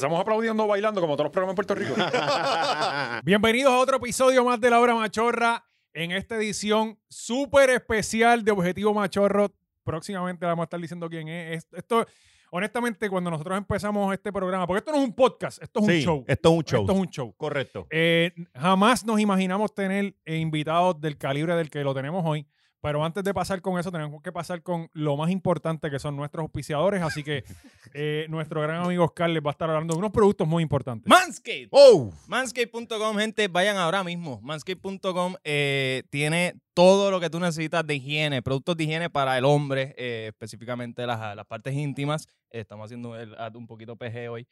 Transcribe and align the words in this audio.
Empezamos 0.00 0.18
aplaudiendo, 0.22 0.66
bailando, 0.66 0.98
como 1.02 1.14
todos 1.14 1.26
los 1.26 1.30
programas 1.30 1.52
en 1.52 1.56
Puerto 1.56 1.74
Rico. 1.74 1.94
Bienvenidos 3.22 3.70
a 3.70 3.76
otro 3.76 3.98
episodio 3.98 4.42
más 4.46 4.58
de 4.58 4.70
La 4.70 4.80
Hora 4.80 4.94
Machorra. 4.94 5.62
En 5.92 6.10
esta 6.12 6.36
edición 6.36 6.98
súper 7.06 7.68
especial 7.68 8.42
de 8.42 8.50
Objetivo 8.50 8.94
Machorro. 8.94 9.52
Próximamente 9.84 10.46
vamos 10.46 10.62
a 10.62 10.64
estar 10.64 10.80
diciendo 10.80 11.06
quién 11.10 11.28
es. 11.28 11.58
Es- 11.58 11.72
Esto, 11.74 12.06
honestamente, 12.50 13.10
cuando 13.10 13.30
nosotros 13.30 13.58
empezamos 13.58 14.10
este 14.14 14.32
programa, 14.32 14.66
porque 14.66 14.78
esto 14.78 14.90
no 14.90 14.96
es 14.96 15.04
un 15.04 15.12
podcast, 15.14 15.62
esto 15.62 15.80
es 15.80 15.86
un 15.86 15.92
show. 16.00 16.24
Esto 16.26 16.48
es 16.48 16.54
un 16.56 16.64
show. 16.64 16.80
Esto 16.80 16.92
es 16.94 16.98
un 16.98 17.08
show. 17.10 17.34
Correcto. 17.36 17.86
Eh, 17.90 18.32
jamás 18.54 19.04
nos 19.04 19.20
imaginamos 19.20 19.74
tener 19.74 20.14
eh, 20.24 20.36
invitados 20.38 20.98
del 20.98 21.18
calibre 21.18 21.54
del 21.56 21.68
que 21.68 21.84
lo 21.84 21.92
tenemos 21.92 22.24
hoy. 22.24 22.46
Pero 22.80 23.04
antes 23.04 23.22
de 23.22 23.34
pasar 23.34 23.60
con 23.60 23.78
eso, 23.78 23.92
tenemos 23.92 24.22
que 24.22 24.32
pasar 24.32 24.62
con 24.62 24.88
lo 24.92 25.16
más 25.16 25.30
importante 25.30 25.90
que 25.90 25.98
son 25.98 26.16
nuestros 26.16 26.42
auspiciadores. 26.42 27.02
Así 27.02 27.22
que 27.22 27.44
eh, 27.94 28.26
nuestro 28.28 28.60
gran 28.62 28.84
amigo 28.84 29.04
Oscar 29.04 29.28
les 29.30 29.42
va 29.44 29.50
a 29.50 29.52
estar 29.52 29.68
hablando 29.68 29.94
de 29.94 29.98
unos 29.98 30.12
productos 30.12 30.48
muy 30.48 30.62
importantes. 30.62 31.08
Manscaped. 31.08 31.68
¡Oh! 31.70 32.10
Manscaped.com, 32.26 33.16
gente, 33.18 33.48
vayan 33.48 33.76
ahora 33.76 34.02
mismo. 34.02 34.40
Manscaped.com 34.42 35.34
eh, 35.44 36.04
tiene 36.10 36.54
todo 36.74 37.10
lo 37.10 37.20
que 37.20 37.28
tú 37.28 37.38
necesitas 37.38 37.86
de 37.86 37.96
higiene, 37.96 38.40
productos 38.42 38.76
de 38.76 38.84
higiene 38.84 39.10
para 39.10 39.36
el 39.36 39.44
hombre, 39.44 39.94
eh, 39.98 40.26
específicamente 40.28 41.06
las, 41.06 41.36
las 41.36 41.46
partes 41.46 41.74
íntimas. 41.74 42.26
Estamos 42.50 42.86
haciendo 42.86 43.16
el 43.16 43.36
un 43.54 43.66
poquito 43.66 43.96
PG 43.96 44.30
hoy. 44.30 44.46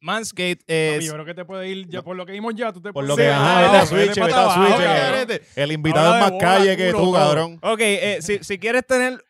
Manscaped 0.00 0.58
es... 0.66 1.04
yo 1.04 1.12
creo 1.14 1.24
que 1.24 1.34
te 1.34 1.44
puede 1.44 1.68
ir, 1.68 1.88
ya, 1.88 2.02
por 2.02 2.16
lo 2.16 2.24
que 2.24 2.32
vimos 2.32 2.54
ya, 2.54 2.72
tú 2.72 2.80
te 2.80 2.92
Por 2.92 3.04
puedes 3.04 3.08
lo 3.08 3.16
que, 3.16 3.24
ir. 3.24 3.30
ajá, 3.30 3.58
Ah, 3.58 3.62
vete 3.62 3.76
a 3.76 3.80
vete 3.80 3.86
Switch, 4.14 4.24
vete 4.24 4.34
a 4.38 4.54
Switch. 4.54 5.30
eh, 5.30 5.42
El 5.56 5.72
invitado 5.72 6.14
es 6.14 6.20
más 6.20 6.30
bola, 6.30 6.44
calle 6.44 6.76
que 6.76 6.92
culo, 6.92 7.04
tú, 7.04 7.12
cabrón. 7.12 7.58
Ok, 7.62 7.80
eh, 7.80 8.18
si, 8.20 8.38
si 8.42 8.58
quieres 8.58 8.86
tener... 8.86 9.24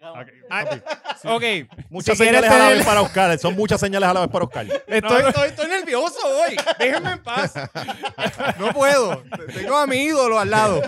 Ok, 1.26 1.42
Muchas 1.88 2.18
si 2.18 2.24
quieres 2.24 2.40
señales 2.42 2.50
a 2.50 2.58
la 2.58 2.64
tener- 2.64 2.76
vez 2.78 2.86
para 2.86 3.00
Oscar. 3.02 3.38
Son 3.38 3.54
muchas 3.54 3.80
señales 3.80 4.08
a 4.08 4.14
la 4.14 4.20
vez 4.20 4.28
para 4.30 4.44
Oscar. 4.44 4.66
Estoy, 4.86 5.22
estoy, 5.28 5.48
estoy 5.48 5.68
nervioso 5.68 6.18
hoy. 6.26 6.56
Déjenme 6.78 7.12
en 7.12 7.22
paz. 7.22 7.54
No 8.58 8.72
puedo. 8.72 9.22
Tengo 9.54 9.76
a 9.76 9.86
mi 9.86 9.96
ídolo 9.96 10.38
al 10.38 10.50
lado. 10.50 10.82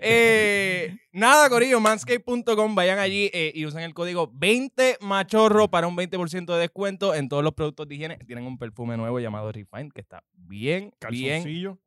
Eh, 0.00 0.96
nada, 1.12 1.48
Corillo, 1.48 1.80
manscape.com. 1.80 2.74
Vayan 2.74 2.98
allí 2.98 3.30
eh, 3.32 3.52
y 3.54 3.64
usen 3.66 3.80
el 3.82 3.94
código 3.94 4.30
20machorro 4.32 5.68
para 5.70 5.86
un 5.86 5.96
20% 5.96 6.52
de 6.54 6.60
descuento 6.60 7.14
en 7.14 7.28
todos 7.28 7.42
los 7.42 7.54
productos 7.54 7.88
de 7.88 7.94
higiene. 7.94 8.18
Tienen 8.26 8.44
un 8.46 8.58
perfume 8.58 8.96
nuevo 8.96 9.18
llamado 9.20 9.50
Refine 9.52 9.90
que 9.94 10.00
está 10.00 10.22
bien, 10.32 10.92
bien. 11.10 11.40
Calzoncillo, 11.40 11.78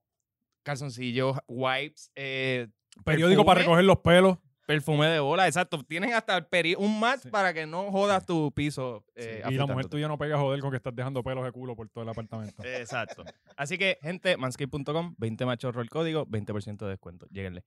Calzoncillos, 0.64 1.38
wipes, 1.48 2.12
eh, 2.16 2.68
periódico 3.06 3.46
para 3.46 3.60
perfume. 3.60 3.78
recoger 3.78 3.86
los 3.86 3.98
pelos. 4.00 4.38
Perfume 4.72 5.08
de 5.08 5.20
bola. 5.20 5.48
Exacto. 5.48 5.82
Tienen 5.84 6.14
hasta 6.14 6.38
el 6.38 6.46
peri- 6.50 6.76
un 6.78 7.00
mat 7.00 7.20
Sí. 7.22 7.30
para 7.30 7.54
que 7.54 7.66
no 7.66 7.92
jodas 7.92 8.26
tu 8.26 8.52
piso. 8.54 9.04
eh, 9.16 9.44
y 9.50 9.54
la 9.56 9.66
mujer 9.66 9.88
tuya 9.88 10.08
no 10.08 10.18
pega 10.18 10.36
a 10.36 10.40
joder 10.40 10.60
con 10.62 10.72
que 10.72 10.78
estás 10.78 10.96
dejando 10.96 11.24
pelos 11.24 11.44
de 11.44 11.52
culo 11.52 11.76
por 11.76 11.90
todo 11.90 12.04
el 12.04 12.10
apartamento. 12.10 12.64
Exacto. 12.64 13.24
Así 13.56 13.78
que, 13.78 13.98
gente, 14.02 14.38
manscape.com, 14.38 15.16
20 15.18 15.46
machorro 15.46 15.82
el 15.82 15.90
código, 15.90 16.26
20% 16.26 16.86
de 16.86 16.92
descuento. 16.92 17.28
Lléguenle. 17.30 17.64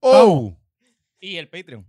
¡Oh! 0.00 0.56
Y 1.20 1.36
el 1.36 1.48
Patreon. 1.48 1.86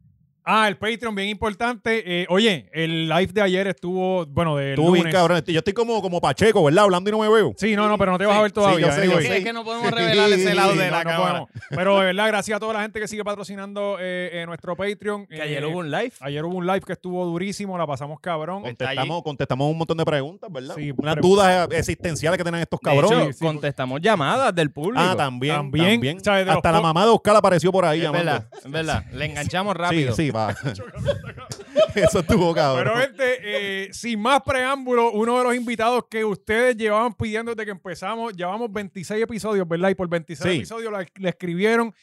Ah, 0.47 0.67
el 0.67 0.77
Patreon, 0.77 1.15
bien 1.15 1.29
importante. 1.29 2.21
Eh, 2.21 2.25
oye, 2.29 2.69
el 2.71 3.09
live 3.09 3.31
de 3.33 3.41
ayer 3.41 3.65
estuvo, 3.67 4.25
bueno, 4.27 4.55
de 4.57 4.75
Tú 4.75 4.91
bien 4.91 5.05
lunes. 5.05 5.13
cabrón. 5.13 5.41
Yo 5.47 5.57
estoy 5.57 5.73
como, 5.73 5.99
como 6.03 6.21
Pacheco, 6.21 6.63
¿verdad? 6.63 6.83
Hablando 6.83 7.09
y 7.09 7.13
no 7.13 7.19
me 7.19 7.29
veo. 7.29 7.53
Sí, 7.57 7.75
no, 7.75 7.87
no, 7.89 7.97
pero 7.97 8.11
no 8.11 8.17
te 8.19 8.27
vas 8.27 8.37
a 8.37 8.41
ver 8.43 8.51
Sí, 8.51 8.55
todavía. 8.55 8.87
yo 8.87 8.91
sé, 8.93 9.05
yo 9.05 9.11
anyway. 9.13 9.25
sé. 9.25 9.37
Es 9.37 9.43
que 9.43 9.53
no 9.53 9.63
podemos 9.63 9.89
revelar 9.91 10.31
ese 10.31 10.53
lado 10.53 10.73
Sí, 10.73 10.77
de 10.77 10.91
la 10.91 11.03
no 11.03 11.09
cámara. 11.09 11.29
podemos. 11.31 11.49
Pero 11.71 11.99
de 11.99 12.05
verdad, 12.05 12.27
gracias 12.27 12.57
a 12.57 12.59
toda 12.59 12.73
la 12.73 12.81
gente 12.83 12.99
que 12.99 13.07
sigue 13.07 13.23
patrocinando 13.23 13.97
eh, 13.99 14.29
eh, 14.33 14.45
nuestro 14.45 14.75
Patreon. 14.75 15.25
Que 15.25 15.41
ayer 15.41 15.63
Eh, 15.63 15.65
hubo 15.65 15.79
un 15.79 15.89
live. 15.89 16.11
ayer 16.19 16.45
hubo 16.45 16.55
un 16.57 16.67
live 16.67 16.81
que 16.81 16.93
estuvo 16.93 17.25
durísimo, 17.25 17.75
la 17.77 17.87
pasamos 17.87 18.19
cabrón. 18.19 18.61
Contestamos, 18.61 19.23
contestamos 19.23 19.71
un 19.71 19.77
montón 19.79 19.97
de 19.97 20.05
preguntas, 20.05 20.51
¿verdad? 20.51 20.75
Sí, 20.77 20.93
Unas 20.95 21.15
dudas 21.17 21.67
existenciales 21.71 22.37
que 22.37 22.43
tienen 22.43 22.61
estos 22.61 22.79
De 22.83 22.91
hecho, 22.91 23.01
cabrones. 23.09 23.37
sí, 23.37 23.43
contestamos 23.43 23.99
llamadas 23.99 24.53
del 24.53 24.69
público. 24.71 25.03
ah, 25.03 25.15
también. 25.17 25.55
También, 25.55 25.91
También. 25.93 26.23
¿sabes? 26.23 26.41
De 26.41 26.51
los 26.51 26.57
Hasta 26.57 26.71
la 26.71 26.77
po- 26.77 26.83
mamá 26.83 27.03
de 27.05 27.09
Oscar 27.11 27.35
apareció 27.35 27.71
por 27.71 27.83
ahí 27.85 27.97
es 27.99 28.03
llamando. 28.03 28.31
verdad, 28.31 28.47
es 28.63 28.71
verdad. 28.71 29.05
Le 29.11 29.25
enganchamos 29.25 29.73
Sí, 29.73 29.81
rápido. 29.81 30.13
sí, 30.15 30.31
Eso 31.95 32.19
estuvo 32.19 32.53
cabrón. 32.53 32.83
Pero 32.83 32.97
gente, 32.97 33.37
eh, 33.41 33.89
sin 33.93 34.19
más 34.19 34.41
preámbulo, 34.41 35.11
uno 35.11 35.37
de 35.37 35.43
los 35.45 35.55
invitados 35.55 36.03
que 36.09 36.25
ustedes 36.25 36.75
llevaban 36.75 37.13
pidiendo 37.13 37.53
desde 37.53 37.65
que 37.65 37.71
empezamos, 37.71 38.33
llevamos 38.35 38.71
26 38.71 39.23
episodios, 39.23 39.67
¿verdad? 39.67 39.89
Y 39.89 39.95
por 39.95 40.07
26 40.09 40.51
Sí. 40.51 40.57
episodios 40.57 40.93
le 41.15 41.29
escribieron, 41.29 41.93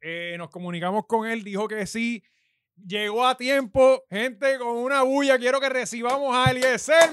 eh, 0.00 0.34
nos 0.38 0.48
comunicamos 0.50 1.04
con 1.06 1.26
él, 1.28 1.44
dijo 1.44 1.68
que 1.68 1.86
sí, 1.86 2.22
llegó 2.86 3.26
a 3.26 3.36
tiempo, 3.36 4.02
gente, 4.10 4.58
con 4.58 4.76
una 4.78 5.02
bulla, 5.02 5.38
quiero 5.38 5.60
que 5.60 5.68
recibamos 5.68 6.34
a 6.34 6.50
Eliezer 6.50 7.10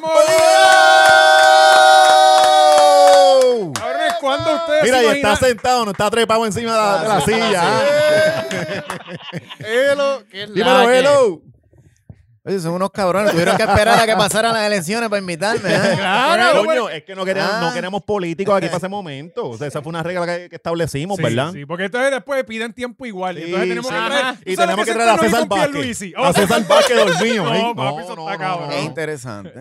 ¡Oh! 3.42 3.74
¿Cuándo 4.20 4.56
ustedes 4.56 4.84
Mira, 4.84 4.98
se 5.00 5.04
y 5.04 5.08
está 5.08 5.20
imaginan- 5.20 5.40
sentado, 5.40 5.86
no 5.86 5.92
está 5.92 6.10
trepado 6.10 6.46
encima 6.46 6.72
de 6.72 6.78
la, 6.78 7.02
de 7.02 7.08
la 7.08 7.22
silla. 7.22 7.62
¿ah? 7.64 8.46
Hello, 9.60 10.24
¿qué 10.30 10.44
es 10.44 10.50
la 10.50 10.56
Dímelo, 10.56 10.88
que? 10.90 11.00
hello. 11.00 11.42
Oye, 12.50 12.60
son 12.60 12.74
unos 12.74 12.90
cabrones. 12.90 13.32
Tuvieron 13.32 13.56
que 13.58 13.64
esperar 13.64 14.00
a 14.00 14.06
que 14.08 14.16
pasaran 14.16 14.54
las 14.54 14.64
elecciones 14.66 15.08
para 15.08 15.20
invitarme. 15.20 15.70
¿eh? 15.72 15.80
Claro, 15.98 16.66
Coño, 16.66 16.90
es 16.90 17.04
que 17.04 17.14
no 17.16 17.24
queremos, 17.24 17.50
Ah. 17.54 17.62
no 17.62 17.74
queremos 17.74 18.02
políticos 18.04 18.56
aquí 18.58 18.66
para 18.66 18.78
ese 18.78 18.88
momento. 18.90 19.50
O 19.50 19.58
sea, 19.58 19.68
esa 19.68 19.82
fue 19.82 19.90
una 19.92 20.02
regla 20.02 20.26
que, 20.26 20.50
que 20.50 20.56
establecimos, 20.56 21.18
Sí, 21.18 21.24
¿verdad? 21.24 21.52
Sí, 21.54 21.66
porque 21.66 21.86
entonces 21.86 22.10
después 22.12 22.44
piden 22.46 22.74
tiempo 22.74 23.06
igual. 23.06 23.38
y 23.38 23.42
Sí, 23.44 23.46
entonces 23.54 23.70
tenemos 23.70 23.88
sí. 23.88 23.94
que 23.94 24.06
traer. 24.08 24.26
Ajá. 24.26 24.34
¿tú 24.44 24.52
Y 24.52 24.56
tenemos 24.56 24.86
que 24.86 24.94
traer 24.94 25.10
a 25.14 25.18
César 25.20 25.48
Vázquez. 25.48 26.02
A 26.18 26.34
César 26.34 26.68
Vázquez 26.68 26.98
dormido. 26.98 27.44
No, 27.44 27.56
¿eh? 27.56 27.74
papi, 27.76 28.04
eso 28.04 28.14
está 28.28 28.38
cabrón. 28.38 28.72
Es 28.72 28.84
interesante. 28.86 29.54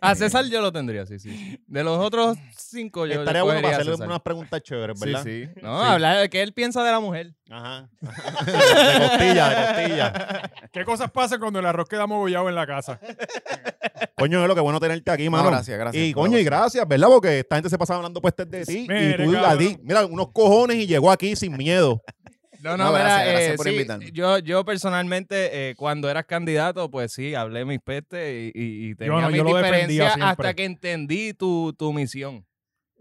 A 0.00 0.14
César 0.14 0.44
yo 0.46 0.60
lo 0.62 0.72
tendría, 0.72 1.04
sí, 1.06 1.18
sí. 1.18 1.60
De 1.66 1.84
los 1.84 1.98
otros 1.98 2.38
cinco 2.56 3.06
yo 3.06 3.20
Estaría 3.20 3.40
yo 3.40 3.44
bueno 3.44 3.60
para 3.62 3.76
hacerle 3.76 3.94
unas 4.06 4.20
preguntas 4.20 4.62
chéveres, 4.62 4.98
¿verdad? 4.98 5.22
Sí, 5.22 5.46
sí. 5.46 5.60
No, 5.62 5.82
hablar 5.82 6.18
de 6.18 6.30
qué 6.30 6.42
él 6.42 6.52
piensa 6.54 6.82
de 6.82 6.90
la 6.90 7.00
mujer. 7.00 7.34
Ajá. 7.50 7.88
De 8.00 9.08
costilla, 9.08 9.48
de 9.48 9.66
costilla. 9.84 10.50
¿Qué 10.72 10.84
cosas 10.84 11.10
pasan 11.10 11.38
cuando 11.38 11.58
el 11.60 11.66
arroz 11.66 11.88
queda 11.88 12.05
mogollado 12.06 12.48
en 12.48 12.54
la 12.54 12.66
casa? 12.66 13.00
Coño, 14.16 14.42
es 14.42 14.48
lo 14.48 14.54
que 14.54 14.60
bueno 14.60 14.80
tenerte 14.80 15.10
aquí, 15.10 15.28
mano. 15.28 15.48
gracias, 15.50 15.78
gracias 15.78 16.02
Y 16.04 16.12
coño, 16.12 16.38
y 16.38 16.44
gracias, 16.44 16.86
¿verdad? 16.88 17.08
Porque 17.08 17.40
esta 17.40 17.56
gente 17.56 17.68
se 17.70 17.78
pasaba 17.78 17.98
hablando 17.98 18.20
pues 18.20 18.34
de 18.36 18.64
ti. 18.64 18.86
Mire, 18.88 19.10
y 19.10 19.26
tú, 19.26 19.32
cabrón. 19.32 19.44
a 19.44 19.58
ti, 19.58 19.76
mira, 19.82 20.06
unos 20.06 20.32
cojones 20.32 20.76
y 20.78 20.86
llegó 20.86 21.10
aquí 21.10 21.36
sin 21.36 21.56
miedo. 21.56 22.02
No, 22.60 22.76
no, 22.76 22.84
No, 22.84 22.92
mira, 22.92 23.02
gracias, 23.04 23.26
eh, 23.28 23.30
gracias 23.32 23.56
por 23.56 23.66
sí, 23.66 23.72
invitarme. 23.72 24.10
Yo, 24.12 24.38
yo 24.38 24.64
personalmente, 24.64 25.70
eh, 25.70 25.74
cuando 25.76 26.08
eras 26.10 26.24
candidato, 26.24 26.90
pues 26.90 27.12
sí, 27.12 27.34
hablé 27.34 27.64
mis 27.64 27.80
pestes 27.80 28.52
y, 28.54 28.58
y, 28.58 28.90
y 28.90 28.94
tenía 28.94 29.20
no, 29.20 29.30
mis 29.30 29.44
diferencias 29.44 30.14
hasta 30.20 30.54
que 30.54 30.64
entendí 30.64 31.34
tu, 31.34 31.74
tu 31.74 31.92
misión. 31.92 32.46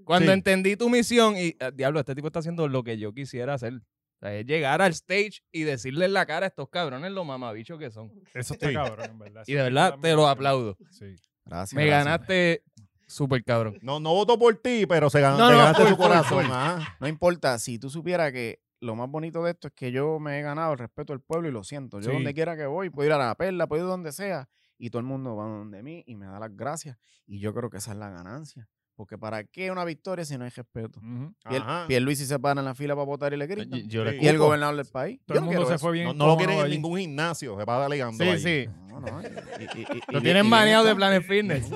Cuando 0.03 0.27
Sí. 0.31 0.33
entendí 0.33 0.75
tu 0.75 0.89
misión 0.89 1.35
y, 1.37 1.55
ah, 1.59 1.71
diablo, 1.71 1.99
este 1.99 2.13
tipo 2.13 2.27
está 2.27 2.39
haciendo 2.39 2.67
lo 2.67 2.83
que 2.83 2.97
yo 2.97 3.13
quisiera 3.13 3.53
hacer. 3.55 3.79
O 4.15 4.19
sea, 4.19 4.33
es 4.35 4.45
llegar 4.45 4.81
al 4.81 4.91
stage 4.91 5.41
y 5.51 5.63
decirle 5.63 6.05
en 6.05 6.13
la 6.13 6.25
cara 6.25 6.45
a 6.45 6.49
estos 6.49 6.69
cabrones 6.69 7.11
lo 7.11 7.25
mamabichos 7.25 7.77
que 7.77 7.91
son. 7.91 8.11
Eso 8.33 8.53
está 8.53 8.67
Sí. 8.69 8.73
cabrón, 8.73 9.09
en 9.11 9.19
verdad. 9.19 9.43
Y 9.45 9.53
de 9.53 9.61
verdad, 9.63 9.97
te 10.01 10.13
lo 10.13 10.27
aplaudo. 10.27 10.77
Sí. 10.91 11.15
Gracias. 11.45 11.73
Me 11.73 11.85
gracias. 11.85 12.05
ganaste 12.05 12.63
súper 13.07 13.43
cabrón. 13.43 13.77
No, 13.81 13.99
no 13.99 14.13
votó 14.13 14.39
por 14.39 14.55
ti, 14.55 14.85
pero 14.87 15.09
se 15.09 15.21
ganó, 15.21 15.37
No, 15.37 15.47
te 15.47 15.53
no, 15.53 15.59
ganaste 15.59 15.87
su 15.89 15.97
corazón. 15.97 16.45
ajá. 16.45 16.95
No 16.99 17.07
importa, 17.07 17.59
si 17.59 17.77
tú 17.77 17.89
supieras 17.89 18.31
que 18.31 18.59
lo 18.79 18.95
más 18.95 19.09
bonito 19.09 19.43
de 19.43 19.51
esto 19.51 19.67
es 19.67 19.73
que 19.75 19.91
yo 19.91 20.19
me 20.19 20.39
he 20.39 20.41
ganado 20.41 20.73
el 20.73 20.79
respeto 20.79 21.13
del 21.13 21.21
pueblo 21.21 21.47
y 21.47 21.51
lo 21.51 21.63
siento. 21.63 21.99
Yo 21.99 22.09
Sí. 22.09 22.13
donde 22.15 22.33
quiera 22.33 22.55
que 22.57 22.65
voy, 22.65 22.89
puedo 22.89 23.07
ir 23.07 23.13
a 23.13 23.17
la 23.17 23.35
perla, 23.35 23.67
puedo 23.67 23.83
ir 23.83 23.89
donde 23.89 24.11
sea, 24.11 24.47
y 24.77 24.89
todo 24.89 24.99
el 25.01 25.05
mundo 25.05 25.35
va 25.35 25.45
donde 25.45 25.83
mí 25.83 26.03
y 26.07 26.15
me 26.15 26.25
da 26.25 26.39
las 26.39 26.55
gracias. 26.55 26.97
Y 27.27 27.39
yo 27.39 27.53
creo 27.53 27.69
que 27.69 27.77
esa 27.77 27.91
es 27.91 27.97
la 27.97 28.09
ganancia. 28.09 28.67
Porque 28.95 29.17
¿para 29.17 29.43
qué 29.43 29.69
una 29.71 29.83
victoria 29.83 30.23
si 30.23 30.37
no 30.37 30.45
hay 30.45 30.49
respeto? 30.51 31.01
Pier, 31.49 31.61
Ajá. 31.61 31.85
Pierluisi 31.87 32.25
se 32.25 32.39
para 32.39 32.61
en 32.61 32.65
la 32.65 32.73
fila 32.75 32.95
para 32.95 33.05
votar 33.05 33.33
y 33.33 33.37
le 33.37 33.45
gritan. 33.45 33.81
Yo- 33.81 33.87
yo 33.87 34.03
le 34.05 34.11
Sí. 34.11 34.19
y 34.21 34.27
el 34.27 34.37
gobernador 34.37 34.77
del 34.77 34.85
país. 34.85 35.19
Todo 35.25 35.35
Yo 35.35 35.39
el 35.41 35.45
no 35.45 35.51
mundo 35.51 35.67
se 35.67 35.75
eso. 35.75 35.81
fue 35.85 35.91
bien. 35.91 36.07
No, 36.07 36.13
no 36.13 36.27
lo 36.27 36.37
quieren 36.37 36.57
en 36.59 36.69
ningún 36.69 36.97
gimnasio, 36.99 37.57
se 37.59 37.65
va 37.65 37.83
delegando 37.83 38.23
Sí, 38.23 38.29
ahí. 38.29 38.39
sí. 38.39 38.69
No, 38.87 39.01
no, 39.01 39.21
y- 39.21 39.25
y- 39.25 39.81
y- 39.81 39.97
y- 39.97 40.01
Lo 40.13 40.19
y- 40.19 40.21
tienen 40.23 40.45
y- 40.45 40.49
baneado 40.49 40.85
y- 40.85 40.87
de 40.87 40.95
Planet 40.95 41.23
Fitness. 41.23 41.69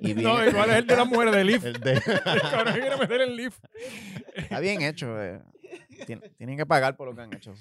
Y 0.00 0.14
No, 0.14 0.44
igual 0.44 0.70
es 0.70 0.76
el 0.78 0.86
de 0.88 0.96
las 0.96 1.06
mujeres 1.06 1.34
de 1.36 1.44
Leaf. 1.44 1.64
El 1.64 1.72
de- 1.80 1.92
El 2.02 2.72
quiere 2.72 2.96
meter 2.96 3.20
el 3.20 3.36
Leaf. 3.36 3.58
está 4.34 4.58
bien 4.58 4.82
hecho. 4.82 5.22
eh. 5.22 5.40
Tien- 6.06 6.22
Tienen 6.36 6.56
que 6.56 6.66
pagar 6.66 6.96
por 6.96 7.06
lo 7.08 7.14
que 7.14 7.22
han 7.22 7.32
hecho. 7.32 7.54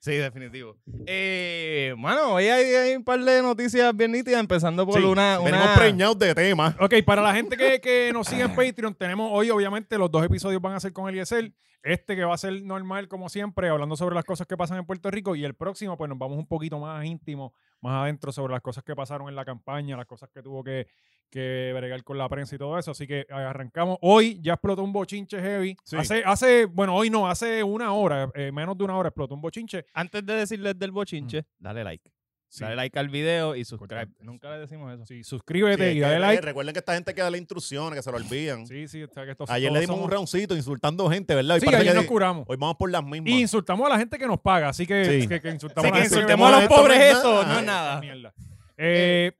Sí, 0.00 0.12
definitivo. 0.12 0.78
Eh, 1.06 1.94
mano, 1.98 2.32
hoy 2.34 2.44
hay, 2.48 2.74
hay 2.74 2.96
un 2.96 3.04
par 3.04 3.20
de 3.22 3.42
noticias 3.42 3.94
bien 3.94 4.12
nítidas, 4.12 4.40
empezando 4.40 4.86
por 4.86 4.98
Sí, 4.98 5.04
una, 5.06 5.38
venimos 5.38 5.66
una- 5.66 5.74
preñados 5.74 6.18
de 6.18 6.34
temas. 6.34 6.74
Ok, 6.80 6.94
para 7.04 7.20
la 7.20 7.34
gente 7.34 7.54
que, 7.56 7.80
que 7.82 8.10
nos 8.12 8.26
sigue 8.26 8.42
en 8.42 8.54
Patreon, 8.54 8.94
tenemos 8.94 9.30
hoy, 9.30 9.50
obviamente, 9.50 9.98
los 9.98 10.10
dos 10.10 10.24
episodios 10.24 10.62
van 10.62 10.74
a 10.74 10.80
ser 10.80 10.92
con 10.94 11.08
Eliezer. 11.08 11.52
Este 11.82 12.14
que 12.14 12.24
va 12.24 12.34
a 12.34 12.38
ser 12.38 12.62
normal, 12.62 13.08
como 13.08 13.30
siempre, 13.30 13.68
hablando 13.70 13.96
sobre 13.96 14.14
las 14.14 14.24
cosas 14.24 14.46
que 14.46 14.54
pasan 14.56 14.76
en 14.78 14.84
Puerto 14.86 15.10
Rico. 15.10 15.34
Y 15.34 15.44
el 15.46 15.54
próximo, 15.54 15.96
pues 15.96 16.08
nos 16.10 16.18
vamos 16.18 16.36
un 16.38 16.46
poquito 16.46 16.78
más 16.78 17.02
íntimo, 17.06 17.54
más 17.80 18.02
adentro 18.02 18.32
sobre 18.32 18.52
las 18.52 18.60
cosas 18.62 18.84
que 18.84 18.94
pasaron 18.94 19.28
en 19.30 19.34
la 19.34 19.46
campaña, 19.46 19.96
las 19.96 20.04
cosas 20.06 20.28
que 20.28 20.42
tuvo 20.42 20.62
que, 20.62 20.86
que 21.30 21.72
bregar 21.74 22.02
con 22.04 22.18
la 22.18 22.28
prensa 22.28 22.54
y 22.54 22.58
todo 22.58 22.78
eso. 22.78 22.90
Así 22.90 23.06
que 23.06 23.20
eh, 23.20 23.26
arrancamos. 23.32 23.96
Hoy 24.00 24.38
ya 24.42 24.54
explotó 24.54 24.82
un 24.82 24.92
bochinche 24.92 25.40
heavy. 25.40 25.76
Sí. 25.84 25.96
Hace, 25.96 26.22
hace, 26.24 26.64
bueno, 26.66 26.94
hoy 26.94 27.08
no, 27.10 27.28
hace 27.28 27.62
una 27.62 27.92
hora, 27.92 28.30
eh, 28.34 28.50
menos 28.52 28.76
de 28.76 28.84
una 28.84 28.96
hora 28.96 29.08
explotó 29.08 29.34
un 29.34 29.40
bochinche. 29.40 29.86
Antes 29.94 30.26
de 30.26 30.34
decirles 30.34 30.78
del 30.78 30.90
bochinche, 30.90 31.44
dale 31.58 31.84
like. 31.84 32.10
Sí. 32.52 32.64
Dale 32.64 32.74
like 32.74 32.98
al 32.98 33.08
video 33.08 33.54
y. 33.54 33.60
Importante. 33.60 34.12
Nunca 34.24 34.50
le 34.50 34.58
decimos 34.58 34.92
eso. 34.92 35.06
Sí, 35.06 35.22
suscríbete 35.22 35.84
Sí, 35.92 35.98
y 35.98 36.00
que 36.00 36.00
dale 36.00 36.18
like. 36.18 36.42
Recuerden 36.42 36.72
que 36.72 36.80
esta 36.80 36.94
gente 36.94 37.14
que 37.14 37.22
da 37.22 37.30
las 37.30 37.38
instrucciones, 37.38 37.94
que 37.96 38.02
se 38.02 38.10
lo 38.10 38.16
olvidan. 38.16 38.66
Sí, 38.66 38.88
sí, 38.88 39.02
está 39.02 39.24
que 39.24 39.30
estos- 39.30 39.48
Ayer 39.50 39.70
le 39.70 39.78
dimos 39.78 39.94
somos- 39.94 40.06
un 40.06 40.10
roundcito 40.10 40.56
insultando 40.56 41.08
gente, 41.08 41.32
¿verdad? 41.36 41.54
Hoy 41.54 41.60
Sí, 41.60 41.68
ayer 41.72 41.92
que 41.92 41.94
nos 41.94 42.06
curamos. 42.06 42.44
Hoy 42.48 42.56
vamos 42.58 42.74
por 42.76 42.90
las 42.90 43.04
mismas. 43.04 43.30
Y 43.30 43.40
insultamos 43.42 43.86
a 43.86 43.90
la 43.90 43.98
gente 43.98 44.18
que 44.18 44.26
nos 44.26 44.40
paga, 44.40 44.70
así 44.70 44.84
que, 44.84 45.20
Sí. 45.22 45.28
que, 45.28 45.40
que 45.40 45.48
insultamos 45.48 45.84
a 45.92 45.94
la 45.94 45.96
que 45.96 46.02
gente 46.02 46.14
insultemos 46.16 46.52
a 46.52 46.60
los 46.60 46.68
pobres 46.68 46.98
es 46.98 47.12
esto, 47.14 47.32
nada. 47.42 47.52
no 47.54 47.58
es 47.60 47.64
nada. 47.66 48.00
mierda. 48.00 48.34
Eh, 48.76 49.32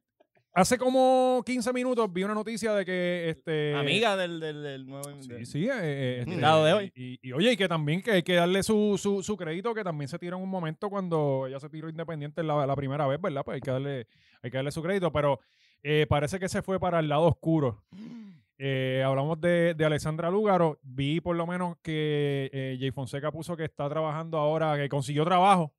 hace 0.53 0.79
como 0.79 1.43
15 1.45 1.73
minutos 1.73 2.13
vi 2.13 2.25
una 2.25 2.35
noticia 2.35 2.73
de 2.75 2.85
que 2.85 3.31
este 3.31 3.75
Amiga 3.75 4.17
del, 4.17 4.41
del, 4.41 4.63
del 4.63 4.87
nuevo... 4.87 5.05
Sí, 5.23 5.45
sí, 5.47 5.69
eh, 5.69 5.73
eh, 5.73 6.25
este, 6.27 6.37
de 6.37 6.73
hoy. 6.73 6.93
Y, 6.95 7.19
y, 7.23 7.33
oye, 7.33 7.53
y 7.53 7.57
que 7.57 7.69
también 7.69 8.03
que 8.03 8.13
hay 8.13 8.23
que 8.23 8.35
darle 8.35 8.63
su, 8.63 8.99
su, 8.99 9.23
su 9.23 9.37
crédito, 9.37 9.75
que 9.75 9.85
también 9.85 10.09
se 10.09 10.19
tiró 10.19 10.37
en 10.37 10.43
un 10.43 10.49
momento 10.51 10.91
cuando 10.91 11.47
ella 11.47 11.61
se 11.61 11.69
tiró 11.69 11.89
independiente 11.89 12.43
la, 12.43 12.67
la 12.67 12.77
primera 12.77 13.07
vez, 13.07 13.21
¿verdad? 13.21 13.43
Pues 13.45 13.57
hay 13.57 13.61
que 13.61 13.71
darle, 13.71 14.07
hay 14.43 14.51
que 14.51 14.57
darle 14.57 14.73
su 14.73 14.83
crédito, 14.83 15.13
pero 15.13 15.41
eh, 15.83 16.07
parece 16.09 16.39
que 16.39 16.49
se 16.49 16.63
fue 16.63 16.79
para 16.79 16.99
el 17.01 17.09
lado 17.09 17.25
oscuro. 17.25 17.85
Eh, 18.63 19.03
hablamos 19.07 19.41
de, 19.41 19.73
de 19.73 19.85
Alessandra 19.87 20.29
Lúgaro. 20.29 20.79
Vi 20.83 21.23
por 21.23 21.35
lo 21.35 21.47
menos 21.47 21.79
que 21.83 22.51
eh, 22.53 22.77
Jay 22.79 22.91
Fonseca 22.91 23.33
puso 23.33 23.57
que 23.57 23.65
está 23.65 23.89
trabajando 23.89 24.37
ahora, 24.37 24.77
que 24.77 24.87
consiguió 24.91 25.25
trabajo 25.25 25.73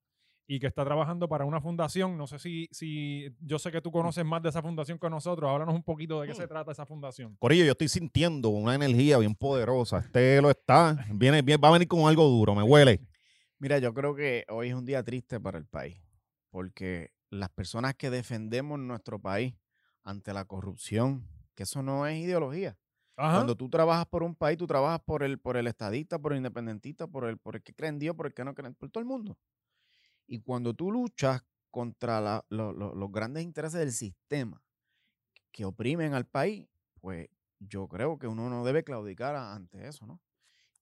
y 0.53 0.59
que 0.59 0.68
está 0.68 0.83
trabajando 0.83 1.30
para 1.30 1.45
una 1.45 1.62
fundación. 1.62 2.18
No 2.18 2.27
sé 2.27 2.38
si, 2.38 2.68
si 2.71 3.33
yo 3.39 3.57
sé 3.57 3.71
que 3.71 3.80
tú 3.81 3.89
conoces 3.89 4.25
más 4.25 4.44
de 4.44 4.50
esa 4.50 4.62
fundación 4.62 5.00
que 5.00 5.09
nosotros. 5.09 5.50
Háblanos 5.50 5.74
un 5.74 5.81
poquito 5.83 6.19
de 6.19 6.27
qué 6.27 6.36
se 6.36 6.45
trata 6.45 6.74
esa 6.74 6.86
fundación. 6.86 7.38
Corillo, 7.39 7.63
yo 7.63 7.71
estoy 7.71 7.88
sintiendo 7.88 8.50
una 8.50 8.75
energía 8.75 9.18
bien 9.18 9.33
poderosa. 9.33 10.00
Este 10.00 10.42
lo 10.42 10.50
está. 10.50 11.06
Viene, 11.13 11.42
viene- 11.42 11.62
va 11.62 11.69
a 11.69 11.71
venir 11.71 11.88
con 11.88 12.01
algo 12.06 12.25
duro, 12.27 12.53
me 12.53 12.63
huele. 12.63 13.00
Mira, 13.59 13.77
yo 13.80 13.94
creo 13.94 14.13
que 14.13 14.44
hoy 14.50 14.68
es 14.68 14.74
un 14.74 14.86
día 14.86 15.01
triste 15.03 15.39
para 15.39 15.57
el 15.57 15.65
país, 15.68 15.95
porque 16.50 17.12
las 17.30 17.47
personas 17.50 17.95
que 17.95 18.09
defendemos 18.09 18.77
nuestro 18.77 19.19
país 19.19 19.56
ante 20.04 20.33
la 20.33 20.44
corrupción, 20.44 21.25
que 21.56 21.63
eso 21.63 21.81
no 21.81 22.06
es 22.07 22.18
ideología. 22.18 22.75
Ajá. 23.15 23.36
Cuando 23.36 23.56
tú 23.56 23.69
trabajas 23.69 24.06
por 24.07 24.24
un 24.24 24.36
país, 24.36 24.57
tú 24.57 24.68
trabajas 24.68 25.00
por 25.06 25.24
el, 25.24 25.38
por 25.39 25.56
el 25.56 25.68
estadista, 25.68 26.19
por 26.19 26.33
el 26.33 26.38
independentista, 26.39 27.07
por 27.07 27.24
el, 27.25 27.38
por 27.38 27.56
el 27.56 27.62
que 27.63 27.74
cree 27.74 27.89
en 27.89 28.00
Dios, 28.00 28.15
por 28.18 28.25
el 28.25 28.33
que 28.33 28.44
no 28.44 28.54
cree, 28.54 28.68
en- 28.68 28.75
por 28.75 28.89
todo 28.89 29.00
el 29.01 29.07
mundo. 29.07 29.38
Y 30.31 30.39
cuando 30.39 30.74
tú 30.74 30.94
luchas 30.94 31.44
contra 31.72 32.45
los 32.50 33.12
grandes 33.12 33.44
intereses 33.44 33.81
del 33.81 33.92
sistema 33.92 34.63
que 35.51 35.66
oprimen 35.66 36.13
al 36.13 36.25
país, 36.25 36.69
pues 37.01 37.28
yo 37.60 37.89
creo 37.89 38.18
que 38.18 38.28
uno 38.28 38.50
no 38.50 38.63
debe 38.63 38.86
claudicar 38.86 39.36
ante 39.36 39.89
eso, 39.89 40.07
¿no? 40.07 40.22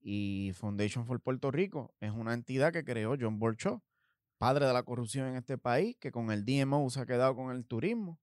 Y 0.01 0.51
Foundation 0.54 1.07
for 1.07 1.19
Puerto 1.19 1.50
Rico 1.50 1.96
es 2.00 2.12
una 2.12 2.36
entidad 2.36 2.72
que 2.72 2.84
creó 2.84 3.16
John 3.19 3.40
Borchó, 3.40 3.81
padre 4.38 4.68
de 4.68 4.74
la 4.74 4.84
corrupción 4.84 5.30
en 5.30 5.38
este 5.38 5.57
país, 5.57 5.98
que 6.00 6.12
con 6.12 6.30
el 6.30 6.46
DMO 6.46 6.88
se 6.92 7.00
ha 7.00 7.07
quedado 7.07 7.36
con 7.36 7.50
el 7.50 7.66
turismo, 7.66 8.19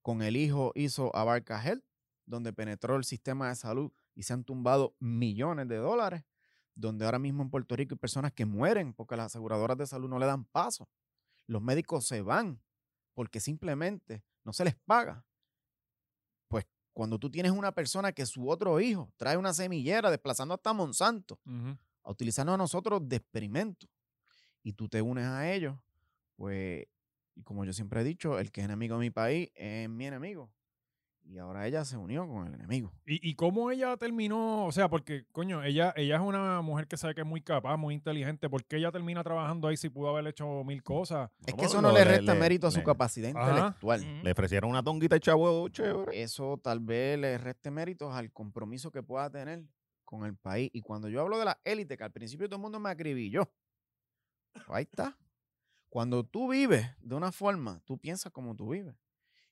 con 0.00 0.22
el 0.22 0.34
hijo 0.34 0.72
hizo 0.74 1.14
Abarca 1.14 1.62
Health, 1.62 1.84
donde 2.24 2.54
penetró 2.54 2.96
el 2.96 3.04
sistema 3.04 3.50
de 3.50 3.56
salud 3.56 3.92
y 4.14 4.22
se 4.22 4.32
han 4.32 4.44
tumbado 4.44 4.96
millones 4.98 5.68
de 5.68 5.76
dólares, 5.76 6.24
donde 6.80 7.04
ahora 7.04 7.18
mismo 7.18 7.42
en 7.42 7.50
Puerto 7.50 7.76
Rico 7.76 7.94
hay 7.94 7.98
personas 7.98 8.32
que 8.32 8.46
mueren 8.46 8.92
porque 8.92 9.16
las 9.16 9.26
aseguradoras 9.26 9.76
de 9.76 9.86
salud 9.86 10.08
no 10.08 10.18
le 10.18 10.26
dan 10.26 10.44
paso. 10.44 10.88
Los 11.46 11.62
médicos 11.62 12.06
se 12.06 12.22
van 12.22 12.60
porque 13.14 13.40
simplemente 13.40 14.24
no 14.44 14.52
se 14.52 14.64
les 14.64 14.74
paga. 14.74 15.24
Pues 16.48 16.66
cuando 16.92 17.18
tú 17.18 17.30
tienes 17.30 17.52
una 17.52 17.72
persona 17.72 18.12
que 18.12 18.26
su 18.26 18.48
otro 18.48 18.80
hijo 18.80 19.12
trae 19.16 19.36
una 19.36 19.52
semillera 19.52 20.10
desplazando 20.10 20.54
hasta 20.54 20.72
Monsanto 20.72 21.38
a 22.02 22.10
utilizarnos 22.10 22.54
a 22.54 22.58
nosotros 22.58 23.06
de 23.08 23.16
experimento 23.16 23.86
y 24.62 24.72
tú 24.72 24.88
te 24.88 25.02
unes 25.02 25.26
a 25.26 25.52
ellos, 25.52 25.76
pues, 26.36 26.86
y 27.34 27.42
como 27.42 27.64
yo 27.64 27.72
siempre 27.72 28.00
he 28.00 28.04
dicho, 28.04 28.38
el 28.38 28.50
que 28.50 28.60
es 28.60 28.64
enemigo 28.64 28.94
de 28.96 29.00
mi 29.00 29.10
país 29.10 29.50
es 29.54 29.88
mi 29.88 30.06
enemigo. 30.06 30.50
Y 31.32 31.38
ahora 31.38 31.64
ella 31.64 31.84
se 31.84 31.96
unió 31.96 32.26
con 32.26 32.48
el 32.48 32.54
enemigo. 32.54 32.92
¿Y, 33.06 33.30
y 33.30 33.36
cómo 33.36 33.70
ella 33.70 33.96
terminó? 33.96 34.66
O 34.66 34.72
sea, 34.72 34.88
porque, 34.88 35.26
coño, 35.30 35.62
ella, 35.62 35.92
ella 35.96 36.16
es 36.16 36.20
una 36.20 36.60
mujer 36.60 36.88
que 36.88 36.96
sabe 36.96 37.14
que 37.14 37.20
es 37.20 37.26
muy 37.26 37.40
capaz, 37.40 37.76
muy 37.76 37.94
inteligente. 37.94 38.50
¿Por 38.50 38.64
qué 38.64 38.78
ella 38.78 38.90
termina 38.90 39.22
trabajando 39.22 39.68
ahí 39.68 39.76
si 39.76 39.88
pudo 39.90 40.08
haber 40.08 40.26
hecho 40.26 40.64
mil 40.64 40.82
cosas? 40.82 41.30
Es 41.46 41.54
que 41.54 41.66
eso 41.66 41.80
no 41.80 41.92
le 41.92 42.00
le- 42.00 42.04
resta 42.16 42.34
le- 42.34 42.40
mérito 42.40 42.66
a 42.66 42.72
su 42.72 42.78
le- 42.78 42.84
capacidad 42.84 43.30
Ajá. 43.36 43.48
intelectual. 43.48 44.22
Le 44.24 44.32
ofrecieron 44.32 44.70
una 44.70 44.82
tonguita 44.82 45.14
de 45.14 45.20
chavo 45.20 45.68
chévere. 45.68 46.20
Eso 46.20 46.58
tal 46.60 46.80
vez 46.80 47.16
le 47.16 47.38
reste 47.38 47.70
méritos 47.70 48.12
al 48.12 48.32
compromiso 48.32 48.90
que 48.90 49.04
pueda 49.04 49.30
tener 49.30 49.62
con 50.04 50.24
el 50.26 50.34
país. 50.36 50.68
Y 50.72 50.80
cuando 50.80 51.08
yo 51.08 51.20
hablo 51.20 51.38
de 51.38 51.44
la 51.44 51.60
élite, 51.62 51.96
que 51.96 52.02
al 52.02 52.10
principio 52.10 52.48
todo 52.48 52.56
el 52.56 52.62
mundo 52.62 52.80
me 52.80 52.90
acribilló, 52.90 53.48
pues 54.52 54.64
ahí 54.70 54.82
está. 54.82 55.16
Cuando 55.88 56.24
tú 56.24 56.50
vives 56.50 56.90
de 57.00 57.14
una 57.14 57.30
forma, 57.30 57.80
tú 57.84 57.98
piensas 57.98 58.32
como 58.32 58.56
tú 58.56 58.70
vives. 58.70 58.96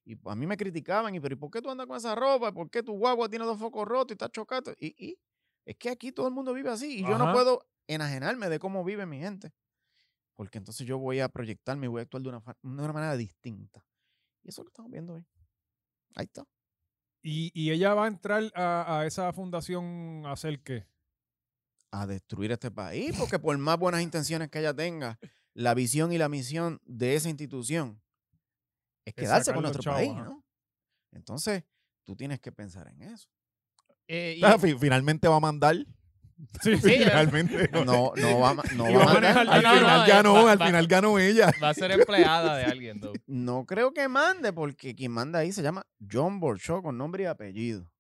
Y 0.09 0.19
a 0.25 0.35
mí 0.35 0.47
me 0.47 0.57
criticaban, 0.57 1.15
y 1.15 1.21
pero 1.21 1.35
¿y 1.35 1.37
por 1.37 1.51
qué 1.51 1.61
tú 1.61 1.69
andas 1.69 1.87
con 1.87 1.95
esa 1.95 2.15
ropa? 2.15 2.51
¿Por 2.51 2.71
qué 2.71 2.83
tu 2.83 2.95
guagua 2.97 3.29
tiene 3.29 3.45
dos 3.45 3.59
focos 3.59 3.87
rotos 3.87 4.13
y 4.13 4.15
está 4.15 4.31
chocado? 4.31 4.73
Y, 4.81 4.95
y 4.97 5.19
es 5.67 5.77
que 5.77 5.91
aquí 5.91 6.13
todo 6.13 6.27
el 6.29 6.33
mundo 6.33 6.55
vive 6.55 6.71
así 6.71 7.01
y 7.01 7.03
yo 7.03 7.19
no 7.19 7.31
puedo 7.31 7.69
enajenarme 7.87 8.49
de 8.49 8.59
cómo 8.59 8.83
vive 8.85 9.05
mi 9.05 9.19
gente. 9.19 9.53
Porque 10.35 10.57
entonces 10.57 10.87
yo 10.87 10.97
voy 10.97 11.21
a 11.21 11.29
proyectarme 11.29 11.85
y 11.85 11.89
voy 11.91 12.01
a 12.01 12.03
actuar 12.05 12.23
de 12.23 12.31
una, 12.31 12.39
de 12.39 12.83
una 12.83 12.93
manera 12.95 13.19
distinta. 13.19 13.85
Y 14.43 14.49
eso 14.49 14.63
es 14.63 14.65
lo 14.65 14.71
que 14.71 14.73
estamos 14.73 14.91
viendo 14.91 15.13
hoy. 15.13 15.27
Ahí 16.15 16.25
está. 16.25 16.47
Y, 17.21 17.51
y 17.53 17.71
ella 17.71 17.93
va 17.93 18.07
a 18.07 18.09
entrar 18.09 18.51
a, 18.55 19.01
a 19.01 19.07
esa 19.07 19.31
fundación 19.35 20.23
a 20.25 20.33
hacer 20.33 20.63
qué? 20.63 20.87
a 21.91 22.07
destruir 22.07 22.53
este 22.53 22.71
país, 22.71 23.15
porque 23.19 23.39
por 23.39 23.57
más 23.59 23.79
buenas 23.79 24.03
intenciones 24.03 24.49
que 24.51 24.59
ella 24.59 24.75
tenga, 24.75 25.19
la 25.55 25.75
visión 25.75 26.13
y 26.13 26.19
la 26.19 26.29
misión 26.29 26.81
de 26.85 27.15
esa 27.15 27.29
institución 27.29 28.03
es 29.09 29.15
quedarse 29.15 29.53
con 29.53 29.63
nuestro 29.63 29.83
chavos, 29.83 29.99
país. 30.01 30.15
¿no? 30.15 30.45
Entonces, 31.13 31.65
tú 32.05 32.17
tienes 32.17 32.41
que 32.41 32.53
pensar 32.53 32.89
en 32.89 33.03
eso. 33.03 33.29
Eh, 34.07 34.37
y- 34.39 34.45
Ah, 34.45 34.57
Finalmente 34.59 35.29
va 35.29 35.37
a 35.37 35.41
mandar. 35.41 35.77
Sí, 36.63 36.77
Sí. 36.81 36.99
Finalmente. 36.99 37.69
No, 37.73 37.85
no 37.85 38.13
va, 38.15 38.15
no 38.15 38.39
va 38.39 38.41
a 38.41 39.05
va 39.05 39.11
a 39.11 39.15
mandar- 39.15 39.39
Al 39.39 39.47
No, 39.63 39.71
final 39.73 40.01
no, 40.01 40.07
ganó, 40.07 40.35
va- 40.45 40.53
al 40.53 40.59
final 40.59 40.87
ganó 40.87 41.19
ella. 41.19 41.51
va 41.63 41.71
a 41.71 41.75
ser 41.75 41.91
empleada 41.91 42.57
de 42.57 42.65
alguien, 42.65 43.01
though. 43.01 43.13
No 43.27 43.67
creo 43.67 43.93
que 43.93 44.07
mande, 44.09 44.53
porque 44.53 44.95
quien 44.95 45.11
manda 45.13 45.41
ahí 45.41 45.51
se 45.53 45.63
llama 45.63 45.85
John 46.11 46.39
Borchó 46.39 46.81
con 46.83 46.97
nombre 46.97 47.25
y 47.25 47.27
apellido. 47.27 47.91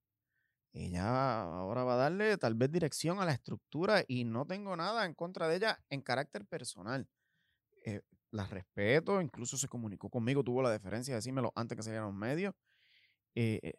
Ella 0.72 1.42
ahora 1.42 1.82
va 1.82 1.94
a 1.94 1.96
darle 1.96 2.36
tal 2.38 2.54
vez 2.54 2.70
dirección 2.70 3.18
a 3.20 3.24
la 3.24 3.32
estructura 3.32 4.04
y 4.06 4.22
no 4.24 4.46
tengo 4.46 4.76
nada 4.76 5.04
en 5.06 5.14
contra 5.14 5.48
de 5.48 5.56
ella 5.56 5.80
en 5.90 6.02
carácter 6.02 6.46
personal. 6.46 7.08
Eh, 8.32 8.36
la 8.36 8.46
respeto, 8.46 9.20
incluso 9.20 9.56
se 9.56 9.68
comunicó 9.68 10.08
conmigo, 10.10 10.42
tuvo 10.44 10.62
la 10.62 10.70
deferencia 10.70 11.14
de 11.14 11.16
decírmelo 11.18 11.52
antes 11.54 11.76
que 11.76 11.82
salieran 11.82 12.06
los 12.06 12.14
medios. 12.14 12.54
Eh, 13.34 13.60
eh, 13.62 13.74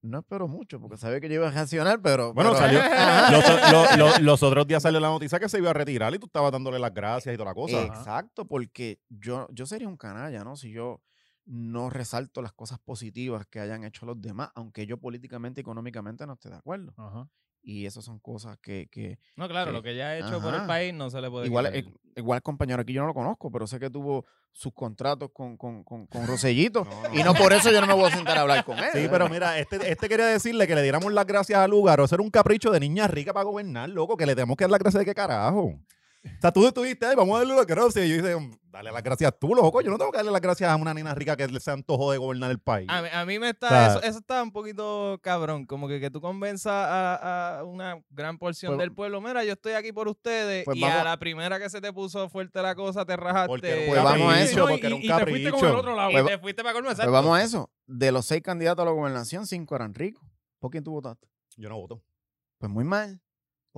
no 0.00 0.20
espero 0.20 0.46
mucho 0.46 0.80
porque 0.80 0.96
sabía 0.96 1.20
que 1.20 1.28
yo 1.28 1.36
iba 1.36 1.48
a 1.48 1.50
reaccionar, 1.50 2.00
pero. 2.00 2.32
Bueno, 2.32 2.50
pero- 2.52 2.60
salió. 2.60 2.80
Ajá. 2.80 3.96
Los, 3.98 4.20
los 4.20 4.42
otros 4.42 4.66
días 4.66 4.82
salió 4.82 5.00
la 5.00 5.08
noticia 5.08 5.40
que 5.40 5.48
se 5.48 5.58
iba 5.58 5.70
a 5.70 5.72
retirar 5.72 6.14
y 6.14 6.18
tú 6.18 6.26
estabas 6.26 6.52
dándole 6.52 6.78
las 6.78 6.94
gracias 6.94 7.34
y 7.34 7.36
toda 7.36 7.50
la 7.50 7.54
cosa. 7.54 7.82
Exacto, 7.82 8.46
porque 8.46 9.00
yo, 9.08 9.48
yo 9.50 9.66
sería 9.66 9.88
un 9.88 9.96
canalla, 9.96 10.44
¿no? 10.44 10.54
Si 10.56 10.70
yo 10.70 11.02
no 11.46 11.90
resalto 11.90 12.42
las 12.42 12.52
cosas 12.52 12.78
positivas 12.78 13.46
que 13.46 13.58
hayan 13.58 13.82
hecho 13.84 14.06
los 14.06 14.20
demás, 14.20 14.50
aunque 14.54 14.86
yo 14.86 14.98
políticamente 14.98 15.60
y 15.60 15.62
económicamente 15.62 16.26
no 16.26 16.34
esté 16.34 16.50
de 16.50 16.56
acuerdo. 16.56 16.92
Ajá. 16.96 17.28
Y 17.70 17.84
esas 17.84 18.02
son 18.02 18.18
cosas 18.18 18.56
que, 18.62 18.88
que 18.90 19.18
No, 19.36 19.46
claro, 19.46 19.66
que- 19.66 19.72
lo 19.76 19.82
que 19.82 19.90
ella 19.90 20.08
ha 20.08 20.16
hecho 20.16 20.40
por 20.40 20.54
el 20.54 20.64
país 20.64 20.94
no 20.94 21.10
se 21.10 21.20
le 21.20 21.28
puede 21.28 21.44
igual, 21.46 21.66
eh, 21.74 21.84
igual 22.16 22.36
el 22.38 22.42
compañero 22.42 22.80
aquí 22.80 22.94
yo 22.94 23.02
no 23.02 23.08
lo 23.08 23.12
conozco, 23.12 23.50
pero 23.50 23.66
sé 23.66 23.78
que 23.78 23.90
tuvo 23.90 24.24
sus 24.52 24.72
contratos 24.72 25.32
con, 25.34 25.58
con, 25.58 25.84
con, 25.84 26.06
con 26.06 26.26
Rosellito. 26.26 26.86
No, 26.86 27.08
no. 27.10 27.14
Y 27.20 27.22
no 27.22 27.34
por 27.34 27.52
eso 27.52 27.70
yo 27.70 27.82
no 27.82 27.86
me 27.86 27.92
voy 27.92 28.10
a 28.10 28.10
sentar 28.16 28.38
a 28.38 28.40
hablar 28.40 28.64
con 28.64 28.78
él. 28.78 28.86
Sí, 28.94 29.00
¿verdad? 29.00 29.10
pero 29.12 29.28
mira, 29.28 29.58
este, 29.58 29.76
este 29.92 30.08
quería 30.08 30.24
decirle 30.24 30.66
que 30.66 30.74
le 30.74 30.82
diéramos 30.82 31.12
las 31.12 31.26
gracias 31.26 31.58
a 31.60 31.68
Lugaro. 31.68 32.04
Eso 32.06 32.14
era 32.14 32.22
un 32.24 32.30
capricho 32.30 32.70
de 32.70 32.80
niña 32.80 33.06
rica 33.06 33.34
para 33.34 33.44
gobernar, 33.44 33.90
loco. 33.90 34.16
Que 34.16 34.24
le 34.24 34.34
tenemos 34.34 34.56
que 34.56 34.64
dar 34.64 34.70
las 34.70 34.80
gracias 34.80 35.00
de 35.00 35.04
qué 35.04 35.14
carajo. 35.14 35.74
O 36.24 36.40
sea, 36.40 36.52
tú 36.52 36.66
estuviste 36.66 37.06
ahí, 37.06 37.14
vamos 37.16 37.36
a 37.36 37.38
darle 37.38 37.54
las 37.56 37.66
gracias. 37.66 38.04
Y 38.04 38.08
yo 38.10 38.16
dije, 38.16 38.50
dale 38.70 38.90
las 38.92 39.02
gracias 39.02 39.32
tú, 39.38 39.54
loco. 39.54 39.80
Yo 39.80 39.90
no 39.90 39.98
tengo 39.98 40.10
que 40.10 40.18
darle 40.18 40.32
las 40.32 40.40
gracias 40.40 40.68
a 40.70 40.76
una 40.76 40.92
nena 40.92 41.14
rica 41.14 41.36
que 41.36 41.48
se 41.60 41.70
antojó 41.70 42.10
de 42.12 42.18
gobernar 42.18 42.50
el 42.50 42.58
país. 42.58 42.88
A 42.90 43.02
mí, 43.02 43.08
a 43.12 43.24
mí 43.24 43.38
me 43.38 43.50
está, 43.50 43.66
O 43.66 43.70
sea- 43.70 43.86
eso, 43.88 44.02
eso 44.02 44.18
está 44.18 44.42
un 44.42 44.50
poquito 44.52 45.18
cabrón, 45.22 45.64
como 45.64 45.86
que, 45.88 46.00
que 46.00 46.10
tú 46.10 46.20
convenzas 46.20 46.72
a, 46.72 47.58
a 47.60 47.64
una 47.64 48.02
gran 48.10 48.36
porción 48.38 48.70
Pues- 48.72 48.80
del 48.80 48.92
pueblo, 48.92 49.20
mira, 49.20 49.44
yo 49.44 49.52
estoy 49.52 49.72
aquí 49.72 49.92
por 49.92 50.08
ustedes, 50.08 50.64
Pues 50.64 50.76
y 50.76 50.84
a 50.84 51.04
la 51.04 51.16
primera 51.18 51.58
que 51.58 51.70
se 51.70 51.80
te 51.80 51.92
puso 51.92 52.28
fuerte 52.28 52.60
la 52.62 52.74
cosa, 52.74 53.04
te 53.06 53.16
rajaste. 53.16 53.46
Porque 53.48 53.84
Pues 53.88 54.02
vamos 54.02 54.32
a 54.32 54.36
capricho, 54.38 54.50
eso. 54.58 54.68
porque 54.68 54.86
era 54.86 54.96
un 54.96 55.02
y, 55.02 55.06
y 55.06 55.08
te 55.08 55.26
fuiste 55.26 55.50
con 55.52 55.64
el 55.66 55.74
otro 55.76 55.94
lado. 55.96 56.10
y 56.10 56.14
Pues- 56.14 56.26
te 56.26 56.38
fuiste 56.38 56.62
para 56.62 56.72
colmo, 56.74 56.90
Pues 56.94 57.10
vamos 57.10 57.38
a 57.38 57.42
eso. 57.42 57.70
De 57.86 58.12
los 58.12 58.26
seis 58.26 58.42
candidatos 58.42 58.82
a 58.82 58.86
la 58.86 58.90
gobernación, 58.92 59.46
cinco 59.46 59.76
eran 59.76 59.94
ricos. 59.94 60.22
¿Por 60.58 60.70
quién 60.72 60.82
tú 60.84 60.90
votaste? 60.92 61.26
Yo 61.56 61.68
no 61.68 61.76
voto. 61.76 62.02
Pues 62.58 62.70
muy 62.70 62.84
mal. 62.84 63.20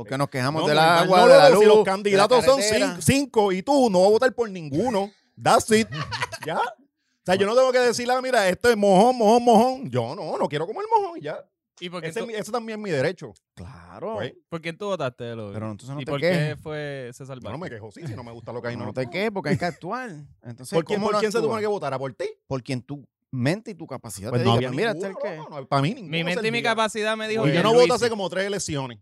Porque 0.00 0.19
nos 0.19 0.28
quejamos 0.28 0.62
No, 0.62 0.69
del 0.69 0.78
agua, 0.78 1.21
no, 1.21 1.28
de 1.28 1.37
la 1.38 1.50
luz. 1.50 1.61
Si 1.61 1.66
los 1.66 1.85
candidatos 1.85 2.45
son 2.45 2.61
cinco, 2.62 2.97
cinco 3.00 3.52
y 3.52 3.62
tú 3.62 3.88
no 3.90 4.00
vas 4.00 4.09
a 4.09 4.11
votar 4.12 4.35
por 4.35 4.50
ninguno. 4.50 5.11
That's 5.42 5.71
it. 5.71 5.88
¿Ya? 6.47 6.59
O 6.59 7.23
sea, 7.25 7.35
yo 7.35 7.47
no 7.47 7.54
tengo 7.54 7.71
que 7.73 7.78
decirle, 7.80 8.14
ah, 8.14 8.21
mira, 8.23 8.49
esto 8.49 8.71
es 8.71 8.76
mojón, 8.76 9.16
mojón, 9.16 9.45
mojón. 9.45 9.90
Yo 9.90 10.14
no, 10.14 10.37
no 10.38 10.49
quiero 10.49 10.66
comer 10.66 10.85
mojón 10.95 11.19
y 11.19 11.23
ya. 11.23 11.45
¿Y 11.83 11.88
por 11.88 12.02
qué, 12.02 12.09
Ese 12.09 12.21
tú, 12.45 12.52
también 12.52 12.78
es 12.78 12.83
mi 12.83 12.90
derecho. 12.90 13.33
Claro. 13.54 14.16
Pues, 14.16 14.35
por 14.50 14.61
quién 14.61 14.76
tú 14.76 14.87
votaste? 14.87 15.25
Pero 15.35 15.71
entonces 15.71 15.88
no 15.95 16.00
¿Y 16.00 16.04
te 16.04 16.11
por 16.11 16.21
quejes. 16.21 16.57
qué 16.57 16.57
fue 16.57 17.11
César 17.14 17.38
yo 17.38 17.49
no 17.50 17.59
Vázquez? 17.59 17.61
me 17.61 17.71
quejo, 17.76 17.90
sí, 17.90 18.07
si 18.07 18.14
no 18.14 18.23
me 18.23 18.33
gusta 18.33 18.52
lo 18.52 18.61
que 18.61 18.69
hay, 18.69 18.76
no, 18.76 18.85
no. 18.87 18.92
te 18.92 19.09
quejes 19.09 19.30
porque 19.30 19.50
hay 19.50 19.57
que 19.57 19.64
actuar. 19.64 20.11
Entonces, 20.42 20.76
¿Por 20.76 20.85
quién, 20.85 20.99
¿cómo 20.99 21.07
por 21.07 21.14
no 21.14 21.21
quién 21.21 21.33
se 21.33 21.38
supone 21.40 21.61
que 21.62 21.66
votara? 21.66 21.99
¿Por 21.99 22.12
ti? 22.12 22.26
Por 22.47 22.62
quien 22.62 22.83
tu 22.83 23.07
mente 23.30 23.71
y 23.71 23.75
tu 23.75 23.87
capacidad 23.87 24.28
Pues 24.28 24.42
te 24.42 24.45
no 24.49 24.57
diga, 24.57 24.69
había 24.69 24.76
mira, 24.76 24.90
este 24.90 25.09
ninguno, 25.09 25.25
es 25.25 25.30
el 25.30 25.30
que... 25.33 25.37
loco, 25.38 25.61
no, 25.61 25.66
para 25.66 25.83
mí 25.83 25.95
ninguno 25.95 26.11
Mi 26.11 26.25
mente 26.25 26.49
y 26.49 26.50
mi 26.50 26.62
capacidad 26.62 27.16
me 27.16 27.28
dijo 27.28 27.42
Pues 27.42 27.54
yo 27.54 27.62
no 27.62 27.73
voto 27.73 27.95
hace 27.95 28.11
como 28.11 28.28
tres 28.28 28.45
elecciones. 28.47 28.99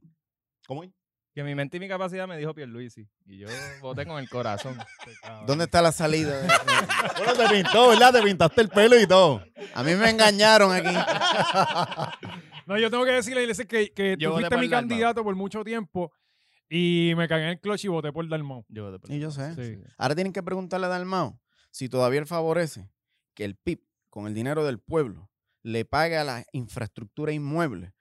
¿Cómo 0.69 0.85
es? 0.85 0.91
Que 1.35 1.43
mi 1.43 1.55
mente 1.55 1.79
y 1.79 1.81
mi 1.81 1.89
capacidad 1.89 2.29
me 2.29 2.37
dijo 2.37 2.53
Pierluisi. 2.55 3.09
Y 3.25 3.39
yo 3.39 3.49
voté 3.81 4.05
con 4.05 4.19
el 4.19 4.29
corazón. 4.29 4.77
¿Dónde 5.47 5.65
está 5.65 5.81
la 5.81 5.93
salida? 5.93 6.43
de- 6.43 6.49
Bueno, 7.17 7.33
te 7.35 7.49
pintó, 7.55 7.89
¿verdad? 7.89 8.13
Te 8.13 8.23
pintaste 8.23 8.61
el 8.61 8.69
pelo 8.69 9.01
y 9.01 9.07
todo. 9.07 9.43
A 9.75 9.83
mí 9.83 9.95
me 9.95 10.11
engañaron 10.11 10.71
aquí. 10.73 10.89
No, 12.67 12.79
yo 12.79 12.91
tengo 12.91 13.07
que 13.07 13.13
decirle 13.13 13.41
a 13.41 13.43
Iglesia 13.45 13.65
que, 13.65 13.95
que 13.95 14.17
Yo 14.19 14.29
tú 14.29 14.35
fuiste 14.37 14.57
mi 14.59 14.69
Dalmau. 14.69 14.89
candidato 14.91 15.25
por 15.25 15.35
mucho 15.35 15.65
tiempo 15.65 16.13
y 16.69 17.15
me 17.17 17.27
cagué 17.27 17.45
en 17.45 17.49
el 17.53 17.61
clutch 17.61 17.87
y 17.87 17.89
voté 17.89 18.13
por 18.13 18.29
Dalmau. 18.29 18.63
Yo 18.69 18.85
voté 18.85 18.99
por 18.99 19.11
Y 19.11 19.19
yo 19.19 19.31
sé. 19.31 19.55
Sí. 19.55 19.83
Ahora 19.97 20.15
tienen 20.15 20.35
que 20.35 20.43
preguntarle 20.43 20.85
a 20.85 20.91
Dalmao 20.91 21.41
si 21.71 21.89
todavía 21.89 22.21
él 22.21 22.27
favorece 22.27 22.91
que 23.35 23.47
el 23.47 23.57
PIB, 23.57 23.81
con 24.11 24.27
el 24.27 24.35
dinero 24.35 24.67
del 24.67 24.81
pueblo, 24.81 25.31
le 25.63 25.87
pague 25.87 26.19
a 26.19 26.25
la 26.25 26.45
infraestructura 26.53 27.33
inmueble 27.33 27.95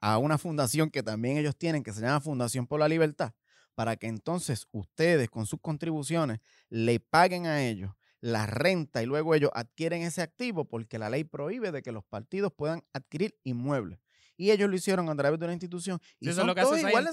a 0.00 0.18
una 0.18 0.38
fundación 0.38 0.90
que 0.90 1.02
también 1.02 1.36
ellos 1.36 1.56
tienen, 1.56 1.82
que 1.82 1.92
se 1.92 2.00
llama 2.00 2.20
Fundación 2.20 2.66
por 2.66 2.80
la 2.80 2.88
Libertad, 2.88 3.32
para 3.74 3.96
que 3.96 4.06
entonces 4.06 4.66
ustedes 4.72 5.30
con 5.30 5.46
sus 5.46 5.60
contribuciones 5.60 6.40
le 6.68 7.00
paguen 7.00 7.46
a 7.46 7.62
ellos 7.62 7.92
la 8.20 8.46
renta 8.46 9.02
y 9.02 9.06
luego 9.06 9.34
ellos 9.34 9.50
adquieren 9.54 10.02
ese 10.02 10.22
activo 10.22 10.66
porque 10.66 10.98
la 10.98 11.08
ley 11.10 11.24
prohíbe 11.24 11.72
de 11.72 11.82
que 11.82 11.92
los 11.92 12.04
partidos 12.04 12.52
puedan 12.52 12.82
adquirir 12.92 13.38
inmuebles. 13.44 13.98
Y 14.40 14.50
ellos 14.50 14.70
lo 14.70 14.74
hicieron 14.76 15.06
a 15.10 15.14
través 15.14 15.38
de 15.38 15.44
una 15.44 15.52
institución. 15.52 15.98
Y 16.18 16.24
Sí, 16.24 16.30
eso 16.30 16.30
es 16.30 16.36
son 16.36 16.46
lo 16.46 16.54
que 16.54 16.62
todos 16.62 16.78
hace 16.78 16.88
iguales. 16.88 17.12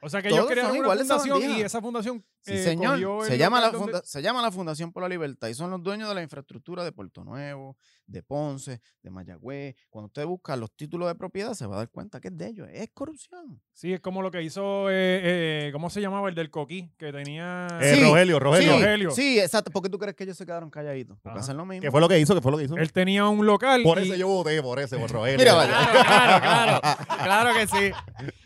O 0.00 0.08
sea 0.08 0.22
que 0.22 0.28
Todos 0.30 0.40
ellos 0.40 0.50
crearon 0.52 0.72
son 0.72 0.80
una 0.86 0.96
fundación 0.96 1.58
y 1.58 1.60
esa 1.60 1.80
fundación 1.82 2.24
Sí, 2.40 2.54
eh, 2.54 2.62
señor. 2.64 2.92
cogió 2.94 3.22
Se 3.24 3.36
llama, 3.38 3.60
la 3.60 3.70
donde- 3.70 4.00
se 4.04 4.20
llama 4.22 4.40
la 4.42 4.50
Fundación 4.50 4.90
por 4.90 5.02
la 5.02 5.08
Libertad 5.08 5.48
y 5.48 5.54
son 5.54 5.70
los 5.70 5.82
dueños 5.82 6.08
de 6.08 6.14
la 6.14 6.22
infraestructura 6.22 6.82
de 6.82 6.90
Puerto 6.90 7.22
Nuevo, 7.24 7.76
de 8.06 8.22
Ponce, 8.22 8.80
de 9.02 9.10
Mayagüez. 9.10 9.76
Cuando 9.90 10.06
usted 10.06 10.24
busca 10.26 10.56
los 10.56 10.72
títulos 10.74 11.06
de 11.08 11.14
propiedad, 11.14 11.54
se 11.54 11.66
va 11.66 11.76
a 11.76 11.78
dar 11.80 11.90
cuenta 11.90 12.20
que 12.20 12.28
es 12.28 12.36
de 12.36 12.48
ellos. 12.48 12.68
Es 12.72 12.88
corrupción. 12.94 13.60
Sí, 13.74 13.92
es 13.92 14.00
como 14.00 14.22
lo 14.22 14.30
que 14.30 14.42
hizo, 14.42 14.90
eh, 14.90 15.20
eh, 15.68 15.70
¿cómo 15.72 15.88
se 15.90 16.00
llamaba? 16.00 16.28
El 16.30 16.34
del 16.34 16.50
Coquí, 16.50 16.90
que 16.98 17.12
tenía... 17.12 17.68
Eh, 17.80 17.94
Sí, 17.96 18.02
Rogelio, 18.02 18.38
Rogelio. 18.40 18.72
Sí. 18.72 18.78
Rogelio. 18.80 19.10
Sí, 19.12 19.38
exacto. 19.38 19.70
¿Por 19.70 19.82
qué 19.82 19.88
tú 19.90 19.98
crees 19.98 20.16
que 20.16 20.24
ellos 20.24 20.36
se 20.36 20.44
quedaron 20.46 20.68
calladitos? 20.70 21.18
Porque 21.22 21.38
Ajá. 21.38 21.44
hacen 21.44 21.56
lo 21.56 21.64
mismo. 21.66 21.82
¿Qué 21.82 21.90
fue 21.90 22.00
lo 22.00 22.08
que 22.08 22.18
hizo? 22.18 22.34
¿Qué 22.34 22.40
fue 22.40 22.50
lo 22.50 22.58
que 22.58 22.64
hizo? 22.64 22.76
Él 22.76 22.92
tenía 22.92 23.28
un 23.28 23.46
local 23.46 23.82
Por 23.84 23.98
y 24.00 24.02
eso 24.04 24.14
yo 24.16 24.26
voté, 24.28 24.60
por 24.62 24.78
ese, 24.80 24.98
por 24.98 25.10
Rogelio. 25.12 25.38
Mira, 25.38 25.54
vaya. 25.54 25.70
Claro, 25.72 25.92
claro, 26.02 26.40
claro. 26.42 26.61
Claro 27.22 27.54
que 27.54 27.66
sí. 27.66 27.92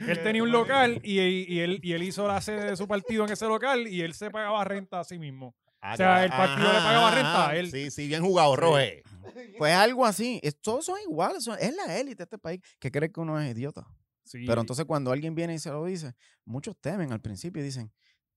él 0.01 0.23
tenía 0.23 0.43
un 0.43 0.51
local 0.53 1.01
y, 1.03 1.21
y 1.21 1.61
él, 1.61 1.81
y 1.83 1.93
él 1.93 2.03
hizo 2.03 2.27
la 2.27 2.41
sede 2.41 2.71
de 2.71 2.77
su 2.77 2.87
partido 2.87 3.25
en 3.25 3.33
ese 3.33 3.47
local 3.47 3.87
y 3.89 4.03
él 4.03 4.15
se 4.15 4.31
pagaba 4.31 4.65
renta 4.65 5.01
a 5.01 5.05
sí 5.05 5.19
mismo. 5.19 5.55
Ah, 5.81 5.95
O 5.95 5.97
sea, 5.97 6.25
el 6.25 6.31
partido 6.31 6.69
le 6.73 6.79
pagaba 6.79 7.11
renta 7.11 7.49
a 7.51 7.57
él. 7.57 7.71
Sí, 7.71 7.91
sí, 7.91 8.09
bien 8.09 8.23
jugado, 8.25 8.57
Roge. 8.57 9.03
Pues 9.59 9.75
algo 9.75 10.07
así. 10.07 10.41
Es- 10.43 10.61
todos 10.61 10.85
son 10.87 10.99
iguales. 11.01 11.45
son- 11.45 11.59
es 11.61 11.75
la 11.75 11.99
élite 11.99 12.17
de 12.19 12.25
este 12.25 12.39
país 12.39 12.61
que 12.79 12.91
cree 12.91 13.11
que 13.13 13.21
uno 13.21 13.39
es 13.41 13.51
idiota. 13.57 13.87
Sí. 14.25 14.45
Pero 14.47 14.61
entonces 14.61 14.85
cuando 14.87 15.13
alguien 15.13 15.35
viene 15.35 15.55
y 15.55 15.59
se 15.59 15.71
lo 15.71 15.85
dice, 15.85 16.15
muchos 16.45 16.77
temen 16.81 17.13
al 17.13 17.21
principio 17.21 17.61
y 17.63 17.65
dicen, 17.67 17.93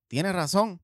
tienes 0.08 0.34
razón, 0.34 0.82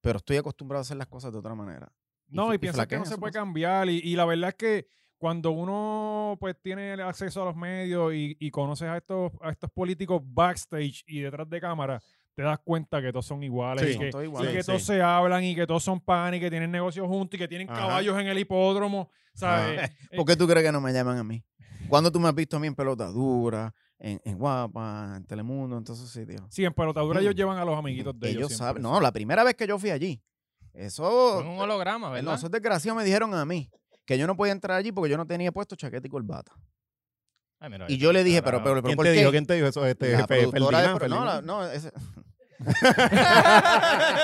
pero 0.00 0.18
estoy 0.18 0.36
acostumbrado 0.38 0.80
a 0.80 0.82
hacer 0.82 0.96
las 0.96 1.06
cosas 1.08 1.32
de 1.32 1.38
otra 1.38 1.54
manera. 1.54 1.92
No, 2.28 2.52
y 2.54 2.58
piensa 2.58 2.86
que 2.86 2.96
no 2.98 3.04
se 3.04 3.18
puede 3.18 3.32
cambiar. 3.32 3.88
Y, 3.88 3.98
y 3.98 4.16
la 4.16 4.24
verdad 4.24 4.48
es 4.50 4.54
que 4.56 4.88
cuando 5.18 5.50
uno 5.50 6.36
pues 6.40 6.56
tiene 6.62 6.92
el 6.94 7.00
acceso 7.00 7.42
a 7.42 7.46
los 7.46 7.56
medios 7.56 8.12
y, 8.14 8.36
y 8.38 8.50
conoces 8.50 8.88
a 8.88 8.96
estos, 8.96 9.32
a 9.40 9.50
estos 9.50 9.70
políticos 9.70 10.20
backstage 10.24 11.04
y 11.06 11.20
detrás 11.20 11.48
de 11.48 11.60
cámara, 11.60 12.00
te 12.34 12.42
das 12.42 12.58
cuenta 12.62 13.00
que 13.00 13.10
todos 13.12 13.24
son 13.26 13.42
iguales. 13.42 13.82
Sí, 13.84 13.90
y 13.90 13.94
son 13.94 14.02
que, 14.02 14.10
todos 14.10 14.24
y 14.24 14.26
iguales. 14.26 14.52
que 14.52 14.62
Sí, 14.62 14.66
todos 14.66 14.80
sí. 14.82 14.86
se 14.88 15.02
hablan 15.02 15.42
y 15.44 15.54
que 15.54 15.66
todos 15.66 15.82
son 15.82 16.00
pan 16.00 16.34
y 16.34 16.40
que 16.40 16.50
tienen 16.50 16.70
negocios 16.70 17.06
juntos 17.06 17.36
y 17.36 17.38
que 17.38 17.48
tienen 17.48 17.70
Ajá. 17.70 17.80
caballos 17.80 18.18
en 18.18 18.26
el 18.26 18.38
hipódromo. 18.38 19.10
¿sabes? 19.34 19.90
Eh, 19.90 19.96
¿Por 20.16 20.26
qué 20.26 20.36
tú 20.36 20.46
crees 20.46 20.64
que 20.64 20.72
no 20.72 20.80
me 20.80 20.92
llaman 20.92 21.16
a 21.18 21.24
mí? 21.24 21.42
Cuando 21.88 22.10
tú 22.10 22.18
me 22.20 22.28
has 22.28 22.34
visto 22.34 22.56
a 22.56 22.60
mí 22.60 22.66
en 22.66 22.74
pelota 22.74 23.06
dura, 23.06 23.72
en, 23.98 24.20
en 24.24 24.36
Guapa, 24.38 25.14
en 25.16 25.24
Telemundo, 25.24 25.78
en 25.78 25.84
todos 25.84 25.98
esos 26.00 26.10
sitios. 26.10 26.42
Sí, 26.50 26.64
en 26.64 26.74
pelotadura 26.74 27.20
Mm. 27.20 27.22
ellos 27.22 27.34
llevan 27.34 27.58
a 27.58 27.64
los 27.64 27.78
amiguitos 27.78 28.18
de 28.18 28.28
ellos. 28.28 28.38
Ellos 28.38 28.48
siempre, 28.48 28.66
saben. 28.66 28.82
sí. 28.82 28.88
No, 28.90 29.00
la 29.00 29.12
primera 29.12 29.44
vez 29.44 29.54
que 29.54 29.66
yo 29.66 29.78
fui 29.78 29.90
allí, 29.90 30.22
eso. 30.74 31.40
Fue 31.40 31.48
un 31.50 31.58
holograma, 31.58 32.08
No, 32.08 32.12
¿verdad? 32.14 32.34
esos 32.34 32.50
desgraciados 32.50 32.98
me 32.98 33.04
dijeron 33.04 33.32
a 33.34 33.44
mí 33.46 33.70
que 34.06 34.16
yo 34.16 34.26
no 34.26 34.36
podía 34.36 34.52
entrar 34.52 34.78
allí 34.78 34.92
porque 34.92 35.10
yo 35.10 35.16
no 35.18 35.26
tenía 35.26 35.52
puesto 35.52 35.76
chaqueta 35.76 36.06
y 36.06 36.10
corbata. 36.10 36.52
Ay, 37.60 37.70
mira, 37.70 37.86
Y 37.88 37.96
yo 37.98 38.12
le 38.12 38.22
dije, 38.24 38.42
pero, 38.42 38.62
pero, 38.62 38.76
pero 38.76 38.82
¿Quién 38.84 38.96
¿por 38.96 39.06
te 39.06 39.12
qué? 39.12 39.18
dijo? 39.18 39.30
¿Quién 39.30 39.46
te 39.46 39.54
dijo 39.54 39.66
eso? 39.66 39.84
Este, 39.86 40.12
la 40.12 40.26
Fe- 40.26 40.46
productora 40.48 40.80
de 40.80 40.84
Ferdinand, 40.88 40.98
pro- 40.98 41.08
no, 41.08 41.24
la- 41.24 41.32
Ferdinand. 41.32 41.46
no, 41.46 41.70
ese- 41.70 41.92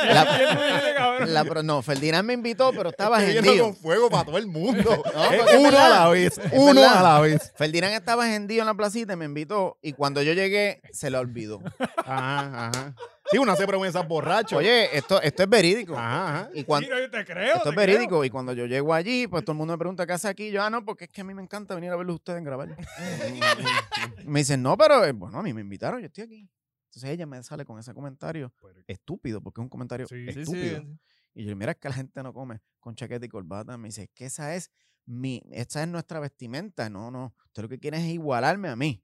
¿Quién 0.03 1.35
la- 1.35 1.45
la 1.45 1.63
no, 1.63 1.83
Ferdinand 1.83 2.27
me 2.27 2.33
invitó, 2.35 2.73
pero 2.73 2.91
estaba 2.91 3.19
agendido. 3.19 3.65
con 3.67 3.77
fuego 3.77 4.09
para 4.11 4.25
todo 4.25 4.39
el 4.39 4.47
mundo. 4.47 5.03
No, 5.15 5.59
uno 5.61 5.79
a 5.79 5.89
la 5.89 6.09
vez. 6.09 6.41
Uno 6.53 6.83
a 6.89 7.03
la 7.03 7.21
vez. 7.21 7.53
Ferdinand 7.57 7.95
estaba 7.95 8.25
agendido 8.25 8.61
en 8.63 8.67
la 8.67 8.75
placita 8.75 9.13
y 9.13 9.17
me 9.17 9.25
invitó. 9.27 9.79
Y 9.83 9.93
cuando 9.93 10.23
yo 10.23 10.33
llegué, 10.33 10.81
se 10.93 11.11
le 11.11 11.19
olvidó. 11.19 11.61
Ajá, 12.05 12.69
ajá. 12.69 12.95
Sí, 13.33 13.39
una 13.39 13.53
hace 13.53 13.67
promesas 13.67 14.07
borracho. 14.07 14.59
Oye, 14.59 14.97
esto, 14.97 15.21
esto 15.21 15.43
es 15.43 15.49
verídico. 15.49 15.97
Ajá, 15.97 16.29
ajá. 16.29 16.51
Y 16.55 16.65
cuando, 16.65 16.89
Sí, 16.89 16.95
yo 16.97 17.11
te 17.11 17.25
creo. 17.25 17.57
Esto 17.57 17.63
te 17.65 17.69
es 17.71 17.77
verídico. 17.77 18.25
Y 18.25 18.31
cuando 18.31 18.53
yo 18.53 18.67
llego 18.67 18.95
allí, 18.95 19.27
pues 19.27 19.45
todo 19.45 19.53
el 19.53 19.59
mundo 19.59 19.75
me 19.75 19.79
pregunta 19.79 20.07
qué 20.07 20.13
hace 20.13 20.29
aquí. 20.29 20.51
Yo, 20.51 20.63
ah, 20.63 20.71
no, 20.71 20.85
porque 20.85 21.05
es 21.05 21.11
que 21.11 21.23
a 21.23 21.25
mí 21.25 21.35
me 21.35 21.43
encanta 21.43 21.75
venir 21.75 21.91
a 21.91 21.97
verlos 21.97 22.17
ustedes 22.17 22.39
en 22.39 22.45
grabar. 22.45 22.77
me 24.27 24.41
dicen, 24.41 24.63
no, 24.63 24.77
pero 24.77 25.05
eh, 25.05 25.13
bueno, 25.13 25.39
a 25.39 25.43
mí 25.43 25.53
me 25.53 25.61
invitaron, 25.61 26.01
yo 26.01 26.07
estoy 26.07 26.25
aquí. 26.25 26.49
Entonces 26.87 27.11
ella 27.11 27.27
me 27.27 27.43
sale 27.43 27.65
con 27.65 27.79
ese 27.79 27.95
comentario 27.95 28.53
estúpido, 28.87 29.41
porque 29.41 29.61
es 29.61 29.63
un 29.63 29.71
comentario 29.71 30.07
Sí, 30.07 30.27
sí, 30.27 30.33
Sí, 30.33 30.41
estúpido. 30.41 30.81
sí. 30.81 30.99
Y 31.35 31.45
yo, 31.47 31.57
mira, 31.57 31.73
es 31.73 31.79
que 31.79 31.89
la 31.89 31.95
gente 31.95 32.23
no 32.23 32.35
come 32.35 32.61
con 32.81 32.95
chaqueta 32.95 33.25
y 33.25 33.29
corbata. 33.29 33.79
Me 33.79 33.89
dice, 33.89 34.03
es 34.03 34.11
que 34.15 34.27
esa 34.27 34.55
es 34.55 34.71
mi, 35.07 35.43
esa 35.51 35.83
es 35.83 35.89
nuestra 35.89 36.21
vestimenta. 36.21 36.91
No, 36.91 37.11
no. 37.11 37.35
Usted 37.47 37.63
lo 37.63 37.69
que 37.71 37.79
quiere 37.79 37.97
es 37.97 38.05
igualarme 38.05 38.69
a 38.69 38.77
mí. 38.77 39.03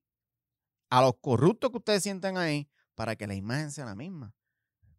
A 0.91 1.01
los 1.01 1.15
corruptos 1.21 1.71
que 1.71 1.79
ustedes 1.79 2.03
sientan 2.03 2.37
ahí, 2.37 2.69
para 2.99 3.15
que 3.15 3.29
la 3.29 3.35
imagen 3.37 3.71
sea 3.71 3.85
la 3.85 3.95
misma. 3.95 4.35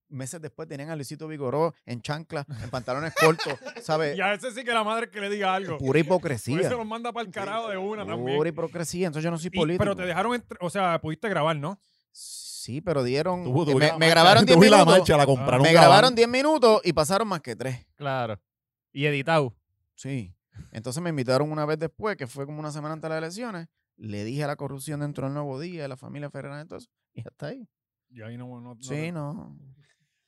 Meses 0.08 0.42
después 0.42 0.70
tenían 0.70 0.90
a 0.90 0.96
Luisito 0.96 1.28
Vigoró 1.28 1.74
en 1.86 2.02
chancla, 2.02 2.46
en 2.64 2.70
pantalones 2.70 3.14
cortos, 3.14 3.54
¿sabes? 3.84 4.18
Y 4.18 4.22
a 4.22 4.34
ese 4.34 4.52
sí 4.52 4.64
que 4.64 4.72
la 4.72 4.86
madre 4.86 5.10
que 5.12 5.20
le 5.20 5.30
diga 5.30 5.54
algo. 5.54 5.78
Pura 5.78 5.88
Por 5.90 5.98
eso 5.98 6.06
hipocresía. 6.06 6.70
los 6.70 6.86
manda 6.88 7.12
para 7.12 7.26
el 7.28 7.32
carajo 7.34 7.68
de 7.70 7.78
una 7.78 8.06
también. 8.06 8.38
Pura 8.38 8.48
hipocresía. 8.50 9.08
Entonces 9.08 9.26
yo 9.26 9.32
no 9.32 9.38
soy 9.38 9.52
Y- 9.54 9.58
político. 9.58 9.84
pero 9.84 9.96
te 9.98 10.04
dejaron, 10.06 10.32
entr- 10.32 10.58
o 10.62 10.70
sea, 10.70 11.00
pudiste 11.02 11.28
grabar, 11.28 11.58
¿no? 11.58 11.78
Sí, 12.12 12.80
pero 12.82 13.04
dieron. 13.04 13.44
Tú- 13.44 13.66
tú 13.66 13.78
me, 13.78 14.10
grabaron 14.10 14.46
10 14.46 14.56
tú 14.58 14.64
vi 14.64 14.70
la 14.70 14.78
minutos. 14.78 14.98
marcha, 15.00 15.18
la 15.18 15.26
compraron 15.26 15.62
me 15.62 15.74
grabaron 15.74 16.16
10 16.16 16.28
minutos 16.30 16.82
y 16.86 16.94
pasaron 16.94 17.28
más 17.28 17.42
que 17.42 17.56
3. 17.56 17.86
Claro. 17.96 18.40
Y 18.94 19.06
editado. 19.06 19.56
Sí. 19.96 20.34
Entonces 20.72 21.04
me 21.04 21.10
invitaron 21.12 21.52
una 21.52 21.66
vez 21.66 21.78
después, 21.80 22.16
que 22.18 22.28
fue 22.28 22.46
como 22.46 22.60
una 22.60 22.72
semana 22.72 22.94
antes 22.94 23.04
de 23.04 23.10
las 23.10 23.18
elecciones. 23.20 23.68
Le 23.98 24.24
dije 24.24 24.44
a 24.44 24.48
la 24.48 24.56
corrupción 24.56 25.02
dentro 25.02 25.26
del 25.26 25.34
nuevo 25.34 25.60
día, 25.60 25.82
de 25.84 25.88
la 25.90 25.98
familia 25.98 26.30
Fernández, 26.32 26.62
entonces, 26.64 26.90
y 27.14 27.22
hasta 27.22 27.48
ahí. 27.48 27.68
Y 28.10 28.22
ahí 28.22 28.38
no, 28.38 28.60
no, 28.62 28.76
Sí, 28.80 29.12
no. 29.12 29.58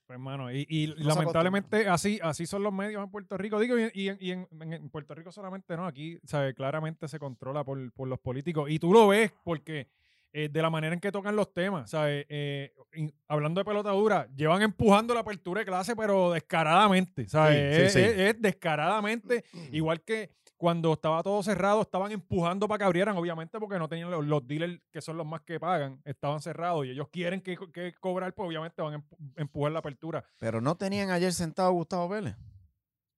Pues, 0.06 0.16
hermano, 0.16 0.52
y, 0.52 0.66
y 0.70 0.88
lamentablemente 0.88 1.88
así, 1.88 2.20
así 2.22 2.46
son 2.46 2.64
los 2.64 2.74
medios 2.74 3.02
en 3.04 3.10
Puerto 3.10 3.38
Rico. 3.38 3.60
Digo, 3.60 3.78
y, 3.80 3.90
y 3.94 4.10
en, 4.10 4.18
y 4.20 4.32
en- 4.32 4.90
Puerto 4.90 5.16
Rico 5.16 5.32
solamente 5.32 5.76
no, 5.78 5.86
aquí 5.88 6.20
¿sabe? 6.26 6.54
claramente 6.54 7.08
se 7.08 7.18
controla 7.18 7.64
por, 7.64 7.92
por 7.94 8.08
los 8.10 8.20
políticos. 8.20 8.70
Y 8.70 8.78
tú 8.78 8.92
lo 8.92 9.08
ves 9.08 9.32
porque 9.44 9.88
eh, 10.34 10.50
de 10.50 10.62
la 10.62 10.70
manera 10.70 10.94
en 10.94 11.00
que 11.00 11.12
tocan 11.12 11.36
los 11.36 11.54
temas, 11.54 11.90
¿sabes? 11.92 12.26
Eh, 12.30 12.74
in- 12.94 13.14
hablando 13.28 13.62
de 13.62 13.66
pelota 13.66 13.92
dura, 13.92 14.28
llevan 14.36 14.62
empujando 14.62 15.14
la 15.14 15.22
apertura 15.22 15.60
de 15.60 15.66
clase, 15.66 15.96
pero 15.96 16.32
descaradamente, 16.32 17.28
¿sabes? 17.30 17.76
Sí, 17.76 17.82
sí, 17.82 17.86
es, 17.86 17.94
sí. 17.94 18.00
es- 18.00 18.36
es 18.36 18.42
descaradamente, 18.42 19.44
igual 19.72 20.02
que 20.02 20.30
cuando 20.62 20.94
estaba 20.94 21.24
todo 21.24 21.42
cerrado, 21.42 21.82
estaban 21.82 22.12
empujando 22.12 22.68
para 22.68 22.78
que 22.78 22.84
abrieran, 22.84 23.18
obviamente, 23.18 23.60
porque 23.60 23.80
no 23.80 23.90
tenían 23.90 24.12
los, 24.12 24.24
los 24.24 24.46
dealers, 24.46 24.80
que 24.92 25.02
son 25.02 25.18
los 25.18 25.26
más 25.26 25.42
que 25.42 25.60
pagan, 25.60 26.00
estaban 26.06 26.40
cerrados 26.40 26.86
y 26.86 26.92
ellos 26.92 27.08
quieren 27.12 27.42
que, 27.42 27.58
que 27.74 27.96
cobrar, 28.00 28.32
pues 28.36 28.46
obviamente 28.48 28.80
van 28.80 28.94
a 28.94 28.98
empu- 29.00 29.34
empujar 29.38 29.72
la 29.72 29.80
apertura. 29.80 30.24
Pero 30.38 30.62
no 30.62 30.76
tenían 30.76 31.10
ayer 31.10 31.34
sentado 31.34 31.70
a 31.70 31.72
Gustavo 31.72 32.08
Vélez. 32.10 32.36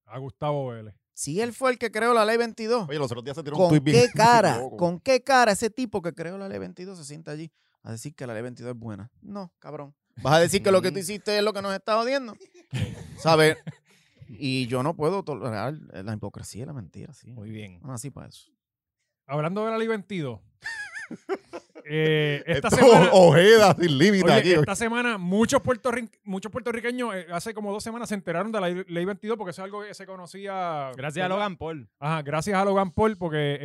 A 0.06 0.18
Gustavo 0.20 0.68
Vélez. 0.70 0.96
Si 1.12 1.42
él 1.42 1.52
fue 1.52 1.72
el 1.72 1.78
que 1.78 1.92
creó 1.92 2.14
la 2.14 2.24
ley 2.24 2.38
22, 2.38 2.88
Oye, 2.88 2.98
los 2.98 3.12
otros 3.12 3.26
días 3.26 3.36
se 3.36 3.44
tiró 3.44 3.58
un 3.58 3.68
¿con 3.68 3.84
qué 3.84 4.08
cara? 4.16 4.62
¿Con 4.78 5.00
qué 5.02 5.22
cara 5.22 5.52
ese 5.52 5.70
tipo 5.70 6.02
que 6.02 6.14
creó 6.14 6.38
la 6.38 6.48
ley 6.48 6.60
22 6.60 6.98
se 6.98 7.04
sienta 7.04 7.32
allí 7.32 7.52
a 7.82 7.92
decir 7.92 8.16
que 8.16 8.26
la 8.26 8.34
ley 8.34 8.42
22 8.44 8.74
es 8.74 8.80
buena? 8.80 9.12
No, 9.22 9.52
cabrón. 9.60 9.94
Vas 10.22 10.36
a 10.36 10.40
decir 10.40 10.64
que 10.64 10.72
lo 10.72 10.82
que 10.82 10.94
tú 10.94 11.00
hiciste 11.00 11.38
es 11.38 11.44
lo 11.44 11.52
que 11.52 11.62
nos 11.62 11.74
está 11.74 12.00
odiando. 12.00 12.36
¿Sabes? 13.18 13.58
Y 14.40 14.68
yo 14.68 14.84
no 14.84 14.96
puedo 14.96 15.24
tolerar 15.24 15.74
la 15.74 16.14
hipocresía 16.14 16.64
y 16.64 16.66
la 16.66 16.74
mentira, 16.74 17.14
sí. 17.14 17.32
Muy 17.32 17.50
bien. 17.50 17.80
No 17.82 17.90
nací 17.90 18.10
para 18.10 18.28
eso. 18.28 18.52
Hablando 19.26 19.66
de 19.66 19.72
la 19.72 19.78
ley 19.78 19.88
22, 19.88 20.40
Eh, 21.86 22.44
esta 22.48 22.68
Esto, 22.70 22.80
semana, 22.86 23.10
Ojeda 23.14 23.76
sin 23.80 23.98
límite 23.98 24.26
oye, 24.26 24.34
aquí. 24.34 24.52
esta 24.54 24.76
semana 24.76 25.18
muchos, 25.18 25.62
puertorri- 25.62 26.10
muchos 26.24 26.52
puertorriqueños 26.52 27.14
eh, 27.16 27.28
hace 27.32 27.54
como 27.54 27.72
dos 27.72 27.84
semanas 27.84 28.10
se 28.10 28.16
enteraron 28.16 28.52
de 28.52 28.62
la 28.62 28.70
ley- 28.70 28.86
ley 28.88 29.06
22 29.06 29.38
porque 29.38 29.52
eso 29.52 29.62
es 29.62 29.66
algo 29.66 29.84
que 29.84 29.94
se 29.94 30.06
conocía. 30.06 30.92
Gracias 30.96 31.26
a. 31.26 31.30
Logan 31.30 31.58
Paul. 31.58 31.90
Ajá, 32.00 32.22
gracias 32.22 32.56
a 32.58 32.66
Logan 32.66 32.92
Paul, 32.92 33.18
porque, 33.18 33.38
eh, 33.38 33.60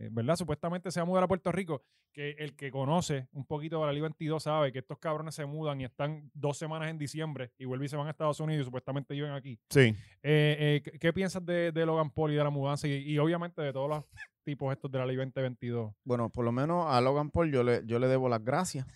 eh, 0.00 0.08
¿verdad? 0.12 0.36
Supuestamente 0.36 0.90
se 0.90 1.00
va 1.00 1.02
a 1.02 1.06
mudar 1.06 1.24
a 1.24 1.28
Puerto 1.28 1.52
Rico. 1.52 1.82
Que 2.10 2.30
el 2.38 2.56
que 2.56 2.70
conoce 2.72 3.28
un 3.32 3.44
poquito 3.44 3.78
de 3.80 3.86
la 3.86 3.92
Ley 3.92 4.00
22 4.00 4.42
sabe 4.42 4.72
que 4.72 4.80
estos 4.80 4.98
cabrones 4.98 5.36
se 5.36 5.44
mudan 5.46 5.80
y 5.80 5.84
están 5.84 6.28
dos 6.34 6.58
semanas 6.58 6.90
en 6.90 6.98
diciembre 6.98 7.52
y 7.58 7.64
vuelven 7.64 7.84
y 7.86 7.88
se 7.90 7.96
van 7.96 8.08
a 8.08 8.10
Estados 8.10 8.40
Unidos 8.40 8.62
y 8.62 8.64
supuestamente 8.64 9.14
viven 9.14 9.30
aquí. 9.32 9.60
Sí. 9.70 9.80
Eh, 9.80 9.94
eh, 10.22 10.82
¿qué, 10.82 10.98
qué 10.98 11.12
piensas 11.12 11.44
de, 11.46 11.70
de 11.70 11.86
Logan 11.86 12.10
Paul 12.10 12.32
y 12.32 12.34
de 12.34 12.42
la 12.42 12.50
mudanza? 12.50 12.88
Y, 12.88 12.94
y 12.94 13.18
obviamente 13.18 13.62
de 13.62 13.72
todos 13.72 13.88
los 13.88 14.04
tipos 14.48 14.72
estos 14.72 14.90
de 14.90 14.98
la 14.98 15.04
Ley 15.04 15.14
2022. 15.14 15.92
Bueno, 16.04 16.30
por 16.30 16.42
lo 16.42 16.52
menos 16.52 16.86
a 16.88 16.98
Logan 17.02 17.28
Paul 17.28 17.52
yo 17.52 17.62
le, 17.62 17.82
yo 17.84 17.98
le 17.98 18.08
debo 18.08 18.30
las 18.30 18.42
gracias. 18.42 18.86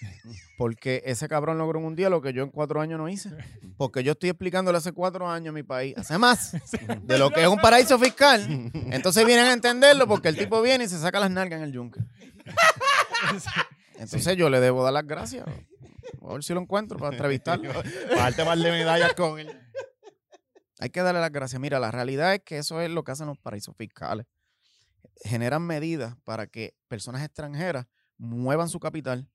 Porque 0.56 1.02
ese 1.04 1.28
cabrón 1.28 1.58
logró 1.58 1.80
en 1.80 1.84
un 1.84 1.94
día 1.94 2.08
lo 2.08 2.22
que 2.22 2.32
yo 2.32 2.42
en 2.42 2.48
cuatro 2.48 2.80
años 2.80 2.98
no 2.98 3.10
hice. 3.10 3.28
Porque 3.76 4.02
yo 4.02 4.12
estoy 4.12 4.30
explicándole 4.30 4.78
hace 4.78 4.92
cuatro 4.92 5.28
años 5.28 5.50
a 5.50 5.52
mi 5.52 5.64
país, 5.64 5.94
hace 5.98 6.16
más, 6.16 6.56
de 7.02 7.18
lo 7.18 7.30
que 7.30 7.42
es 7.42 7.48
un 7.48 7.58
paraíso 7.58 7.98
fiscal. 7.98 8.70
Entonces 8.90 9.26
vienen 9.26 9.44
a 9.44 9.52
entenderlo 9.52 10.08
porque 10.08 10.28
el 10.28 10.36
tipo 10.38 10.62
viene 10.62 10.84
y 10.84 10.88
se 10.88 10.98
saca 10.98 11.20
las 11.20 11.30
nalgas 11.30 11.58
en 11.58 11.64
el 11.64 11.72
yunque. 11.72 12.00
Entonces 13.98 14.34
yo 14.34 14.48
le 14.48 14.60
debo 14.60 14.82
dar 14.82 14.94
las 14.94 15.06
gracias. 15.06 15.44
A 15.46 16.32
ver 16.32 16.42
si 16.42 16.54
lo 16.54 16.60
encuentro 16.62 16.98
para 16.98 17.12
entrevistarlo. 17.12 17.70
Parte 18.16 18.44
par 18.44 18.56
de 18.56 18.70
medallas 18.70 19.12
con 19.12 19.38
él. 19.38 19.50
Hay 20.80 20.88
que 20.88 21.02
darle 21.02 21.20
las 21.20 21.32
gracias. 21.32 21.60
Mira, 21.60 21.78
la 21.78 21.90
realidad 21.90 22.32
es 22.32 22.40
que 22.44 22.56
eso 22.56 22.80
es 22.80 22.88
lo 22.88 23.04
que 23.04 23.12
hacen 23.12 23.26
los 23.26 23.38
paraísos 23.38 23.76
fiscales. 23.76 24.26
Generan 25.24 25.62
medidas 25.62 26.16
para 26.24 26.46
que 26.46 26.74
personas 26.88 27.22
extranjeras 27.22 27.86
muevan 28.18 28.68
su 28.68 28.80
capital 28.80 29.28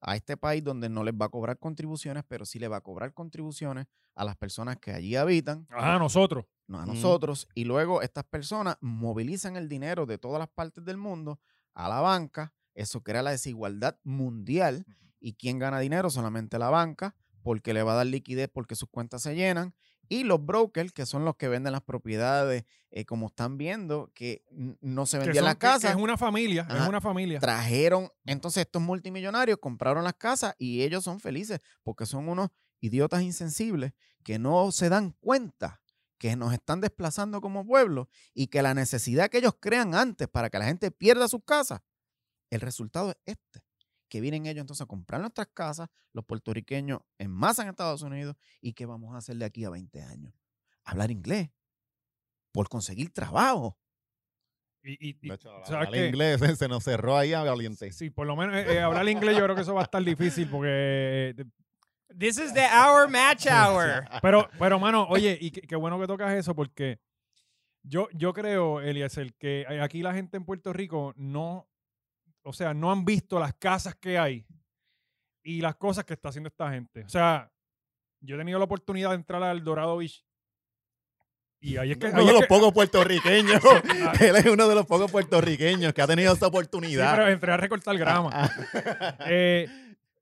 a 0.00 0.16
este 0.16 0.36
país 0.36 0.64
donde 0.64 0.88
no 0.88 1.04
les 1.04 1.14
va 1.14 1.26
a 1.26 1.28
cobrar 1.28 1.58
contribuciones, 1.58 2.24
pero 2.26 2.44
sí 2.44 2.58
le 2.58 2.68
va 2.68 2.78
a 2.78 2.80
cobrar 2.80 3.14
contribuciones 3.14 3.86
a 4.14 4.24
las 4.24 4.36
personas 4.36 4.76
que 4.78 4.92
allí 4.92 5.14
habitan, 5.16 5.66
Ajá, 5.70 5.98
nosotros. 5.98 6.44
no 6.66 6.80
a 6.80 6.86
nosotros, 6.86 7.48
y 7.54 7.64
luego 7.64 8.02
estas 8.02 8.24
personas 8.24 8.76
movilizan 8.80 9.56
el 9.56 9.68
dinero 9.68 10.04
de 10.06 10.18
todas 10.18 10.40
las 10.40 10.48
partes 10.48 10.84
del 10.84 10.96
mundo 10.96 11.40
a 11.74 11.88
la 11.88 12.00
banca. 12.00 12.52
Eso 12.74 13.02
crea 13.02 13.22
la 13.22 13.30
desigualdad 13.30 13.98
mundial. 14.02 14.84
¿Y 15.20 15.34
quién 15.34 15.58
gana 15.60 15.78
dinero? 15.78 16.10
Solamente 16.10 16.58
la 16.58 16.68
banca, 16.70 17.14
porque 17.42 17.72
le 17.72 17.82
va 17.82 17.92
a 17.92 17.96
dar 17.96 18.06
liquidez 18.06 18.48
porque 18.52 18.74
sus 18.74 18.88
cuentas 18.88 19.22
se 19.22 19.36
llenan. 19.36 19.74
Y 20.08 20.24
los 20.24 20.44
brokers, 20.44 20.92
que 20.92 21.06
son 21.06 21.24
los 21.24 21.36
que 21.36 21.48
venden 21.48 21.72
las 21.72 21.82
propiedades, 21.82 22.64
eh, 22.90 23.04
como 23.06 23.28
están 23.28 23.56
viendo, 23.56 24.10
que 24.14 24.44
no 24.80 25.06
se 25.06 25.16
vendían 25.18 25.36
son- 25.36 25.44
las 25.46 25.56
casas, 25.56 25.90
es 25.92 25.96
una 25.96 26.18
familia, 26.18 26.66
es 26.68 26.88
una 26.88 27.00
familia. 27.00 27.40
trajeron, 27.40 28.10
entonces 28.26 28.62
estos 28.62 28.82
multimillonarios 28.82 29.58
compraron 29.58 30.04
las 30.04 30.14
casas 30.14 30.54
y 30.58 30.82
ellos 30.82 31.04
son 31.04 31.18
felices 31.20 31.60
porque 31.82 32.04
son 32.04 32.28
unos 32.28 32.48
idiotas 32.80 33.22
insensibles 33.22 33.92
que 34.22 34.38
no 34.38 34.70
se 34.72 34.88
dan 34.88 35.12
cuenta 35.20 35.80
que 36.18 36.36
nos 36.36 36.52
están 36.52 36.80
desplazando 36.80 37.40
como 37.40 37.66
pueblo 37.66 38.08
y 38.34 38.48
que 38.48 38.62
la 38.62 38.74
necesidad 38.74 39.30
que 39.30 39.38
ellos 39.38 39.54
crean 39.58 39.94
antes 39.94 40.28
para 40.28 40.50
que 40.50 40.58
la 40.58 40.66
gente 40.66 40.90
pierda 40.90 41.26
sus 41.28 41.42
casas, 41.44 41.80
el 42.50 42.60
resultado 42.60 43.10
es 43.10 43.16
este, 43.24 43.61
que 44.12 44.20
vienen 44.20 44.44
ellos 44.44 44.60
entonces 44.60 44.82
a 44.82 44.86
comprar 44.86 45.22
nuestras 45.22 45.48
casas, 45.54 45.88
los 46.12 46.22
puertorriqueños 46.26 47.00
en 47.16 47.30
masa 47.30 47.62
en 47.62 47.70
Estados 47.70 48.02
Unidos 48.02 48.36
y 48.60 48.74
que 48.74 48.84
vamos 48.84 49.14
a 49.14 49.16
hacer 49.16 49.36
de 49.36 49.46
aquí 49.46 49.64
a 49.64 49.70
20 49.70 50.02
años. 50.02 50.34
Hablar 50.84 51.10
inglés, 51.10 51.48
por 52.52 52.68
conseguir 52.68 53.10
trabajo. 53.10 53.78
Y, 54.82 54.92
y- 54.92 55.18
y- 55.22 55.28
De 55.30 55.34
hecho, 55.34 55.50
¿sabes 55.64 55.88
el 55.88 55.94
qué? 55.94 56.06
inglés 56.08 56.40
se- 56.40 56.56
se 56.56 56.68
nos 56.68 56.84
cerró 56.84 57.16
ahí 57.16 57.32
a 57.32 57.42
valiente. 57.42 57.90
Sí, 57.90 58.10
por 58.10 58.26
lo 58.26 58.36
menos 58.36 58.54
eh, 58.54 58.74
eh, 58.74 58.80
hablar 58.82 59.08
inglés 59.08 59.34
yo 59.34 59.44
creo 59.44 59.56
que 59.56 59.62
eso 59.62 59.72
va 59.72 59.80
a 59.80 59.84
estar 59.84 60.04
difícil 60.04 60.46
porque... 60.50 61.34
eh, 61.38 61.44
This 62.18 62.36
is 62.36 62.52
the 62.52 62.66
hour 62.66 63.08
match 63.08 63.46
hour. 63.46 64.04
Pero, 64.20 64.46
pero 64.58 64.78
mano, 64.78 65.06
oye, 65.08 65.38
y 65.40 65.50
qué, 65.52 65.62
qué 65.62 65.76
bueno 65.76 65.98
que 65.98 66.06
tocas 66.06 66.34
eso 66.34 66.54
porque 66.54 67.00
yo, 67.82 68.08
yo 68.12 68.34
creo, 68.34 68.82
Eliezer, 68.82 69.32
que 69.38 69.64
aquí 69.80 70.02
la 70.02 70.12
gente 70.12 70.36
en 70.36 70.44
Puerto 70.44 70.74
Rico 70.74 71.14
no, 71.16 71.66
o 72.42 72.52
sea, 72.52 72.74
no 72.74 72.90
han 72.90 73.04
visto 73.04 73.38
las 73.38 73.54
casas 73.54 73.94
que 73.96 74.18
hay 74.18 74.46
y 75.42 75.60
las 75.60 75.76
cosas 75.76 76.04
que 76.04 76.14
está 76.14 76.28
haciendo 76.30 76.48
esta 76.48 76.70
gente. 76.70 77.04
O 77.04 77.08
sea, 77.08 77.50
yo 78.20 78.36
he 78.36 78.38
tenido 78.38 78.58
la 78.58 78.64
oportunidad 78.64 79.10
de 79.10 79.16
entrar 79.16 79.42
al 79.42 79.62
Dorado 79.64 79.96
Beach 79.96 80.24
y 81.60 81.76
ahí 81.76 81.92
es 81.92 81.98
que... 81.98 82.06
Uno 82.08 82.18
ahí 82.18 82.24
de 82.24 82.30
es 82.30 82.34
los 82.34 82.42
que- 82.42 82.48
pocos 82.48 82.72
puertorriqueños. 82.72 83.62
Ah, 84.04 84.12
Él 84.20 84.36
es 84.36 84.46
uno 84.46 84.66
de 84.68 84.74
los 84.74 84.86
pocos 84.86 85.10
puertorriqueños 85.10 85.92
que 85.92 86.02
ha 86.02 86.06
tenido 86.08 86.32
esa 86.32 86.46
sí, 86.46 86.48
oportunidad. 86.48 87.14
pero 87.16 87.28
entré 87.28 87.52
a 87.52 87.56
recortar 87.56 87.96
grama. 87.96 88.30
Ah, 88.32 89.16
Eh, 89.28 89.68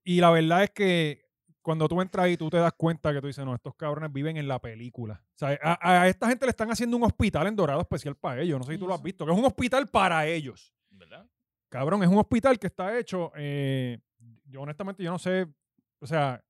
y 0.05 0.21
la 0.21 0.31
verdad 0.31 0.65
es 0.65 0.71
que 0.71 1.25
cuando 1.63 1.89
tú 1.89 2.01
entras 2.01 2.25
ahí, 2.25 2.37
tú 2.37 2.51
te 2.51 2.57
das 2.59 2.73
cuenta 2.75 3.13
que 3.13 3.21
tú 3.21 3.27
dices, 3.27 3.45
no, 3.45 3.55
estos 3.55 3.75
cabrones 3.75 4.13
viven 4.13 4.37
en 4.37 4.49
la 4.49 4.59
película. 4.61 5.23
O 5.35 5.39
sea, 5.39 5.59
a, 5.63 6.03
a 6.03 6.09
esta 6.09 6.29
gente 6.29 6.45
le 6.47 6.51
están 6.51 6.71
haciendo 6.71 6.97
un 6.97 7.05
hospital 7.05 7.47
en 7.47 7.57
Dorado 7.57 7.81
especial 7.81 8.15
para 8.17 8.41
ellos. 8.43 8.59
No 8.59 8.65
sé 8.65 8.73
si 8.73 8.79
tú 8.79 8.87
lo 8.87 8.95
has 8.95 9.03
visto, 9.03 9.25
que 9.27 9.33
es 9.33 9.39
un 9.39 9.45
hospital 9.45 9.87
para 9.89 10.27
ellos. 10.27 10.75
¿Verdad? 10.91 11.27
Cabrón, 11.71 12.03
es 12.03 12.09
un 12.11 12.19
hospital 12.19 12.59
que 12.59 12.67
está 12.67 12.99
hecho, 12.99 13.33
eh, 13.37 13.99
yo 14.45 14.61
honestamente 14.61 15.03
yo 15.03 15.11
no 15.11 15.19
sé, 15.19 15.47
o 16.01 16.07
sea, 16.07 16.43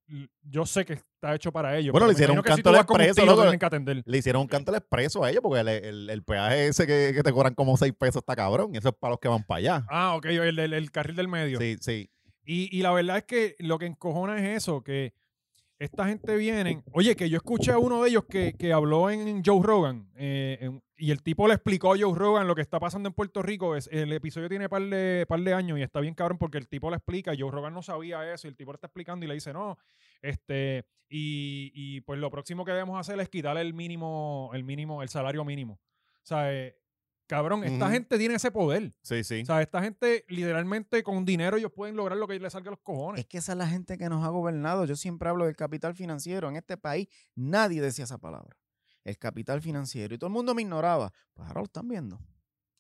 yo 0.42 0.64
sé 0.66 0.84
que 0.84 0.94
está 0.94 1.34
hecho 1.34 1.52
para 1.52 1.76
ellos. 1.76 1.92
Bueno, 1.92 2.06
le 2.06 2.14
hicieron 2.14 2.36
un 2.38 2.42
canto 2.56 2.70
al 2.70 2.74
expreso, 3.04 3.14
tío, 3.14 3.24
loco. 3.36 3.42
que. 3.52 4.02
Le 4.06 4.18
hicieron 4.18 4.42
un 4.42 4.48
canto 4.48 4.70
al 4.72 4.78
expreso 4.78 5.22
a 5.22 5.30
ellos 5.30 5.42
porque 5.42 5.60
el, 5.60 5.68
el- 5.68 6.10
el 6.10 6.22
peaje 6.24 6.68
ese 6.68 6.86
que, 6.86 7.12
que 7.14 7.22
te 7.22 7.32
cobran 7.32 7.54
como 7.54 7.76
6 7.76 7.92
pesos 7.98 8.22
está 8.22 8.34
cabrón. 8.34 8.70
Y 8.74 8.78
eso 8.78 8.88
es 8.88 8.94
para 8.98 9.10
los 9.12 9.20
que 9.20 9.28
van 9.28 9.44
para 9.44 9.58
allá. 9.58 9.86
Ah, 9.90 10.16
ok, 10.16 10.24
el, 10.26 10.58
el 10.58 10.90
carril 10.90 11.16
del 11.16 11.28
medio. 11.28 11.58
Sí, 11.60 11.76
sí. 11.80 12.10
Y, 12.44 12.74
y 12.76 12.82
la 12.82 12.92
verdad 12.92 13.18
es 13.18 13.24
que 13.24 13.56
lo 13.58 13.78
que 13.78 13.86
encojona 13.86 14.38
es 14.38 14.56
eso, 14.56 14.82
que 14.82 15.12
esta 15.78 16.06
gente 16.06 16.36
viene. 16.36 16.82
Oye, 16.92 17.14
que 17.16 17.28
yo 17.28 17.36
escuché 17.36 17.72
a 17.72 17.78
uno 17.78 18.02
de 18.02 18.10
ellos 18.10 18.24
que, 18.28 18.54
que 18.54 18.72
habló 18.72 19.10
en 19.10 19.42
Joe 19.44 19.60
Rogan 19.62 20.10
eh, 20.16 20.58
en- 20.60 20.82
y 21.00 21.10
el 21.10 21.22
tipo 21.22 21.48
le 21.48 21.54
explicó 21.54 21.94
a 21.94 21.98
Joe 21.98 22.16
Rogan 22.16 22.46
lo 22.46 22.54
que 22.54 22.60
está 22.60 22.78
pasando 22.78 23.08
en 23.08 23.14
Puerto 23.14 23.42
Rico. 23.42 23.74
Es, 23.74 23.88
el 23.90 24.12
episodio 24.12 24.48
tiene 24.50 24.68
par 24.68 24.82
de, 24.82 25.24
par 25.26 25.40
de 25.40 25.54
años 25.54 25.78
y 25.78 25.82
está 25.82 25.98
bien 26.00 26.14
cabrón 26.14 26.36
porque 26.36 26.58
el 26.58 26.68
tipo 26.68 26.90
le 26.90 26.96
explica. 26.96 27.32
Joe 27.36 27.50
Rogan 27.50 27.72
no 27.72 27.82
sabía 27.82 28.32
eso 28.32 28.46
y 28.46 28.50
el 28.50 28.56
tipo 28.56 28.70
le 28.72 28.76
está 28.76 28.88
explicando 28.88 29.24
y 29.24 29.28
le 29.28 29.34
dice, 29.34 29.54
no, 29.54 29.78
este, 30.20 30.84
y, 31.08 31.72
y 31.74 32.02
pues 32.02 32.20
lo 32.20 32.30
próximo 32.30 32.66
que 32.66 32.72
debemos 32.72 33.00
hacer 33.00 33.18
es 33.18 33.30
quitarle 33.30 33.62
el 33.62 33.72
mínimo, 33.72 34.50
el 34.52 34.62
mínimo, 34.62 35.02
el 35.02 35.08
salario 35.08 35.42
mínimo. 35.42 35.80
O 36.22 36.26
sea, 36.26 36.52
eh, 36.52 36.76
cabrón, 37.26 37.64
esta 37.64 37.90
gente 37.90 38.18
tiene 38.18 38.34
ese 38.34 38.50
poder. 38.50 38.92
Sí, 39.02 39.24
sí. 39.24 39.40
O 39.40 39.46
sea, 39.46 39.62
esta 39.62 39.82
gente 39.82 40.26
literalmente 40.28 41.02
con 41.02 41.24
dinero 41.24 41.56
ellos 41.56 41.72
pueden 41.72 41.96
lograr 41.96 42.18
lo 42.18 42.28
que 42.28 42.38
les 42.38 42.52
salga 42.52 42.68
a 42.68 42.72
los 42.72 42.80
cojones. 42.80 43.20
Es 43.20 43.26
que 43.26 43.38
esa 43.38 43.52
es 43.52 43.58
la 43.58 43.66
gente 43.66 43.96
que 43.96 44.10
nos 44.10 44.22
ha 44.22 44.28
gobernado. 44.28 44.84
Yo 44.84 44.96
siempre 44.96 45.30
hablo 45.30 45.46
del 45.46 45.56
capital 45.56 45.94
financiero. 45.94 46.50
En 46.50 46.56
este 46.56 46.76
país 46.76 47.08
nadie 47.34 47.80
decía 47.80 48.04
esa 48.04 48.18
palabra. 48.18 48.54
El 49.10 49.18
capital 49.18 49.60
financiero. 49.60 50.14
Y 50.14 50.18
todo 50.18 50.28
el 50.28 50.34
mundo 50.34 50.54
me 50.54 50.62
ignoraba. 50.62 51.12
Pues 51.34 51.48
ahora 51.48 51.60
lo 51.60 51.66
están 51.66 51.88
viendo. 51.88 52.20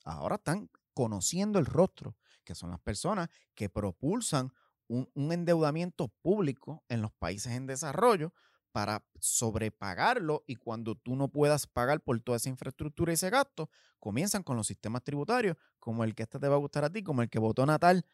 Ahora 0.04 0.36
están 0.36 0.70
conociendo 0.94 1.58
el 1.58 1.66
rostro, 1.66 2.16
que 2.44 2.54
son 2.54 2.70
las 2.70 2.80
personas 2.80 3.28
que 3.54 3.68
propulsan 3.68 4.52
un, 4.88 5.08
endeudamiento 5.14 6.08
público 6.08 6.84
en 6.88 7.00
los 7.00 7.12
países 7.12 7.52
en 7.52 7.66
desarrollo 7.66 8.32
para 8.72 9.04
sobrepagarlo 9.18 10.44
y 10.46 10.56
cuando 10.56 10.94
tú 10.94 11.16
no 11.16 11.28
puedas 11.28 11.66
pagar 11.66 12.00
por 12.00 12.20
toda 12.20 12.36
esa 12.36 12.48
infraestructura 12.48 13.12
y 13.12 13.14
ese 13.14 13.30
gasto, 13.30 13.70
comienzan 13.98 14.42
con 14.42 14.56
los 14.56 14.66
sistemas 14.66 15.02
tributarios, 15.02 15.56
como 15.78 16.04
el 16.04 16.14
que 16.14 16.24
este 16.24 16.38
te 16.38 16.48
va 16.48 16.54
a 16.54 16.58
gustar 16.58 16.84
a 16.84 16.90
ti, 16.90 17.02
como 17.02 17.22
el 17.22 17.28
que 17.28 17.38
votó 17.38 17.66
Natal 17.66 18.04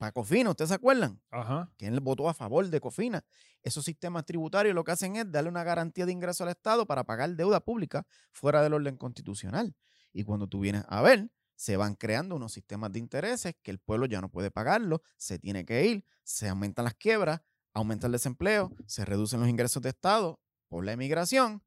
para 0.00 0.12
Cofina, 0.12 0.48
¿ustedes 0.48 0.70
se 0.70 0.74
acuerdan? 0.76 1.20
Ajá. 1.30 1.70
que 1.76 1.86
él 1.86 2.00
votó 2.00 2.26
a 2.30 2.32
favor 2.32 2.66
de 2.66 2.80
Cofina. 2.80 3.22
Esos 3.62 3.84
sistemas 3.84 4.24
tributarios 4.24 4.74
lo 4.74 4.82
que 4.82 4.92
hacen 4.92 5.16
es 5.16 5.30
darle 5.30 5.50
una 5.50 5.62
garantía 5.62 6.06
de 6.06 6.12
ingreso 6.12 6.42
al 6.42 6.48
Estado 6.48 6.86
para 6.86 7.04
pagar 7.04 7.36
deuda 7.36 7.60
pública 7.60 8.06
fuera 8.32 8.62
del 8.62 8.72
orden 8.72 8.96
constitucional. 8.96 9.76
Y 10.14 10.24
cuando 10.24 10.46
tú 10.46 10.60
vienes 10.60 10.84
a 10.88 11.02
ver, 11.02 11.30
se 11.54 11.76
van 11.76 11.96
creando 11.96 12.34
unos 12.34 12.54
sistemas 12.54 12.90
de 12.92 12.98
intereses 12.98 13.54
que 13.62 13.70
el 13.70 13.78
pueblo 13.78 14.06
ya 14.06 14.22
no 14.22 14.30
puede 14.30 14.50
pagarlo, 14.50 15.02
se 15.18 15.38
tiene 15.38 15.66
que 15.66 15.84
ir, 15.86 16.06
se 16.24 16.48
aumentan 16.48 16.86
las 16.86 16.94
quiebras, 16.94 17.42
aumenta 17.74 18.06
el 18.06 18.12
desempleo, 18.12 18.72
se 18.86 19.04
reducen 19.04 19.40
los 19.40 19.50
ingresos 19.50 19.82
de 19.82 19.90
Estado 19.90 20.40
por 20.68 20.82
la 20.82 20.92
emigración 20.92 21.62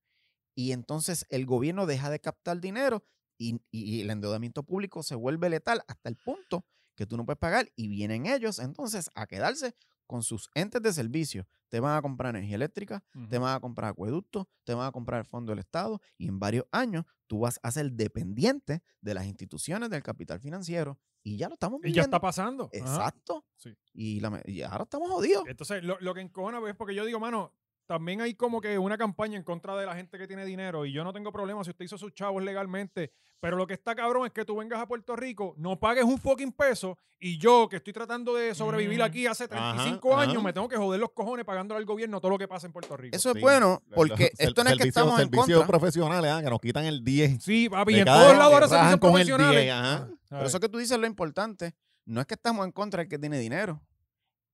y 0.55 0.71
entonces 0.71 1.27
el 1.29 1.45
gobierno 1.45 1.85
deja 1.85 2.09
de 2.09 2.19
captar 2.19 2.59
dinero 2.59 3.05
y, 3.37 3.61
y 3.69 4.01
el 4.01 4.09
endeudamiento 4.09 4.63
público 4.63 5.03
se 5.03 5.13
vuelve 5.13 5.51
letal 5.51 5.83
hasta 5.87 6.09
el 6.09 6.15
punto 6.15 6.65
que 6.95 7.05
tú 7.05 7.17
no 7.17 7.25
puedes 7.25 7.39
pagar 7.39 7.71
y 7.75 7.87
vienen 7.87 8.25
ellos 8.25 8.59
entonces 8.59 9.09
a 9.15 9.25
quedarse 9.27 9.75
con 10.05 10.21
sus 10.21 10.49
entes 10.53 10.81
de 10.81 10.91
servicio. 10.93 11.47
Te 11.69 11.79
van 11.79 11.97
a 11.97 12.01
comprar 12.01 12.35
energía 12.35 12.55
eléctrica, 12.55 13.03
te 13.29 13.37
van 13.37 13.55
a 13.55 13.59
comprar 13.59 13.91
acueductos, 13.91 14.45
te 14.63 14.73
van 14.73 14.87
a 14.87 14.91
comprar 14.91 15.21
el 15.21 15.25
fondo 15.25 15.51
del 15.51 15.59
Estado 15.59 15.99
y 16.17 16.27
en 16.27 16.39
varios 16.39 16.65
años 16.71 17.05
tú 17.25 17.39
vas 17.39 17.59
a 17.63 17.71
ser 17.71 17.91
dependiente 17.93 18.83
de 19.01 19.13
las 19.13 19.25
instituciones 19.25 19.89
del 19.89 20.03
capital 20.03 20.39
financiero 20.39 20.99
y 21.23 21.37
ya 21.37 21.47
lo 21.47 21.53
estamos 21.55 21.79
Y 21.79 21.83
viendo. 21.85 21.95
ya 21.95 22.01
está 22.03 22.19
pasando. 22.19 22.69
Exacto. 22.73 23.45
Sí. 23.55 23.75
Y, 23.93 24.19
la 24.19 24.41
y 24.45 24.61
ahora 24.61 24.83
estamos 24.83 25.09
jodidos. 25.09 25.45
Entonces, 25.47 25.83
lo, 25.83 25.97
lo 25.99 26.13
que 26.13 26.21
encojona 26.21 26.59
es 26.69 26.75
porque 26.75 26.93
yo 26.93 27.05
digo, 27.05 27.19
mano, 27.19 27.53
también 27.93 28.21
hay 28.21 28.33
como 28.33 28.59
que 28.59 28.79
una 28.79 28.97
campaña 28.97 29.37
en 29.37 29.43
contra 29.43 29.75
de 29.77 29.85
la 29.85 29.93
gente 29.95 30.17
que 30.17 30.25
tiene 30.25 30.45
dinero 30.45 30.83
y 30.83 30.91
yo 30.91 31.03
no 31.03 31.13
tengo 31.13 31.31
problema 31.31 31.63
si 31.63 31.69
usted 31.69 31.85
hizo 31.85 31.95
sus 31.95 32.11
chavos 32.11 32.41
legalmente, 32.43 33.11
pero 33.39 33.55
lo 33.55 33.67
que 33.67 33.75
está 33.75 33.93
cabrón 33.93 34.25
es 34.25 34.31
que 34.31 34.43
tú 34.45 34.55
vengas 34.55 34.79
a 34.81 34.87
Puerto 34.87 35.15
Rico, 35.15 35.53
no 35.57 35.79
pagues 35.79 36.03
un 36.03 36.17
fucking 36.17 36.51
peso 36.53 36.97
y 37.19 37.37
yo 37.37 37.69
que 37.69 37.75
estoy 37.75 37.93
tratando 37.93 38.33
de 38.33 38.55
sobrevivir 38.55 38.97
Mm. 38.97 39.03
aquí 39.03 39.27
hace 39.27 39.43
Ajá, 39.43 39.73
35 39.75 40.17
años 40.17 40.37
ajá. 40.37 40.43
me 40.43 40.53
tengo 40.53 40.67
que 40.67 40.75
joder 40.75 40.99
los 40.99 41.11
cojones 41.11 41.45
pagándole 41.45 41.77
al 41.77 41.85
gobierno 41.85 42.19
todo 42.19 42.31
lo 42.31 42.39
que 42.39 42.47
pasa 42.47 42.65
en 42.65 42.73
Puerto 42.73 42.97
Rico. 42.97 43.15
Eso 43.15 43.29
es 43.29 43.35
Sí. 43.35 43.41
bueno, 43.41 43.83
porque 43.93 44.31
esto 44.39 44.63
no 44.63 44.71
es 44.71 44.75
que 44.77 44.83
servicios- 44.85 44.87
estamos 44.87 45.13
en 45.13 45.25
servicios 45.29 45.59
contra. 45.59 45.67
profesionales, 45.67 46.31
ah, 46.31 46.41
que 46.43 46.49
nos 46.49 46.59
quitan 46.59 46.85
el 46.85 47.03
10. 47.03 47.43
Sí, 47.43 47.69
papi, 47.69 47.99
en 47.99 48.05
todos 48.05 48.35
lados 48.35 48.53
ahora 48.53 48.65
que 48.65 48.69
se 48.69 48.73
rajan 48.75 48.87
hacen 48.87 48.99
con 48.99 49.09
el 49.09 49.13
profesionales. 49.27 49.61
10, 49.61 49.71
ajá. 49.75 50.09
Pero 50.29 50.45
eso 50.47 50.59
que 50.59 50.67
tú 50.69 50.79
dices 50.79 50.93
es 50.95 50.99
lo 50.99 51.05
importante. 51.05 51.75
No 52.05 52.21
es 52.21 52.25
que 52.27 52.33
estamos 52.33 52.65
en 52.65 52.71
contra 52.71 53.01
del 53.01 53.07
que 53.07 53.19
tiene 53.19 53.37
dinero. 53.37 53.79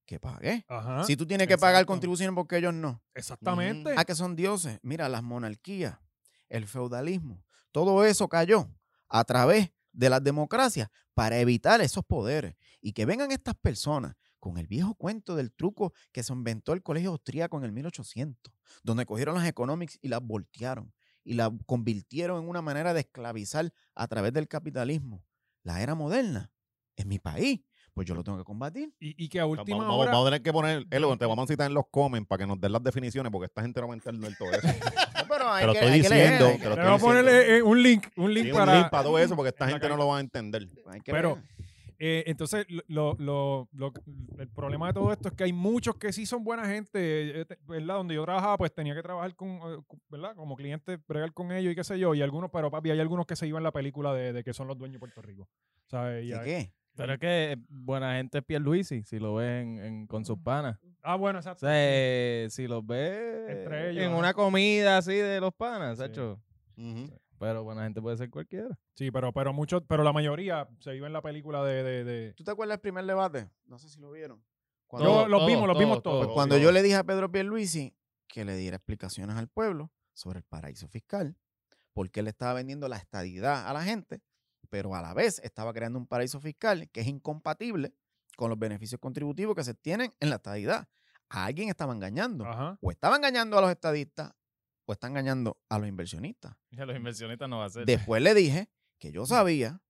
Que 0.10 0.20
pague. 0.20 0.66
Ajá, 0.68 1.04
Si 1.04 1.16
tú 1.16 1.28
tienes 1.28 1.48
que 1.48 1.56
pagar 1.56 1.86
contribuciones 1.86 2.34
porque 2.34 2.58
ellos 2.58 2.74
no. 2.74 3.00
exactamente. 3.14 3.94
Ah, 3.96 4.04
que 4.06 4.16
son 4.16 4.36
dioses. 4.36 4.80
Mira, 4.82 5.08
las 5.08 5.22
monarquías, 5.22 6.00
el 6.48 6.66
feudalismo, 6.66 7.46
todo 7.72 8.04
eso 8.04 8.28
cayó 8.28 8.68
a 9.08 9.24
través 9.24 9.72
de 9.92 10.10
las 10.10 10.24
democracias 10.24 10.90
para 11.14 11.38
evitar 11.38 11.80
esos 11.82 12.04
poderes. 12.04 12.56
Y 12.82 12.94
que 12.94 13.06
vengan 13.06 13.30
estas 13.30 13.54
personas 13.54 14.16
con 14.40 14.58
el 14.58 14.66
viejo 14.66 14.96
cuento 14.96 15.36
del 15.36 15.52
truco 15.54 15.94
que 16.12 16.24
se 16.24 16.34
inventó 16.34 16.74
el 16.74 16.82
colegio 16.82 17.12
austríaco 17.12 17.60
en 17.60 17.66
el 17.66 17.72
1800, 17.72 18.52
donde 18.82 19.06
cogieron 19.06 19.36
las 19.36 19.46
economics 19.46 20.00
y 20.02 20.08
las 20.08 20.22
voltearon 20.24 20.92
y 21.24 21.36
las 21.36 21.52
convirtieron 21.68 22.42
en 22.42 22.50
una 22.50 22.64
manera 22.64 22.96
de 22.96 23.02
esclavizar 23.02 23.72
a 23.94 24.08
través 24.08 24.34
del 24.34 24.48
capitalismo. 24.48 25.24
La 25.62 25.84
era 25.84 25.94
moderna, 25.94 26.52
en 26.96 27.10
mi 27.10 27.20
país, 27.20 27.62
pues 28.00 28.08
yo 28.08 28.16
lo 28.16 28.24
tengo 28.24 28.38
que 28.38 28.46
combatir. 28.46 28.94
Y, 28.98 29.26
y 29.26 29.28
que 29.28 29.42
a 29.42 29.44
Vamos, 29.44 29.60
última 29.60 29.80
vamos- 29.80 29.98
hora... 30.00 30.12
vamos 30.12 30.26
a 30.26 30.30
tener 30.30 30.42
que 30.42 30.54
poner, 30.54 30.86
Elo, 30.90 31.18
te 31.18 31.26
vamos 31.26 31.44
a 31.44 31.48
citar 31.52 31.68
en 31.68 31.74
los 31.74 31.84
comments 31.92 32.26
para 32.30 32.44
que 32.44 32.48
nos 32.48 32.58
den 32.62 32.72
las 32.72 32.82
definiciones, 32.82 33.30
porque 33.30 33.48
esta 33.48 33.62
gente 33.62 33.82
no 33.82 33.88
va 33.90 33.94
a 33.94 33.98
entender 33.98 34.34
todo 34.38 34.52
eso. 34.52 34.62
No, 35.20 35.36
pero 35.36 35.52
hay 35.52 35.62
Te 35.62 35.68
lo 35.68 35.74
que- 35.74 35.80
estoy 35.80 35.94
hay 35.94 36.02
que 36.02 36.10
leer, 36.10 36.32
diciendo, 36.40 36.58
te 36.64 36.70
lo 36.70 36.76
voy 36.88 36.96
a 36.96 36.98
poner 36.98 37.26
diciendo. 37.26 37.54
eh, 37.56 37.62
un 37.62 37.84
link, 37.84 38.08
un 38.16 38.34
link 38.34 38.46
Sí, 38.46 38.52
un 38.52 38.58
para... 38.58 38.76
link 38.80 38.90
para 38.90 39.04
todo 39.04 39.20
eso, 39.20 39.36
porque 39.36 39.50
esta 39.50 39.68
gente 39.68 39.90
no 39.90 39.98
lo 39.98 40.08
va 40.08 40.18
a 40.18 40.20
entender. 40.22 40.70
hay 40.88 41.02
que 41.02 41.12
Pero-. 41.12 41.38
Eh, 42.02 42.24
entonces, 42.28 42.66
lo, 42.88 43.18
lo- 43.20 43.68
lo- 43.74 43.92
el 44.38 44.48
problema 44.48 44.88
de 44.88 44.94
todo 44.94 45.12
esto 45.12 45.28
es 45.28 45.34
que 45.36 45.44
hay 45.44 45.52
muchos 45.52 45.98
que 45.98 46.14
sí 46.14 46.26
son 46.26 46.46
buena 46.46 46.66
gente, 46.66 47.42
eh, 47.42 47.44
te- 47.46 47.58
¿verdad? 47.68 47.96
Donde 47.96 48.16
yo 48.16 48.24
trabajaba, 48.24 48.58
pues 48.58 48.74
tenía 48.74 48.96
que 48.96 49.04
trabajar 49.04 49.36
con, 49.36 49.50
eh, 49.50 49.78
¿verdad? 50.08 50.34
Como 50.38 50.56
cliente, 50.56 50.98
bregar 51.06 51.34
con 51.34 51.52
ellos 51.52 51.74
y 51.74 51.76
qué 51.76 51.84
sé 51.84 52.00
yo. 52.00 52.16
Y 52.16 52.22
algunos, 52.22 52.50
pero 52.54 52.72
papi, 52.72 52.92
hay 52.92 53.02
algunos 53.02 53.26
que 53.26 53.36
se 53.36 53.46
iban 53.48 53.64
la 53.64 53.74
película 53.74 54.14
de, 54.14 54.32
de 54.32 54.44
que 54.46 54.54
son 54.54 54.68
los 54.70 54.78
dueños 54.78 54.94
de 54.94 55.00
Puerto 55.00 55.22
Rico. 55.22 55.50
¿Sabes? 55.88 56.24
Y 56.24 56.30
¿De 56.30 56.40
hay- 56.40 56.46
qué? 56.46 56.74
Pero 57.00 57.14
es 57.14 57.20
que 57.20 57.58
buena 57.70 58.16
gente 58.18 58.40
es 58.40 58.44
Pierluisi, 58.44 59.04
si 59.04 59.20
lo 59.20 59.36
ven 59.36 59.80
en- 59.80 60.08
con 60.08 60.26
sus 60.26 60.38
panas. 60.40 60.78
Ah, 61.02 61.16
bueno, 61.16 61.38
O 61.38 61.42
exacto. 61.42 61.62
sea, 61.62 61.70
eh, 61.74 62.48
si 62.50 62.68
los 62.68 62.86
ves 62.86 63.50
Entre 63.50 63.92
ellos, 63.92 64.04
en 64.04 64.12
una 64.14 64.34
comida 64.34 64.98
así 64.98 65.14
de 65.16 65.40
los 65.40 65.54
panas, 65.54 65.98
Sí. 66.76 67.10
Pero 67.40 67.64
buena 67.64 67.84
gente 67.84 68.02
puede 68.02 68.18
ser 68.18 68.30
cualquiera. 68.30 68.78
Sí, 68.96 69.12
pero, 69.12 69.32
pero 69.32 69.54
muchos, 69.54 69.82
pero 69.88 70.04
la 70.04 70.12
mayoría 70.12 70.68
se 70.82 70.94
iba 70.96 71.08
en 71.08 71.14
la 71.14 71.22
película 71.22 71.64
de... 71.64 71.84
de, 71.84 72.04
de- 72.04 72.34
¿Tú 72.34 72.44
te 72.44 72.52
acuerdas 72.52 72.76
del 72.76 72.82
primer 72.82 73.06
debate? 73.06 73.50
No 73.66 73.80
sé 73.80 73.88
si 73.90 73.98
lo 74.02 74.12
vieron. 74.12 74.40
Yo- 74.40 74.44
Cuando, 74.88 75.28
los 75.30 75.46
vimos, 75.48 75.68
los 75.68 75.80
vimos 75.80 76.04
todos. 76.04 76.26
pues 76.26 76.34
cuando 76.34 76.58
yo 76.58 76.72
le 76.74 76.82
dije 76.84 76.96
a 76.96 77.04
Pedro 77.06 77.32
Pierluisi 77.32 77.96
que 78.28 78.44
le 78.44 78.56
diera 78.58 78.76
explicaciones 78.76 79.38
al 79.38 79.48
pueblo 79.48 79.90
sobre 80.14 80.40
el 80.40 80.44
paraíso 80.44 80.90
fiscal, 80.90 81.38
porque 81.94 82.20
él 82.20 82.28
estaba 82.28 82.56
vendiendo 82.56 82.90
la 82.90 82.98
estadidad 82.98 83.68
a 83.70 83.74
la 83.74 83.84
gente, 83.84 84.22
pero 84.70 84.96
a 84.96 85.02
la 85.02 85.14
vez 85.14 85.40
estaba 85.44 85.74
creando 85.74 86.00
un 86.00 86.08
paraíso 86.08 86.40
fiscal 86.40 86.90
que 86.92 87.02
es 87.02 87.08
incompatible 87.08 87.94
con 88.36 88.50
los 88.50 88.58
beneficios 88.60 89.00
contributivos 89.02 89.56
que 89.56 89.64
se 89.64 89.74
tienen 89.74 90.14
en 90.20 90.30
la 90.30 90.38
estadidad. 90.38 90.88
A 91.30 91.46
alguien 91.46 91.70
estaba 91.70 91.94
engañando. 91.94 92.46
Ajá. 92.46 92.78
O 92.82 92.92
estaba 92.92 93.16
engañando 93.16 93.58
a 93.58 93.62
los 93.62 93.70
estadistas 93.70 94.32
o 94.86 94.94
está 94.94 95.08
engañando 95.08 95.60
a 95.70 95.78
los 95.78 95.88
inversionistas. 95.88 96.56
Ya 96.72 96.86
los 96.86 96.96
inversionistas 96.96 97.48
no 97.50 97.60
va 97.60 97.66
a 97.66 97.70
ser. 97.70 97.86
Después 97.86 98.22
le 98.24 98.34
dije 98.34 98.70
que 98.98 99.12
yo 99.12 99.26
sabía 99.26 99.82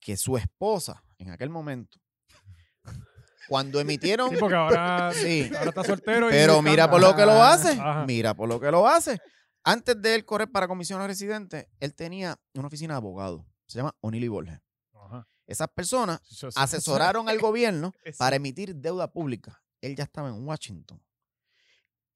que 0.00 0.16
su 0.16 0.36
esposa 0.36 1.02
en 1.18 1.30
aquel 1.30 1.50
momento, 1.50 1.98
cuando 3.48 3.78
emitieron, 3.80 4.30
Sí, 4.30 4.36
porque 4.40 4.56
ahora, 4.56 5.12
Sí. 5.12 5.50
ahora 5.56 5.68
está 5.70 5.84
soltero. 5.84 6.28
y 6.28 6.32
pero 6.32 6.62
mira 6.62 6.90
por 6.90 7.00
lo 7.00 7.14
que 7.14 7.24
lo 7.26 7.42
hace, 7.42 7.72
Ajá. 7.72 8.04
mira 8.06 8.34
por 8.34 8.48
lo 8.48 8.58
que 8.60 8.70
lo 8.70 8.86
hace. 8.88 9.18
Antes 9.62 10.00
de 10.00 10.14
él 10.14 10.24
correr 10.24 10.50
para 10.50 10.68
comisionado 10.68 11.06
residente, 11.06 11.70
él 11.80 11.94
tenía 11.94 12.38
una 12.54 12.66
oficina 12.66 12.94
de 12.94 12.98
abogado, 12.98 13.46
se 13.66 13.78
llama 13.78 13.94
O'Neill 14.00 14.24
y 14.24 14.28
Borges. 14.28 14.60
Ajá. 14.92 15.28
Esas 15.46 15.68
personas 15.68 16.20
asesoraron 16.56 17.28
al 17.28 17.38
gobierno 17.40 17.92
para 18.18 18.36
emitir 18.36 18.74
deuda 18.74 19.12
pública. 19.12 19.62
Él 19.80 19.96
ya 19.96 20.04
estaba 20.04 20.28
en 20.28 20.46
Washington. 20.46 21.02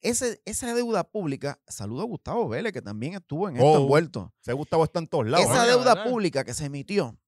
Ese, 0.00 0.40
esa 0.44 0.72
deuda 0.74 1.02
pública, 1.02 1.60
saludo 1.66 2.02
a 2.02 2.04
Gustavo 2.04 2.48
Vélez, 2.48 2.72
que 2.72 2.80
también 2.80 3.14
estuvo 3.14 3.48
en 3.48 3.56
esto 3.56 3.66
Oh, 3.66 3.82
envuelto. 3.82 4.32
Ese 4.40 4.52
Gustavo 4.52 4.84
está 4.84 5.00
en 5.00 5.08
todos 5.08 5.26
lados. 5.26 5.46
Esa 5.46 5.66
¿eh? 5.66 5.70
deuda 5.70 6.04
pública 6.04 6.44
que 6.44 6.54
se 6.54 6.66
emitió, 6.66 7.18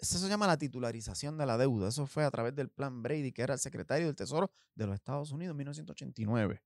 eso 0.00 0.18
se 0.18 0.28
llama 0.28 0.46
la 0.46 0.56
titularización 0.56 1.36
de 1.36 1.44
la 1.44 1.58
deuda. 1.58 1.88
Eso 1.88 2.06
fue 2.06 2.24
a 2.24 2.30
través 2.30 2.54
del 2.54 2.70
plan 2.70 3.02
Brady, 3.02 3.32
que 3.32 3.42
era 3.42 3.54
el 3.54 3.60
secretario 3.60 4.06
del 4.06 4.16
Tesoro 4.16 4.50
de 4.74 4.86
los 4.86 4.94
Estados 4.94 5.30
Unidos 5.30 5.52
en 5.52 5.58
1989. 5.58 6.62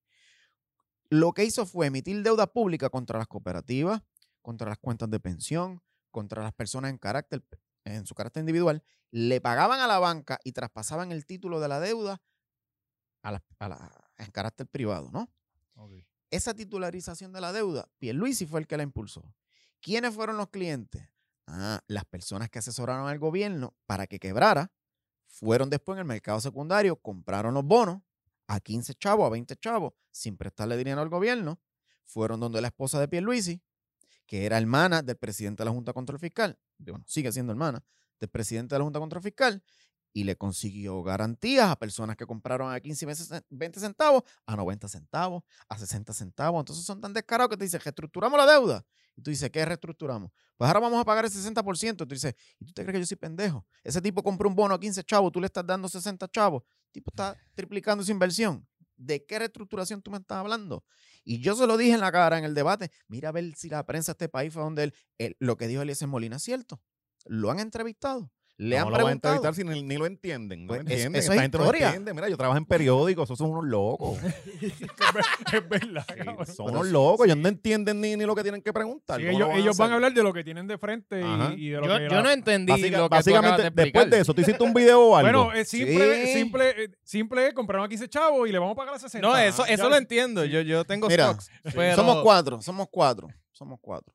Lo 1.11 1.33
que 1.33 1.45
hizo 1.45 1.67
fue 1.67 1.87
emitir 1.87 2.23
deuda 2.23 2.47
pública 2.47 2.91
contra 2.91 3.19
las 3.19 3.27
cooperativas, 3.27 4.03
contra 4.41 4.69
las 4.69 4.79
cuentas 4.79 5.11
de 5.11 5.19
pensión, 5.19 5.83
contra 6.15 6.45
las 6.45 6.53
personas 6.55 6.93
en, 6.93 6.99
carácter, 6.99 7.43
en 7.85 8.07
su 8.07 8.15
carácter 8.15 8.41
individual. 8.43 8.85
Le 9.11 9.41
pagaban 9.41 9.81
a 9.81 9.89
la 9.89 9.99
banca 9.99 10.39
y 10.45 10.53
traspasaban 10.53 11.11
el 11.11 11.27
título 11.27 11.59
de 11.59 11.67
la 11.67 11.81
deuda 11.81 12.23
a 13.23 13.33
la- 13.33 13.45
a 13.59 13.69
la- 13.69 14.11
en 14.19 14.31
carácter 14.31 14.69
privado, 14.69 15.11
¿no? 15.11 15.29
Esa 16.31 16.55
titularización 16.55 17.33
de 17.33 17.41
la 17.41 17.53
deuda, 17.53 17.89
Pierluisi 17.99 18.47
fue 18.47 18.61
el 18.61 18.67
que 18.69 18.77
la 18.77 18.85
impulsó. 18.85 19.23
¿Quiénes 19.81 20.15
fueron 20.15 20.37
los 20.37 20.51
clientes? 20.51 21.09
Ah, 21.49 21.81
las 21.89 22.05
personas 22.05 22.49
que 22.49 22.61
asesoraron 22.61 23.09
al 23.09 23.19
gobierno 23.19 23.75
para 23.87 24.07
que 24.07 24.19
quebrara, 24.21 24.71
fueron 25.27 25.69
después 25.69 25.97
en 25.97 26.01
el 26.01 26.05
mercado 26.07 26.41
secundario, 26.41 26.95
compraron 26.97 27.55
los 27.55 27.65
bonos 27.65 28.03
a 28.47 28.61
15 28.61 28.95
chavos, 28.95 29.27
a 29.27 29.31
20 29.31 29.57
chavos, 29.57 29.93
sin 30.13 30.37
prestarle 30.37 30.77
dinero 30.77 31.01
al 31.01 31.09
gobierno, 31.09 31.61
fueron 32.05 32.39
donde 32.39 32.61
la 32.61 32.69
esposa 32.69 33.01
de 33.01 33.09
Pierluisi, 33.09 33.61
que 34.27 34.47
era 34.47 34.59
hermana 34.59 35.03
del 35.03 35.17
presidente 35.17 35.63
de 35.63 35.67
la 35.67 35.73
Junta 35.73 35.93
Control 35.93 36.19
Fiscal, 36.19 36.59
bueno, 36.79 37.05
sigue 37.07 37.31
siendo 37.33 37.53
hermana 37.53 37.83
del 38.21 38.31
presidente 38.31 38.75
de 38.75 38.79
la 38.79 38.85
Junta 38.85 38.99
Control 38.99 39.23
Fiscal, 39.23 39.63
y 40.17 40.23
le 40.23 40.37
consiguió 40.37 41.03
garantías 41.03 41.69
a 41.69 41.77
personas 41.77 42.17
que 42.17 42.25
compraron 42.25 42.73
a 42.73 42.79
15 42.79 43.05
y 43.05 43.07
20 43.07 43.47
20 43.51 43.81
centavos, 43.81 44.23
a 44.47 44.55
90 44.55 44.89
centavos, 44.89 45.43
a 45.69 45.77
60 45.77 46.13
centavos. 46.13 46.61
Entonces 46.61 46.85
son 46.87 47.01
tan 47.01 47.13
descarados 47.13 47.51
que 47.51 47.57
te 47.57 47.65
dicen, 47.65 47.81
reestructuramos 47.81 48.39
la 48.39 48.47
deuda. 48.47 48.87
Y 49.17 49.23
tú 49.23 49.31
dices, 49.31 49.51
¿qué 49.51 49.65
reestructuramos? 49.65 50.31
Pues 50.57 50.69
ahora 50.69 50.81
vamos 50.81 51.01
a 51.01 51.05
pagar 51.05 51.25
el 51.25 51.33
60%. 51.33 51.97
Tú 51.97 52.07
dices, 52.07 52.35
¿y 52.61 52.65
tú 52.65 52.73
te 52.73 52.83
crees 52.83 52.95
que 52.95 53.01
yo 53.01 53.07
soy 53.07 53.17
pendejo? 53.17 53.67
Ese 53.83 54.01
tipo 54.01 54.23
compró 54.23 54.49
un 54.49 54.55
bono 54.55 54.75
a 54.75 54.81
15 54.81 55.03
chavos, 55.03 55.33
tú 55.33 55.41
le 55.41 55.47
estás 55.47 55.67
dando 55.67 55.89
60 55.89 56.29
chavos. 56.29 56.63
El 56.87 56.93
tipo 56.93 57.11
está 57.11 57.37
triplicando 57.57 58.05
su 58.05 58.13
inversión. 58.13 58.65
¿De 58.97 59.27
qué 59.27 59.41
reestructuración 59.41 60.01
tú 60.01 60.13
me 60.13 60.19
estás 60.19 60.39
hablando? 60.39 60.85
Y 61.25 61.41
yo 61.41 61.55
se 61.57 61.67
lo 61.67 61.77
dije 61.77 61.95
en 61.95 62.01
la 62.01 62.13
cara 62.13 62.39
en 62.39 62.45
el 62.45 62.55
debate. 62.55 62.91
Mira 63.09 63.31
a 63.31 63.33
ver 63.33 63.55
si 63.57 63.69
la 63.69 63.85
prensa 63.87 64.13
de 64.13 64.15
este 64.15 64.29
país 64.29 64.53
fue 64.53 64.63
donde 64.63 64.85
él, 64.85 64.95
él- 65.19 65.37
lo 65.41 65.57
que 65.57 65.67
dijo 65.69 65.83
Eliezer 65.83 66.09
Molina 66.09 66.37
es 66.37 66.43
cierto. 66.43 66.81
Lo 67.27 67.51
han 67.51 67.61
entrevistado. 67.61 68.31
Le 68.57 68.79
han 68.79 68.85
no 68.85 68.91
lo 68.91 68.97
van 68.99 69.07
a 69.09 69.13
entrevistar 69.13 69.53
si 69.55 69.65
ni, 69.65 69.83
ni 69.83 69.97
lo 69.97 70.07
entienden. 70.07 70.63
No 70.67 70.69
Pues 70.69 70.83
lo 70.85 70.87
es- 70.89 70.93
entienden. 70.93 71.19
eso 71.21 71.33
Esta 71.33 71.35
es 71.35 71.41
gente 71.43 71.59
no 71.59 71.65
historia. 71.65 71.87
entiende. 71.89 72.15
Mira, 72.15 72.29
yo 72.29 72.37
trabajo 72.37 72.57
en 72.57 72.65
periódicos, 72.65 73.25
esos 73.25 73.37
son 73.39 73.51
unos 73.51 73.65
locos. 73.65 74.17
es 75.53 75.69
verdad, 75.69 76.05
Sí, 76.47 76.53
son 76.55 76.71
unos 76.71 76.87
locos. 76.87 77.27
Ellos 77.27 77.37
no 77.39 77.49
entienden 77.49 78.01
ni, 78.01 78.17
ni 78.17 78.25
lo 78.25 78.35
que 78.35 78.43
tienen 78.43 78.63
que 78.63 78.73
preguntar. 78.73 79.19
Sí, 79.21 79.27
¿Cómo 79.27 79.37
ellos, 79.37 79.49
lo 79.49 79.55
van 79.55 79.69
a 79.69 79.73
van 79.85 79.93
hablar 79.95 80.15
de 80.15 80.23
lo 80.23 80.33
que 80.33 80.45
tienen 80.45 80.67
de 80.67 80.79
frente 80.79 81.21
y, 81.21 81.67
y 81.67 81.69
de 81.71 81.81
lo 81.81 81.87
Yo, 81.89 81.99
que 81.99 82.09
yo 82.15 82.23
no 82.23 82.31
entendí 82.31 82.73
Básica- 82.73 82.99
lo 82.99 83.09
que 83.09 83.17
básicamente, 83.17 83.63
de 83.63 83.71
después 83.71 84.11
de 84.11 84.21
eso, 84.21 84.35
tú 84.35 84.41
hiciste 84.41 84.63
un 84.63 84.73
video 84.73 85.01
o 85.01 85.17
algo. 85.17 85.45
Bueno, 85.47 85.53
es 85.53 85.69
simple, 85.69 86.27
Sí. 86.27 86.33
simple, 86.35 86.85
eh, 86.85 86.91
simple 87.03 87.49
es 87.49 87.55
compraron 87.55 87.87
a 87.87 87.89
15 87.89 88.09
chavos 88.09 88.49
y 88.49 88.53
le 88.53 88.59
vamos 88.59 88.75
a 88.75 88.77
pagar 88.77 88.95
a 88.95 88.99
60. 88.99 89.27
No, 89.27 89.37
eso, 89.37 89.67
Ya- 89.67 89.73
eso 89.75 89.89
lo 89.89 89.97
entiendo. 89.97 90.45
Yo, 90.45 90.61
yo 90.61 90.85
tengo 90.85 91.09
Mira, 91.09 91.33
stocks. 91.33 91.51
pero- 91.75 91.97
Somos 91.97 92.23
cuatro, 92.23 92.63
somos 92.63 92.87
cuatro, 92.91 93.29
somos 93.53 93.79
cuatro. 93.81 94.15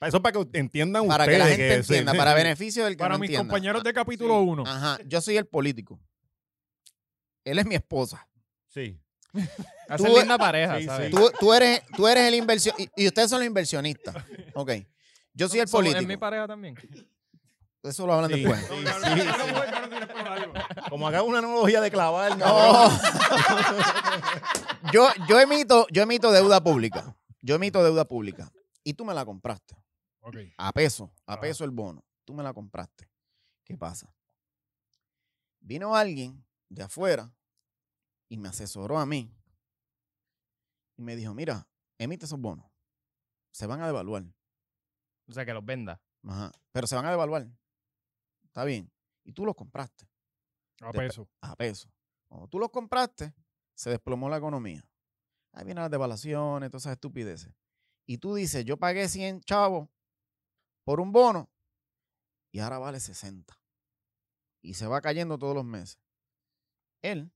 Eso 0.00 0.16
es 0.16 0.22
para 0.22 0.32
que 0.32 0.58
entiendan 0.58 1.06
Para 1.06 1.26
que 1.26 1.32
ustedes. 1.32 1.38
la 1.50 1.56
gente 1.56 1.74
entienda, 1.74 2.14
para 2.14 2.34
beneficio 2.34 2.84
del 2.84 2.94
que 2.94 2.98
Para 3.00 3.14
no 3.14 3.18
mis 3.20 3.28
entienda. 3.28 3.48
compañeros 3.52 3.84
de 3.84 3.90
Ah, 3.90 3.92
capítulo 3.92 4.40
sí. 4.40 4.46
1. 4.48 4.64
Ajá, 4.66 4.98
yo 5.06 5.20
soy 5.20 5.36
el 5.36 5.46
político. 5.46 6.00
Él 7.44 7.58
es 7.58 7.66
mi 7.66 7.74
esposa. 7.74 8.26
Sí. 8.68 8.98
Hacen 9.88 10.06
Tú- 10.06 10.18
linda 10.18 10.38
pareja, 10.38 10.78
Sí, 10.78 10.86
¿sabes? 10.86 11.10
sí. 11.10 11.16
Tú, 11.16 11.30
tú 11.38 11.52
eres, 11.52 11.82
tú 11.96 12.08
eres 12.08 12.24
el 12.26 12.34
inversión 12.34 12.74
y, 12.78 12.88
y 12.96 13.06
ustedes 13.08 13.28
son 13.28 13.40
los 13.40 13.46
inversionistas. 13.46 14.16
Ok. 14.54 14.72
Yo 15.34 15.48
soy 15.48 15.60
el 15.60 15.68
político. 15.68 16.00
Es 16.00 16.06
mi 16.06 16.16
pareja 16.16 16.46
también. 16.46 16.74
Eso 17.82 18.06
lo 18.06 18.14
hablan 18.14 18.30
Sí, 18.30 18.40
después. 18.40 18.60
sí, 18.60 18.66
sí, 18.76 19.20
sí. 19.20 19.28
Como 20.88 21.08
haga 21.08 21.22
una 21.22 21.38
analogía 21.38 21.80
de 21.80 21.90
clavar. 21.90 22.36
No. 22.36 22.90
yo, 24.92 25.08
yo 25.28 25.40
emito, 25.40 25.86
yo 25.90 26.02
emito 26.02 26.30
deuda 26.32 26.62
pública. 26.62 27.14
Yo 27.42 27.54
emito 27.54 27.82
deuda 27.82 28.04
pública. 28.06 28.50
Y 28.84 28.94
tú 28.94 29.04
me 29.04 29.14
la 29.14 29.24
compraste. 29.24 29.76
A 30.58 30.72
peso, 30.72 31.12
a 31.26 31.40
peso 31.40 31.64
el 31.64 31.70
bono. 31.70 32.04
Tú 32.24 32.34
me 32.34 32.42
la 32.42 32.52
compraste. 32.52 33.08
¿Qué 33.64 33.76
pasa? 33.76 34.12
Vino 35.60 35.94
alguien 35.94 36.44
de 36.68 36.82
afuera 36.82 37.32
y 38.28 38.36
me 38.36 38.48
asesoró 38.48 38.98
a 38.98 39.06
mí. 39.06 39.34
y 40.96 41.02
me 41.02 41.16
dijo, 41.16 41.32
mira, 41.34 41.66
emite 41.98 42.26
esos 42.26 42.38
bonos. 42.38 42.66
Se 43.52 43.66
van 43.66 43.80
a 43.80 43.86
devaluar. 43.86 44.24
O 45.26 45.32
sea, 45.32 45.44
que 45.46 45.54
los 45.54 45.64
venda. 45.64 46.00
Ajá. 46.26 46.52
Pero 46.72 46.86
se 46.86 46.94
van 46.96 47.06
a 47.06 47.10
devaluar. 47.10 47.48
Está 48.44 48.64
bien. 48.64 48.90
Y 49.24 49.32
tú 49.32 49.44
los 49.46 49.54
compraste 49.54 50.08
A 50.80 50.92
peso. 50.92 51.28
a 51.40 51.56
peso. 51.56 51.90
Cuando 52.28 52.48
tú 52.48 52.58
los 52.58 52.70
compraste, 52.70 53.34
se 53.74 53.90
desplomó 53.90 54.28
la 54.28 54.36
economía. 54.36 54.86
Ahí 55.52 55.64
vienen 55.64 55.82
las 55.82 55.90
devaluaciones, 55.90 56.70
todas 56.70 56.82
esas 56.82 56.92
estupideces. 56.92 57.52
Y 58.06 58.18
tú 58.18 58.34
dices, 58.34 58.64
yo 58.64 58.76
pagué 58.76 59.08
100 59.08 59.40
chavos 59.42 59.88
por 60.90 60.98
un 60.98 61.12
bono 61.12 61.48
y 62.50 62.58
ahora 62.58 62.80
vale 62.80 62.98
60. 62.98 63.56
Y 64.60 64.74
se 64.74 64.88
va 64.88 65.00
cayendo 65.00 65.38
todos 65.38 65.54
los 65.54 65.64
meses. 65.64 66.00
Él 67.00 67.32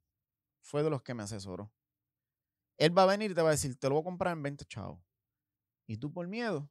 fue 0.60 0.82
de 0.82 0.90
los 0.90 1.02
que 1.02 1.14
me 1.14 1.22
asesoró. 1.22 1.72
Él 2.78 2.98
va 2.98 3.04
a 3.04 3.06
venir 3.06 3.30
y 3.30 3.34
te 3.34 3.42
va 3.42 3.50
a 3.50 3.52
decir, 3.52 3.78
te 3.78 3.88
lo 3.88 3.94
voy 3.94 4.00
a 4.00 4.06
comprar 4.06 4.36
en 4.36 4.42
20 4.42 4.64
chavos. 4.64 5.00
Y 5.86 5.98
tú 5.98 6.12
por 6.12 6.26
miedo 6.26 6.68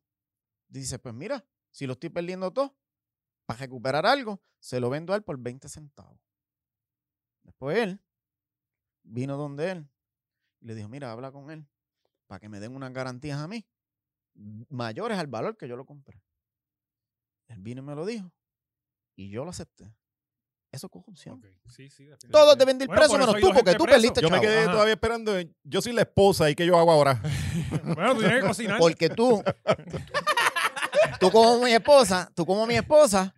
dices, 0.67 0.99
pues 0.99 1.15
mira, 1.15 1.45
si 1.71 1.87
lo 1.87 1.93
estoy 1.93 2.09
perdiendo 2.09 2.51
todo, 2.51 2.75
para 3.45 3.61
recuperar 3.61 4.05
algo, 4.05 4.41
se 4.59 4.81
lo 4.81 4.89
vendo 4.89 5.13
a 5.13 5.15
él 5.15 5.23
por 5.23 5.37
20 5.39 5.69
centavos. 5.69 6.19
Después 7.43 7.77
él 7.77 8.01
vino 9.03 9.37
donde 9.37 9.71
él 9.71 9.89
y 10.59 10.65
le 10.65 10.75
dijo, 10.75 10.89
mira, 10.89 11.13
habla 11.13 11.31
con 11.31 11.49
él 11.49 11.65
para 12.27 12.41
que 12.41 12.49
me 12.49 12.59
den 12.59 12.75
unas 12.75 12.91
garantías 12.91 13.39
a 13.39 13.47
mí 13.47 13.65
mayores 14.67 15.17
al 15.17 15.27
valor 15.27 15.55
que 15.55 15.69
yo 15.69 15.77
lo 15.77 15.85
compré. 15.85 16.21
Él 17.47 17.59
vino 17.61 17.81
y 17.81 17.85
me 17.85 17.95
lo 17.95 18.05
dijo 18.05 18.31
y 19.15 19.29
yo 19.29 19.43
lo 19.43 19.51
acepté. 19.51 19.93
Eso 20.71 20.87
es 20.87 20.91
corrupción. 20.91 21.35
Ok, 21.35 21.45
Sí, 21.69 21.89
sí, 21.91 22.05
definitivamente. 22.05 22.29
Todos 22.31 22.57
deben 22.57 22.81
ir 22.81 22.87
Bueno, 22.87 22.99
presos 22.99 23.11
por 23.17 23.19
menos 23.27 23.41
tú, 23.41 23.53
porque 23.53 23.75
tú 23.75 23.83
preso. 23.83 23.95
perdiste 23.95 24.21
Yo 24.21 24.29
me 24.31 24.41
quedé 24.41 24.63
Ajá. 24.63 24.71
todavía 24.71 24.93
esperando. 24.93 25.33
Yo 25.63 25.81
soy 25.83 25.93
la 25.93 26.01
esposa. 26.01 26.49
¿Y 26.49 26.55
qué 26.55 26.65
yo 26.65 26.79
hago 26.79 26.91
ahora? 26.91 27.21
Bueno, 27.83 28.13
tú 28.13 28.19
tienes 28.21 28.41
que 28.41 28.47
cocinar. 28.47 28.79
Porque 28.79 29.09
tú, 29.11 29.43
tú 31.19 31.29
como 31.31 31.63
mi 31.63 31.71
esposa, 31.71 32.31
tú 32.33 32.45
como 32.45 32.65
mi 32.65 32.75
esposa, 32.75 33.33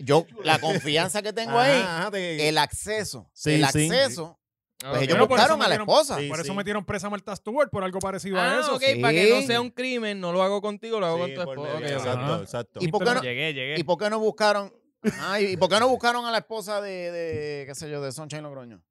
yo, 0.00 0.26
la 0.42 0.58
confianza 0.58 1.22
que 1.22 1.32
tengo 1.32 1.58
ahí, 1.58 1.80
Ajá, 1.80 1.98
ajá, 2.00 2.10
te- 2.10 2.48
el 2.48 2.58
acceso, 2.58 3.30
Sí, 3.32 3.52
el 3.52 3.66
sí. 3.68 3.88
acceso, 3.88 4.38
pues 4.90 5.02
ellos 5.02 5.14
Bueno, 5.18 5.28
por 5.28 5.38
eso 5.38 5.42
buscaron 5.48 5.62
a 5.62 5.68
la 5.68 5.74
metieron- 5.76 5.88
esposa. 5.88 6.18
Sí, 6.18 6.28
Por 6.28 6.40
eso 6.40 6.50
sí. 6.52 6.56
metieron 6.56 6.84
presa 6.84 7.06
a 7.06 7.10
Marta 7.10 7.36
Stewart 7.36 7.70
por 7.70 7.84
algo 7.84 7.98
parecido 7.98 8.38
a 8.38 8.52
Ah, 8.56 8.60
eso. 8.60 8.74
ok, 8.76 8.82
para 9.00 9.12
que 9.12 9.30
no 9.30 9.46
sea 9.46 9.60
un 9.60 9.70
crimen, 9.70 10.20
no 10.20 10.32
lo 10.32 10.42
hago 10.42 10.60
contigo, 10.60 11.00
lo 11.00 11.06
hago 11.06 11.26
Sí, 11.26 11.34
con 11.34 11.44
tu 11.44 11.50
esposa. 11.64 11.78
Exacto, 11.88 12.10
Ajá. 12.20 12.42
exacto. 12.42 12.80
¿Y 12.82 12.88
por 12.88 13.04
qué 13.04 13.14
no, 13.14 13.22
Llegué, 13.22 13.54
llegué. 13.54 13.74
¿Y 13.78 13.84
por 13.84 13.98
qué 13.98 14.10
no 14.10 14.18
buscaron? 14.18 14.72
Ajá, 15.02 15.40
¿y, 15.40 15.52
y 15.52 15.56
por 15.56 15.68
qué 15.68 15.78
no 15.78 15.88
buscaron 15.88 16.24
a 16.26 16.30
la 16.30 16.38
esposa 16.38 16.80
de, 16.80 17.10
de 17.12 17.64
qué 17.66 17.74
sé 17.74 17.90
yo, 17.90 18.00
de 18.00 18.10
Sunshine 18.12 18.42
Logroño? 18.42 18.82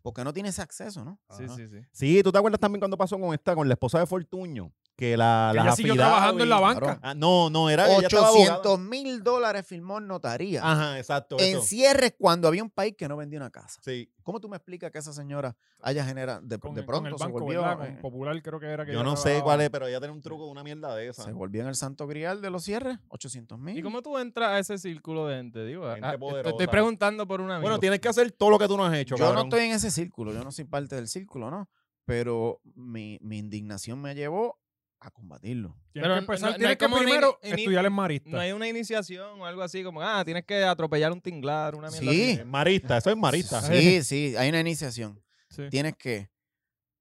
Porque 0.00 0.24
no 0.24 0.32
tiene 0.32 0.48
ese 0.48 0.62
acceso, 0.62 1.04
¿no? 1.04 1.20
Sí, 1.36 1.44
Ajá. 1.44 1.54
sí, 1.56 1.68
sí. 1.68 1.76
Sí, 1.92 2.22
¿tú 2.22 2.32
te 2.32 2.38
acuerdas 2.38 2.60
también 2.60 2.80
cuando 2.80 2.96
pasó 2.96 3.18
con 3.18 3.34
esta, 3.34 3.54
con 3.54 3.68
la 3.68 3.74
esposa 3.74 3.98
de 3.98 4.06
Fortuño? 4.06 4.72
Que 4.94 5.16
la, 5.16 5.48
Que 5.52 5.56
las 5.56 5.66
ella 5.66 5.76
siguió 5.76 5.94
trabajando 5.94 6.42
en 6.42 6.50
la 6.50 6.60
banca. 6.60 6.80
Claro. 6.80 7.00
Ah, 7.02 7.14
no, 7.14 7.48
no, 7.48 7.70
era 7.70 7.86
ella 7.88 8.06
estaba 8.06 8.28
abogada. 8.28 8.58
800 8.58 8.78
mil 8.78 9.22
dólares 9.22 9.66
firmó 9.66 9.96
en 9.98 10.06
notaría. 10.06 10.60
Ajá, 10.62 10.98
exacto. 10.98 11.38
en 11.40 11.56
eso. 11.56 11.62
cierres 11.62 12.14
cuando 12.18 12.46
había 12.46 12.62
un 12.62 12.68
país 12.70 12.94
que 12.96 13.08
no 13.08 13.16
vendía 13.16 13.38
una 13.38 13.50
casa. 13.50 13.80
Sí. 13.82 14.12
¿Cómo 14.22 14.38
tú 14.38 14.48
me 14.50 14.56
explicas 14.56 14.90
que 14.92 14.98
esa 14.98 15.12
señora 15.14 15.56
haya 15.80 16.04
generado, 16.04 16.42
de, 16.42 16.58
Con, 16.58 16.74
de 16.74 16.82
con 16.82 16.86
pronto 16.86 17.08
el 17.08 17.18
se 17.18 17.24
banco, 17.24 17.40
volvió, 17.40 17.62
¿verdad? 17.62 17.78
Con 17.78 17.86
eh, 17.86 17.98
Popular 18.02 18.42
creo 18.42 18.60
que 18.60 18.66
era 18.66 18.84
que 18.84 18.92
Yo 18.92 19.02
no 19.02 19.16
sé 19.16 19.40
cuál 19.42 19.62
es, 19.62 19.70
pero 19.70 19.86
ella 19.88 19.98
tiene 19.98 20.12
un 20.14 20.20
truco, 20.22 20.46
una 20.46 20.62
mierda 20.62 20.94
de 20.94 21.08
esa. 21.08 21.24
se 21.24 21.32
volvió 21.32 21.62
en 21.62 21.68
el 21.68 21.74
santo 21.74 22.06
grial 22.06 22.40
de 22.42 22.50
los 22.50 22.62
cierres? 22.62 22.98
800 23.08 23.58
mil. 23.58 23.76
¿Y 23.78 23.82
cómo 23.82 24.02
tú 24.02 24.18
entras 24.18 24.50
a 24.50 24.58
ese 24.58 24.78
círculo 24.78 25.26
de 25.26 25.36
gente? 25.36 25.64
Digo, 25.64 25.90
Gente 25.90 26.06
ah, 26.06 26.12
estoy- 26.12 26.20
poderosa. 26.30 26.50
estoy 26.50 26.66
preguntando 26.66 27.26
por 27.26 27.40
una. 27.40 27.58
Bueno, 27.58 27.78
tienes 27.80 27.98
que 27.98 28.08
hacer 28.08 28.30
todo 28.30 28.50
lo 28.50 28.58
que 28.58 28.68
tú 28.68 28.76
no 28.76 28.84
has 28.84 28.94
hecho, 28.94 29.16
Yo 29.16 29.32
no 29.32 29.40
estoy 29.42 29.62
en 29.64 29.72
ese 29.72 29.90
círculo, 29.90 30.32
yo 30.32 30.44
no 30.44 30.52
soy 30.52 30.66
parte 30.66 30.94
del 30.94 31.08
círculo, 31.08 31.50
¿no? 31.50 31.68
Pero 32.04 32.60
mi, 32.74 33.18
mi 33.22 33.38
indignación 33.38 34.00
me 34.00 34.14
llevó 34.14 34.58
a 35.04 35.10
combatirlo. 35.10 35.76
Tienes 35.92 36.04
Pero 36.08 36.14
que 36.14 36.18
empezar, 36.20 36.50
no- 36.52 36.56
tienes 36.56 36.76
que 36.76 36.84
como 36.84 36.98
primero 36.98 37.38
estudiar 37.42 37.84
en 37.84 37.92
Marista. 37.92 38.30
No 38.30 38.38
hay 38.38 38.52
una 38.52 38.68
iniciación 38.68 39.40
o 39.40 39.46
algo 39.46 39.62
así 39.62 39.82
como, 39.82 40.00
ah, 40.00 40.24
tienes 40.24 40.44
que 40.44 40.62
atropellar 40.64 41.12
un 41.12 41.20
tinglar, 41.20 41.74
una 41.74 41.90
mierda 41.90 42.10
Sí. 42.12 42.32
así. 42.34 42.44
Marista, 42.44 42.96
eso 42.98 43.10
es 43.10 43.16
marista. 43.16 43.60
Sí, 43.62 44.02
sí, 44.02 44.34
hay 44.36 44.48
una 44.48 44.60
iniciación. 44.60 45.20
Sí. 45.48 45.68
Tienes 45.70 45.96
que 45.96 46.30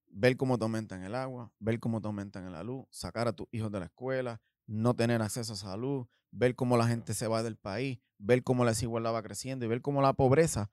ver 0.08 0.36
cómo 0.36 0.58
te 0.58 0.64
aumentan 0.66 1.04
el 1.04 1.16
agua, 1.16 1.52
ver 1.60 1.80
cómo 1.80 2.02
te 2.02 2.08
aumentan 2.08 2.46
en 2.46 2.52
la 2.52 2.64
luz, 2.64 2.86
sacar 2.90 3.28
a 3.28 3.34
tus 3.34 3.48
hijos 3.52 3.72
de 3.72 3.80
la 3.80 3.86
escuela, 3.86 4.42
no 4.66 4.94
tener 4.96 5.22
acceso 5.22 5.54
a 5.54 5.56
salud, 5.56 6.08
ver 6.32 6.56
cómo 6.56 6.78
la 6.78 6.88
gente 6.88 7.14
se 7.14 7.28
va 7.28 7.44
del 7.44 7.56
país, 7.58 8.00
ver 8.18 8.42
cómo 8.44 8.66
la 8.66 8.72
desigualdad 8.72 9.14
va 9.14 9.22
creciendo 9.24 9.64
y 9.66 9.68
ver 9.70 9.82
cómo 9.82 10.02
la 10.02 10.14
pobreza 10.14 10.70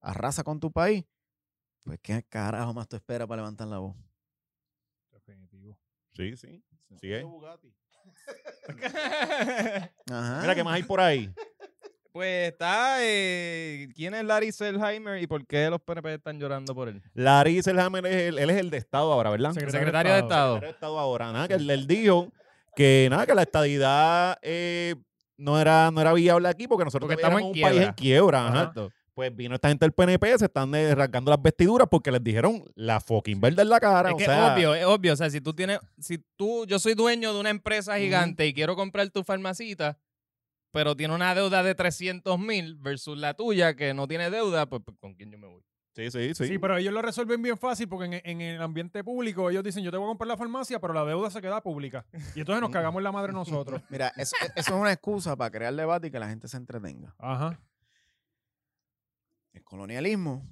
arrasa 0.00 0.42
con 0.42 0.58
tu 0.60 0.72
país. 0.72 1.04
Pues 1.84 1.98
qué 2.02 2.22
carajo 2.28 2.74
más 2.74 2.88
tú 2.88 2.96
esperas 2.96 3.26
para 3.28 3.42
levantar 3.42 3.68
la 3.68 3.78
voz. 3.78 3.96
Definitivo. 5.10 5.78
Sí, 6.14 6.36
sí. 6.36 6.62
Sí 7.00 7.12
es. 7.12 7.24
Ajá. 10.10 10.38
Mira, 10.42 10.54
¿qué 10.54 10.64
más 10.64 10.74
hay 10.74 10.82
por 10.82 11.00
ahí? 11.00 11.30
Pues 12.12 12.52
está, 12.52 12.96
eh, 13.00 13.88
¿quién 13.96 14.12
es 14.12 14.22
Larry 14.22 14.52
Selheimer 14.52 15.22
y 15.22 15.26
por 15.26 15.46
qué 15.46 15.70
los 15.70 15.80
PNP 15.80 16.14
están 16.14 16.38
llorando 16.38 16.74
por 16.74 16.88
él? 16.88 17.02
Larry 17.14 17.62
Selhammer, 17.62 18.04
es 18.04 18.14
el, 18.14 18.38
él 18.38 18.50
es 18.50 18.58
el 18.58 18.68
de 18.68 18.76
Estado 18.76 19.10
ahora, 19.10 19.30
¿verdad? 19.30 19.52
Secretario 19.52 19.78
Secretario 19.80 20.12
de 20.12 20.18
Estado. 20.18 20.54
Secretario 20.56 20.68
de 20.68 20.74
Estado 20.74 20.98
ahora. 20.98 21.32
Nada, 21.32 21.48
que 21.48 21.54
él, 21.54 21.70
él 21.70 21.86
dijo 21.86 22.30
que 22.76 23.08
nada, 23.10 23.24
que 23.24 23.34
la 23.34 23.42
estadidad 23.42 24.36
eh, 24.42 24.94
no, 25.38 25.58
era, 25.58 25.90
no 25.90 26.02
era 26.02 26.12
viable 26.12 26.48
aquí 26.48 26.68
porque 26.68 26.84
nosotros 26.84 27.08
Porque 27.08 27.22
estamos 27.22 27.40
en 27.40 27.46
un 27.46 27.60
país 27.60 27.80
en 27.80 27.92
quiebra. 27.94 28.46
ajá. 28.46 28.72
Pues 29.14 29.34
vino 29.34 29.54
esta 29.54 29.68
gente 29.68 29.84
del 29.84 29.92
PNP, 29.92 30.38
se 30.38 30.46
están 30.46 30.74
eh, 30.74 30.94
rasgando 30.94 31.30
las 31.30 31.42
vestiduras 31.42 31.86
porque 31.90 32.10
les 32.10 32.24
dijeron 32.24 32.64
la 32.74 32.98
fucking 32.98 33.40
verde 33.40 33.62
en 33.62 33.68
la 33.68 33.78
cara. 33.78 34.08
Es 34.08 34.14
o 34.14 34.16
que 34.16 34.24
sea, 34.24 34.54
obvio, 34.54 34.74
es 34.74 34.84
obvio. 34.86 35.12
O 35.12 35.16
sea, 35.16 35.28
si 35.28 35.40
tú 35.42 35.52
tienes, 35.52 35.80
si 35.98 36.18
tú, 36.36 36.64
yo 36.66 36.78
soy 36.78 36.94
dueño 36.94 37.34
de 37.34 37.40
una 37.40 37.50
empresa 37.50 37.98
gigante 37.98 38.46
y 38.46 38.54
quiero 38.54 38.74
comprar 38.74 39.10
tu 39.10 39.22
farmacita, 39.22 39.98
pero 40.72 40.96
tiene 40.96 41.14
una 41.14 41.34
deuda 41.34 41.62
de 41.62 41.74
300 41.74 42.38
mil 42.38 42.76
versus 42.76 43.18
la 43.18 43.34
tuya 43.34 43.76
que 43.76 43.92
no 43.92 44.08
tiene 44.08 44.30
deuda, 44.30 44.66
pues, 44.66 44.80
pues, 44.82 44.96
¿con 44.98 45.14
quién 45.14 45.30
yo 45.30 45.38
me 45.38 45.46
voy? 45.46 45.62
Sí, 45.94 46.10
sí, 46.10 46.34
sí. 46.34 46.46
Sí, 46.46 46.58
pero 46.58 46.78
ellos 46.78 46.94
lo 46.94 47.02
resuelven 47.02 47.42
bien 47.42 47.58
fácil 47.58 47.86
porque 47.86 48.06
en, 48.06 48.22
en 48.24 48.40
el 48.40 48.62
ambiente 48.62 49.04
público 49.04 49.50
ellos 49.50 49.62
dicen 49.62 49.84
yo 49.84 49.90
te 49.90 49.98
voy 49.98 50.06
a 50.06 50.08
comprar 50.08 50.28
la 50.28 50.38
farmacia, 50.38 50.80
pero 50.80 50.94
la 50.94 51.04
deuda 51.04 51.30
se 51.30 51.42
queda 51.42 51.62
pública. 51.62 52.06
Y 52.34 52.40
entonces 52.40 52.62
nos 52.62 52.70
cagamos 52.72 53.00
en 53.00 53.04
la 53.04 53.12
madre 53.12 53.34
nosotros. 53.34 53.82
Mira, 53.90 54.10
eso, 54.16 54.34
eso 54.40 54.74
es 54.74 54.80
una 54.80 54.90
excusa 54.90 55.36
para 55.36 55.50
crear 55.50 55.74
debate 55.74 56.06
y 56.06 56.10
que 56.10 56.18
la 56.18 56.28
gente 56.28 56.48
se 56.48 56.56
entretenga. 56.56 57.14
Ajá. 57.18 57.60
El 59.52 59.64
colonialismo 59.64 60.48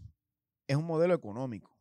es 0.66 0.76
un 0.76 0.84
modelo 0.84 1.14
económico 1.14 1.76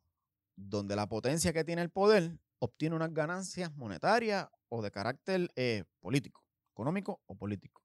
donde 0.55 0.95
la 0.95 1.07
potencia 1.07 1.53
que 1.53 1.63
tiene 1.63 1.81
el 1.81 1.89
poder 1.89 2.37
obtiene 2.59 2.95
unas 2.95 3.13
ganancias 3.13 3.73
monetarias 3.75 4.47
o 4.69 4.81
de 4.81 4.91
carácter 4.91 5.49
eh, 5.55 5.83
político, 5.99 6.43
económico 6.71 7.21
o 7.25 7.35
político. 7.35 7.83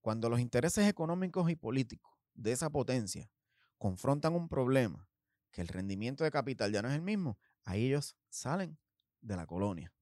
Cuando 0.00 0.28
los 0.28 0.40
intereses 0.40 0.88
económicos 0.88 1.50
y 1.50 1.56
políticos 1.56 2.12
de 2.34 2.52
esa 2.52 2.70
potencia 2.70 3.30
confrontan 3.78 4.34
un 4.34 4.48
problema 4.48 5.08
que 5.50 5.60
el 5.60 5.68
rendimiento 5.68 6.24
de 6.24 6.30
capital 6.30 6.72
ya 6.72 6.82
no 6.82 6.88
es 6.88 6.94
el 6.94 7.02
mismo, 7.02 7.38
ahí 7.64 7.86
ellos 7.86 8.16
salen 8.28 8.78
de 9.20 9.36
la 9.36 9.46
colonia. 9.46 9.92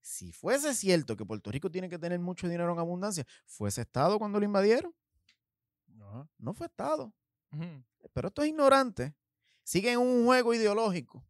Si 0.00 0.32
fuese 0.32 0.74
cierto 0.74 1.16
que 1.16 1.24
Puerto 1.24 1.50
Rico 1.50 1.70
tiene 1.70 1.88
que 1.88 1.98
tener 1.98 2.18
mucho 2.18 2.48
dinero 2.48 2.72
en 2.72 2.78
abundancia, 2.78 3.24
¿fue 3.46 3.68
ese 3.68 3.82
Estado 3.82 4.18
cuando 4.18 4.38
lo 4.38 4.44
invadieron? 4.44 4.94
Ajá. 6.00 6.28
No 6.38 6.52
fue 6.52 6.66
Estado. 6.66 7.12
Pero 8.12 8.28
estos 8.28 8.46
ignorantes 8.46 9.12
siguen 9.62 9.98
un 9.98 10.24
juego 10.24 10.54
ideológico 10.54 11.24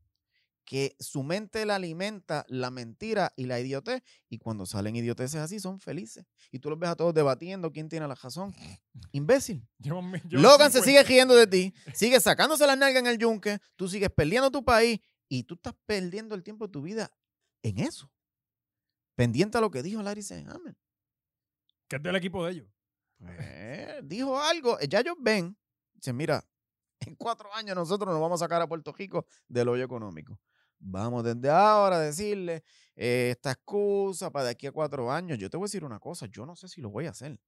que 0.64 0.96
su 0.98 1.22
mente 1.22 1.66
le 1.66 1.72
alimenta 1.72 2.44
la 2.48 2.70
mentira 2.70 3.32
y 3.36 3.44
la 3.44 3.60
idiotez. 3.60 4.02
Y 4.28 4.38
cuando 4.38 4.66
salen 4.66 4.96
idioteces 4.96 5.40
así, 5.40 5.60
son 5.60 5.78
felices. 5.78 6.24
Y 6.50 6.58
tú 6.58 6.70
los 6.70 6.78
ves 6.78 6.90
a 6.90 6.96
todos 6.96 7.14
debatiendo 7.14 7.70
quién 7.70 7.88
tiene 7.88 8.08
la 8.08 8.14
razón. 8.14 8.54
Imbécil. 9.12 9.66
Logan 10.30 10.72
se 10.72 10.80
50. 10.80 10.84
sigue 10.84 11.02
riendo 11.02 11.34
de 11.34 11.46
ti, 11.46 11.74
sigue 11.94 12.18
sacándose 12.20 12.66
las 12.66 12.78
nalgas 12.78 13.00
en 13.00 13.06
el 13.06 13.18
yunque, 13.18 13.58
tú 13.76 13.88
sigues 13.88 14.10
perdiendo 14.10 14.50
tu 14.50 14.64
país 14.64 15.00
y 15.28 15.44
tú 15.44 15.54
estás 15.54 15.74
perdiendo 15.86 16.34
el 16.34 16.42
tiempo 16.42 16.66
de 16.66 16.72
tu 16.72 16.82
vida 16.82 17.10
en 17.62 17.78
eso. 17.78 18.10
Pendiente 19.14 19.58
a 19.58 19.60
lo 19.60 19.70
que 19.70 19.82
dijo 19.82 20.02
Larry 20.02 20.22
Selhammer. 20.22 20.76
Que 21.88 21.96
es 21.96 22.02
del 22.02 22.16
equipo 22.16 22.44
de 22.44 22.52
ellos. 22.52 22.68
Pues, 23.18 24.08
dijo 24.08 24.40
algo, 24.40 24.78
ya 24.80 25.00
ellos 25.00 25.16
ven, 25.20 25.56
dicen, 26.04 26.16
mira, 26.16 26.44
en 27.00 27.14
cuatro 27.16 27.52
años 27.54 27.74
nosotros 27.74 28.12
nos 28.12 28.20
vamos 28.20 28.40
a 28.40 28.44
sacar 28.44 28.60
a 28.62 28.68
Puerto 28.68 28.92
Rico 28.92 29.26
del 29.48 29.68
hoyo 29.68 29.84
económico. 29.84 30.38
Vamos 30.78 31.24
desde 31.24 31.48
ahora 31.48 31.96
a 31.96 32.00
decirle 32.00 32.62
eh, 32.94 33.30
esta 33.30 33.52
excusa 33.52 34.30
para 34.30 34.46
de 34.46 34.50
aquí 34.50 34.66
a 34.66 34.72
cuatro 34.72 35.10
años. 35.10 35.38
Yo 35.38 35.48
te 35.48 35.56
voy 35.56 35.64
a 35.64 35.68
decir 35.68 35.84
una 35.84 35.98
cosa, 35.98 36.26
yo 36.26 36.44
no 36.44 36.56
sé 36.56 36.68
si 36.68 36.82
lo 36.82 36.90
voy 36.90 37.06
a 37.06 37.10
hacer, 37.10 37.40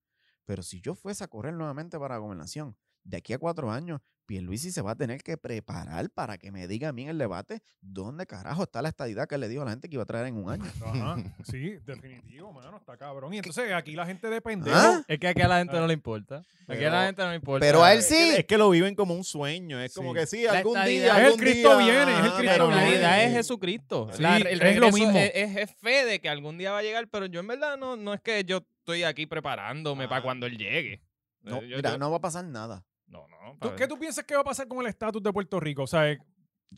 pero 0.47 0.63
si 0.63 0.81
yo 0.81 0.95
fuese 0.95 1.25
a 1.25 1.29
correr 1.29 1.53
nuevamente 1.53 1.99
para 1.99 2.15
la 2.15 2.21
gobernación, 2.21 2.77
de 3.07 3.17
aquí 3.19 3.33
a 3.33 3.39
cuatro 3.39 3.71
años, 3.71 4.01
Pierluisi 4.27 4.73
se 4.73 4.83
va 4.83 4.91
a 4.91 4.97
tener 4.97 5.23
que 5.23 5.37
preparar 5.37 6.11
para 6.11 6.37
que 6.37 6.51
me 6.51 6.67
diga 6.67 6.89
a 6.89 6.93
mí 6.93 7.05
en 7.05 7.11
el 7.11 7.19
debate 7.19 7.61
dónde 7.81 8.27
carajo 8.27 8.65
está 8.65 8.83
la 8.83 8.89
estadidad 8.89 9.29
que 9.29 9.37
él 9.37 9.41
le 9.43 9.49
dijo 9.49 9.63
a 9.63 9.67
la 9.67 9.71
gente 9.71 9.89
que 9.89 9.95
iba 9.95 10.03
a 10.03 10.07
traer 10.07 10.27
en 10.27 10.35
un 10.37 10.51
año. 10.51 10.65
Ajá, 10.85 11.17
sí, 11.45 11.77
definitivo, 11.87 12.53
mano, 12.53 12.77
está 12.79 12.97
cabrón. 12.97 13.33
Y 13.33 13.37
entonces 13.37 13.73
aquí 13.73 13.93
la 13.95 14.05
gente 14.05 14.29
de 14.29 14.41
pendejo. 14.41 14.77
¿Ah? 14.77 15.05
Es 15.07 15.21
que 15.21 15.29
aquí 15.29 15.43
a 15.43 15.47
la 15.47 15.59
gente 15.59 15.75
no 15.79 15.87
le 15.87 15.93
importa. 15.95 16.43
Aquí 16.67 16.83
a 16.83 16.91
la 16.91 17.07
gente 17.07 17.23
no 17.23 17.29
le 17.31 17.37
importa. 17.37 17.65
Pero 17.65 17.85
a 17.85 17.93
él 17.93 18.01
Es 18.01 18.09
que- 18.09 18.15
sí. 18.17 18.35
Es 18.39 18.45
que 18.47 18.59
lo 18.59 18.69
viven 18.71 18.97
como 18.97 19.15
un 19.15 19.23
sueño. 19.23 19.79
Es 19.81 19.95
como 19.95 20.13
Sí. 20.13 20.19
que 20.19 20.27
sí, 20.27 20.43
La 20.43 20.59
algún 20.59 20.75
día. 20.85 21.23
Es 21.29 21.33
el 21.35 21.39
Cristo 21.41 21.79
día, 21.79 21.87
viene, 21.87 22.13
es 22.13 22.19
el 22.19 22.25
ajá, 22.27 22.37
Cristo 22.39 22.53
pero 22.53 22.71
La 22.71 22.77
realidad 22.81 23.23
es 23.23 23.29
es- 23.31 23.37
Jesucristo. 23.37 24.09
Sí, 24.13 24.23
La- 24.23 24.37
el 24.39 24.61
es 24.61 24.77
lo 24.79 24.91
mismo. 24.91 25.17
Es, 25.17 25.31
es- 25.37 25.57
es 25.57 25.71
fe 25.77 26.05
de 26.05 26.21
que 26.21 26.29
algún 26.29 26.59
día 26.59 26.73
va 26.73 26.79
a 26.79 26.83
llegar, 26.83 27.07
pero 27.13 27.27
yo 27.27 27.39
en 27.39 27.47
verdad 27.47 27.77
no, 27.77 27.95
no 27.97 28.13
es 28.13 28.21
que 28.21 28.43
yo 28.43 28.57
estoy 28.81 29.05
aquí 29.05 29.27
preparándome 29.27 30.09
para 30.09 30.19
Ah. 30.19 30.25
cuando 30.25 30.47
él 30.47 30.59
llegue. 30.59 31.01
No, 31.43 31.63
Yo- 31.63 31.77
mira, 31.77 31.93
yo- 31.93 31.99
no 31.99 32.11
va 32.11 32.17
a 32.17 32.21
pasar 32.21 32.45
nada. 32.45 32.85
No, 33.07 33.27
no, 33.29 33.53
¿Tú- 33.61 33.69
pa- 33.71 33.77
¿Qué 33.77 33.87
tú 33.87 33.99
piensas 33.99 34.25
que 34.25 34.35
va 34.35 34.41
a 34.41 34.45
pasar 34.45 34.67
con 34.69 34.79
el 34.81 34.87
estatus 34.87 35.23
de 35.23 35.33
Puerto 35.33 35.59
Rico? 35.61 35.83
O 35.83 35.87
sea, 35.87 36.17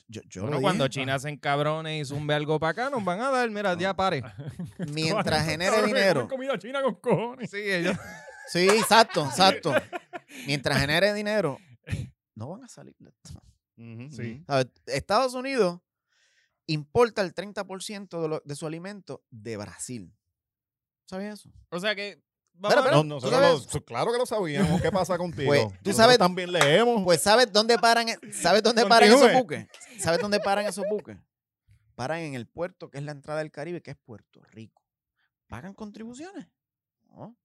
Yo, 0.07 0.21
yo 0.29 0.43
Bueno, 0.43 0.61
cuando 0.61 0.85
dije. 0.85 1.01
China 1.01 1.19
se 1.19 1.31
encabrones 1.31 2.03
y 2.03 2.05
zumbe 2.05 2.35
algo 2.35 2.61
para 2.61 2.71
acá, 2.73 2.91
nos 2.91 3.03
van 3.03 3.21
a 3.23 3.31
dar, 3.31 3.49
mira, 3.51 3.75
ya 3.79 3.95
pare. 3.97 4.23
Mientras 4.93 5.47
genere 5.47 5.71
cabrones, 5.71 5.95
dinero. 5.95 6.29
comida 6.29 6.59
china 6.59 6.83
con 6.83 6.95
cojones. 6.97 7.51
Sí, 7.51 7.59
ellos. 7.59 7.97
Sí, 8.51 8.67
exacto, 8.67 9.27
exacto. 9.27 9.75
Mientras 10.47 10.79
genere 10.81 11.12
dinero, 11.12 11.59
no 12.35 12.49
van 12.49 12.64
a 12.64 12.69
salir 12.69 12.95
de 12.99 13.11
esto. 13.11 13.43
Estados 14.87 15.35
Unidos 15.35 15.81
importa 16.67 17.21
el 17.23 17.35
30% 17.35 18.23
de, 18.23 18.29
lo- 18.29 18.43
de 18.45 18.57
su 18.57 18.67
alimento 18.67 19.23
de 19.31 19.57
Brasil. 19.59 20.14
¿Sabes 21.07 21.35
eso? 21.41 21.51
O 21.71 21.79
sea 21.81 21.95
que. 21.95 22.23
No, 22.61 22.68
¿tú 23.03 23.05
nosotros 23.05 23.73
lo- 23.75 23.85
claro 23.85 24.12
que 24.12 24.18
lo 24.18 24.27
sabíamos. 24.27 24.81
¿Qué 24.83 24.90
pasa 24.90 25.16
contigo? 25.16 25.49
Pues, 25.49 25.62
tú 25.62 25.68
Nosotros 25.75 25.97
sabes- 25.97 26.18
también 26.18 26.53
leemos. 26.53 27.03
Pues 27.05 27.23
¿sabes 27.23 27.53
dónde 27.53 27.79
paran, 27.79 28.09
e- 28.09 28.18
¿sabes 28.33 28.62
dónde 28.62 28.85
paran 28.87 29.09
esos 29.11 29.33
buques? 29.33 29.66
¿Sabes 29.99 30.21
dónde 30.21 30.40
paran 30.40 30.66
esos 30.66 30.85
buques? 30.90 31.16
Paran 31.94 32.21
en 32.21 32.35
el 32.35 32.47
puerto 32.47 32.90
que 32.90 32.99
es 32.99 33.05
la 33.05 33.12
entrada 33.12 33.40
del 33.40 33.51
Caribe, 33.51 33.81
que 33.83 33.90
es 33.92 33.97
Puerto 33.97 34.40
Rico. 34.53 34.83
¿Pagan 35.49 35.75
contribuciones? 35.75 36.47
No. 37.09 37.37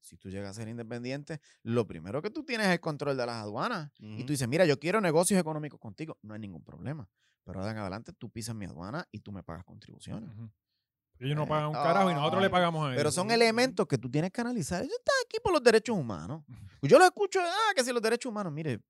Si 0.00 0.16
tú 0.16 0.28
llegas 0.30 0.50
a 0.50 0.54
ser 0.54 0.68
independiente, 0.68 1.40
lo 1.62 1.86
primero 1.86 2.20
que 2.22 2.28
tú 2.30 2.44
tienes 2.44 2.66
es 2.66 2.72
el 2.72 2.80
control 2.80 3.16
de 3.16 3.24
las 3.24 3.36
aduanas. 3.36 3.90
Y 3.98 4.24
tú 4.24 4.32
dices, 4.32 4.48
mira, 4.48 4.64
yo 4.66 4.78
quiero 4.78 5.00
negocios 5.00 5.38
económicos 5.40 5.78
contigo. 5.78 6.18
No 6.22 6.34
hay 6.34 6.40
ningún 6.40 6.62
problema. 6.64 7.08
Pero 7.44 7.66
en 7.68 7.76
adelante 7.78 8.12
tú 8.12 8.28
pisas 8.30 8.54
mi 8.54 8.66
aduana 8.66 9.06
y 9.12 9.20
tú 9.20 9.32
me 9.32 9.42
pagas 9.42 9.64
contribuciones. 9.64 10.30
Ellos 11.22 11.36
no 11.36 11.44
Eh, 11.44 11.46
pagan 11.46 11.68
un 11.68 11.72
carajo 11.74 12.10
y 12.10 12.14
nosotros 12.14 12.40
le 12.42 12.46
ay, 12.46 12.52
pagamos 12.52 12.82
a 12.84 12.86
ellos. 12.88 12.96
Pero 12.98 13.12
son 13.12 13.30
elementos 13.30 13.86
que 13.86 13.96
tú 13.98 14.10
tienes 14.10 14.30
que 14.32 14.40
analizar. 14.40 14.82
Ellos 14.82 14.96
están 14.98 15.14
aquí 15.24 15.38
por 15.42 15.52
los 15.52 15.62
derechos 15.62 15.96
humanos. 15.96 16.42
Yo 16.82 16.98
lo 16.98 17.04
escucho, 17.04 17.40
ah, 17.40 17.72
que 17.76 17.84
si 17.84 17.92
los 17.92 18.02
derechos 18.02 18.28
humanos, 18.30 18.52
mire, 18.52 18.80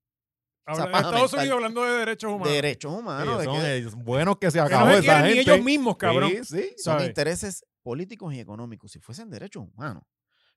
Habla- 0.65 0.85
Estados 0.85 1.11
mental. 1.13 1.39
Unidos 1.39 1.55
hablando 1.55 1.83
de 1.83 1.91
derechos 1.99 2.31
humanos. 2.31 2.53
derechos 2.53 2.91
Sí, 2.93 2.99
humanos. 2.99 3.37
de 3.39 3.43
son 3.45 3.59
que- 3.61 3.77
eh, 3.77 3.85
buenos 3.97 4.37
que 4.37 4.49
se 4.49 4.57
que 4.57 4.61
acabó 4.61 4.85
no 4.87 4.93
se 4.93 4.99
esa 4.99 5.21
ni 5.21 5.27
gente. 5.33 5.41
ellos 5.41 5.61
mismos, 5.65 5.97
cabrón. 5.97 6.29
Sí, 6.31 6.43
sí. 6.45 6.73
son 6.77 6.93
¿sabes? 6.93 7.07
intereses 7.09 7.65
políticos 7.83 8.33
y 8.33 8.39
económicos. 8.39 8.91
Si 8.93 8.99
fuesen 8.99 9.29
derechos 9.29 9.63
humanos, 9.73 10.03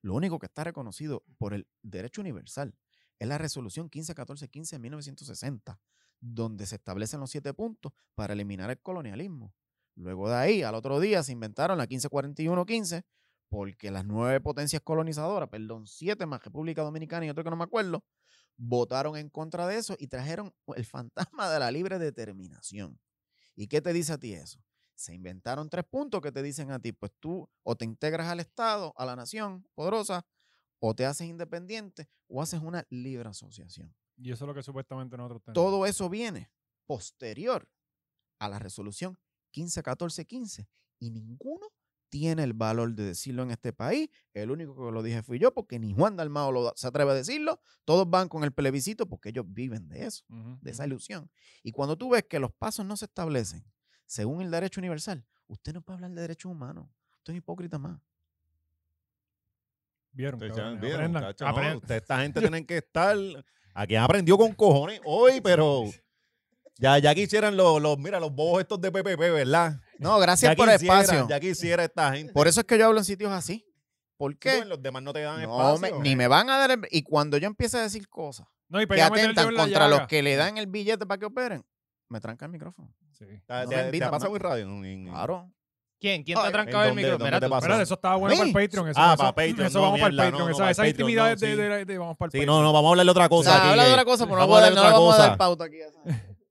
lo 0.03 0.15
único 0.15 0.39
que 0.39 0.47
está 0.47 0.62
reconocido 0.65 1.25
por 1.39 1.55
el 1.55 1.67
derecho 1.83 2.21
universal 2.21 2.73
es 3.19 3.27
la 3.29 3.37
resolución 3.37 3.91
1514-15 3.91 4.71
de 4.71 4.79
1960, 4.79 5.81
donde 6.21 6.67
se 6.67 6.77
establecen 6.77 7.19
los 7.21 7.31
siete 7.31 7.53
puntos 7.53 7.93
para 8.15 8.33
eliminar 8.33 8.71
el 8.71 8.79
colonialismo. 8.81 9.53
Luego 9.97 10.29
de 10.29 10.37
ahí, 10.37 10.63
al 10.63 10.75
otro 10.75 11.01
día, 11.01 11.23
se 11.23 11.33
inventaron 11.33 11.79
la 11.79 11.89
1541-15, 11.89 13.05
porque 13.49 13.91
las 13.91 14.05
nueve 14.05 14.41
potencias 14.41 14.83
colonizadoras, 14.83 15.49
perdón, 15.49 15.87
siete 15.87 16.27
más 16.27 16.45
República 16.45 16.83
Dominicana 16.83 17.25
y 17.27 17.31
otro 17.31 17.43
que 17.43 17.51
no 17.51 17.57
me 17.57 17.65
acuerdo, 17.65 18.05
votaron 18.57 19.17
en 19.17 19.31
contra 19.31 19.67
de 19.67 19.77
eso 19.77 19.97
y 19.99 20.09
trajeron 20.09 20.55
el 20.77 20.85
fantasma 20.85 21.51
de 21.51 21.59
la 21.59 21.71
libre 21.71 21.99
determinación. 21.99 23.01
¿Y 23.55 23.69
qué 23.69 23.81
te 23.81 23.93
dice 23.93 24.13
a 24.13 24.19
ti 24.19 24.35
eso? 24.35 24.63
Se 24.95 25.15
inventaron 25.15 25.69
tres 25.69 25.85
puntos 25.85 26.21
que 26.21 26.33
te 26.33 26.43
dicen 26.43 26.71
a 26.71 26.79
ti, 26.79 26.93
pues 26.93 27.13
tú 27.19 27.49
o 27.63 27.77
te 27.77 27.85
integras 27.85 28.29
al 28.29 28.41
Estado, 28.41 28.93
a 28.97 29.07
la 29.07 29.17
nación 29.17 29.67
poderosa, 29.75 30.27
o 30.79 30.95
te 30.95 31.07
haces 31.07 31.27
independiente, 31.27 32.09
o 32.29 32.43
haces 32.43 32.61
una 32.61 32.87
libre 32.91 33.29
asociación. 33.29 33.95
Y 34.19 34.31
eso 34.31 34.45
es 34.45 34.49
lo 34.49 34.55
que 34.55 34.63
supuestamente 34.63 35.17
nosotros 35.17 35.43
tenemos. 35.43 35.55
Todo 35.55 35.87
eso 35.87 36.09
viene 36.09 36.51
posterior 36.87 37.69
a 38.39 38.49
la 38.49 38.59
resolución 38.59 39.19
1514-15 39.57 40.66
y 40.99 41.11
ninguno 41.11 41.66
tiene 42.09 42.45
el 42.45 42.53
valor 42.53 42.95
de 42.95 43.05
decirlo 43.05 43.42
en 43.42 43.51
este 43.51 43.73
país. 43.73 44.09
El 44.33 44.51
único 44.51 44.75
que 44.75 44.92
lo 44.92 45.03
dije 45.03 45.23
fui 45.23 45.38
yo, 45.38 45.53
porque 45.53 45.79
ni 45.79 45.92
Juan 45.92 46.16
Dalmao 46.16 46.53
lo, 46.53 46.73
se 46.77 46.87
atreve 46.87 47.11
a 47.11 47.14
decirlo. 47.14 47.61
Todos 47.85 48.09
van 48.09 48.29
con 48.29 48.45
el 48.45 48.53
plebiscito 48.53 49.09
porque 49.09 49.31
ellos 49.31 49.45
viven 49.49 49.88
de 49.88 50.07
eso 50.07 50.25
de 50.61 50.71
esa 50.71 50.87
ilusión. 50.87 51.31
Y 51.62 51.73
cuando 51.73 51.99
tú 51.99 52.11
ves 52.11 52.25
que 52.25 52.38
los 52.38 52.53
pasos 52.53 52.87
no 52.87 52.97
se 52.97 53.07
establecen 53.07 53.64
según 54.07 54.40
el 54.40 54.51
derecho 54.51 54.81
universal, 54.81 55.27
usted 55.49 55.75
no 55.75 55.83
puede 55.83 55.97
hablar 55.97 56.12
de 56.12 56.21
derechos 56.23 56.51
humanos. 56.53 56.88
Usted 57.19 57.33
es 57.33 57.38
hipócrita 57.38 57.77
más. 57.79 58.01
Vieron, 60.12 60.38
vieron, 60.81 60.81
aprendan, 61.01 61.23
no, 61.73 61.79
usted- 61.79 61.97
esta 61.97 62.21
gente 62.23 62.40
tienen 62.40 62.64
que 62.64 62.79
estar. 62.79 63.16
Aquí 63.75 63.95
aprendió 63.97 64.38
con 64.38 64.55
cojones 64.55 65.01
hoy, 65.05 65.40
pero 65.42 65.83
ya, 66.79 66.99
ya 66.99 67.15
quisieran 67.15 67.57
los, 67.57 67.81
los, 67.81 67.99
mira, 67.99 68.21
los 68.21 68.33
bobos 68.33 68.61
estos 68.61 68.81
de 68.81 68.91
PPP, 68.93 69.19
¿verdad? 69.19 69.81
No, 69.99 70.19
gracias 70.19 70.53
ya 70.53 70.57
por 70.57 70.69
el 70.69 70.75
espacio. 70.77 71.27
Ya 71.29 71.41
quisiera 71.41 71.85
esta 71.85 72.12
gente. 72.12 72.33
Por 72.33 72.49
eso 72.49 72.61
es 72.61 72.67
que 72.67 72.79
yo 72.79 72.87
hablo 72.87 72.99
en 72.99 73.05
sitios 73.05 73.33
así. 73.33 73.65
¿Por 74.17 74.33
Sí, 74.33 74.39
qué? 74.41 74.51
pues, 74.59 74.67
los 74.67 74.83
demás 74.83 75.03
no 75.03 75.12
te 75.12 75.21
dan 75.21 75.43
No, 75.43 75.79
me- 75.79 75.89
espacio. 75.89 76.03
ni 76.03 76.17
me 76.17 76.27
van 76.29 76.49
a 76.49 76.57
dar 76.59 76.71
el- 76.71 76.89
Y 76.91 77.03
cuando 77.03 77.37
yo 77.37 77.47
empiece 77.47 77.77
a 77.77 77.83
decir 77.83 78.09
cosas 78.09 78.47
No, 78.69 78.81
y 78.81 78.87
que 78.87 79.03
atentan 79.03 79.55
contra 79.55 79.89
los 79.89 80.07
que 80.07 80.23
le 80.23 80.37
dan 80.37 80.57
el 80.59 80.67
billete 80.67 81.05
para 81.07 81.19
que 81.19 81.27
operen, 81.27 81.65
me 82.09 82.21
tranca 82.21 82.47
el 82.47 82.53
micrófono. 82.53 82.95
Sí. 83.12 83.25
¿Te, 83.27 83.35
no 83.55 83.69
te- 83.69 83.77
me 83.77 83.83
te 83.83 83.87
invitan, 83.87 84.09
ha 84.09 84.11
pasado 84.12 84.31
¿no? 84.31 84.37
en 84.37 84.43
radio? 84.43 84.65
En- 84.65 84.85
en- 84.85 85.09
Claro. 85.09 85.51
¿Quién? 85.99 86.23
¿Quién 86.25 86.39
te 86.39 86.47
ha 86.47 86.53
trancado 86.53 86.85
¿en 86.85 86.99
el 86.99 87.19
pasó? 87.19 87.57
Espérate, 87.57 87.83
eso 87.83 87.95
estaba 87.95 88.17
bueno 88.17 88.35
Sí. 88.37 88.39
para 88.39 88.49
el 88.49 88.69
Patreon. 88.69 88.89
Eso, 88.91 89.01
Ah, 89.01 89.07
eso- 89.15 89.17
para 89.17 89.33
Patreon, 89.35 89.67
Eso 89.67 89.79
no, 89.79 89.85
vamos 89.85 90.01
para 90.01 90.11
el 90.11 90.17
Patreon. 90.17 90.51
no, 90.51 90.69
esa 90.69 90.89
intimidad 90.89 91.37
de, 91.37 91.57
no, 91.57 91.62
de- 91.62 91.69
de- 91.69 91.85
de- 91.87 91.99
vamos 91.99 92.17
para 92.19 92.27
el 92.27 92.33
Sí, 92.33 92.39
Patreon. 92.39 92.57
no, 92.59 92.62
no, 92.62 92.73
vamos 92.73 92.89
a 92.89 92.91
hablar 92.93 93.07
de 93.07 93.11
otra 93.11 93.27
O 93.27 93.29
cosa. 93.31 93.51
sea, 93.51 93.61
aquí, 93.61 93.69
habla 93.71 93.85
de 93.85 93.93
otra 93.93 94.05
cosa, 94.05 94.25
pero 94.27 94.37
no, 94.37 94.41
vamos 94.43 94.55
a 94.55 94.67
hablar 94.67 94.75
de 94.75 94.81
otra 94.81 94.97
cosa. 94.99 95.19
dar 95.29 95.39
pauta 95.39 95.65
aquí. 95.65 95.77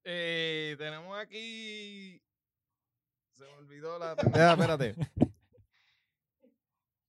Eh, 0.05 0.75
tenemos 0.77 1.17
aquí. 1.19 2.21
Se 3.35 3.43
me 3.43 3.53
olvidó 3.57 3.97
la 3.97 4.15
pendeja, 4.15 4.51
espérate. 4.51 4.95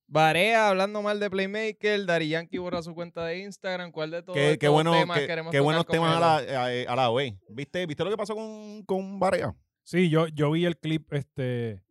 Barea 0.07 0.69
hablando 0.69 1.01
mal 1.01 1.19
de 1.19 1.29
Playmaker, 1.29 2.05
Dari 2.05 2.29
Yankee 2.29 2.57
borra 2.57 2.81
su 2.81 2.95
cuenta 2.95 3.25
de 3.25 3.39
Instagram. 3.39 3.91
¿Cuál 3.91 4.11
de 4.11 4.23
todos 4.23 4.37
Qué, 4.57 4.67
bueno, 4.67 4.93
temas 4.93 5.19
qué, 5.19 5.27
queremos 5.27 5.51
qué 5.51 5.59
buenos 5.59 5.85
temas 5.85 6.17
a 6.17 6.19
la, 6.19 6.35
a, 6.37 6.93
a 6.93 6.95
la. 6.95 7.09
¿Viste, 7.49 7.85
¿Viste 7.85 8.03
lo 8.03 8.09
que 8.09 8.17
pasó 8.17 8.33
con, 8.33 8.83
con 8.83 9.19
Barea? 9.19 9.53
Sí, 9.83 10.09
yo, 10.09 10.27
yo 10.27 10.49
vi 10.51 10.65
el 10.65 10.77
clip. 10.77 11.13
Este. 11.13 11.83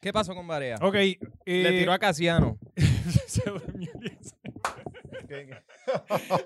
¿Qué 0.00 0.12
pasó 0.12 0.34
con 0.34 0.46
Barea? 0.46 0.76
Ok. 0.80 0.94
Le 0.94 1.18
eh, 1.46 1.78
tiró 1.78 1.92
a 1.92 1.98
Casiano. 1.98 2.58
se 3.26 3.42
durmió. 3.50 3.90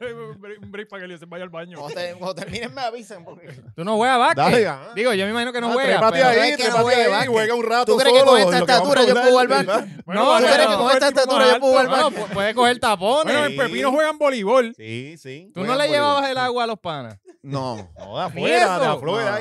un 0.00 0.70
break- 0.72 0.88
para 0.88 1.00
que 1.00 1.04
Eliezer 1.06 1.28
vaya 1.28 1.44
al 1.44 1.50
baño. 1.50 1.78
Cuando, 1.78 1.94
te- 2.00 2.14
cuando 2.14 2.34
terminen 2.34 2.74
me 2.74 2.80
avisen. 2.82 3.24
Porque... 3.24 3.48
¿Tú 3.74 3.84
no 3.84 3.96
juegas 3.96 4.18
básquet? 4.18 4.64
Dale. 4.64 4.92
Digo, 4.94 5.12
yo 5.14 5.24
me 5.24 5.30
imagino 5.30 5.52
que 5.52 5.60
no 5.60 5.68
Ah, 5.70 5.72
juegas. 5.72 6.02
pero- 6.10 6.24
no 6.24 6.28
ahí, 6.28 6.50
es 6.50 6.56
que 6.56 6.62
no 6.64 6.68
trépate 6.70 6.82
juegue 6.82 7.02
ahí, 7.04 7.10
básquet. 7.10 7.30
juega 7.32 7.54
un 7.54 7.64
rato 7.64 7.84
¿Tú 7.92 7.98
crees 7.98 8.14
que 8.18 8.24
con 8.24 8.38
esta 8.40 8.58
estatura 8.58 9.04
yo 9.04 9.14
puedo 9.14 9.30
jugar 9.30 9.48
básquet? 9.48 10.04
Bueno, 10.04 10.24
No, 10.24 10.38
¿Tú 10.38 10.44
crees 10.44 10.66
que 10.68 10.74
con 10.76 10.90
esta 10.90 11.08
estatura 11.08 11.46
yo 11.52 11.60
puedo 11.60 11.72
jugar 11.72 11.88
básquet? 11.88 12.18
pu- 12.24 12.32
puede 12.32 12.54
coger 12.54 12.78
tapones. 12.78 13.24
Bueno, 13.34 13.44
en. 13.46 13.56
Pepino 13.56 13.90
juegan 13.92 14.18
voleibol. 14.18 14.74
Sí, 14.76 15.16
sí. 15.18 15.50
¿Tú 15.54 15.64
no 15.64 15.74
le 15.76 15.88
llevabas 15.88 16.30
el 16.30 16.38
agua 16.38 16.64
a 16.64 16.66
los 16.66 16.78
panas? 16.78 17.18
No. 17.42 17.76
No, 17.98 18.16
de 18.18 18.24
afuera, 18.24 18.78
de 18.78 18.86
afuera. 18.86 19.38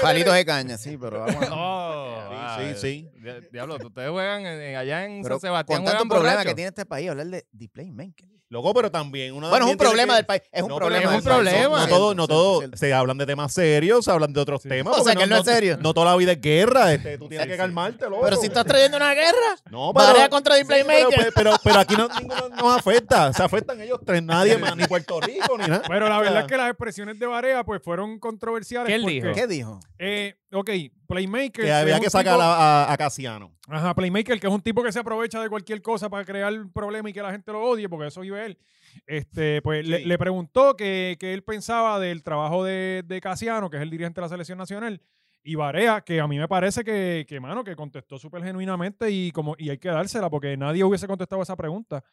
Palitos 0.00 0.34
de 0.34 0.44
caña, 0.44 0.78
sí, 0.78 0.96
pero 0.98 1.20
vamos 1.20 1.42
a- 1.42 1.48
No. 1.50 2.58
Sí, 2.58 2.74
sí, 2.74 2.80
sí. 2.80 3.10
Di- 3.20 3.48
Diablo, 3.52 3.76
ustedes 3.76 4.10
juegan 4.10 4.44
allá 4.46 5.04
en 5.04 5.22
San 5.24 5.40
Sebastián. 5.40 5.82
con 5.84 5.90
tanto 5.92 6.08
problema 6.14 6.44
que 6.44 6.54
tiene 6.54 6.68
este 6.68 6.84
país, 6.86 7.08
hablar 7.10 7.26
de, 7.26 7.46
de 7.50 7.68
playmaker. 7.68 8.28
Loco, 8.52 8.74
pero 8.74 8.90
también 8.90 9.32
uno 9.34 9.48
Bueno, 9.48 9.64
es 9.64 9.72
un 9.72 9.78
problema 9.78 10.12
que- 10.12 10.16
del 10.16 10.26
país. 10.26 10.42
Es 10.52 10.62
un 10.62 10.68
No, 10.68 10.76
problema 10.76 10.98
pero 11.00 11.10
es 11.12 11.16
un 11.16 11.24
problema. 11.24 11.68
No 11.68 11.76
Cierto, 11.78 11.96
todo, 11.96 12.14
no 12.14 12.28
todo. 12.28 12.62
Se 12.74 12.92
hablan 12.92 13.16
de 13.16 13.24
temas 13.24 13.50
serios, 13.54 14.04
se 14.04 14.10
hablan 14.10 14.30
de 14.34 14.40
otros 14.40 14.60
Sí. 14.60 14.68
temas. 14.68 14.98
O 14.98 15.02
sea, 15.02 15.14
que 15.16 15.22
él 15.22 15.30
no 15.30 15.38
es 15.38 15.44
serio. 15.46 15.78
No 15.80 15.94
toda 15.94 16.10
la 16.10 16.16
vida 16.16 16.32
es 16.32 16.40
guerra. 16.42 16.92
Este, 16.92 17.16
tú 17.16 17.28
tienes 17.30 17.46
Sí, 17.46 17.50
que 17.52 17.56
calmarte, 17.56 18.10
loco. 18.10 18.20
Pero 18.22 18.36
si 18.36 18.48
estás 18.48 18.66
trayendo 18.66 18.98
una 18.98 19.14
guerra, 19.14 19.56
No, 19.70 19.94
Barea 19.94 20.28
contra 20.28 20.54
The 20.56 20.60
sí, 20.60 20.66
pero, 20.68 20.84
Playmaker. 20.86 21.18
pero, 21.18 21.30
pero, 21.34 21.56
pero 21.64 21.78
aquí 21.80 21.96
no, 21.96 22.08
ninguno 22.08 22.48
nos 22.50 22.76
afecta. 22.76 23.32
Se 23.32 23.42
afectan 23.42 23.80
ellos 23.80 24.00
tres, 24.04 24.22
nadie 24.22 24.58
más, 24.58 24.76
ni 24.76 24.84
Puerto 24.86 25.18
Rico, 25.18 25.56
ni 25.56 25.66
nada. 25.66 25.82
Pero 25.88 26.08
la 26.10 26.18
verdad 26.20 26.40
es 26.42 26.46
que 26.46 26.56
las 26.58 26.68
expresiones 26.68 27.18
de 27.18 27.24
Barea 27.26 27.64
pues 27.64 27.82
fueron 27.82 28.18
controversiales. 28.18 28.88
¿Qué 28.88 28.94
él 28.96 29.00
porque, 29.02 29.14
dijo? 29.14 29.34
¿qué 29.34 29.46
dijo? 29.46 29.80
eh, 29.98 30.34
ok, 30.52 30.70
Playmaker. 31.06 31.64
que 31.64 31.72
había 31.72 31.98
que 32.00 32.10
sacar 32.10 32.34
tipo- 32.34 32.42
a, 32.42 32.92
a, 32.92 32.96
Casiano. 32.96 33.52
Ajá, 33.68 33.94
Playmaker, 33.94 34.38
que 34.40 34.46
es 34.46 34.52
un 34.52 34.60
tipo 34.62 34.82
que 34.82 34.92
se 34.92 34.98
aprovecha 34.98 35.40
de 35.40 35.48
cualquier 35.48 35.80
cosa 35.82 36.08
para 36.10 36.24
crear 36.24 36.52
un 36.52 36.72
problema 36.72 37.08
y 37.10 37.12
que 37.12 37.22
la 37.22 37.30
gente 37.32 37.50
lo 37.52 37.62
odie, 37.62 37.88
porque 37.88 38.06
eso 38.08 38.20
vive 38.20 38.44
él. 38.46 38.58
Este, 39.06 39.62
pues 39.62 39.86
le, 39.86 39.98
Sí. 39.98 40.04
le 40.04 40.18
preguntó 40.18 40.76
que, 40.76 41.16
que 41.18 41.32
él 41.32 41.42
pensaba 41.42 41.98
del 41.98 42.22
trabajo 42.22 42.64
de, 42.64 43.02
de 43.06 43.20
Casiano, 43.20 43.70
que 43.70 43.76
es 43.78 43.82
el 43.82 43.90
dirigente 43.90 44.20
de 44.20 44.26
la 44.26 44.28
selección 44.28 44.58
nacional, 44.58 45.00
y 45.44 45.54
Barea, 45.56 46.02
que 46.02 46.20
a 46.20 46.28
mí 46.28 46.38
me 46.38 46.46
parece 46.46 46.84
que, 46.84 47.24
que 47.28 47.40
mano, 47.40 47.64
que 47.64 47.74
contestó 47.74 48.16
súper 48.18 48.44
genuinamente 48.44 49.10
y 49.10 49.32
como 49.32 49.56
y 49.58 49.70
hay 49.70 49.78
que 49.78 49.88
dársela, 49.88 50.30
porque 50.30 50.56
nadie 50.56 50.84
hubiese 50.84 51.06
contestado 51.08 51.42
esa 51.42 51.56
pregunta. 51.56 52.04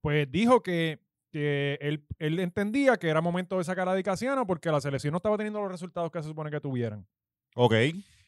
Pues 0.00 0.30
dijo 0.30 0.62
que, 0.62 1.00
que 1.32 1.78
él, 1.80 2.06
él 2.20 2.38
entendía 2.38 2.96
que 2.96 3.08
era 3.08 3.20
momento 3.20 3.58
de 3.58 3.64
sacar 3.64 3.88
a 3.88 3.94
Di 3.94 4.04
Casiano 4.04 4.46
porque 4.46 4.70
la 4.70 4.80
selección 4.80 5.10
no 5.10 5.16
estaba 5.16 5.36
teniendo 5.36 5.60
los 5.60 5.70
resultados 5.72 6.12
que 6.12 6.22
se 6.22 6.28
supone 6.28 6.48
que 6.50 6.60
tuvieran. 6.60 7.04
Ok. 7.56 7.74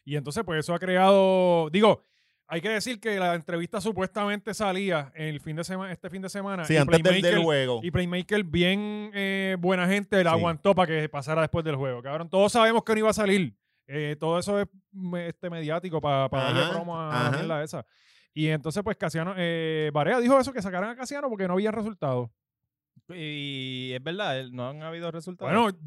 Y 0.05 0.17
entonces, 0.17 0.43
pues 0.45 0.61
eso 0.61 0.75
ha 0.75 0.79
creado. 0.79 1.69
Digo, 1.71 2.01
hay 2.47 2.63
que 2.63 2.71
decir 2.71 2.99
que 2.99 3.19
la 3.19 3.35
entrevista 3.35 3.79
supuestamente 3.81 4.55
salía 4.55 5.13
el 5.15 5.39
fin 5.41 5.55
de 5.55 5.65
semana, 5.65 5.93
este 5.93 6.09
fin 6.09 6.23
de 6.23 6.31
semana. 6.31 6.65
Sí, 6.65 6.73
y 6.75 6.77
antes 6.79 7.03
del, 7.03 7.43
juego. 7.43 7.81
Y 7.83 7.91
Playmaker, 7.91 8.43
bien 8.43 9.11
eh, 9.13 9.57
buena 9.61 9.87
gente, 9.87 10.25
la 10.25 10.31
Sí. 10.31 10.37
aguantó 10.39 10.75
para 10.75 10.87
que 10.87 11.09
pasara 11.11 11.43
después 11.43 11.63
del 11.65 11.77
juego. 11.77 12.03
Cabrón, 12.03 12.31
todos 12.31 12.51
sabemos 12.51 12.83
que 12.85 12.93
no 12.95 12.99
iba 13.01 13.11
a 13.11 13.13
salir. 13.13 13.55
Eh, 13.87 14.17
todo 14.19 14.39
eso 14.39 14.59
es 14.61 14.67
este, 15.27 15.51
mediático 15.51 16.01
para 16.01 16.29
darle 16.29 16.61
Ajá, 16.63 16.71
promo 16.73 16.99
a 16.99 17.31
la 17.31 17.55
ajá. 17.57 17.63
esa. 17.63 17.87
Y 18.33 18.49
entonces, 18.49 18.83
pues, 18.83 18.97
Casiano, 18.97 19.35
eh, 19.37 19.91
Barea 19.93 20.19
dijo 20.21 20.39
eso, 20.41 20.53
que 20.53 20.63
sacaran 20.63 20.91
a 20.91 20.97
Casiano 20.97 21.29
porque 21.29 21.47
no 21.49 21.55
había 21.55 21.71
resultados. 21.71 22.31
Y 23.15 23.93
es 23.95 24.03
verdad, 24.03 24.39
él- 24.39 24.55
no 24.55 24.69
han 24.69 24.83
habido 24.83 25.11
resultados. 25.11 25.53
Bueno, 25.53 25.79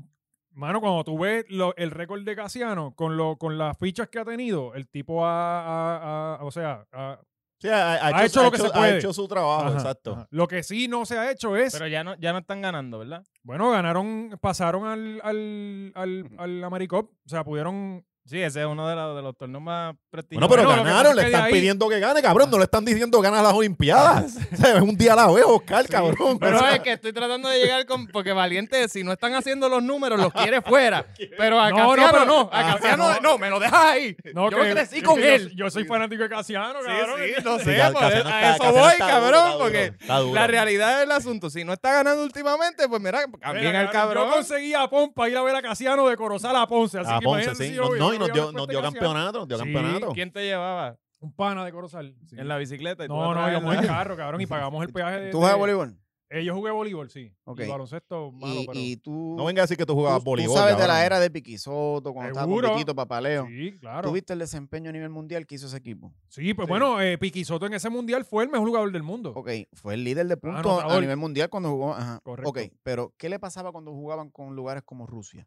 mano, 0.53 0.81
cuando 0.81 1.03
tú 1.03 1.17
ves 1.19 1.45
lo- 1.49 1.75
el 1.77 1.91
récord 1.91 2.23
de 2.23 2.35
Casiano 2.35 2.93
con, 2.95 3.17
lo, 3.17 3.37
con 3.37 3.57
las 3.57 3.77
fichas 3.77 4.09
que 4.09 4.19
ha 4.19 4.25
tenido, 4.25 4.73
el 4.75 4.87
tipo 4.87 5.25
ha, 5.25 5.61
ha- 5.61 6.35
ha- 6.35 6.43
o 6.43 6.51
sea, 6.51 6.85
ha- 6.91 7.19
Sí, 7.59 7.67
ha, 7.69 7.93
ha 7.93 8.17
Ha 8.17 8.25
hecho 8.25 8.41
lo 8.41 8.49
que 8.51 8.57
se 8.57 8.65
ha 8.67 8.71
puede. 8.71 8.97
hecho 8.97 9.13
su 9.13 9.27
trabajo, 9.27 9.65
ajá, 9.67 9.73
exacto. 9.77 10.13
ajá. 10.13 10.27
Lo 10.31 10.47
que 10.47 10.63
sí 10.63 10.87
no 10.87 11.05
se 11.05 11.19
ha 11.19 11.29
hecho 11.29 11.55
es, 11.55 11.71
pero 11.73 11.87
ya 11.87 12.03
no, 12.03 12.15
ya 12.15 12.31
no 12.33 12.39
están 12.39 12.59
ganando, 12.61 12.97
¿verdad? 12.97 13.23
bueno, 13.43 13.69
ganaron, 13.69 14.35
pasaron 14.41 14.87
al, 14.87 15.21
al, 15.23 15.91
al, 15.93 16.27
al 16.39 16.63
Americop, 16.63 17.11
o 17.23 17.29
sea, 17.29 17.43
pudieron 17.43 18.03
Sí, 18.31 18.41
ese 18.41 18.61
es 18.61 18.65
uno 18.65 18.87
de, 18.87 18.95
los- 18.95 19.15
de 19.17 19.21
los 19.21 19.35
torneos 19.37 19.61
más 19.61 19.87
Bueno, 19.93 19.99
prestigiosos. 20.09 20.49
pero 20.49 20.63
Bueno, 20.63 20.81
pasa 20.83 20.89
ganaron, 20.93 21.15
le 21.17 21.25
están 21.25 21.43
ahí- 21.43 21.51
pidiendo 21.53 21.89
que 21.89 21.99
gane, 21.99 22.21
cabrón. 22.21 22.49
No 22.49 22.57
le 22.57 22.63
están 22.63 22.85
diciendo 22.85 23.19
gana 23.19 23.41
las 23.43 23.53
Olimpiadas. 23.53 24.37
O 24.53 24.55
sea, 24.55 24.75
es 24.77 24.81
un 24.81 24.95
día 24.95 25.13
a 25.13 25.15
la 25.17 25.27
vez, 25.31 25.43
Oscar, 25.45 25.85
cabrón. 25.89 26.39
Pero 26.39 26.55
O 26.55 26.59
sea, 26.59 26.75
es 26.75 26.79
que 26.79 26.93
estoy 26.93 27.11
tratando 27.11 27.49
de 27.49 27.59
llegar 27.59 27.85
con. 27.85 28.07
Porque 28.07 28.31
Valiente, 28.31 28.87
si 28.87 29.03
no 29.03 29.11
están 29.11 29.33
haciendo 29.35 29.67
los 29.67 29.83
números, 29.83 30.17
los 30.19 30.31
quiere 30.31 30.61
fuera. 30.61 31.05
Pero 31.37 31.59
a 31.59 31.69
No, 31.71 31.77
no, 31.77 31.89
Casiano 31.95 32.11
pero- 32.11 32.25
no. 32.25 32.49
A 32.53 32.63
Casiano 32.75 33.13
no. 33.15 33.19
no, 33.19 33.37
me 33.37 33.49
lo 33.49 33.59
dejas 33.59 33.83
ahí. 33.83 34.15
No, 34.33 34.49
yo 34.49 34.57
que- 34.61 34.71
crecí 34.71 35.01
con 35.01 35.15
que 35.17 35.35
él. 35.35 35.51
Yo, 35.55 35.69
soy 35.69 35.83
fanático 35.83 36.23
de 36.23 36.29
Casiano, 36.29 36.79
cabrón. 36.85 37.19
no 37.43 37.57
sí, 37.59 37.65
sé, 37.65 37.75
Casiano 37.77 37.99
a 37.99 38.07
está- 38.07 38.51
eso 38.55 38.57
Casiano 38.63 38.73
voy, 38.79 38.93
cabrón, 38.97 39.51
duro, 39.51 39.57
porque 39.59 39.93
duro. 40.07 40.33
la 40.33 40.47
realidad 40.47 40.99
del 40.99 41.11
asunto, 41.11 41.49
si 41.49 41.65
no 41.65 41.73
está 41.73 41.91
ganando 41.91 42.23
últimamente, 42.23 42.87
pues 42.87 43.01
mira, 43.01 43.25
Mira, 43.53 43.79
al 43.81 43.89
cabrón. 43.91 44.27
Yo 44.29 44.35
conseguí 44.35 44.73
a 44.73 44.87
Pon 44.87 45.11
para 45.13 45.29
ir 45.29 45.35
a 45.37 45.41
ver 45.41 45.55
a 45.57 45.61
Casiano 45.61 46.07
de 46.07 46.15
Corozal 46.15 46.55
a 46.55 46.65
Ponce. 46.67 46.99
Así 46.99 47.11
que 47.19 47.25
imagínate 47.27 47.55
sí. 47.65 47.69
si 47.71 47.75
No, 47.77 47.95
yo- 47.95 48.19
no, 48.19 48.20
nos 48.27 48.33
dio, 48.33 48.51
nos 48.51 48.67
dio 48.67 48.81
campeonato, 48.81 49.39
nos 49.39 49.47
dio 49.47 49.57
Sí, 49.57 49.63
campeonato. 49.63 50.11
¿Quién 50.13 50.31
te 50.31 50.43
llevaba? 50.43 50.97
Un 51.19 51.31
pana 51.33 51.63
de 51.65 51.71
Corozal. 51.71 52.15
sí. 52.27 52.35
En 52.39 52.47
la 52.47 52.57
bicicleta. 52.57 53.05
y 53.05 53.07
No, 53.07 53.33
no, 53.35 53.49
íbamos 53.49 53.75
en 53.75 53.85
carro, 53.85 54.17
cabrón, 54.17 54.41
y 54.41 54.45
pagamos 54.47 54.83
el 54.85 54.91
peaje 54.91 55.19
de... 55.19 55.31
¿Tú 55.31 55.37
juegas 55.39 55.57
voleibol? 55.57 55.97
Eh, 56.33 56.45
yo 56.45 56.55
jugué 56.55 56.71
voleibol, 56.71 57.09
sí. 57.09 57.29
Ok. 57.43 57.59
Y 57.59 57.67
baloncesto, 57.67 58.31
malo, 58.31 58.61
Y, 58.61 58.65
pero... 58.65 58.79
y 58.79 58.95
tú, 58.95 59.35
No 59.37 59.43
venga 59.43 59.61
a 59.61 59.65
decir 59.65 59.75
que 59.75 59.85
tú 59.85 59.93
jugabas 59.95 60.19
tú- 60.19 60.23
tú 60.23 60.29
voleibol. 60.31 60.55
sabes 60.57 60.77
de 60.77 60.87
la 60.87 61.05
era 61.05 61.19
de 61.19 61.29
Piquisoto, 61.29 62.13
cuando 62.13 62.29
estaba 62.29 62.45
Seguro. 62.47 62.69
con 62.69 62.77
Piquito 62.77 62.95
Papaleo. 62.95 63.47
Sí, 63.47 63.77
claro. 63.81 64.07
¿Tú 64.07 64.13
viste 64.13 64.31
el 64.31 64.39
desempeño 64.39 64.89
a 64.89 64.93
nivel 64.93 65.09
mundial 65.09 65.45
que 65.45 65.55
hizo 65.55 65.67
ese 65.67 65.75
equipo? 65.75 66.13
Sí, 66.29 66.53
pues 66.53 66.69
bueno, 66.69 67.01
eh, 67.01 67.17
Piquisoto 67.17 67.65
en 67.65 67.73
ese 67.73 67.89
mundial 67.89 68.23
fue 68.23 68.45
el 68.45 68.49
mejor 68.49 68.65
jugador 68.69 68.91
del 68.93 69.03
mundo. 69.03 69.33
Ok, 69.35 69.49
fue 69.73 69.95
el 69.95 70.05
líder 70.05 70.25
de 70.27 70.37
puntos 70.37 70.83
a 70.85 70.99
nivel 71.01 71.17
mundial 71.17 71.49
cuando 71.49 71.69
jugó. 71.69 71.93
Ajá. 71.93 72.21
Correcto. 72.23 72.49
Ok, 72.49 72.59
pero 72.81 73.13
¿qué 73.17 73.27
le 73.27 73.37
pasaba 73.37 73.73
cuando 73.73 73.91
jugaban 73.91 74.29
con 74.29 74.55
lugares 74.55 74.83
como 74.83 75.05
Rusia? 75.05 75.45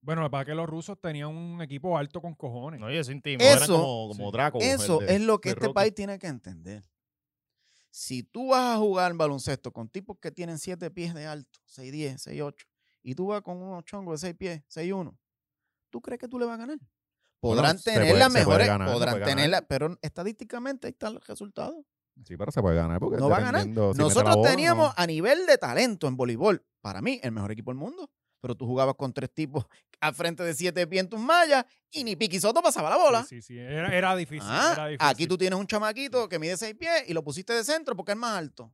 Bueno, 0.00 0.30
para 0.30 0.44
que 0.44 0.54
los 0.54 0.68
rusos 0.68 0.98
tenían 1.00 1.28
un 1.28 1.60
equipo 1.60 1.98
alto 1.98 2.20
con 2.20 2.34
cojones. 2.34 2.80
No, 2.80 2.90
yo 2.90 3.02
soy 3.02 3.14
intimo. 3.16 3.42
Eran 3.42 3.62
Eso- 3.64 3.74
como, 3.82 4.08
como 4.08 4.30
Draco. 4.30 4.58
Eso 4.60 4.98
de- 5.00 5.16
es 5.16 5.20
lo 5.20 5.40
que 5.40 5.50
este 5.50 5.60
Rocky. 5.66 5.74
país 5.74 5.94
tiene 5.94 6.18
que 6.18 6.28
entender. 6.28 6.84
Si 7.90 8.22
tú 8.22 8.48
vas 8.50 8.76
a 8.76 8.78
jugar 8.78 9.12
baloncesto 9.14 9.72
con 9.72 9.88
tipos 9.88 10.18
que 10.20 10.30
tienen 10.30 10.58
7 10.58 10.90
pies 10.90 11.14
de 11.14 11.26
alto, 11.26 11.58
6'10, 11.66 12.18
6'8, 12.22 12.66
y 13.02 13.14
tú 13.14 13.26
vas 13.28 13.42
con 13.42 13.56
unos 13.60 13.84
chongos 13.84 14.20
de 14.20 14.28
6 14.28 14.36
pies, 14.38 14.62
6'1, 14.68 15.16
¿tú 15.90 16.00
crees 16.00 16.20
que 16.20 16.28
tú 16.28 16.38
le 16.38 16.44
vas 16.46 16.54
a 16.54 16.58
ganar? 16.58 16.78
Podrán 17.40 17.80
tener 17.80 18.02
puede- 18.08 18.18
las 18.18 18.32
mejores, 18.32 18.66
ganar, 18.66 18.88
se 18.88 18.94
podrán 18.94 19.14
ganar. 19.14 19.28
tenerla, 19.28 19.62
pero 19.62 19.96
estadísticamente 20.02 20.86
ahí 20.86 20.92
están 20.92 21.14
los 21.14 21.26
resultados. 21.26 21.76
Sí, 22.24 22.36
pero 22.36 22.50
se 22.50 22.60
puede 22.60 22.76
ganar 22.76 22.98
porque 23.00 23.16
No 23.16 23.28
va 23.28 23.36
a 23.38 23.40
ganar. 23.40 23.62
si 23.62 23.68
Nosotros 23.70 24.34
bola 24.36 24.50
teníamos 24.50 24.88
no. 24.88 24.94
a 24.96 25.06
nivel 25.06 25.46
de 25.46 25.56
talento 25.56 26.08
en 26.08 26.16
voleibol, 26.16 26.64
para 26.80 27.00
mí, 27.00 27.20
el 27.22 27.30
mejor 27.32 27.52
equipo 27.52 27.70
del 27.70 27.78
mundo. 27.78 28.10
Pero 28.40 28.54
tú 28.54 28.66
jugabas 28.66 28.94
con 28.96 29.12
tres 29.12 29.32
tipos 29.32 29.66
al 30.00 30.14
frente 30.14 30.42
de 30.44 30.54
siete 30.54 30.86
pies 30.86 31.02
en 31.04 31.08
tus 31.08 31.20
mallas 31.20 31.64
y 31.90 32.04
ni 32.04 32.14
Piquisoto 32.16 32.62
pasaba 32.62 32.90
la 32.90 32.96
bola. 32.96 33.22
Sí, 33.24 33.42
sí, 33.42 33.54
sí, 33.54 33.58
Era, 33.58 33.88
era 33.96 34.14
difícil, 34.16 34.48
Ah, 34.50 34.70
era 34.74 34.86
difícil. 34.88 35.08
aquí 35.10 35.26
tú 35.26 35.36
tienes 35.38 35.58
un 35.58 35.66
chamaquito 35.66 36.28
que 36.28 36.38
mide 36.38 36.56
seis 36.56 36.74
pies 36.78 37.04
y 37.08 37.12
lo 37.14 37.22
pusiste 37.24 37.52
de 37.52 37.64
centro 37.64 37.96
porque 37.96 38.12
es 38.12 38.18
más 38.18 38.36
alto. 38.38 38.72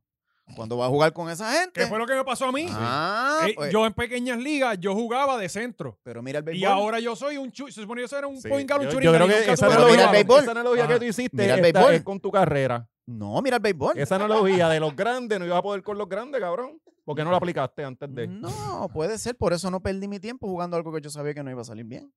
Cuando 0.55 0.77
vas 0.77 0.85
a 0.85 0.89
jugar 0.91 1.11
con 1.11 1.27
esa 1.31 1.51
gente. 1.53 1.71
¿Qué 1.81 1.87
fue 1.87 1.97
lo 1.97 2.05
que 2.05 2.13
me 2.13 2.23
pasó 2.23 2.45
a 2.45 2.51
mí? 2.51 2.67
Ah, 2.69 3.45
Eh, 3.47 3.53
pues, 3.55 3.71
yo 3.73 3.83
en 3.83 3.93
pequeñas 3.93 4.37
ligas, 4.37 4.77
yo 4.79 4.93
jugaba 4.93 5.39
de 5.39 5.49
centro. 5.49 5.97
pero 6.03 6.21
mira 6.21 6.37
el 6.37 6.43
béisbol. 6.45 6.61
Y 6.61 6.65
ahora 6.65 6.99
yo 6.99 7.15
soy 7.15 7.37
un 7.37 7.51
chu, 7.51 7.65
se 7.71 7.81
supone 7.81 8.03
que 8.03 8.07
yo 8.07 8.15
era 8.15 8.27
un 8.27 8.39
Sí, 8.39 8.47
point 8.47 8.69
guard, 8.69 8.81
un 8.83 8.91
yo- 8.91 8.99
Yo 8.99 9.11
creo 9.11 9.27
que 9.27 9.39
esa 9.39 9.65
analogía- 9.65 9.75
analogía, 9.75 9.97
bola. 10.05 10.11
béisbol. 10.11 10.41
esa 10.43 10.51
analogía 10.51 10.83
Ajá. 10.83 10.93
que 10.93 10.99
tú 10.99 11.05
hiciste 11.05 11.35
Mira 11.41 11.55
el 11.55 11.61
béisbol. 11.61 11.93
es 11.95 12.03
con 12.03 12.19
tu 12.19 12.29
carrera. 12.31 12.87
No, 13.07 13.41
mira 13.41 13.55
el 13.57 13.61
béisbol. 13.63 13.97
Esa 13.97 14.15
analogía 14.17 14.69
de 14.69 14.79
los 14.79 14.95
grandes 14.95 15.39
no 15.39 15.45
ibas 15.47 15.57
a 15.57 15.61
poder 15.63 15.81
con 15.81 15.97
los 15.97 16.07
grandes, 16.07 16.39
cabrón. 16.39 16.79
¿Por 17.05 17.15
qué 17.15 17.23
no 17.23 17.31
la 17.31 17.37
aplicaste 17.37 17.83
antes 17.83 18.13
de? 18.13 18.27
No, 18.27 18.89
puede 18.91 19.17
ser. 19.17 19.37
Por 19.37 19.53
eso 19.53 19.69
no 19.71 19.79
perdí 19.81 20.07
mi 20.07 20.19
tiempo 20.19 20.47
jugando 20.47 20.75
algo 20.75 20.91
que 20.91 21.01
yo 21.01 21.09
sabía 21.09 21.33
que 21.33 21.43
no 21.43 21.51
iba 21.51 21.61
a 21.61 21.65
salir 21.65 21.85
bien. 21.85 22.11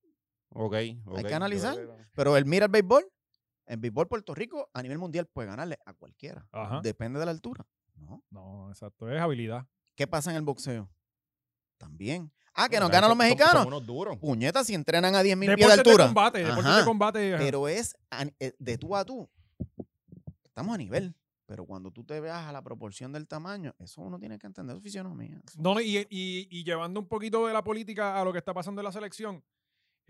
Ok, 0.50 0.74
ok. 1.04 1.26
que 1.26 1.34
analizar. 1.34 1.76
Pero 2.14 2.36
el 2.36 2.46
mira 2.46 2.64
el 2.66 2.72
béisbol. 2.72 3.04
En 3.66 3.82
béisbol 3.82 4.08
Puerto 4.08 4.34
Rico, 4.34 4.70
a 4.72 4.82
nivel 4.82 4.96
mundial, 4.96 5.26
puede 5.26 5.46
ganarle 5.48 5.78
a 5.84 5.92
cualquiera. 5.92 6.48
Ajá. 6.52 6.80
Depende 6.82 7.18
de 7.20 7.26
la 7.26 7.30
altura. 7.32 7.66
¿no? 7.96 8.22
No, 8.30 8.70
exacto, 8.70 9.10
es 9.10 9.20
habilidad. 9.20 9.66
¿Qué 9.94 10.06
pasa 10.06 10.30
en 10.30 10.36
el 10.36 10.42
boxeo? 10.42 10.88
También. 11.76 12.32
Ah, 12.54 12.68
que 12.68 12.80
nos 12.80 12.88
ganan 12.90 13.10
los 13.10 13.18
son- 13.18 13.26
mexicanos. 13.26 13.52
Son 13.64 13.66
unos 13.66 13.86
duros. 13.86 14.16
Puñetas 14.16 14.66
si 14.66 14.74
entrenan 14.74 15.14
a 15.14 15.22
10.000 15.22 15.38
pies 15.38 15.40
de 15.40 15.56
Deportes 15.56 15.84
de 15.84 15.90
altura. 15.90 16.04
combate, 16.06 16.44
de 16.44 16.84
combate. 16.84 17.34
Pero 17.36 17.68
es 17.68 17.94
eh, 18.40 18.54
de 18.58 18.78
tú 18.78 18.96
a 18.96 19.04
tú. 19.04 19.28
Estamos 20.44 20.74
a 20.74 20.78
nivel. 20.78 21.14
Pero 21.48 21.64
cuando 21.64 21.90
tú 21.90 22.04
te 22.04 22.20
veas 22.20 22.46
a 22.46 22.52
la 22.52 22.60
proporción 22.60 23.10
del 23.10 23.26
tamaño, 23.26 23.74
eso 23.78 24.02
uno 24.02 24.18
tiene 24.18 24.38
que 24.38 24.46
entender 24.46 24.76
su 24.76 24.82
fisionomía. 24.82 25.40
No, 25.56 25.80
y, 25.80 25.96
y- 26.10 26.46
y 26.50 26.62
llevando 26.62 27.00
un 27.00 27.06
poquito 27.08 27.46
de 27.46 27.54
la 27.54 27.64
política 27.64 28.20
a 28.20 28.24
lo 28.24 28.32
que 28.32 28.38
está 28.38 28.52
pasando 28.52 28.82
en 28.82 28.84
la 28.84 28.92
selección, 28.92 29.42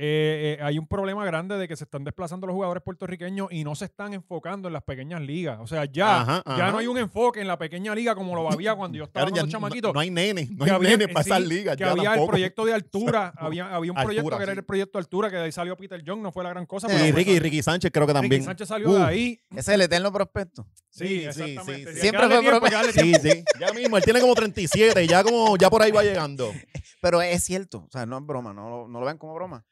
eh, 0.01 0.57
eh, 0.61 0.63
hay 0.63 0.79
un 0.79 0.87
problema 0.87 1.25
grande 1.25 1.57
de 1.59 1.67
que 1.67 1.75
se 1.77 1.83
están 1.83 2.05
desplazando 2.05 2.47
los 2.47 2.55
jugadores 2.55 2.85
puertorriqueños 2.85 3.49
y 3.51 3.65
no 3.65 3.75
se 3.75 3.87
están 3.87 4.15
enfocando 4.15 4.69
en 4.69 4.75
las 4.75 4.85
pequeñas 4.85 5.21
ligas. 5.21 5.59
O 5.61 5.67
sea, 5.67 5.87
ya, 5.87 6.21
Ajá, 6.21 6.43
ya 6.57 6.71
no 6.71 6.79
hay 6.79 6.87
un 6.87 6.99
enfoque 6.99 7.41
en 7.41 7.49
la 7.49 7.59
pequeña 7.59 7.97
liga 7.97 8.15
como 8.15 8.37
lo 8.37 8.49
había 8.51 8.77
cuando 8.77 8.97
yo 8.97 9.05
estaba 9.09 9.27
Claro, 9.27 9.45
los 9.47 9.53
no-. 9.83 9.93
No 9.93 9.99
hay 10.01 10.11
nene, 10.11 10.49
no 10.53 10.65
hay 10.65 10.71
había- 10.71 10.91
nene 10.91 11.05
eh, 11.05 11.09
para 11.09 11.27
esas 11.27 11.43
sí, 11.43 11.49
ligas. 11.49 11.77
Que 11.77 11.83
ya 11.83 11.91
había 11.91 12.15
el 12.15 12.27
proyecto 12.27 12.65
de 12.65 12.75
altura, 12.75 13.33
había, 13.37 13.75
había 13.75 13.91
un 13.91 13.99
proyecto 14.01 14.37
que 14.37 14.43
era 14.45 14.53
sí. 14.53 14.59
el 14.61 14.65
proyecto 14.65 14.99
de 14.99 15.03
altura, 15.03 15.31
que 15.31 15.37
de 15.37 15.43
ahí 15.43 15.53
salió 15.53 15.77
Peter 15.77 16.01
Young, 16.05 16.21
no 16.23 16.31
fue 16.31 16.45
la 16.45 16.51
gran 16.51 16.65
cosa. 16.65 16.87
Y 16.87 16.91
pero 16.91 17.01
fue- 17.05 17.13
Ricky, 17.13 17.39
Ricky 17.41 17.63
Sánchez 17.63 17.91
creo 17.93 18.07
que 18.07 18.13
Ricky 18.13 18.21
también. 18.23 18.45
Sánchez 18.45 18.69
salió 18.69 18.93
de 18.95 19.03
ahí. 19.03 19.41
Ese 19.51 19.59
es 19.61 19.69
el 19.69 19.81
eterno 19.81 20.13
prospecto. 20.13 20.65
Sí, 20.91 21.07
Sí, 21.09 21.09
sí, 21.09 21.25
exactamente. 21.25 21.87
sí, 21.91 21.95
sí. 21.95 22.01
Siempre 22.03 22.27
fue 22.29 22.41
tiempo, 22.41 22.67
Sí, 22.93 23.15
sí. 23.21 23.45
Ya 23.59 23.73
mismo, 23.73 23.97
él 23.97 24.05
tiene 24.05 24.21
como 24.21 24.35
37 24.35 25.03
y 25.03 25.09
ya 25.09 25.25
como 25.25 25.57
ya 25.57 25.69
por 25.71 25.83
ahí 25.83 25.91
va 25.91 26.05
llegando. 26.05 26.53
Pero 27.03 27.21
es 27.21 27.43
cierto. 27.43 27.85
O 27.87 27.91
sea, 27.91 28.07
no 28.07 28.19
es 28.19 28.25
broma. 28.27 28.53
No, 28.53 28.69
lo- 28.69 28.89
no 28.89 29.01
lo 29.01 29.05
vean 29.05 29.19
como 29.19 29.35
broma. 29.35 29.65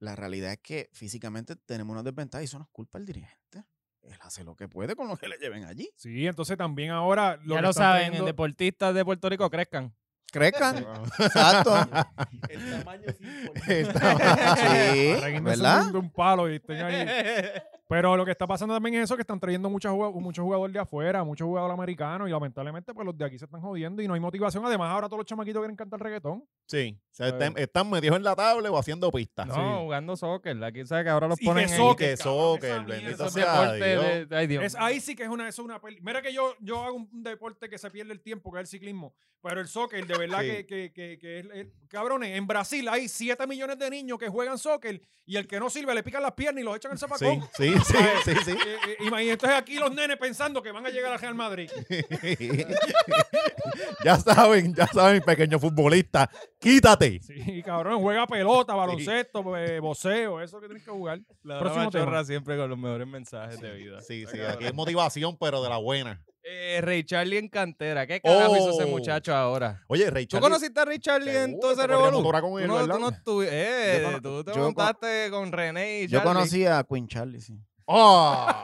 La 0.00 0.14
realidad 0.16 0.52
es 0.52 0.58
que 0.58 0.88
físicamente 0.92 1.56
tenemos 1.56 1.92
una 1.92 2.02
desventaja 2.02 2.42
y 2.42 2.44
eso 2.44 2.58
no 2.58 2.64
es 2.64 2.70
culpa 2.70 2.98
del 2.98 3.06
dirigente. 3.06 3.64
Él 4.02 4.16
hace 4.20 4.44
lo 4.44 4.54
que 4.54 4.68
puede 4.68 4.94
con 4.96 5.08
lo 5.08 5.16
que 5.16 5.28
le 5.28 5.36
lleven 5.38 5.64
allí. 5.64 5.90
Sí, 5.96 6.26
entonces 6.26 6.56
también 6.56 6.90
ahora... 6.90 7.38
Ya 7.44 7.56
que 7.56 7.62
lo 7.62 7.72
saben, 7.72 8.06
trayendo- 8.12 8.24
deportistas 8.26 8.94
de 8.94 9.04
Puerto 9.04 9.28
Rico 9.28 9.50
crezcan. 9.50 9.92
Crezcan. 10.30 10.78
Exacto. 11.18 11.74
El 12.48 12.70
tamaño 12.78 13.02
es 13.06 13.20
importante. 13.20 13.84
Sí, 13.84 15.10
Arréguense 15.10 15.40
¿verdad? 15.40 15.86
un, 15.90 15.96
un 15.96 16.10
palo 16.10 16.50
y 16.50 16.56
estén 16.56 16.76
ahí. 16.82 17.06
Pero 17.88 18.16
lo 18.18 18.24
que 18.26 18.32
está 18.32 18.46
pasando 18.46 18.74
también 18.74 18.96
es 18.96 19.04
eso, 19.04 19.16
que 19.16 19.22
están 19.22 19.40
trayendo 19.40 19.70
muchos 19.70 19.90
jugadores, 19.90 20.22
muchos 20.22 20.42
jugadores 20.42 20.74
de 20.74 20.78
afuera, 20.80 21.24
muchos 21.24 21.46
jugadores 21.46 21.72
americanos 21.72 22.28
y 22.28 22.30
lamentablemente 22.30 22.92
pues 22.92 23.06
los 23.06 23.16
de 23.16 23.24
aquí 23.24 23.38
se 23.38 23.46
están 23.46 23.62
jodiendo 23.62 24.02
y 24.02 24.06
no 24.06 24.12
hay 24.12 24.20
motivación. 24.20 24.64
Además 24.66 24.90
ahora 24.90 25.06
todos 25.08 25.18
los 25.20 25.26
chamaquitos 25.26 25.60
quieren 25.60 25.76
cantar 25.76 25.98
reggaetón. 26.00 26.44
Sí, 26.68 26.98
o 27.00 27.14
sea, 27.14 27.30
Pues- 27.30 27.42
están, 27.42 27.58
están 27.62 27.90
metidos 27.90 28.16
en 28.18 28.22
la 28.22 28.36
tabla 28.36 28.70
o 28.70 28.78
haciendo 28.78 29.10
pistas. 29.10 29.46
No, 29.46 29.54
Sí. 29.54 29.60
jugando 29.84 30.16
soccer. 30.16 30.62
Aquí 30.62 30.84
sabes 30.86 31.04
que 31.04 31.10
ahora 31.10 31.26
los 31.26 31.40
Y 31.40 31.46
ponen 31.46 31.66
que 31.66 31.72
en 31.72 31.78
soccer, 31.78 32.10
que 32.10 32.16
cabrón, 32.22 32.54
soccer, 32.60 32.84
bendito 32.84 33.30
sea 33.30 33.72
deportes 33.72 34.00
Dios. 34.18 34.28
de, 34.28 34.36
ay 34.36 34.46
Dios. 34.46 34.64
Es, 34.64 34.74
ahí 34.76 35.00
sí 35.00 35.16
que 35.16 35.22
es 35.22 35.28
una, 35.30 35.48
eso 35.48 35.62
es 35.62 35.64
una 35.64 35.80
peli- 35.80 35.98
Mira 36.02 36.20
que 36.20 36.32
yo, 36.32 36.54
yo 36.60 36.84
hago 36.84 36.96
un 36.96 37.08
deporte 37.22 37.70
que 37.70 37.78
se 37.78 37.90
pierde 37.90 38.12
el 38.12 38.20
tiempo, 38.20 38.52
que 38.52 38.58
es 38.58 38.62
el 38.62 38.66
ciclismo. 38.66 39.14
Pero 39.40 39.60
el 39.60 39.68
soccer, 39.68 40.04
de 40.06 40.18
verdad 40.18 40.40
Sí. 40.42 40.46
que, 40.48 40.66
que, 40.66 40.92
que, 40.92 41.18
que 41.18 41.38
es, 41.38 41.46
es- 41.54 41.66
Cabrones, 41.88 42.36
en 42.36 42.46
Brasil 42.46 42.86
hay 42.88 43.08
7 43.08 43.46
millones 43.46 43.78
de 43.78 43.88
niños 43.88 44.18
que 44.18 44.28
juegan 44.28 44.58
soccer 44.58 45.00
y 45.24 45.36
el 45.36 45.46
que 45.46 45.58
no 45.58 45.70
sirve 45.70 45.94
le 45.94 46.02
pican 46.02 46.22
las 46.22 46.32
piernas 46.32 46.60
y 46.60 46.64
los 46.64 46.76
echan 46.76 46.92
Sí, 46.92 46.98
zapacón. 46.98 47.48
sí, 47.56 47.72
sí, 47.86 47.94
sí, 48.24 48.34
sí. 48.44 48.50
Eh, 48.50 48.76
eh, 48.88 48.96
imagínate, 49.00 49.32
entonces 49.32 49.58
aquí 49.58 49.76
los 49.78 49.94
nenes 49.94 50.18
pensando 50.18 50.62
que 50.62 50.70
van 50.72 50.84
a 50.84 50.90
llegar 50.90 51.12
al 51.12 51.18
Real 51.18 51.34
Madrid. 51.34 51.70
ya 54.04 54.16
saben, 54.18 54.74
ya 54.74 54.86
saben, 54.88 55.22
pequeño 55.22 55.58
futbolista, 55.58 56.28
quítate. 56.58 57.20
Sí, 57.22 57.62
cabrón, 57.62 58.00
juega 58.00 58.26
pelota, 58.26 58.74
baloncesto, 58.74 59.56
eh, 59.56 59.80
boxeo, 59.80 60.40
eso 60.40 60.60
que 60.60 60.66
tienes 60.66 60.84
que 60.84 60.90
jugar. 60.90 61.20
La 61.42 61.58
Próximo 61.58 61.90
tema. 61.90 62.24
siempre 62.24 62.56
con 62.56 62.70
los 62.70 62.78
mejores 62.78 63.06
mensajes 63.06 63.60
de 63.60 63.72
vida. 63.72 64.00
Sí, 64.00 64.24
sí, 64.30 64.40
aquí 64.40 64.64
es 64.66 64.74
motivación, 64.74 65.36
pero 65.38 65.62
de 65.62 65.68
la 65.68 65.76
buena. 65.78 66.22
Eh, 66.50 66.80
Ray 66.82 67.04
Charlie 67.04 67.36
en 67.36 67.48
cantera. 67.48 68.06
¿Qué 68.06 68.22
carajo 68.22 68.56
hizo 68.56 68.70
ese 68.70 68.84
Oh. 68.84 68.88
muchacho 68.88 69.34
ahora? 69.34 69.84
Oye, 69.86 70.08
Ray 70.10 70.26
¿Tú 70.26 70.36
Charlie. 70.36 70.48
conociste 70.48 70.80
a 70.80 70.84
Ray 70.86 70.98
Charlie 70.98 71.36
en 71.36 71.60
todo 71.60 71.72
ese 71.72 71.86
revolú? 71.86 72.22
con 72.22 72.40
Tú 72.42 72.58
él, 72.58 72.68
tú 72.88 72.98
no 72.98 73.10
estuvi- 73.10 73.48
eh, 73.50 74.08
Yo 74.12 74.22
tú 74.22 74.44
te 74.44 74.50
yo 74.52 74.54
con- 74.54 74.62
montaste 74.62 75.28
con 75.30 75.52
René 75.52 76.00
y 76.00 76.06
Yo 76.08 76.18
Charlie. 76.20 76.34
conocí 76.34 76.64
a 76.64 76.82
Queen 76.84 77.06
Charlie, 77.06 77.40
sí. 77.42 77.58
¡Ah! 77.86 78.62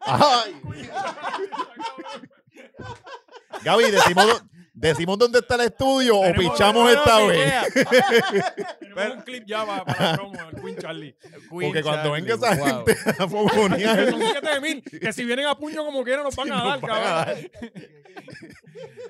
¡Ay! 0.06 0.60
Gaby, 3.64 3.90
decimos, 3.90 4.44
decimos 4.74 5.16
dónde 5.16 5.38
está 5.38 5.54
el 5.54 5.62
estudio 5.62 6.18
o 6.18 6.34
pichamos 6.34 6.90
esta 6.90 7.18
que 7.18 7.26
vez. 7.28 7.52
Tenemos 8.80 9.16
un 9.16 9.22
clip 9.22 9.44
ya 9.46 9.64
para, 9.64 9.84
para 9.84 10.14
promo, 10.14 10.38
el 10.50 10.60
Queen 10.60 10.76
Charlie. 10.76 11.16
Queen 11.20 11.48
Porque 11.48 11.82
cuando 11.82 12.10
Charlie, 12.10 12.22
venga 12.22 12.34
esa 12.34 12.54
wow. 12.56 12.66
gente 12.66 12.96
a 13.18 13.28
fogonear, 13.28 14.10
Son 14.10 14.20
7000, 14.20 14.82
que 14.82 15.12
si 15.12 15.24
vienen 15.24 15.46
a 15.46 15.54
puño 15.56 15.84
como 15.84 16.02
quieran 16.04 16.24
nos 16.24 16.36
van 16.36 16.52
a 16.52 16.64
dar, 16.64 16.80
cabrón. 16.80 17.50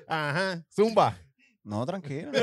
Ajá, 0.07 0.63
zumba. 0.73 1.17
No, 1.63 1.85
tranquilo. 1.85 2.31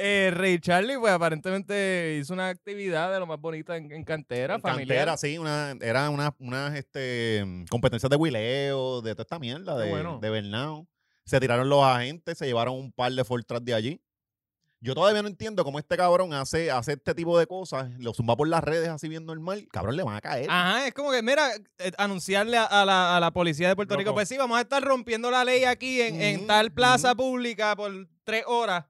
Eh, 0.00 0.30
Ray 0.32 0.60
Charlie, 0.60 0.96
pues 0.96 1.12
aparentemente 1.12 2.18
hizo 2.20 2.32
una 2.32 2.48
actividad 2.48 3.12
de 3.12 3.18
lo 3.18 3.26
más 3.26 3.40
bonita 3.40 3.76
en, 3.76 3.90
en 3.90 4.04
cantera, 4.04 4.54
En 4.54 4.60
familiar. 4.60 4.96
Cantera, 4.98 5.16
sí, 5.16 5.38
una, 5.38 5.74
era 5.80 6.08
una, 6.08 6.32
unas 6.38 6.76
este, 6.76 7.44
competencias 7.68 8.08
de 8.08 8.14
huileo, 8.16 9.02
de 9.02 9.12
toda 9.14 9.22
esta 9.22 9.38
mierda, 9.40 9.76
Qué 9.76 9.82
de, 9.84 9.90
bueno. 9.90 10.18
de 10.22 10.30
Bernao. 10.30 10.86
Se 11.24 11.40
tiraron 11.40 11.68
los 11.68 11.82
agentes, 11.84 12.38
se 12.38 12.46
llevaron 12.46 12.76
un 12.76 12.92
par 12.92 13.10
de 13.12 13.24
Fortras 13.24 13.64
de 13.64 13.74
allí. 13.74 14.00
Yo 14.80 14.94
todavía 14.94 15.20
no 15.22 15.28
entiendo 15.28 15.64
cómo 15.64 15.80
este 15.80 15.96
cabrón 15.96 16.32
hace, 16.32 16.70
hace 16.70 16.92
este 16.92 17.12
tipo 17.12 17.36
de 17.36 17.48
cosas, 17.48 17.90
lo 17.98 18.14
zumba 18.14 18.36
por 18.36 18.46
las 18.46 18.62
redes 18.62 18.88
así 18.88 19.08
bien 19.08 19.26
normal. 19.26 19.66
Cabrón, 19.72 19.96
le 19.96 20.04
van 20.04 20.14
a 20.14 20.20
caer. 20.20 20.46
Ajá, 20.48 20.86
es 20.86 20.94
como 20.94 21.10
que, 21.10 21.20
mira, 21.20 21.50
eh, 21.78 21.90
anunciarle 21.98 22.56
a, 22.56 22.64
a 22.66 22.84
la, 22.84 23.16
a 23.16 23.20
la 23.20 23.32
policía 23.32 23.66
de 23.66 23.74
Puerto 23.74 23.96
Rico, 23.96 24.14
pues 24.14 24.28
sí, 24.28 24.38
vamos 24.38 24.56
a 24.56 24.60
estar 24.60 24.80
rompiendo 24.80 25.32
la 25.32 25.44
ley 25.44 25.64
aquí 25.64 26.00
en, 26.00 26.22
en 26.22 26.46
tal 26.46 26.70
plaza 26.70 27.16
pública 27.16 27.74
por 27.74 27.90
tres 28.22 28.44
horas. 28.46 28.84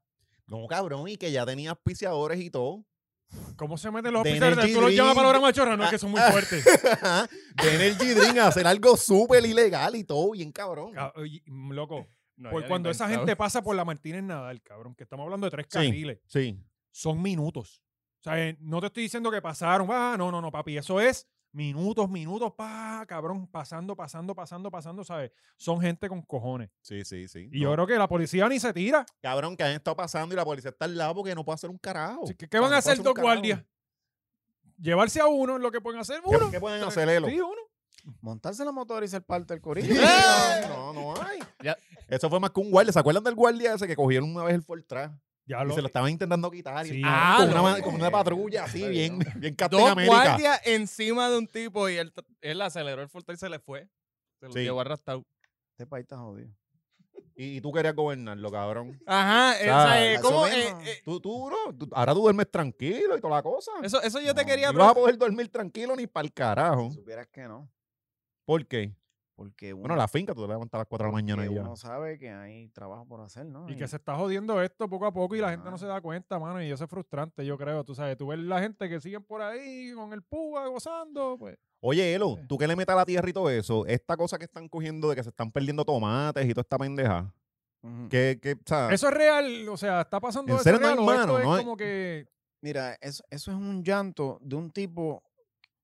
No, 0.48 0.66
cabrón, 0.66 1.08
y 1.08 1.16
que 1.16 1.30
ya 1.30 1.44
tenía 1.46 1.70
auspiciadores 1.70 2.40
y 2.40 2.50
todo. 2.50 2.84
¿Cómo 3.56 3.76
se 3.76 3.90
meten 3.90 4.12
los? 4.14 4.24
Energy 4.24 4.72
Tú 4.72 4.80
los 4.80 4.90
llamas 4.90 5.14
Drink. 5.14 5.16
para 5.16 5.22
la 5.22 5.28
hora 5.28 5.40
machorra, 5.40 5.76
no 5.76 5.84
es 5.84 5.90
que 5.90 5.98
son 5.98 6.10
muy 6.10 6.20
fuertes. 6.30 6.64
de 6.64 7.74
Energy 7.74 8.14
Drink 8.14 8.38
a 8.38 8.46
hacer 8.48 8.66
algo 8.66 8.96
súper 8.96 9.44
ilegal 9.44 9.94
y 9.96 10.04
todo, 10.04 10.30
bien 10.30 10.50
cabrón. 10.50 10.92
Ca- 10.94 11.12
mm, 11.46 11.72
Loco, 11.72 12.06
No 12.36 12.50
por 12.50 12.66
cuando 12.66 12.88
esa 12.88 13.08
gente 13.08 13.36
pasa 13.36 13.62
por 13.62 13.76
la 13.76 13.84
Martínez 13.84 14.22
Nadal, 14.22 14.62
cabrón, 14.62 14.94
que 14.94 15.02
estamos 15.04 15.24
hablando 15.24 15.46
de 15.46 15.50
tres 15.50 15.66
carriles, 15.66 16.20
Sí. 16.26 16.58
son 16.90 17.20
minutos. 17.20 17.82
O 18.20 18.22
sea, 18.22 18.48
eh, 18.48 18.56
no 18.60 18.80
te 18.80 18.86
estoy 18.86 19.02
diciendo 19.04 19.30
que 19.30 19.42
pasaron, 19.42 19.88
ah, 19.90 20.16
no, 20.18 20.30
no, 20.32 20.40
no, 20.40 20.50
papi, 20.50 20.78
eso 20.78 20.98
es 20.98 21.28
minutos, 21.52 22.08
minutos, 22.10 22.52
pa, 22.56 23.04
cabrón, 23.08 23.46
pasando, 23.46 23.96
pasando, 23.96 24.34
pasando, 24.34 24.70
pasando, 24.70 25.04
¿sabes? 25.04 25.32
Son 25.56 25.80
gente 25.80 26.08
con 26.08 26.22
cojones. 26.22 26.70
Sí, 26.82 27.04
sí, 27.04 27.26
sí. 27.28 27.48
Y 27.52 27.60
No. 27.60 27.70
yo 27.70 27.72
creo 27.74 27.86
que 27.86 27.94
la 27.98 28.08
policía 28.08 28.48
ni 28.48 28.60
se 28.60 28.72
tira. 28.72 29.04
Cabrón, 29.20 29.56
que 29.56 29.62
han 29.64 29.72
estado 29.72 29.96
pasando 29.96 30.34
y 30.34 30.36
la 30.36 30.44
policía 30.44 30.70
está 30.70 30.84
al 30.84 30.96
lado 30.96 31.14
porque 31.16 31.34
no 31.34 31.44
puede 31.44 31.54
hacer 31.54 31.70
un 31.70 31.78
carajo. 31.78 32.24
¿Qué 32.36 32.46
sea, 32.50 32.60
van 32.60 32.70
a 32.70 32.72
no 32.74 32.78
hacer 32.78 33.02
dos 33.02 33.14
guardias? 33.14 33.62
Llevarse 34.80 35.20
a 35.20 35.26
uno 35.26 35.56
es 35.56 35.62
lo 35.62 35.72
que 35.72 35.80
pueden 35.80 36.00
hacer 36.00 36.20
¿Qué- 36.22 36.36
uno. 36.36 36.50
¿Qué 36.50 36.60
pueden 36.60 36.80
Tres. 36.80 36.88
hacer, 36.96 37.08
Elo? 37.08 37.26
Sí, 37.28 37.40
uno. 37.40 37.56
Montarse 38.20 38.62
en 38.62 38.66
la 38.66 38.72
motor 38.72 39.02
y 39.04 39.08
ser 39.08 39.22
parte 39.22 39.52
del 39.54 39.60
corillo. 39.60 39.94
No, 40.68 40.92
no 40.92 41.14
hay. 41.22 41.40
Ya. 41.62 41.76
Eso 42.06 42.30
fue 42.30 42.38
más 42.40 42.50
que 42.52 42.60
un 42.60 42.70
guardia. 42.70 42.92
¿Se 42.92 42.98
acuerdan 42.98 43.24
del 43.24 43.34
guardia 43.34 43.74
ese 43.74 43.86
que 43.86 43.96
cogieron 43.96 44.30
una 44.34 44.44
vez 44.44 44.54
el 44.54 44.62
Fortran? 44.62 45.20
Ya 45.48 45.64
Y 45.66 45.72
se 45.72 45.80
lo 45.80 45.86
estaban 45.86 46.10
intentando 46.10 46.50
quitar. 46.50 46.86
y- 46.86 46.90
Sí. 46.90 47.02
Ah, 47.04 47.38
con, 47.40 47.58
una, 47.58 47.80
con 47.82 47.94
una 47.94 48.10
patrulla 48.10 48.64
así, 48.64 48.86
bien, 48.86 49.18
bien 49.36 49.54
Captain 49.54 49.82
Dos 49.82 49.90
América. 49.92 50.14
guardias 50.14 50.60
encima 50.66 51.30
de 51.30 51.38
un 51.38 51.46
tipo 51.46 51.88
y 51.88 51.96
él, 51.96 52.12
él 52.42 52.60
aceleró 52.60 53.00
el 53.02 53.08
fuerte 53.08 53.32
y 53.32 53.36
se 53.38 53.48
le 53.48 53.58
fue. 53.58 53.88
Se 54.40 54.46
lo 54.46 54.52
Sí. 54.52 54.60
llevó 54.60 54.80
arrastrado. 54.82 55.24
Este 55.72 55.86
país 55.86 56.02
está 56.02 56.18
jodido. 56.18 56.50
Y, 57.34 57.56
y 57.56 57.60
tú 57.60 57.72
querías 57.72 57.94
gobernarlo, 57.94 58.50
cabrón. 58.50 59.00
Ajá, 59.06 59.54
sea, 59.58 60.12
esa, 60.12 60.20
¿cómo, 60.22 60.46
eh, 60.48 60.68
eh, 60.84 61.00
Tú, 61.04 61.20
tú, 61.20 61.46
bro, 61.46 61.56
tú- 61.72 61.88
ahora 61.92 62.12
tú 62.12 62.20
duermes 62.20 62.50
tranquilo 62.50 63.16
y 63.16 63.20
toda 63.20 63.36
la 63.36 63.42
cosa. 63.42 63.70
eso, 63.82 64.02
eso 64.02 64.20
yo 64.20 64.34
te 64.34 64.42
No, 64.42 64.46
quería 64.46 64.72
No 64.72 64.80
vas 64.80 64.90
a 64.90 64.94
poder 64.94 65.16
dormir 65.16 65.48
tranquilo 65.48 65.94
ni 65.96 66.06
para 66.08 66.26
el 66.26 66.32
carajo. 66.32 66.90
Supieras 66.90 67.26
que 67.28 67.42
no. 67.48 67.70
¿Por 68.44 68.66
qué? 68.66 68.92
Porque 69.38 69.72
uno, 69.72 69.82
Bueno, 69.82 69.94
la 69.94 70.08
finca 70.08 70.34
tú 70.34 70.42
te 70.42 70.48
levantas 70.48 70.74
a 70.74 70.78
las 70.78 70.88
4 70.88 71.06
de 71.06 71.12
la 71.12 71.14
mañana 71.16 71.46
y 71.46 71.54
ya. 71.54 71.60
uno 71.60 71.76
sabe 71.76 72.18
que 72.18 72.28
hay 72.28 72.66
trabajo 72.70 73.06
por 73.06 73.20
hacer, 73.20 73.46
¿no? 73.46 73.70
Y 73.70 73.76
que 73.76 73.86
se 73.86 73.94
está 73.94 74.16
jodiendo 74.16 74.60
esto 74.60 74.88
poco 74.88 75.06
a 75.06 75.12
poco 75.12 75.36
y 75.36 75.38
la 75.40 75.50
gente 75.50 75.70
no 75.70 75.78
se 75.78 75.86
da 75.86 76.00
cuenta, 76.00 76.40
mano. 76.40 76.60
Y 76.60 76.68
eso 76.72 76.82
es 76.82 76.90
frustrante, 76.90 77.46
yo 77.46 77.56
creo. 77.56 77.84
Tú 77.84 77.94
sabes, 77.94 78.16
tú 78.16 78.26
ves 78.26 78.40
la 78.40 78.60
gente 78.60 78.88
que 78.88 79.00
siguen 79.00 79.22
por 79.22 79.40
ahí 79.40 79.92
con 79.94 80.12
el 80.12 80.22
púa 80.24 80.66
gozando, 80.66 81.36
pues. 81.38 81.56
Oye, 81.78 82.12
Elo, 82.16 82.34
Sí. 82.36 82.46
tú 82.48 82.58
que 82.58 82.66
le 82.66 82.74
metas 82.74 82.94
a 82.94 82.96
la 82.96 83.06
tierra 83.06 83.30
y 83.30 83.32
todo 83.32 83.48
eso, 83.48 83.86
esta 83.86 84.16
cosa 84.16 84.38
que 84.38 84.46
están 84.46 84.68
cogiendo 84.68 85.08
de 85.08 85.14
que 85.14 85.22
se 85.22 85.28
están 85.28 85.52
perdiendo 85.52 85.84
tomates 85.84 86.44
y 86.44 86.48
toda 86.52 86.62
esta 86.62 86.76
pendeja, 86.76 87.32
que, 88.10 88.40
que, 88.42 88.54
o 88.54 88.58
sea, 88.66 88.92
Eso 88.92 89.06
es 89.08 89.14
real, 89.14 89.68
o 89.68 89.76
sea, 89.76 90.00
está 90.00 90.18
pasando 90.18 90.50
¿En 90.50 90.56
eso 90.56 90.64
serio 90.64 90.80
no 90.80 90.86
real, 90.88 90.98
hay 90.98 91.04
o 91.06 91.12
esto 91.12 91.26
mano? 91.26 91.38
es 91.38 91.44
No 91.44 91.54
hay- 91.54 91.64
como 91.64 91.76
que 91.76 92.26
Mira, 92.60 92.94
eso, 93.00 93.22
eso 93.30 93.52
es 93.52 93.56
un 93.56 93.84
llanto 93.84 94.40
de 94.42 94.56
un 94.56 94.72
tipo 94.72 95.22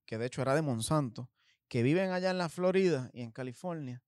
que 0.04 0.18
de 0.18 0.26
hecho 0.26 0.42
era 0.42 0.56
de 0.56 0.62
Monsanto, 0.62 1.30
que 1.74 1.82
viven 1.82 2.12
allá 2.12 2.30
en 2.30 2.38
la 2.38 2.48
Florida 2.48 3.10
y 3.12 3.22
en 3.22 3.32
California. 3.32 4.00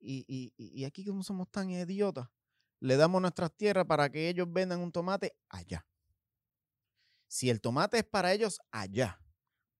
Y, 0.00 0.24
y, 0.26 0.52
y 0.56 0.84
aquí 0.86 1.04
como 1.04 1.22
somos 1.22 1.48
tan 1.48 1.70
idiotas, 1.70 2.26
le 2.80 2.96
damos 2.96 3.22
nuestras 3.22 3.56
tierras 3.56 3.86
para 3.86 4.10
que 4.10 4.28
ellos 4.28 4.48
vendan 4.52 4.80
un 4.80 4.90
tomate 4.90 5.36
allá. 5.48 5.86
Si 7.28 7.48
el 7.48 7.60
tomate 7.60 7.98
es 7.98 8.04
para 8.04 8.32
ellos, 8.32 8.60
allá. 8.72 9.20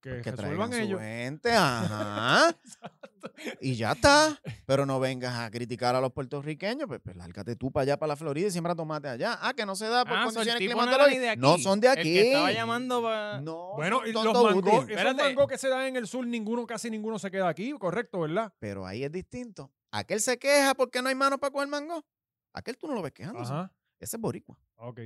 Que 0.02 0.20
que 0.20 0.30
resuelvan 0.32 0.70
traigan 0.70 0.72
su 0.72 0.78
ellos. 0.78 1.00
gente, 1.00 1.52
ajá. 1.52 2.54
y 3.60 3.74
ya 3.76 3.92
está. 3.92 4.40
Pero 4.66 4.84
no 4.84 4.98
vengas 5.00 5.34
a 5.38 5.50
criticar 5.50 5.94
a 5.94 6.00
los 6.00 6.12
puertorriqueños, 6.12 6.88
pues, 6.88 7.00
pues 7.02 7.16
lárgate 7.16 7.56
tú 7.56 7.70
para 7.70 7.82
allá, 7.82 7.96
para 7.98 8.08
la 8.08 8.16
Florida 8.16 8.48
y 8.48 8.50
siembra 8.50 8.74
tomate 8.74 9.08
allá. 9.08 9.38
Ah, 9.40 9.54
que 9.54 9.64
no 9.64 9.76
se 9.76 9.86
da 9.88 10.04
por 10.04 10.14
Ah, 10.14 10.24
el 10.28 10.34
condiciones 10.34 10.54
no 10.54 10.58
de 10.58 10.66
climatológicas. 10.66 11.28
aquí. 11.30 11.40
No 11.40 11.58
son 11.58 11.80
de 11.80 11.86
El 11.86 11.92
aquí. 11.98 12.12
que 12.14 12.26
estaba 12.28 12.52
llamando 12.52 13.02
para... 13.02 13.40
No, 13.40 13.74
Bueno, 13.76 14.00
y 14.04 14.12
los 14.12 14.24
mangos, 14.24 14.88
esos 14.90 15.14
mangos 15.14 15.46
que 15.46 15.58
se 15.58 15.68
dan 15.68 15.82
en 15.86 15.96
el 15.96 16.06
sur, 16.08 16.26
ninguno, 16.26 16.66
casi 16.66 16.90
ninguno 16.90 17.18
se 17.18 17.30
queda 17.30 17.48
aquí, 17.48 17.72
correcto, 17.78 18.20
¿verdad? 18.20 18.52
Pero 18.58 18.84
ahí 18.86 19.04
es 19.04 19.12
distinto. 19.12 19.70
Aquel 19.92 20.20
se 20.20 20.38
queja 20.38 20.74
porque 20.74 21.00
no 21.00 21.08
hay 21.08 21.14
mano 21.14 21.38
para 21.38 21.52
coger 21.52 21.68
mango. 21.68 22.04
Aquel 22.52 22.76
tú 22.76 22.88
no 22.88 22.94
lo 22.94 23.02
ves 23.02 23.12
quejándose. 23.12 23.52
Ajá. 23.52 23.72
Ese 24.00 24.16
es 24.16 24.20
boricua. 24.20 24.58
Ok. 24.76 25.00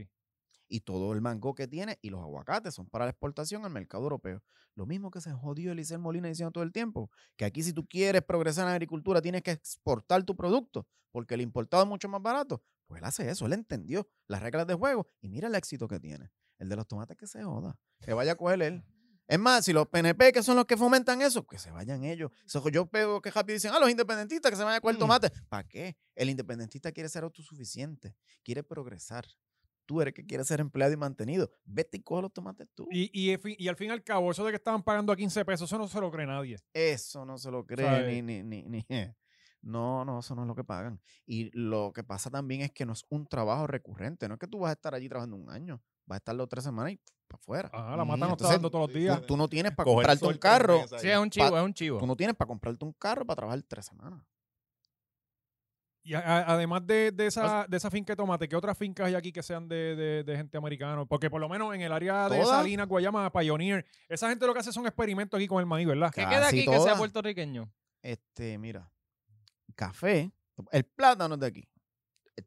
Y 0.68 0.80
todo 0.80 1.12
el 1.12 1.20
mango 1.20 1.54
que 1.54 1.68
tiene 1.68 1.98
y 2.02 2.10
los 2.10 2.20
aguacates 2.20 2.74
son 2.74 2.88
para 2.88 3.04
la 3.04 3.10
exportación 3.10 3.64
al 3.64 3.70
mercado 3.70 4.02
europeo. 4.04 4.42
Lo 4.74 4.84
mismo 4.86 5.10
que 5.10 5.20
se 5.20 5.32
jodió 5.32 5.72
Eliseo 5.72 5.98
Molina 5.98 6.28
diciendo 6.28 6.52
todo 6.52 6.64
el 6.64 6.72
tiempo. 6.72 7.10
Que 7.36 7.44
aquí 7.44 7.62
si 7.62 7.72
tú 7.72 7.86
quieres 7.86 8.22
progresar 8.22 8.62
en 8.64 8.70
la 8.70 8.74
agricultura 8.74 9.22
tienes 9.22 9.42
que 9.42 9.52
exportar 9.52 10.24
tu 10.24 10.36
producto 10.36 10.86
porque 11.12 11.34
el 11.34 11.40
importado 11.40 11.82
es 11.84 11.88
mucho 11.88 12.08
más 12.08 12.20
barato. 12.20 12.62
Pues 12.86 13.00
él 13.00 13.04
hace 13.06 13.30
eso. 13.30 13.46
Él 13.46 13.52
entendió 13.54 14.06
las 14.26 14.42
reglas 14.42 14.66
de 14.66 14.74
juego 14.74 15.08
y 15.20 15.28
mira 15.28 15.48
el 15.48 15.54
éxito 15.54 15.88
que 15.88 15.98
tiene. 15.98 16.30
El 16.58 16.68
de 16.68 16.76
los 16.76 16.86
tomates 16.86 17.16
que 17.16 17.26
se 17.26 17.42
joda. 17.42 17.78
Que 18.00 18.12
vaya 18.12 18.32
a 18.32 18.36
coger 18.36 18.60
él. 18.62 18.84
Es 19.28 19.38
más, 19.40 19.64
si 19.64 19.72
los 19.72 19.88
PNP, 19.88 20.32
que 20.32 20.42
son 20.42 20.54
los 20.56 20.66
que 20.66 20.76
fomentan 20.76 21.20
eso, 21.20 21.44
que 21.46 21.58
se 21.58 21.70
vayan 21.72 22.04
ellos. 22.04 22.30
Yo 22.72 22.86
pego 22.86 23.20
que 23.20 23.30
rápido 23.32 23.54
dicen, 23.54 23.72
ah, 23.74 23.80
los 23.80 23.90
independentistas 23.90 24.50
que 24.50 24.56
se 24.56 24.62
vayan 24.62 24.78
a 24.78 24.80
coger 24.80 24.96
Mm. 24.96 24.98
tomate. 25.00 25.30
¿Para 25.48 25.66
qué? 25.66 25.96
El 26.14 26.30
independentista 26.30 26.92
quiere 26.92 27.08
ser 27.08 27.24
autosuficiente, 27.24 28.14
quiere 28.44 28.62
progresar. 28.62 29.26
Tú 29.86 30.00
eres 30.00 30.12
que 30.14 30.26
quiere 30.26 30.44
ser 30.44 30.60
empleado 30.60 30.92
y 30.92 30.96
mantenido. 30.96 31.50
Vete 31.64 31.98
y 31.98 32.02
coge 32.02 32.22
los 32.22 32.32
tomates 32.32 32.66
tú. 32.74 32.86
Y, 32.90 33.04
y, 33.12 33.30
y 33.32 33.68
al 33.68 33.76
fin 33.76 33.88
y 33.88 33.92
al 33.92 34.02
cabo, 34.02 34.30
eso 34.30 34.44
de 34.44 34.50
que 34.50 34.56
estaban 34.56 34.82
pagando 34.82 35.12
a 35.12 35.16
15 35.16 35.44
pesos, 35.44 35.68
eso 35.70 35.78
no 35.78 35.86
se 35.88 36.00
lo 36.00 36.10
cree 36.10 36.26
nadie. 36.26 36.58
Eso 36.74 37.24
no 37.24 37.38
se 37.38 37.50
lo 37.50 37.64
cree 37.64 37.86
¿Sabe? 37.86 38.22
ni, 38.22 38.42
ni, 38.42 38.62
ni, 38.62 38.84
ni- 38.88 39.14
No, 39.62 40.04
no, 40.04 40.18
eso 40.20 40.34
no 40.34 40.42
es 40.42 40.48
lo 40.48 40.54
que 40.54 40.64
pagan. 40.64 41.00
Y 41.24 41.50
lo 41.56 41.92
que 41.92 42.04
pasa 42.04 42.30
también 42.30 42.60
es 42.62 42.72
que 42.72 42.84
no 42.84 42.92
es 42.92 43.04
un 43.08 43.26
trabajo 43.26 43.66
recurrente. 43.66 44.28
No 44.28 44.34
es 44.34 44.40
que 44.40 44.48
tú 44.48 44.58
vas 44.60 44.70
a 44.70 44.72
estar 44.74 44.94
allí 44.94 45.08
trabajando 45.08 45.36
un 45.36 45.50
año. 45.50 45.80
Vas 46.04 46.16
a 46.16 46.18
estar 46.18 46.36
dos 46.36 46.44
o 46.44 46.48
tres 46.48 46.64
semanas 46.64 46.92
y 46.92 47.00
para 47.28 47.40
afuera. 47.40 47.70
Ajá, 47.72 47.96
la 47.96 48.04
Mm, 48.04 48.08
mata 48.08 48.26
no 48.26 48.32
está 48.32 48.48
dando 48.48 48.70
todos 48.70 48.88
los 48.88 48.96
días. 48.96 49.20
Tú, 49.20 49.26
tú 49.28 49.36
no 49.36 49.48
tienes 49.48 49.72
para 49.74 49.84
comprarte 49.90 50.26
un 50.26 50.38
carro. 50.38 50.86
Sí, 50.98 51.08
es 51.08 51.18
un 51.18 51.30
chivo, 51.30 51.50
Pa- 51.50 51.58
es 51.58 51.64
un 51.64 51.74
chivo. 51.74 51.98
Tú 52.00 52.06
no 52.06 52.16
tienes 52.16 52.36
para 52.36 52.48
comprarte 52.48 52.84
un 52.84 52.92
carro 52.92 53.24
para 53.24 53.36
trabajar 53.36 53.62
tres 53.62 53.86
semanas. 53.86 54.22
Y 56.06 56.14
a- 56.14 56.44
además 56.52 56.86
de, 56.86 57.10
de 57.10 57.26
esa, 57.26 57.66
de 57.68 57.76
esa 57.76 57.90
finca 57.90 58.12
de 58.12 58.16
tomate, 58.16 58.48
¿qué 58.48 58.54
otras 58.54 58.78
fincas 58.78 59.06
hay 59.08 59.14
aquí 59.16 59.32
que 59.32 59.42
sean 59.42 59.66
de, 59.68 59.96
de- 59.96 60.22
de 60.24 60.36
gente 60.36 60.56
americana? 60.56 61.04
Porque 61.04 61.28
por 61.28 61.40
lo 61.40 61.48
menos 61.48 61.74
en 61.74 61.80
el 61.80 61.92
área 61.92 62.28
de 62.28 62.38
¿Todas? 62.40 62.56
Salinas, 62.58 62.86
Guayama, 62.86 63.32
Pioneer, 63.32 63.84
esa 64.08 64.28
gente 64.28 64.46
lo 64.46 64.52
que 64.54 64.60
hace 64.60 64.72
son 64.72 64.86
experimentos 64.86 65.36
aquí 65.36 65.48
con 65.48 65.58
el 65.58 65.66
maíz, 65.66 65.86
¿verdad? 65.86 66.12
¿Qué 66.14 66.20
queda 66.22 66.42
Casi 66.42 66.60
aquí 66.60 66.70
que 66.70 66.78
sea 66.80 66.96
puertorriqueño? 66.96 67.72
Este, 68.02 68.56
mira, 68.56 68.88
café, 69.74 70.32
el 70.72 70.84
plátano 70.84 71.34
es 71.34 71.40
de 71.40 71.46
aquí. 71.46 71.68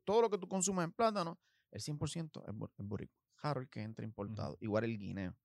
Todo 0.06 0.22
lo 0.22 0.30
que 0.30 0.38
tú 0.38 0.48
consumes 0.48 0.86
en 0.86 0.92
plátano, 0.92 1.38
el 1.72 1.82
100% 1.82 2.44
es, 2.48 2.54
bor- 2.56 2.72
es 2.78 2.86
boricua. 2.86 3.16
Jaro 3.36 3.62
el 3.62 3.70
que 3.70 3.82
entra 3.82 4.06
importado. 4.06 4.58
Igual 4.62 4.84
el 4.86 4.98
guineo. 4.98 5.36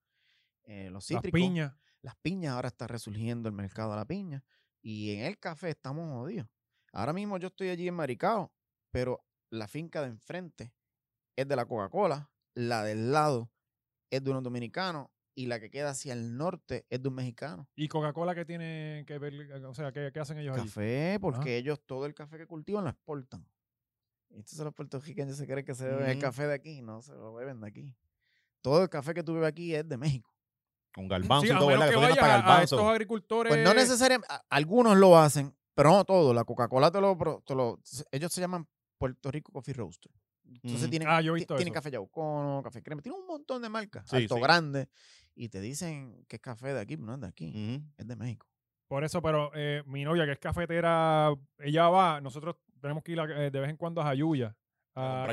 Eh, 0.64 0.84
los 0.90 1.08
Las 1.10 1.20
cítricos. 1.20 1.40
piñas. 1.40 1.72
Las 2.02 2.16
piñas, 2.16 2.52
ahora 2.54 2.68
está 2.68 2.86
resurgiendo 2.86 3.48
el 3.48 3.54
mercado 3.54 3.90
de 3.90 3.96
la 3.96 4.04
piña. 4.04 4.44
Y 4.82 5.12
en 5.14 5.24
el 5.24 5.38
café 5.38 5.70
estamos 5.70 6.06
jodidos. 6.10 6.46
Ahora 6.94 7.12
mismo 7.12 7.38
yo 7.38 7.48
estoy 7.48 7.70
allí 7.70 7.88
en 7.88 7.94
Maricao, 7.94 8.52
pero 8.92 9.24
la 9.50 9.66
finca 9.66 10.00
de 10.00 10.06
enfrente 10.06 10.72
es 11.36 11.48
de 11.48 11.56
la 11.56 11.66
Coca-Cola, 11.66 12.30
la 12.54 12.84
del 12.84 13.10
lado 13.10 13.50
es 14.10 14.22
de 14.22 14.30
unos 14.30 14.44
dominicanos 14.44 15.08
y 15.34 15.46
la 15.46 15.58
que 15.58 15.70
queda 15.70 15.90
hacia 15.90 16.12
el 16.12 16.36
norte 16.36 16.86
es 16.88 17.02
de 17.02 17.08
un 17.08 17.16
mexicano. 17.16 17.68
¿Y 17.74 17.88
Coca-Cola 17.88 18.36
qué 18.36 18.44
tiene 18.44 19.02
que 19.08 19.18
ver? 19.18 19.64
O 19.64 19.74
sea, 19.74 19.90
¿qué, 19.90 20.10
qué 20.14 20.20
hacen 20.20 20.38
ellos 20.38 20.56
allí? 20.56 20.68
Café, 20.68 21.18
porque 21.20 21.56
ellos 21.56 21.80
todo 21.84 22.06
el 22.06 22.14
café 22.14 22.38
que 22.38 22.46
cultivan 22.46 22.84
lo 22.84 22.90
exportan. 22.90 23.44
Y 24.30 24.34
Entonces 24.36 24.60
los 24.60 24.72
puertorriqueños 24.72 25.36
se 25.36 25.46
creen 25.48 25.64
que 25.64 25.74
se 25.74 25.86
beben 25.88 26.06
el 26.06 26.16
Ujú. 26.16 26.20
café 26.26 26.46
de 26.46 26.54
aquí, 26.54 26.80
no 26.80 27.02
se 27.02 27.12
lo 27.12 27.34
beben 27.34 27.60
de 27.60 27.66
aquí. 27.66 27.96
Todo 28.62 28.84
el 28.84 28.88
café 28.88 29.14
que 29.14 29.24
tú 29.24 29.34
bebes 29.34 29.48
aquí 29.48 29.74
es 29.74 29.88
de 29.88 29.96
México. 29.96 30.32
Con 30.94 31.08
garbanzo 31.08 31.46
Sí, 31.46 31.52
y 31.52 31.58
todo, 31.58 31.66
¿verdad? 31.66 31.88
que 31.90 31.96
vayas 31.96 32.18
para 32.18 32.58
a 32.58 32.62
estos 32.62 32.80
agricultores. 32.82 33.50
Pues 33.50 33.64
no 33.64 33.74
necesariamente, 33.74 34.32
algunos 34.48 34.96
lo 34.96 35.18
hacen, 35.18 35.52
pero 35.74 35.90
no 35.90 36.04
todo. 36.04 36.32
La 36.34 36.44
Coca-Cola 36.44 36.90
te 36.90 37.00
lo, 37.00 37.16
pro- 37.16 37.42
te 37.46 37.54
lo- 37.54 37.80
ellos 38.12 38.32
se 38.32 38.40
llaman 38.40 38.66
Puerto 38.98 39.30
Rico 39.30 39.52
Coffee 39.52 39.74
Roaster. 39.74 40.12
Entonces 40.46 40.82
Ujú. 40.82 40.90
tienen, 40.90 41.08
Ah, 41.08 41.20
yo 41.20 41.32
he 41.32 41.34
visto 41.36 41.56
tienen 41.56 41.72
eso. 41.72 41.80
café 41.80 41.90
yaucono, 41.90 42.60
café 42.62 42.82
crema, 42.82 43.00
tienen 43.02 43.20
un 43.20 43.26
montón 43.26 43.62
de 43.62 43.68
marcas, 43.68 44.08
Sí, 44.08 44.16
alto 44.16 44.34
sí. 44.36 44.40
grande, 44.42 44.88
y 45.34 45.48
te 45.48 45.60
dicen 45.60 46.24
que 46.28 46.36
es 46.36 46.42
café 46.42 46.74
de 46.74 46.80
aquí, 46.80 46.96
pero 46.96 47.06
no 47.06 47.14
es 47.14 47.20
de 47.20 47.26
aquí, 47.26 47.82
es 47.96 48.06
de 48.06 48.16
México. 48.16 48.46
Por 48.86 49.02
eso, 49.04 49.22
pero 49.22 49.50
eh, 49.54 49.82
mi 49.86 50.04
novia, 50.04 50.26
que 50.26 50.32
es 50.32 50.38
cafetera, 50.38 51.34
ella 51.58 51.88
va, 51.88 52.20
nosotros 52.20 52.56
tenemos 52.80 53.02
que 53.02 53.12
ir 53.12 53.20
a- 53.20 53.46
eh, 53.46 53.50
de 53.50 53.60
vez 53.60 53.70
en 53.70 53.76
cuando 53.78 54.02
a 54.02 54.04
Jayuya, 54.04 54.54
a 54.94 55.26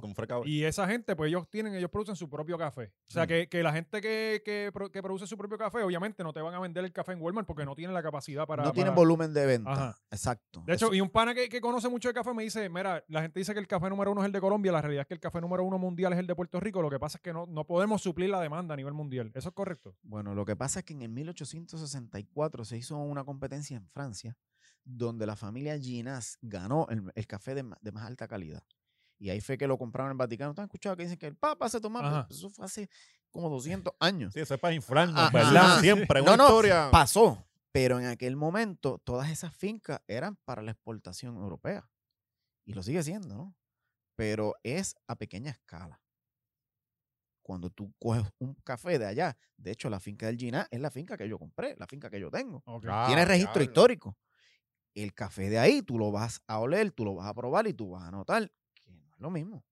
comprar 0.00 0.26
Café. 0.28 0.48
Y 0.48 0.64
esa 0.64 0.86
gente, 0.86 1.14
pues 1.16 1.28
ellos 1.28 1.48
tienen, 1.48 1.74
ellos 1.74 1.90
producen 1.90 2.16
su 2.16 2.28
propio 2.28 2.58
café. 2.58 2.92
O 3.08 3.12
sea, 3.12 3.24
Mm. 3.24 3.28
que, 3.28 3.48
que 3.48 3.62
la 3.62 3.72
gente 3.72 4.00
que, 4.00 4.42
que, 4.44 4.70
pro- 4.72 4.90
que 4.90 5.02
produce 5.02 5.26
su 5.26 5.36
propio 5.38 5.56
café, 5.58 5.82
obviamente 5.82 6.22
no 6.24 6.32
te 6.32 6.40
van 6.40 6.54
a 6.54 6.60
vender 6.60 6.84
el 6.84 6.92
café 6.92 7.12
en 7.12 7.20
Walmart 7.22 7.46
porque 7.46 7.64
no 7.64 7.74
tienen 7.74 7.94
la 7.94 8.02
capacidad 8.02 8.46
para. 8.46 8.64
no 8.64 8.72
tienen 8.72 8.92
para- 8.92 9.00
volumen 9.00 9.32
de 9.34 9.46
venta. 9.46 9.72
Ajá. 9.72 9.98
Exacto. 10.10 10.62
De 10.66 10.74
hecho, 10.74 10.86
Eso- 10.86 10.94
y 10.94 11.00
un 11.00 11.10
pana 11.10 11.34
que, 11.34 11.48
que 11.48 11.60
conoce 11.60 11.88
mucho 11.88 12.08
de 12.08 12.14
café 12.14 12.32
me 12.34 12.42
dice, 12.42 12.68
mira, 12.68 13.04
la 13.08 13.22
gente 13.22 13.38
dice 13.40 13.52
que 13.52 13.60
el 13.60 13.66
café 13.68 13.88
número 13.90 14.12
uno 14.12 14.22
es 14.22 14.26
el 14.26 14.32
de 14.32 14.40
Colombia, 14.40 14.72
la 14.72 14.80
realidad 14.82 15.02
es 15.02 15.06
que 15.08 15.14
el 15.14 15.20
café 15.20 15.40
número 15.40 15.62
uno 15.64 15.78
mundial 15.78 16.12
es 16.12 16.18
el 16.18 16.26
de 16.26 16.34
Puerto 16.34 16.58
Rico, 16.60 16.82
lo 16.82 16.90
que 16.90 16.98
pasa 16.98 17.18
es 17.18 17.22
que 17.22 17.32
no, 17.32 17.46
no 17.46 17.64
podemos 17.66 18.02
suplir 18.02 18.30
la 18.30 18.40
demanda 18.40 18.74
a 18.74 18.76
nivel 18.76 18.92
mundial. 18.94 19.30
¿Eso 19.34 19.48
es 19.50 19.54
correcto? 19.54 19.96
Bueno, 20.02 20.34
lo 20.34 20.44
que 20.44 20.56
pasa 20.56 20.80
es 20.80 20.84
que 20.84 20.94
en 20.94 21.02
el 21.02 21.10
1864 21.10 22.64
se 22.64 22.76
hizo 22.76 22.96
una 22.98 23.24
competencia 23.24 23.76
en 23.76 23.88
Francia 23.88 24.36
donde 24.84 25.26
la 25.26 25.36
familia 25.36 25.78
Ginás 25.78 26.38
ganó 26.40 26.86
el, 26.90 27.10
el 27.14 27.26
café 27.26 27.54
de, 27.54 27.64
de 27.80 27.92
más 27.92 28.06
alta 28.06 28.26
calidad. 28.28 28.62
Y 29.20 29.28
ahí 29.28 29.40
fue 29.42 29.58
que 29.58 29.66
lo 29.66 29.76
compraron 29.76 30.08
en 30.08 30.12
el 30.12 30.16
Vaticano. 30.16 30.54
¿Tú 30.54 30.62
has 30.62 30.64
escuchado 30.64 30.96
que 30.96 31.02
dicen 31.02 31.18
que 31.18 31.26
el 31.26 31.36
Papa 31.36 31.68
se 31.68 31.78
tomaba? 31.78 32.26
Pues 32.26 32.38
Eso 32.38 32.48
fue 32.48 32.64
hace 32.64 32.88
como 33.30 33.50
200 33.50 33.92
años. 34.00 34.32
Sí, 34.32 34.40
eso 34.40 34.54
es 34.54 34.60
para 34.60 34.74
inflarnos. 34.74 35.30
¿verdad? 35.30 35.56
Ajá. 35.56 35.80
Siempre. 35.80 36.22
Una 36.22 36.38
no, 36.38 36.44
historia. 36.44 36.88
Pasó, 36.90 37.46
pero 37.70 38.00
en 38.00 38.06
aquel 38.06 38.34
momento 38.34 38.98
todas 39.04 39.30
esas 39.30 39.54
fincas 39.54 40.00
eran 40.08 40.36
para 40.46 40.62
la 40.62 40.70
exportación 40.70 41.36
europea. 41.36 41.86
Y 42.64 42.72
lo 42.72 42.82
sigue 42.82 43.02
siendo, 43.02 43.34
¿no? 43.34 43.54
Pero 44.16 44.54
es 44.62 44.96
a 45.06 45.16
pequeña 45.16 45.50
escala. 45.50 46.00
Cuando 47.42 47.68
tú 47.68 47.92
coges 47.98 48.24
un 48.38 48.54
café 48.64 48.98
de 48.98 49.06
allá, 49.06 49.36
de 49.58 49.72
hecho 49.72 49.90
la 49.90 50.00
finca 50.00 50.26
del 50.26 50.38
Giná 50.38 50.66
es 50.70 50.80
la 50.80 50.90
finca 50.90 51.18
que 51.18 51.28
yo 51.28 51.38
compré, 51.38 51.76
la 51.76 51.86
finca 51.86 52.08
que 52.08 52.20
yo 52.20 52.30
tengo. 52.30 52.62
Ok. 52.64 52.86
Ah, 52.88 53.04
Tiene 53.06 53.26
registro 53.26 53.62
histórico. 53.62 54.16
El 54.94 55.12
café 55.12 55.50
de 55.50 55.58
ahí 55.58 55.82
tú 55.82 55.98
lo 55.98 56.10
vas 56.10 56.40
a 56.46 56.58
oler, 56.58 56.90
tú 56.92 57.04
lo 57.04 57.16
vas 57.16 57.26
a 57.26 57.34
probar 57.34 57.66
y 57.66 57.74
tú 57.74 57.90
vas 57.90 58.04
a 58.04 58.10
notar 58.10 58.50
es 59.20 59.22
lo 59.22 59.30
mismo. 59.30 59.64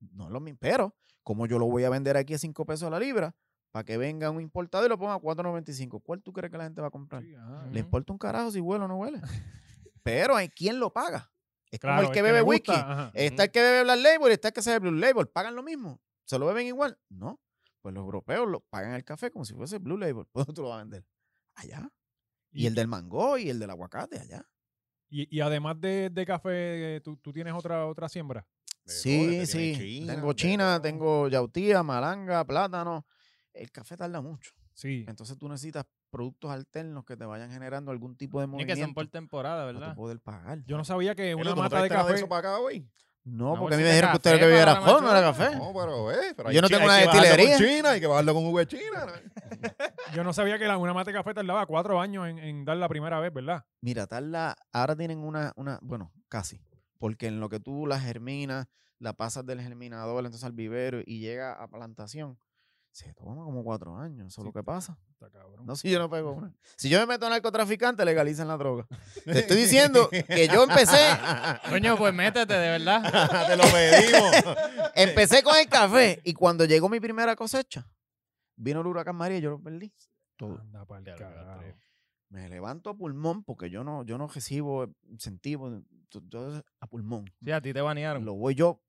No 0.00 0.26
es 0.26 0.30
lo 0.30 0.40
mismo. 0.40 0.58
Pero, 0.60 0.94
como 1.22 1.46
yo 1.46 1.58
lo 1.58 1.66
voy 1.66 1.84
a 1.84 1.90
vender 1.90 2.16
aquí 2.16 2.34
a 2.34 2.38
5 2.38 2.66
pesos 2.66 2.90
la 2.90 2.98
libra, 2.98 3.34
para 3.70 3.84
que 3.84 3.96
venga 3.96 4.28
un 4.30 4.40
importador 4.42 4.86
y 4.86 4.88
lo 4.90 4.98
ponga 4.98 5.14
a 5.14 5.18
4.95, 5.18 6.02
¿cuál 6.02 6.22
tú 6.22 6.32
crees 6.32 6.50
que 6.50 6.58
la 6.58 6.64
gente 6.64 6.82
va 6.82 6.88
a 6.88 6.90
comprar? 6.90 7.22
Sí. 7.22 7.34
Le 7.70 7.80
importa 7.80 8.12
un 8.12 8.18
carajo 8.18 8.50
si 8.50 8.60
huele 8.60 8.84
o 8.84 8.88
no 8.88 8.96
huele. 8.98 9.20
Pero 10.02 10.36
hay 10.36 10.48
quien 10.50 10.78
lo 10.78 10.92
paga. 10.92 11.30
Es 11.70 11.80
como 11.80 12.00
el 12.02 12.10
que 12.10 12.20
bebe 12.20 12.42
gusta, 12.42 13.10
whisky. 13.14 13.24
Está 13.24 13.44
el 13.44 13.50
que 13.50 13.60
bebe 13.62 13.82
Black 13.84 14.00
Label 14.00 14.30
y 14.30 14.34
está 14.34 14.48
el 14.48 14.54
que 14.54 14.60
se 14.62 14.70
bebe 14.72 14.90
Blue 14.90 14.98
Label. 15.00 15.26
¿Pagan 15.28 15.54
lo 15.54 15.62
mismo? 15.62 16.02
¿Se 16.26 16.38
lo 16.38 16.46
beben 16.46 16.66
igual? 16.66 16.98
No. 17.08 17.40
Pues 17.80 17.94
los 17.94 18.02
europeos 18.04 18.46
lo 18.48 18.60
pagan 18.60 18.92
el 18.94 19.04
café 19.04 19.30
como 19.30 19.46
si 19.46 19.54
fuese 19.54 19.78
Blue 19.78 19.96
Label. 19.96 20.26
¿Por 20.32 20.44
dónde 20.44 20.52
tú 20.52 20.62
lo 20.62 20.68
vas 20.68 20.76
a 20.80 20.82
vender? 20.82 21.06
Allá. 21.54 21.90
Y, 22.50 22.64
Y- 22.64 22.66
el 22.66 22.74
del 22.74 22.88
mango 22.88 23.38
y 23.38 23.48
el 23.48 23.58
del 23.58 23.70
aguacate 23.70 24.18
allá. 24.18 24.46
Y, 25.14 25.36
y 25.36 25.40
además 25.40 25.78
de, 25.78 26.08
de 26.10 26.24
café, 26.24 26.96
eh, 26.96 27.00
¿tú, 27.02 27.16
tú 27.18 27.32
tienes 27.34 27.52
otra, 27.52 27.86
otra 27.86 28.08
siembra. 28.08 28.46
De 28.86 28.92
Sí, 28.92 29.46
sí. 29.46 29.74
China, 29.76 30.14
tengo 30.14 30.28
de 30.28 30.34
china, 30.34 30.80
tengo 30.82 31.28
yautía, 31.28 31.82
malanga, 31.82 32.42
plátano. 32.46 33.04
El 33.52 33.70
café 33.70 33.94
tarda 33.96 34.22
mucho. 34.22 34.52
Sí. 34.72 35.04
Entonces 35.06 35.36
tú 35.36 35.48
necesitas 35.50 35.84
productos 36.08 36.50
alternos 36.50 37.04
que 37.04 37.16
te 37.16 37.26
vayan 37.26 37.50
generando 37.50 37.90
algún 37.90 38.16
tipo 38.16 38.40
de 38.40 38.44
Y 38.44 38.48
movimiento 38.48 38.74
que 38.74 38.80
son 38.80 38.94
por 38.94 39.06
temporada, 39.08 39.64
para 39.66 39.72
¿verdad? 39.78 39.94
poder 39.94 40.18
pagar. 40.18 40.64
Yo 40.64 40.78
no 40.78 40.84
sabía 40.84 41.14
que 41.14 41.34
una 41.34 41.50
¿tú 41.50 41.56
no 41.56 41.62
mata 41.62 41.82
de 41.82 41.88
café. 41.90 42.14
eso 42.14 42.28
para 42.28 42.38
acá 42.50 42.58
hoy? 42.58 42.88
No, 43.24 43.54
porque 43.56 43.76
a 43.76 43.78
mí 43.78 43.84
me 43.84 43.90
dijeron 43.90 44.10
que 44.10 44.16
usted 44.16 44.32
lo 44.32 44.38
que 44.38 44.42
para 44.44 44.62
era 44.62 44.74
no 45.00 45.10
era 45.10 45.20
café. 45.20 45.56
No, 45.56 45.72
pero 45.72 46.10
eh, 46.10 46.34
pero 46.36 46.48
hay 46.48 46.54
Yo 46.56 46.60
no 46.62 46.68
chi- 46.68 46.74
tengo 46.74 46.90
hay 46.90 47.04
una 47.04 47.12
que 47.12 47.18
bajarlo 47.18 47.22
destilería. 47.36 47.56
con 47.56 47.66
China, 47.76 47.90
hay 47.90 48.00
que 48.00 48.06
bajarlo 48.08 48.34
con 48.34 48.54
de 48.54 48.66
China. 48.66 49.06
¿no? 49.06 49.70
Yo 50.16 50.24
no 50.24 50.32
sabía 50.32 50.58
que 50.58 50.66
la, 50.66 50.76
una 50.76 50.92
mata 50.92 51.10
de 51.12 51.16
café 51.18 51.32
tardaba 51.34 51.64
cuatro 51.66 52.00
años 52.00 52.26
en, 52.28 52.38
en 52.38 52.64
dar 52.64 52.76
la 52.78 52.88
primera 52.88 53.20
vez, 53.20 53.32
¿verdad? 53.32 53.64
Mira, 53.80 54.06
tarda, 54.08 54.56
ahora 54.72 54.96
tienen 54.96 55.18
una, 55.20 55.52
una, 55.56 55.78
bueno, 55.82 56.12
casi. 56.28 56.60
Porque 56.98 57.26
en 57.28 57.38
lo 57.38 57.48
que 57.48 57.60
tú 57.60 57.86
la 57.86 58.00
germinas, 58.00 58.66
la 58.98 59.12
pasas 59.12 59.46
del 59.46 59.60
germinador 59.60 60.18
entonces 60.24 60.44
al 60.44 60.52
vivero 60.52 61.00
y 61.04 61.20
llega 61.20 61.52
a 61.52 61.68
plantación, 61.68 62.38
se 62.92 63.14
toma 63.14 63.42
como 63.44 63.64
cuatro 63.64 63.96
años. 63.96 64.28
Eso 64.28 64.42
es 64.42 64.44
lo 64.44 64.52
que 64.52 64.62
pasa. 64.62 64.98
Está 65.12 65.30
cabrón. 65.30 65.64
No 65.64 65.74
si 65.76 65.90
yo 65.90 65.98
no 65.98 66.10
pego 66.10 66.32
una. 66.32 66.54
Si 66.76 66.90
yo 66.90 67.00
me 67.00 67.06
meto 67.06 67.26
a 67.26 67.30
narcotraficante, 67.30 68.04
legalizan 68.04 68.48
la 68.48 68.56
droga. 68.56 68.86
Te 69.24 69.40
estoy 69.40 69.56
diciendo 69.56 70.10
que 70.10 70.48
yo 70.48 70.64
empecé, 70.64 70.96
Coño, 71.70 71.96
pues 71.96 72.12
métete, 72.12 72.52
de 72.52 72.78
verdad. 72.78 73.02
Te 73.48 73.56
lo 73.56 73.64
pedimos. 73.64 74.90
empecé 74.94 75.42
con 75.42 75.56
el 75.56 75.68
café 75.68 76.20
y 76.22 76.34
cuando 76.34 76.66
llegó 76.66 76.88
mi 76.88 77.00
primera 77.00 77.34
cosecha, 77.34 77.88
vino 78.56 78.80
el 78.80 78.86
huracán 78.86 79.16
María 79.16 79.38
y 79.38 79.40
yo 79.40 79.50
lo 79.50 79.62
perdí. 79.62 79.92
Todo. 80.36 80.60
Anda. 80.60 81.16
Me 82.28 82.48
levanto 82.48 82.90
a 82.90 82.94
pulmón 82.94 83.44
porque 83.44 83.70
yo 83.70 83.84
no, 83.84 84.04
yo 84.04 84.18
no 84.18 84.26
recibo 84.26 84.90
incentivo, 85.08 85.82
yo 86.10 86.62
a 86.80 86.86
pulmón. 86.86 87.30
Sí, 87.42 87.52
a 87.52 87.60
ti 87.60 87.72
te 87.72 87.80
banearon. 87.80 88.24
Lo 88.24 88.34
voy 88.34 88.54
yo 88.54 88.82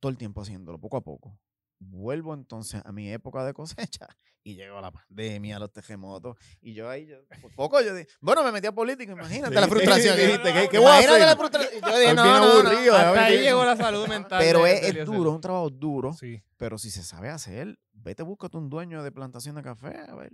todo 0.00 0.10
el 0.10 0.18
tiempo 0.18 0.42
haciéndolo, 0.42 0.78
poco 0.78 0.96
a 0.96 1.00
poco. 1.02 1.38
Vuelvo 1.84 2.32
entonces 2.34 2.80
a 2.84 2.92
mi 2.92 3.10
época 3.12 3.44
de 3.44 3.52
cosecha 3.52 4.06
y 4.44 4.54
llegó 4.54 4.80
la 4.80 4.90
pandemia, 4.92 5.58
los 5.58 5.72
terremotos. 5.72 6.36
Y 6.60 6.74
yo 6.74 6.88
ahí, 6.88 7.06
yo, 7.06 7.16
por 7.40 7.52
poco, 7.54 7.80
yo 7.80 7.94
dije, 7.94 8.08
bueno, 8.20 8.42
me 8.44 8.52
metí 8.52 8.66
a 8.66 8.72
política, 8.72 9.12
imagínate 9.18 9.54
la 9.54 9.66
frustración. 9.68 10.16
dijiste, 10.18 10.52
¿qué- 10.52 10.68
qué 10.70 10.76
Imagínate 10.80 11.26
la 11.26 11.36
frustración. 11.36 11.80
Yo 11.82 11.98
dije, 11.98 12.14
no, 12.14 12.24
no, 12.24 12.62
no. 12.62 12.68
aburrido, 12.70 12.94
Hasta 12.96 13.24
ahí 13.24 13.38
llegó 13.40 13.64
la 13.64 13.76
salud 13.76 14.06
mental. 14.08 14.40
Pero 14.42 14.66
es, 14.66 14.82
es 14.82 15.04
duro, 15.06 15.30
es 15.30 15.34
un 15.36 15.40
trabajo 15.40 15.70
duro. 15.70 16.12
Sí. 16.12 16.42
Pero 16.56 16.78
si 16.78 16.90
se 16.90 17.02
sabe 17.02 17.28
hacer, 17.30 17.78
vete, 17.92 18.22
búscate 18.22 18.56
un 18.56 18.70
dueño 18.70 19.02
de 19.02 19.10
plantación 19.12 19.56
de 19.56 19.62
café. 19.62 19.96
A 20.08 20.14
ver. 20.14 20.32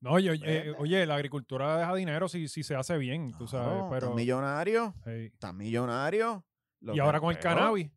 No, 0.00 0.18
yo, 0.20 0.32
eh, 0.34 0.74
oye, 0.78 1.04
la 1.06 1.16
agricultura 1.16 1.76
deja 1.78 1.92
dinero 1.94 2.28
si, 2.28 2.46
si 2.46 2.62
se 2.62 2.76
hace 2.76 2.96
bien, 2.98 3.32
tú 3.36 3.48
sabes, 3.48 3.82
pero... 3.90 4.08
Tan 4.08 4.16
millonario, 4.16 4.94
hey. 5.04 5.32
tan 5.40 5.56
millonario. 5.56 6.44
Lo 6.80 6.92
Y 6.92 6.96
que- 6.96 7.00
ahora 7.00 7.18
con 7.20 7.30
el 7.34 7.40
cannabis. 7.40 7.90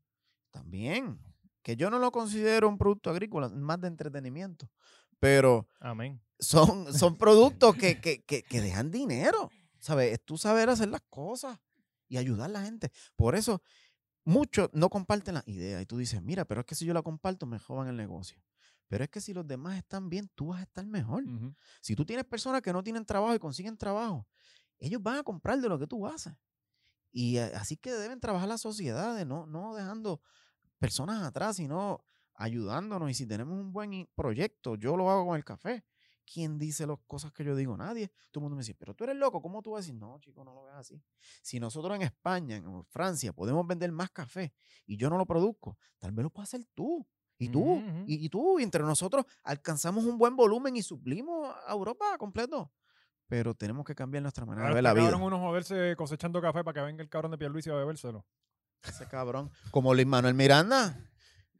También. 0.49 1.19
Que 1.61 1.75
yo 1.75 1.89
no 1.89 1.99
lo 1.99 2.11
considero 2.11 2.67
un 2.67 2.77
producto 2.77 3.09
agrícola, 3.09 3.49
más 3.49 3.79
de 3.81 3.87
entretenimiento. 3.87 4.69
Pero 5.19 5.67
Amén. 5.79 6.21
son, 6.39 6.93
son 6.93 7.17
productos 7.17 7.75
que, 7.75 7.99
que, 8.01 8.23
que, 8.23 8.43
que 8.43 8.61
dejan 8.61 8.91
dinero. 8.91 9.49
¿Sabes? 9.79 10.13
Es 10.13 10.23
tú 10.23 10.37
saber 10.37 10.69
hacer 10.69 10.89
las 10.89 11.01
cosas 11.09 11.59
y 12.07 12.17
ayudar 12.17 12.49
a 12.49 12.53
la 12.53 12.63
gente. 12.63 12.91
Por 13.15 13.35
eso, 13.35 13.61
muchos 14.23 14.69
no 14.73 14.89
comparten 14.89 15.35
las 15.35 15.47
ideas. 15.47 15.81
Y 15.81 15.85
tú 15.85 15.97
dices, 15.97 16.21
mira, 16.21 16.45
pero 16.45 16.61
es 16.61 16.65
que 16.65 16.75
si 16.75 16.85
yo 16.85 16.93
la 16.93 17.01
comparto, 17.01 17.45
me 17.45 17.59
jodan 17.59 17.87
el 17.87 17.97
negocio. 17.97 18.41
Pero 18.87 19.05
es 19.05 19.09
que 19.09 19.21
si 19.21 19.33
los 19.33 19.47
demás 19.47 19.77
están 19.77 20.09
bien, 20.09 20.29
tú 20.35 20.47
vas 20.47 20.59
a 20.59 20.63
estar 20.63 20.85
mejor. 20.85 21.23
Si 21.79 21.95
tú 21.95 22.05
tienes 22.05 22.25
personas 22.25 22.61
que 22.61 22.73
no 22.73 22.83
tienen 22.83 23.05
trabajo 23.05 23.33
y 23.33 23.39
consiguen 23.39 23.77
trabajo, 23.77 24.27
ellos 24.79 25.01
van 25.01 25.17
a 25.17 25.23
comprar 25.23 25.59
de 25.61 25.69
lo 25.69 25.79
que 25.79 25.87
tú 25.87 26.05
haces. 26.05 26.33
Y 27.11 27.37
eh, 27.37 27.51
así 27.55 27.77
que 27.77 27.93
deben 27.93 28.19
trabajar 28.19 28.49
las 28.49 28.61
sociedades, 28.61 29.25
no, 29.25 29.45
no 29.45 29.75
dejando 29.75 30.21
personas 30.81 31.21
atrás, 31.21 31.57
sino 31.57 32.03
ayudándonos. 32.33 33.09
Y 33.11 33.13
si 33.13 33.27
tenemos 33.27 33.53
un 33.53 33.71
buen 33.71 34.09
proyecto, 34.15 34.75
yo 34.75 34.97
lo 34.97 35.11
hago 35.11 35.27
con 35.27 35.37
el 35.37 35.45
café. 35.45 35.85
¿Quién 36.25 36.57
dice 36.57 36.87
las 36.87 36.97
cosas 37.07 37.31
que 37.31 37.43
yo 37.43 37.55
digo? 37.55 37.77
Nadie. 37.77 38.07
Todo 38.31 38.39
el 38.39 38.41
mundo 38.43 38.55
me 38.55 38.61
dice, 38.61 38.73
pero 38.73 38.95
tú 38.95 39.03
eres 39.03 39.15
loco, 39.15 39.41
¿cómo 39.41 39.61
tú 39.61 39.71
vas 39.71 39.79
a 39.79 39.81
decir? 39.81 39.95
No, 39.95 40.17
chico, 40.19 40.43
no 40.43 40.53
lo 40.53 40.63
veas 40.63 40.77
así. 40.77 41.01
Si 41.41 41.59
nosotros 41.59 41.95
en 41.95 42.01
España, 42.03 42.55
en 42.55 42.83
Francia, 42.85 43.31
podemos 43.31 43.67
vender 43.67 43.91
más 43.91 44.09
café 44.09 44.53
y 44.85 44.97
yo 44.97 45.09
no 45.09 45.17
lo 45.17 45.25
produzco, 45.25 45.77
tal 45.99 46.11
vez 46.13 46.23
lo 46.23 46.29
puedes 46.31 46.49
hacer 46.53 46.65
tú. 46.73 47.05
Y 47.37 47.49
tú, 47.49 47.81
y, 48.05 48.23
y 48.23 48.29
tú, 48.29 48.59
y 48.59 48.63
entre 48.63 48.83
nosotros 48.83 49.25
alcanzamos 49.43 50.05
un 50.05 50.19
buen 50.19 50.35
volumen 50.35 50.75
y 50.75 50.83
suplimos 50.83 51.53
a 51.67 51.71
Europa 51.73 52.15
completo. 52.19 52.71
Pero 53.27 53.55
tenemos 53.55 53.83
que 53.83 53.95
cambiar 53.95 54.21
nuestra 54.21 54.45
manera 54.45 54.67
Ahora 54.67 54.75
de 54.75 54.75
ver 54.75 54.83
la 54.83 54.93
vida. 54.93 55.09
cabrón 55.09 55.23
uno 55.23 55.39
joderse 55.39 55.95
cosechando 55.95 56.39
café 56.39 56.63
para 56.63 56.73
que 56.75 56.85
venga 56.85 57.01
el 57.01 57.09
cabrón 57.09 57.31
de 57.31 57.39
Pierluisi 57.39 57.69
a 57.71 57.73
bebérselo. 57.73 58.25
Ese 58.87 59.05
cabrón. 59.07 59.51
Como 59.71 59.93
Luis 59.93 60.07
Manuel 60.07 60.33
Miranda. 60.33 60.97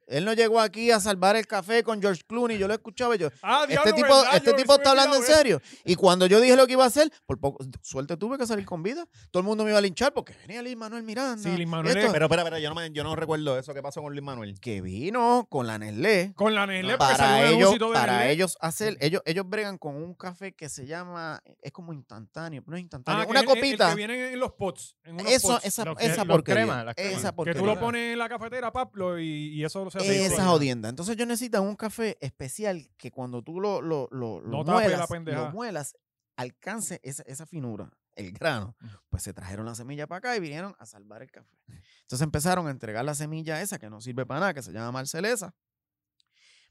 Él 0.07 0.25
no 0.25 0.33
llegó 0.33 0.59
aquí 0.59 0.91
a 0.91 0.99
salvar 0.99 1.35
el 1.35 1.47
café 1.47 1.83
con 1.83 2.01
George 2.01 2.21
Clooney. 2.27 2.57
Yo 2.57 2.67
lo 2.67 2.73
escuchaba 2.73 3.15
y 3.15 3.19
yo, 3.19 3.29
Ah, 3.41 3.61
este 3.61 3.73
diablo, 3.73 3.93
tipo, 3.95 4.07
¿verdad? 4.07 4.35
este 4.35 4.53
tipo 4.53 4.73
está 4.75 4.89
hablando 4.91 5.15
en 5.15 5.23
serio. 5.23 5.61
Y 5.85 5.95
cuando 5.95 6.25
yo 6.25 6.41
dije 6.41 6.55
lo 6.55 6.67
que 6.67 6.73
iba 6.73 6.83
a 6.83 6.87
hacer, 6.87 7.09
por 7.25 7.39
poco, 7.39 7.63
suerte 7.81 8.17
tuve 8.17 8.37
que 8.37 8.45
salir 8.45 8.65
con 8.65 8.83
vida. 8.83 9.05
Todo 9.31 9.41
el 9.41 9.47
mundo 9.47 9.63
me 9.63 9.69
iba 9.69 9.79
a 9.79 9.81
linchar 9.81 10.13
porque 10.13 10.33
venía 10.45 10.61
Luis 10.61 10.75
Manuel 10.75 11.03
Miranda. 11.03 11.41
Sí, 11.41 11.55
Lin 11.57 11.69
Manuel 11.69 11.95
Esto- 11.95 12.07
es- 12.07 12.13
Pero, 12.13 12.25
espera, 12.25 12.41
espera, 12.41 12.59
yo 12.59 12.69
no, 12.69 12.75
me- 12.75 12.91
yo 12.91 13.03
no 13.03 13.15
recuerdo 13.15 13.57
eso. 13.57 13.73
¿Qué 13.73 13.81
pasó 13.81 14.01
con 14.01 14.11
Luis 14.13 14.23
Manuel? 14.23 14.59
que 14.59 14.81
vino 14.81 15.47
con 15.49 15.65
la 15.67 15.77
Nestlé. 15.77 16.33
Con 16.35 16.53
la 16.55 16.65
Nestlé, 16.67 16.97
para 16.97 17.47
ellos, 17.49 17.73
de 17.73 17.79
para 17.93 18.13
Nestlé. 18.17 18.31
ellos 18.31 18.57
hacer, 18.59 18.97
ellos, 18.99 19.21
ellos 19.25 19.47
bregan 19.47 19.77
con 19.77 19.95
un 19.95 20.13
café 20.13 20.51
que 20.53 20.67
se 20.67 20.85
llama, 20.85 21.41
es 21.61 21.71
como 21.71 21.93
instantáneo, 21.93 22.63
no 22.65 22.75
es 22.75 22.81
instantáneo, 22.81 23.21
Ah, 23.21 23.25
que 23.25 23.31
una 23.31 23.39
es 23.39 23.45
el- 23.45 23.51
el 23.51 23.55
copita. 23.61 23.89
que 23.89 23.95
viene 23.95 24.33
en 24.33 24.39
los 24.39 24.51
pots. 24.53 24.97
En 25.03 25.13
unos 25.15 25.31
Eso, 25.31 25.47
pots. 25.49 25.65
esa, 25.65 25.85
Los 25.85 25.95
que- 25.97 26.05
esa 26.05 26.25
los 26.25 26.35
porquería. 26.35 26.93
esa 26.97 27.31
Que 27.43 27.53
tú 27.55 27.65
lo 27.65 27.79
pones 27.79 28.13
en 28.13 28.19
la 28.19 28.27
cafetera, 28.29 28.71
Pablo, 28.71 29.19
y, 29.19 29.49
y 29.53 29.63
eso 29.63 29.89
se 29.91 29.99
hace. 29.99 30.25
Esa 30.25 30.45
jodienda. 30.47 30.89
Entonces 30.89 31.15
yo 31.17 31.25
necesito 31.25 31.61
un 31.61 31.75
café 31.75 32.17
especial 32.21 32.89
que 32.97 33.11
cuando 33.11 33.41
tú 33.43 33.59
lo, 33.59 33.81
lo, 33.81 34.07
lo, 34.11 34.39
lo 34.41 34.63
No 34.63 34.63
muelas, 34.63 35.07
pendeja. 35.07 35.39
lo 35.45 35.51
muelas, 35.51 35.95
alcance 36.35 36.99
esa, 37.03 37.23
esa 37.23 37.45
finura, 37.45 37.91
el 38.15 38.31
grano. 38.31 38.75
Pues 39.09 39.23
se 39.23 39.33
trajeron 39.33 39.65
la 39.65 39.75
semilla 39.75 40.07
para 40.07 40.17
acá 40.19 40.35
y 40.35 40.39
vinieron 40.39 40.75
a 40.79 40.85
salvar 40.85 41.21
el 41.21 41.29
café. 41.31 41.55
Entonces 42.01 42.21
empezaron 42.21 42.67
a 42.67 42.71
entregar 42.71 43.05
la 43.05 43.13
semilla 43.15 43.61
esa 43.61 43.77
que 43.79 43.89
no 43.89 44.01
sirve 44.01 44.25
para 44.25 44.39
nada, 44.39 44.53
que 44.53 44.63
se 44.63 44.71
llama 44.71 44.91
Marcelesa. 44.91 45.53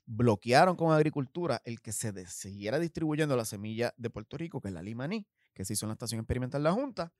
Bloquearon 0.06 0.74
con 0.76 0.92
agricultura 0.92 1.60
el 1.64 1.80
que 1.80 1.92
se 1.92 2.10
de- 2.12 2.26
siguiera 2.26 2.78
distribuyendo 2.80 3.36
la 3.36 3.44
semilla 3.44 3.94
de 3.96 4.10
Puerto 4.10 4.36
Rico, 4.36 4.60
que 4.60 4.68
es 4.68 4.74
la 4.74 4.82
limaní, 4.82 5.26
que 5.54 5.64
se 5.64 5.74
hizo 5.74 5.86
en 5.86 5.90
la 5.90 5.92
estación 5.94 6.20
experimental 6.20 6.62
La 6.64 6.72
Junta. 6.72 7.12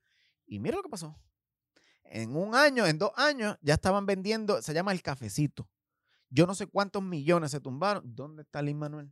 Y 0.45 0.59
mira 0.59 0.75
lo 0.75 0.83
que 0.83 0.89
pasó. 0.89 1.15
En 2.03 2.35
un 2.35 2.53
año, 2.55 2.85
en 2.85 2.97
dos 2.97 3.11
años, 3.15 3.57
ya 3.61 3.75
estaban 3.75 4.05
vendiendo, 4.05 4.61
se 4.61 4.73
llama 4.73 4.91
el 4.91 5.01
cafecito. 5.01 5.69
Yo 6.31 6.47
no 6.47 6.55
sé 6.55 6.65
cuántos 6.65 7.03
millones 7.03 7.51
se 7.51 7.59
tumbaron. 7.59 8.03
¿Dónde 8.15 8.43
está 8.43 8.61
Lin 8.61 8.79
Manuel? 8.79 9.11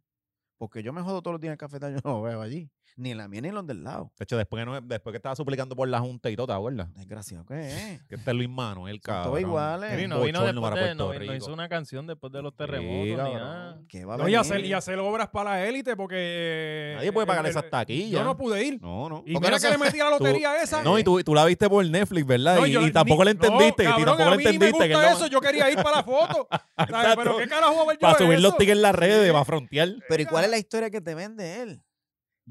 Porque 0.58 0.84
yo 0.84 0.94
me 0.94 1.02
jodo 1.02 1.22
todos 1.22 1.34
los 1.34 1.42
días 1.42 1.50
en 1.50 1.54
el 1.54 1.58
cafetal, 1.58 1.94
no 2.04 2.12
lo 2.14 2.22
veo 2.22 2.42
allí. 2.42 2.72
Ni 2.98 3.14
la 3.14 3.28
mía 3.28 3.40
ni 3.42 3.48
en 3.50 3.56
los 3.56 3.66
del 3.66 3.84
lado. 3.84 4.12
De 4.18 4.24
hecho, 4.24 4.36
después 4.38 4.62
que, 4.62 4.66
no- 4.66 4.82
después 4.82 5.14
que 5.14 5.18
estaba 5.18 5.36
suplicando 5.36 5.76
por 5.76 5.88
la 5.88 6.00
Junta 6.00 6.30
y 6.30 6.36
todo, 6.36 6.48
¿te 6.48 6.54
acuerdas? 6.54 6.94
Desgraciado, 6.96 7.46
¿qué 7.46 7.60
es? 7.96 8.02
Que 8.10 8.16
este 8.16 8.34
Luis 8.34 8.50
Manuel, 8.50 8.96
Son 8.96 9.02
cabrón. 9.02 9.24
todos 9.26 9.40
iguales. 9.42 10.04
Un 10.04 10.10
no 10.10 10.22
vino 10.22 10.44
después 10.44 10.62
para 10.72 10.82
de, 10.88 10.96
no, 10.96 11.14
no 11.14 11.36
hizo 11.36 11.54
una 11.54 11.70
canción 11.70 12.08
después 12.08 12.34
de 12.34 12.42
los 12.42 12.52
Sí, 12.54 12.58
terremotos 12.58 13.06
ni 13.08 13.16
cabrón. 13.16 13.34
nada. 13.42 13.80
¿Qué 13.88 14.04
va 14.06 14.16
a 14.16 14.18
No, 14.18 14.28
y 14.28 14.36
hacer, 14.36 14.66
y 14.66 14.74
hacer 14.74 15.00
obras 15.00 15.30
para 15.30 15.52
la 15.52 15.66
élite 15.68 15.96
porque. 15.96 16.94
Nadie 16.98 17.12
puede 17.14 17.26
pagar 17.28 17.46
el- 17.46 17.52
esas 17.52 17.64
el- 17.64 17.70
taquillas. 17.70 18.12
Yo 18.12 18.24
no 18.24 18.36
pude 18.36 18.64
ir. 18.66 18.82
No, 18.82 19.08
no. 19.08 19.24
Y 19.26 19.34
¿Por 19.34 19.42
qué 19.44 19.48
mira 19.50 19.60
que 19.60 19.70
le 19.70 19.78
metí 19.78 20.00
a 20.00 20.10
la 20.10 20.18
tú- 20.18 20.24
lotería 20.26 20.62
esa. 20.62 20.84
No, 20.84 21.00
y 21.00 21.04
tú, 21.04 21.24
tú 21.24 21.34
la 21.34 21.46
viste 21.46 21.70
por 21.70 21.86
Netflix, 21.86 22.26
¿verdad? 22.26 22.58
No, 22.58 22.66
y, 22.68 22.72
yo- 22.72 22.82
y 22.86 22.92
tampoco 22.92 23.22
ni- 23.24 23.26
le 23.26 23.32
entendiste. 23.32 23.84
No, 23.84 23.90
y 23.90 23.94
cabrón, 23.94 24.06
tampoco 24.18 24.28
a 24.28 24.32
le 24.32 24.38
mí 24.38 24.44
me 24.44 24.50
entendiste. 24.50 24.88
que 24.90 24.94
gusta 24.96 25.10
no- 25.12 25.16
eso. 25.18 25.28
Yo 25.28 25.42
quería 25.42 25.70
ir 25.72 25.78
para 25.78 25.98
la 25.98 26.04
foto. 26.04 26.48
Pero 27.16 27.38
qué 27.38 27.48
carajo 27.48 27.74
voy 27.76 27.84
a 27.84 27.88
ver 27.88 27.96
yo 27.98 28.02
Para 28.02 28.18
subir 28.18 28.40
los 28.40 28.58
tickets 28.58 28.76
en 28.78 28.82
las 28.82 28.96
redes, 28.96 29.34
va 29.34 29.42
a 29.42 29.46
frontear. 29.46 29.90
Pero 30.08 30.24
¿y 30.24 30.26
cuál 30.26 30.46
es 30.46 30.50
la 30.52 30.58
historia 30.58 30.90
que 30.90 31.02
te 31.02 31.16
vende 31.16 31.62
él? 31.62 31.82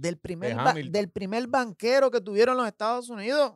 Del 0.01 0.18
primer, 0.18 0.55
del 0.92 1.11
primer 1.11 1.46
banquero 1.49 2.11
que 2.11 2.20
tuvieron 2.20 2.57
los 2.57 2.66
Estados 2.66 3.09
Unidos. 3.09 3.55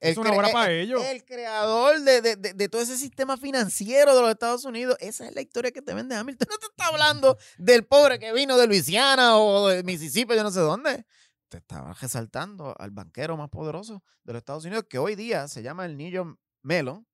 Es 0.00 0.16
una 0.18 0.32
obra 0.32 0.52
para 0.52 0.72
ellos. 0.72 1.02
El 1.04 1.24
creador 1.24 2.00
de, 2.00 2.20
de- 2.20 2.36
de- 2.36 2.68
todo 2.68 2.82
ese 2.82 2.98
sistema 2.98 3.36
financiero 3.38 4.14
de 4.14 4.20
los 4.20 4.30
Estados 4.30 4.64
Unidos. 4.64 4.96
Esa 5.00 5.26
es 5.28 5.34
la 5.34 5.40
historia 5.40 5.70
que 5.70 5.80
te 5.80 5.94
vende 5.94 6.14
Hamilton. 6.14 6.46
No 6.50 6.58
te 6.58 6.66
está 6.66 6.86
hablando 6.88 7.38
del 7.58 7.86
pobre 7.86 8.18
que 8.18 8.32
vino 8.32 8.58
de 8.58 8.66
Luisiana 8.66 9.38
o 9.38 9.68
de 9.68 9.82
Mississippi, 9.82 10.34
yo 10.34 10.42
no 10.42 10.50
sé 10.50 10.60
dónde. 10.60 11.06
Te 11.48 11.58
estaba 11.58 11.94
resaltando 11.94 12.74
al 12.78 12.90
banquero 12.90 13.36
más 13.36 13.48
poderoso 13.48 14.02
de 14.24 14.32
los 14.34 14.40
Estados 14.40 14.64
Unidos, 14.64 14.84
que 14.90 14.98
hoy 14.98 15.14
día 15.14 15.46
se 15.48 15.62
llama 15.62 15.86
el 15.86 15.96
Niño 15.96 16.38
Mellon, 16.62 17.06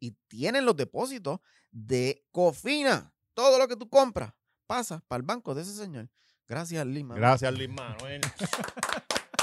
y 0.00 0.12
tienen 0.28 0.64
los 0.64 0.76
depósitos 0.76 1.40
de 1.70 2.24
Cofina. 2.30 3.12
Todo 3.34 3.58
lo 3.58 3.66
que 3.68 3.76
tú 3.76 3.88
compras 3.90 4.32
pasa 4.66 5.02
para 5.08 5.18
el 5.18 5.26
banco 5.26 5.54
de 5.54 5.62
ese 5.62 5.74
señor. 5.74 6.08
Gracias, 6.48 6.86
Lima. 6.86 7.14
Gracias, 7.14 7.52
Manuel. 7.68 8.20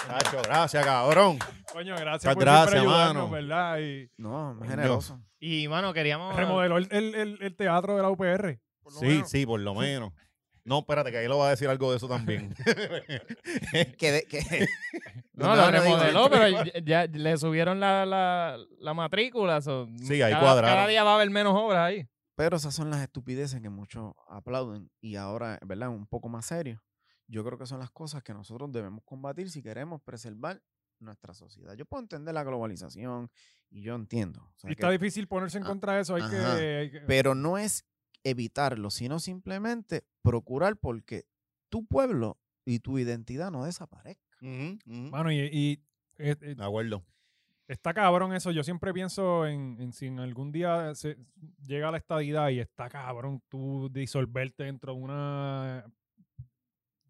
Nacho, 0.07 0.41
gracias, 0.43 0.85
cabrón. 0.85 1.39
Coño, 1.71 1.95
gracias 1.95 2.33
por 2.33 2.43
gracias, 2.43 2.71
siempre 2.71 2.79
ayudarnos, 2.91 3.29
mano. 3.29 3.47
¿verdad? 3.47 3.79
Y 3.79 4.09
No, 4.17 4.53
muy 4.55 4.67
generoso. 4.67 5.21
Y, 5.39 5.67
mano, 5.67 5.93
queríamos... 5.93 6.35
remodeló 6.35 6.77
el, 6.77 6.87
el- 6.91 7.15
el- 7.15 7.37
el 7.41 7.55
teatro 7.55 7.95
de 7.95 8.01
la 8.01 8.09
UPR. 8.09 8.59
por 8.81 8.93
lo 8.93 8.99
Sí, 8.99 9.05
menos. 9.05 9.29
sí, 9.29 9.45
por 9.45 9.59
lo 9.59 9.75
menos. 9.75 10.11
No, 10.65 10.79
espérate, 10.79 11.11
que 11.11 11.17
ahí 11.19 11.27
lo 11.27 11.37
va 11.37 11.47
a 11.47 11.49
decir 11.51 11.67
algo 11.69 11.91
de 11.91 11.97
eso 11.97 12.07
también. 12.07 12.53
Que 13.97 14.11
de- 14.11 14.23
que- 14.23 14.39
No, 15.33 15.47
No, 15.47 15.55
lo 15.55 15.71
remodeló, 15.71 16.29
pero 16.29 16.47
ya, 16.49 17.05
ya 17.05 17.05
le 17.07 17.37
subieron 17.37 17.79
la, 17.79 18.05
la, 18.05 18.57
la 18.79 18.93
matrícula. 18.93 19.61
so, 19.61 19.87
Sí, 20.01 20.21
ahí 20.21 20.31
cada, 20.31 20.43
cuadraron. 20.43 20.75
Cada 20.75 20.87
día 20.87 21.03
va 21.03 21.11
a 21.11 21.15
haber 21.15 21.29
menos 21.29 21.53
obras 21.55 21.79
ahí. 21.87 22.07
Pero 22.35 22.57
esas 22.57 22.73
son 22.73 22.89
las 22.89 23.01
estupideces 23.01 23.61
que 23.61 23.69
muchos 23.69 24.13
aplauden. 24.29 24.89
Y 25.01 25.15
ahora, 25.15 25.59
¿verdad? 25.65 25.89
Un 25.89 26.07
poco 26.07 26.29
más 26.29 26.45
serio. 26.45 26.81
Yo 27.31 27.43
creo 27.45 27.57
que 27.57 27.65
son 27.65 27.79
las 27.79 27.91
cosas 27.91 28.23
que 28.23 28.33
nosotros 28.33 28.71
debemos 28.71 29.03
combatir 29.05 29.49
si 29.49 29.61
queremos 29.61 30.01
preservar 30.01 30.61
nuestra 30.99 31.33
sociedad. 31.33 31.75
Yo 31.75 31.85
puedo 31.85 32.01
entender 32.01 32.33
la 32.33 32.43
globalización 32.43 33.29
y 33.69 33.81
yo 33.81 33.95
entiendo. 33.95 34.41
o 34.41 34.53
sea, 34.57 34.69
Y 34.71 34.75
que- 34.75 34.81
está 34.81 34.91
difícil 34.91 35.27
ponerse 35.27 35.57
en 35.59 35.63
Ah, 35.63 35.67
contra 35.67 35.93
de 35.93 36.01
eso. 36.01 36.15
Hay 36.15 36.29
que, 36.29 36.35
ajá. 36.37 36.55
hay 36.55 36.91
que- 36.91 37.01
pero 37.01 37.35
no 37.35 37.57
es 37.57 37.85
evitarlo, 38.23 38.89
sino 38.89 39.19
simplemente 39.19 40.03
procurar 40.21 40.75
porque 40.77 41.25
tu 41.69 41.85
pueblo 41.85 42.37
y 42.65 42.79
tu 42.79 42.97
identidad 42.99 43.49
no 43.51 43.63
desaparezca. 43.63 44.37
Ujú. 44.41 44.77
Mano, 45.11 45.31
y, 45.31 45.39
y, 45.39 45.71
eh, 46.17 46.35
eh, 46.41 46.55
De 46.55 46.63
acuerdo. 46.63 47.05
está 47.67 47.93
cabrón 47.93 48.33
eso. 48.33 48.51
Yo 48.51 48.63
siempre 48.63 48.91
pienso 48.91 49.45
en, 49.47 49.77
en 49.79 49.93
si 49.93 50.07
en 50.07 50.19
algún 50.19 50.51
día 50.51 50.93
se 50.95 51.15
llega 51.65 51.91
la 51.91 51.97
estadidad 51.97 52.49
y 52.49 52.59
está 52.59 52.89
cabrón 52.89 53.41
tú 53.47 53.87
disolverte 53.91 54.63
dentro 54.63 54.93
de 54.95 54.99
una 54.99 55.85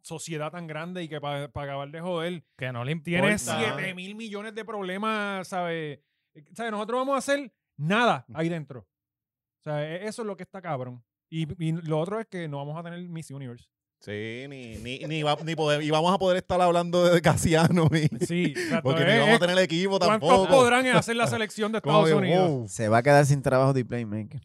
sociedad 0.10 0.52
tan 0.52 0.68
grande 0.68 1.04
y 1.04 1.08
que 1.08 1.22
para 1.22 1.46
acabar 1.46 1.90
de 1.90 2.02
joder 2.02 2.44
Que 2.58 2.72
no 2.74 2.84
le 2.84 2.92
importa. 2.92 3.06
tienes 3.22 3.42
7 3.42 3.94
mil 3.94 4.16
millones 4.16 4.54
de 4.56 4.66
problemas, 4.66 5.48
¿sabes? 5.48 6.00
Eh, 6.36 6.44
¿Sabes? 6.54 6.72
Nosotros 6.72 7.00
vamos 7.00 7.16
a 7.16 7.20
hacer 7.20 7.52
nada 7.78 8.26
ahí 8.34 8.50
dentro. 8.50 8.82
O 8.82 9.64
sea, 9.64 9.84
e- 9.84 10.06
eso 10.08 10.22
es 10.24 10.26
lo 10.26 10.36
que 10.36 10.44
está 10.44 10.62
cabrón. 10.62 11.04
Y, 11.32 11.44
y 11.64 11.72
lo 11.74 12.00
otro 12.00 12.20
es 12.20 12.28
que 12.28 12.48
no 12.48 12.58
vamos 12.58 12.78
a 12.78 12.84
tener 12.84 13.00
Miss 13.08 13.30
Universe. 13.32 13.66
Sí, 14.02 14.46
ni, 14.48 14.78
ni, 14.78 15.00
ni, 15.00 15.24
va- 15.24 15.38
ni 15.44 15.56
poder, 15.56 15.82
y 15.84 15.90
vamos 15.90 16.14
a 16.14 16.18
poder 16.18 16.38
estar 16.38 16.60
hablando 16.62 17.04
de 17.06 17.22
Casiano. 17.22 17.88
y- 17.92 18.08
Sí, 18.26 18.46
exacto. 18.56 18.84
porque 18.84 19.04
ni 19.06 19.12
Es- 19.12 19.18
vamos 19.20 19.30
a 19.32 19.34
es 19.34 19.40
tener 19.42 19.58
equipo 19.60 20.00
¿Cuántos 20.00 20.30
tampoco. 20.30 20.48
podrán 20.48 20.88
hacer 20.88 21.16
la 21.18 21.28
selección 21.28 21.72
de 21.74 21.80
Estados 21.80 22.10
Unidos? 22.12 22.50
wow. 22.50 22.68
Se 22.70 22.88
va 22.88 23.00
a 23.00 23.04
quedar 23.04 23.26
sin 23.26 23.42
trabajo 23.42 23.74
de 23.74 23.84
Playmaker. 23.86 24.42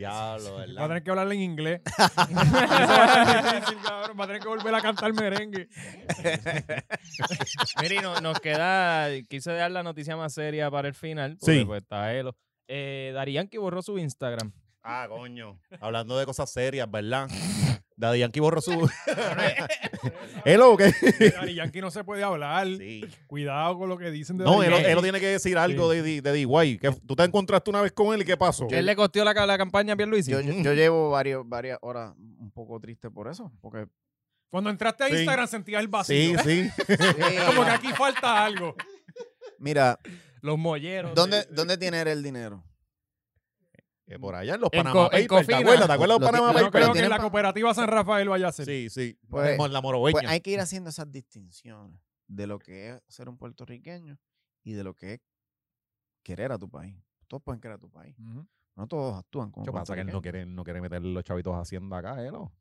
Diablo, 0.00 0.54
Va 0.54 0.62
a 0.62 0.66
¿verdad? 0.66 0.86
tener 0.88 1.02
que 1.02 1.10
hablarle 1.10 1.34
en 1.34 1.40
inglés. 1.42 1.80
Va 4.18 4.24
a 4.24 4.26
tener 4.26 4.40
que 4.42 4.48
volver 4.48 4.74
a 4.74 4.80
cantar 4.80 5.12
merengue. 5.12 5.68
No- 8.02 8.20
nos 8.20 8.40
queda, 8.40 9.08
quise 9.28 9.52
dar 9.52 9.70
la 9.70 9.82
noticia 9.82 10.16
más 10.16 10.32
seria 10.32 10.70
para 10.70 10.88
el 10.88 10.94
final, 10.94 11.36
Sí. 11.40 11.64
pues 11.64 11.82
está 11.82 12.14
Elo. 12.14 12.36
Eh, 12.68 13.10
Dari 13.14 13.32
Yankee 13.34 13.58
borró 13.58 13.82
su 13.82 13.98
Instagram. 13.98 14.52
Ah, 14.82 15.06
coño. 15.08 15.58
Hablando 15.80 16.16
de 16.18 16.24
cosas 16.24 16.50
serias, 16.50 16.90
¿verdad? 16.90 17.28
Daddy 18.00 18.18
Yankee 18.20 18.40
borró 18.40 18.60
su. 18.60 18.72
¿El 20.44 20.60
o 20.62 20.76
qué? 20.76 20.92
Daddy 21.36 21.54
Yankee 21.54 21.80
no 21.80 21.90
se 21.90 22.02
puede 22.02 22.22
hablar. 22.22 22.66
Sí. 22.66 23.04
Cuidado 23.26 23.78
con 23.78 23.88
lo 23.88 23.98
que 23.98 24.10
dicen 24.10 24.38
de 24.38 24.44
No, 24.44 24.60
Daddy 24.60 24.74
él, 24.74 24.86
él 24.86 24.94
no 24.96 25.02
tiene 25.02 25.20
que 25.20 25.26
decir 25.28 25.58
algo 25.58 25.90
de, 25.90 26.02
de, 26.02 26.22
de 26.22 26.32
D.Y. 26.32 26.78
que 26.78 26.90
¿Tú 27.06 27.14
te 27.14 27.22
encontraste 27.24 27.70
una 27.70 27.82
vez 27.82 27.92
con 27.92 28.14
él 28.14 28.22
y 28.22 28.24
qué 28.24 28.36
pasó? 28.36 28.66
Él 28.70 28.86
le 28.86 28.96
costeó 28.96 29.24
la, 29.24 29.32
la 29.46 29.58
campaña 29.58 29.94
a 29.94 29.96
Pierluisi. 29.96 30.30
Yo, 30.30 30.40
yo, 30.40 30.52
yo 30.54 30.72
llevo 30.74 31.10
varios, 31.10 31.48
varias 31.48 31.78
horas 31.82 32.12
un 32.16 32.50
poco 32.52 32.80
triste 32.80 33.10
por 33.10 33.28
eso. 33.28 33.52
Porque 33.60 33.86
Cuando 34.50 34.70
entraste 34.70 35.04
a 35.04 35.08
Sí. 35.08 35.14
Instagram 35.16 35.46
sentías 35.46 35.80
el 35.80 35.86
Sí, 35.86 35.90
vacío. 35.90 36.38
sí. 36.44 36.70
Como 37.46 37.64
que 37.64 37.70
aquí 37.70 37.88
falta 37.88 38.44
algo. 38.44 38.74
Mira, 39.58 39.98
Los 40.40 40.58
molleros. 40.58 41.14
¿dónde, 41.14 41.38
de- 41.44 41.46
¿dónde 41.50 41.76
tiene 41.76 42.00
él 42.00 42.08
el 42.08 42.22
dinero? 42.22 42.64
Eh, 44.10 44.18
por 44.18 44.34
allá 44.34 44.56
en 44.56 44.60
los 44.60 44.70
En 44.72 44.82
Panama 44.82 45.08
en 45.12 45.26
Papers, 45.28 45.46
¿te 45.46 45.54
acuerdas? 45.54 45.86
¿Te 45.86 45.92
acuerdas 45.92 46.00
de 46.00 46.06
Lo 46.08 46.18
los 46.18 46.30
Panama 46.30 46.52
Pero 46.52 46.58
creo 46.58 46.70
Papers? 46.72 46.86
que 46.88 46.92
tienen 46.94 47.10
la 47.10 47.18
cooperativa 47.20 47.74
San 47.74 47.86
Rafael 47.86 48.28
vaya 48.28 48.46
a 48.46 48.48
hacer. 48.48 48.66
Sí, 48.66 48.90
sí. 48.90 49.16
Pues- 49.28 49.56
la 49.70 49.80
morobeña. 49.80 50.12
Pues 50.18 50.26
hay 50.28 50.40
que 50.40 50.50
ir 50.50 50.58
haciendo 50.58 50.90
esas 50.90 51.12
distinciones 51.12 52.00
de 52.26 52.46
lo 52.48 52.58
que 52.58 52.90
es 52.90 53.02
ser 53.06 53.28
un 53.28 53.38
puertorriqueño 53.38 54.18
y 54.64 54.72
de 54.72 54.82
lo 54.82 54.94
que 54.94 55.14
es 55.14 55.20
querer 56.24 56.50
a 56.50 56.58
tu 56.58 56.68
país. 56.68 56.96
Todos 57.28 57.40
pueden 57.44 57.60
querer 57.60 57.76
a 57.76 57.78
tu 57.78 57.88
país. 57.88 58.16
No 58.18 58.86
todos 58.88 59.16
actúan 59.16 59.52
como 59.52 59.64
¿Qué 59.64 59.70
pasa? 59.70 59.94
Que 59.94 60.00
él 60.00 60.08
no 60.08 60.20
quiere, 60.20 60.44
no 60.44 60.64
quiere 60.64 60.80
meter 60.80 61.02
los 61.02 61.22
chavitos 61.22 61.54
haciendo 61.54 61.94
acá, 61.94 62.20
¿eh? 62.24 62.32
¿no? 62.32 62.52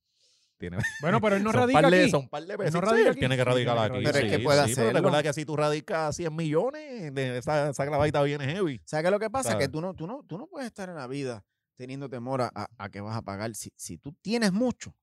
Tiene, 0.60 0.78
Bueno, 1.01 1.22
pero 1.22 1.38
él 1.38 1.43
no 1.43 1.51
son 1.53 1.62
radica 1.62 1.82
par 1.82 1.89
de- 1.91 2.01
aquí. 2.01 2.12
Son 2.12 2.28
par 2.30 2.45
de 2.45 2.57
veces. 2.57 2.74
no 2.74 2.82
Sí, 2.82 2.86
radica 2.86 3.10
él 3.10 3.16
tiene 3.16 3.38
que 3.38 3.43
radicar 3.45 3.76
que 3.91 3.97
aquí. 3.97 4.05
Pero 4.05 4.18
es 4.20 4.32
que 4.32 4.39
puede 4.39 4.60
hacerlo. 4.60 4.91
recuerda 4.93 5.24
que 5.24 5.34
si 5.34 5.45
tú 5.45 5.55
radicas 5.55 6.16
100 6.16 6.36
millones, 6.36 7.14
de 7.16 7.38
esa, 7.38 7.70
esa 7.70 7.88
clavadita 7.88 8.22
viene 8.24 8.45
heavy. 8.45 8.82
¿Sabes 8.86 9.03
qué 9.03 9.07
es 9.07 9.12
lo 9.12 9.20
que 9.20 9.30
pasa? 9.30 9.49
Claro. 9.51 9.60
Que 9.60 9.68
tú 9.70 9.80
no, 9.82 9.93
tú, 9.95 10.05
no, 10.05 10.24
tú 10.28 10.38
no 10.38 10.47
puedes 10.47 10.68
estar 10.68 10.89
en 10.89 10.95
la 10.95 11.07
vida 11.07 11.43
teniendo 11.76 12.10
temor 12.10 12.41
a, 12.41 12.51
a- 12.78 12.89
que 12.89 12.99
vas 12.99 13.16
a 13.16 13.22
pagar. 13.22 13.55
Si, 13.55 13.72
si 13.78 13.97
tú 13.97 14.14
tienes 14.22 14.51
mucho, 14.53 14.93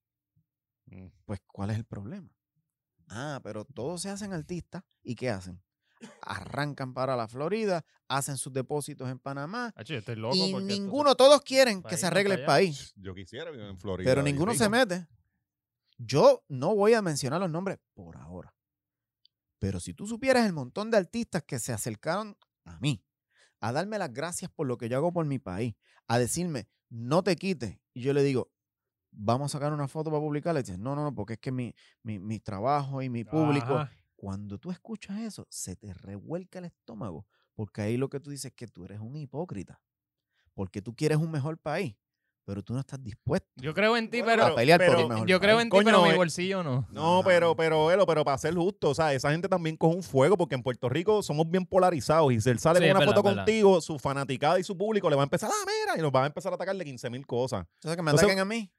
Mm. 0.89 1.07
pues 1.25 1.41
¿cuál 1.49 1.71
es 1.71 1.77
el 1.79 1.85
problema? 1.85 2.29
Ah, 3.09 3.41
pero 3.43 3.65
todos 3.65 4.03
se 4.03 4.09
hacen 4.11 4.33
artistas 4.33 4.83
y 5.03 5.17
¿qué 5.17 5.31
hacen? 5.31 5.61
arrancan 6.23 6.93
para 6.93 7.17
la 7.17 7.27
Florida, 7.27 7.83
hacen 8.07 8.37
sus 8.37 8.53
depósitos 8.53 9.09
en 9.11 9.19
Panamá 9.19 9.73
Hacho, 9.75 9.95
yo 9.95 9.99
estoy 10.01 10.17
loco 10.17 10.37
y 10.37 10.53
ninguno, 10.63 11.15
todos 11.15 11.41
quieren 11.41 11.83
que 11.83 11.97
se 11.97 12.07
arregle 12.07 12.35
el 12.35 12.45
país, 12.45 12.93
Yo 12.97 13.15
quisiera 13.15 13.51
vivir 13.51 13.67
en 13.67 13.79
Florida. 13.79 14.09
pero 14.11 14.23
ninguno 14.23 14.53
se 14.55 14.69
mete. 14.69 15.07
Yo 15.99 16.45
no 16.49 16.75
voy 16.75 16.95
a 16.95 17.03
mencionar 17.03 17.41
los 17.41 17.51
nombres 17.51 17.79
por 17.95 18.17
ahora. 18.17 18.55
Pero 19.59 19.81
si 19.81 19.95
tú 19.95 20.07
supieras 20.07 20.47
el 20.47 20.53
montón 20.53 20.91
de 20.91 20.99
artistas 20.99 21.43
que 21.43 21.59
se 21.59 21.73
acercaron 21.73 22.37
a 22.65 22.79
mí, 22.79 23.03
a 23.61 23.73
darme 23.73 23.99
las 23.99 24.13
gracias 24.13 24.51
por 24.51 24.67
lo 24.67 24.77
que 24.77 24.89
yo 24.89 24.97
hago 24.97 25.13
por 25.13 25.25
mi 25.25 25.39
país, 25.39 25.75
a 26.09 26.19
decirme, 26.19 26.69
no 26.91 27.23
te 27.23 27.37
quites, 27.37 27.79
y 27.95 28.03
yo 28.03 28.13
le 28.13 28.23
digo, 28.23 28.53
vamos 29.11 29.51
a 29.51 29.59
sacar 29.59 29.73
una 29.73 29.89
foto 29.89 30.11
para 30.11 30.21
publicarla, 30.21 30.61
y 30.61 30.79
no, 30.79 30.95
no, 30.95 31.05
no, 31.05 31.15
porque 31.15 31.35
es 31.35 31.39
que 31.39 31.53
mi, 31.53 31.75
mi, 32.03 32.19
mi 32.19 32.39
trabajo 32.39 33.03
y 33.03 33.09
mi 33.09 33.25
público, 33.25 33.79
Ajá. 33.79 33.93
cuando 34.15 34.59
tú 34.59 34.71
escuchas 34.71 35.21
eso, 35.21 35.47
se 35.49 35.75
te 35.75 35.95
revuelca 35.95 36.59
el 36.59 36.67
estómago, 36.67 37.27
porque 37.55 37.81
ahí 37.81 37.97
lo 37.97 38.11
que 38.11 38.21
tú 38.21 38.31
dices 38.31 38.47
es 38.47 38.55
que 38.55 38.67
tú 38.67 38.85
eres 38.85 39.01
un 39.01 39.17
hipócrita, 39.17 39.81
porque 40.55 40.83
tú 40.83 40.95
quieres 40.95 41.19
un 41.19 41.31
mejor 41.31 41.59
país, 41.59 41.97
pero 42.47 42.63
tú 42.63 42.73
no 42.73 42.81
estás 42.81 43.03
dispuesto 43.03 43.49
Yo 43.57 43.75
creo 43.75 43.97
en 43.97 44.09
ti, 44.09 44.23
Bueno, 44.23 44.45
pero, 44.45 44.55
a 44.55 44.57
pelear 44.57 44.81
por 44.81 44.97
pero 44.97 45.09
mejor 45.09 45.27
yo 45.29 45.41
creo 45.41 45.61
en 45.61 45.69
ti, 45.69 45.77
pero 45.85 46.03
mi 46.05 46.11
eh, 46.11 46.15
bolsillo 46.17 46.63
no. 46.63 46.87
No, 46.91 47.23
pero, 47.25 47.55
pero, 47.57 47.91
Elo, 47.91 48.07
pero 48.07 48.25
para 48.25 48.39
ser 48.39 48.55
justo, 48.55 48.91
o 48.91 48.95
sea, 48.95 49.13
esa 49.13 49.33
gente 49.33 49.49
también 49.49 49.77
coge 49.77 49.97
un 49.97 50.03
fuego 50.03 50.37
porque 50.39 50.55
en 50.55 50.63
Puerto 50.63 50.89
Rico 50.89 51.23
somos 51.23 51.51
bien 51.51 51.67
polarizados 51.67 52.33
y 52.33 52.41
si 52.41 52.49
él 52.49 52.59
sale 52.61 52.79
Sí, 52.79 52.85
con 52.85 52.91
una 52.93 53.01
verdad, 53.01 53.15
foto 53.15 53.23
verdad. 53.25 53.45
contigo, 53.45 53.81
su 53.81 53.99
fanaticada 53.99 54.59
y 54.61 54.63
su 54.65 54.77
público 54.79 55.11
le 55.11 55.17
va 55.17 55.23
a 55.23 55.25
empezar, 55.25 55.51
ah, 55.53 55.65
mira, 55.67 55.99
y 55.99 56.03
nos 56.03 56.13
van 56.13 56.25
a 56.25 56.27
empezar 56.29 56.53
a 56.53 56.55
atacar 56.55 56.77
de 56.77 56.85
15 56.85 57.11
mil 57.11 57.27
cosas. 57.27 57.67
Entonces 57.75 57.97
que 57.97 58.03
me 58.03 58.11
Entonces, 58.13 58.25
ataquen 58.29 58.39
a 58.41 58.45
mí. 58.45 58.71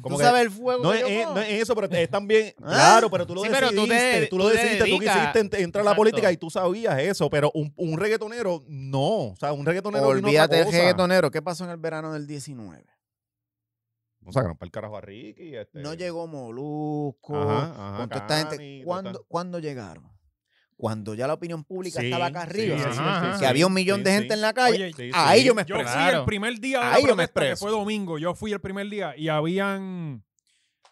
Como 0.00 0.16
¿Tú 0.16 0.20
que- 0.20 0.24
sabes 0.26 0.42
el 0.42 0.50
fuego 0.50 0.82
No 0.82 0.90
que 0.92 0.96
es, 0.98 1.02
yo 1.02 1.08
es- 1.08 1.22
cojo? 1.24 1.34
no 1.36 1.40
es 1.42 1.62
eso, 1.62 1.74
pero 1.74 1.88
es 1.90 2.10
también, 2.10 2.54
¿Ah? 2.62 2.68
claro, 2.68 3.10
pero 3.10 3.26
tú 3.26 3.34
lo 3.34 3.42
Sí, 3.42 3.48
pero 3.50 3.68
tú 3.70 3.86
te- 3.86 3.94
decidiste, 3.94 4.26
tú, 4.28 4.38
lo 4.38 4.44
tú 4.44 4.50
te 4.50 4.56
decidiste, 4.58 4.90
tú 4.90 4.98
quisiste 4.98 5.40
ent- 5.44 5.58
entrar 5.60 5.86
a 5.86 5.90
la 5.90 5.96
política 5.96 6.30
y 6.32 6.36
tú 6.36 6.50
sabías 6.50 6.98
eso, 7.00 7.28
pero 7.30 7.50
un, 7.54 7.72
un 7.76 7.98
reggaetonero, 7.98 8.64
no, 8.68 9.28
o 9.28 9.36
sea, 9.36 9.52
un 9.52 9.64
reggaetonero 9.66 10.06
Olvídate 10.08 10.56
del 10.56 10.72
reggaetonero. 10.72 11.30
¿Qué 11.30 11.42
pasó 11.42 11.64
en 11.64 11.70
el 11.70 11.76
verano 11.78 12.12
del 12.12 12.26
19? 12.26 12.84
O 14.26 14.32
sea, 14.32 14.42
que 14.42 14.48
no 14.48 14.54
para 14.54 14.66
el 14.66 14.70
carajo 14.70 14.96
a 14.96 15.00
Ricky. 15.00 15.56
Este, 15.56 15.80
No 15.80 15.94
llegó 15.94 16.26
Molusco, 16.26 17.34
Ajá, 17.36 17.72
ajá, 17.74 17.96
con 17.98 18.08
toda 18.10 18.20
esta 18.20 18.26
Cani, 18.50 18.50
gente. 18.50 18.84
toda 18.84 18.84
¿Cuándo, 18.84 19.24
¿Cuándo 19.28 19.58
llegaron? 19.58 20.19
Cuando 20.80 21.14
ya 21.14 21.26
la 21.26 21.34
opinión 21.34 21.62
pública 21.64 22.00
Sí, 22.00 22.06
estaba 22.06 22.26
acá 22.26 22.42
arriba. 22.42 22.76
sí, 22.76 22.82
Ajá, 22.82 22.92
sí, 22.92 22.98
ajá. 23.00 23.24
sí, 23.26 23.32
que 23.32 23.38
sí, 23.38 23.44
había 23.44 23.66
un 23.66 23.74
millón 23.74 23.98
sí, 23.98 24.04
de 24.04 24.10
sí. 24.10 24.16
gente 24.16 24.34
en 24.34 24.40
la 24.40 24.52
calle. 24.54 24.92
Oye, 24.96 25.10
ahí 25.14 25.40
sí. 25.40 25.46
yo 25.46 25.54
me 25.54 25.64
Yo 25.64 25.76
expresé. 25.76 25.98
fui 26.08 26.18
el 26.18 26.24
primer 26.24 26.58
día 26.60 26.78
de 26.78 26.84
la 26.86 26.92
Ahí 26.94 27.02
yo 27.02 27.08
me 27.08 27.14
protesta, 27.28 27.40
que 27.40 27.46
expreso. 27.50 27.64
fue 27.66 27.70
domingo. 27.78 28.18
Yo 28.18 28.34
fui 28.34 28.52
el 28.52 28.60
primer 28.60 28.88
día 28.88 29.14
y 29.16 29.28
habían... 29.28 30.24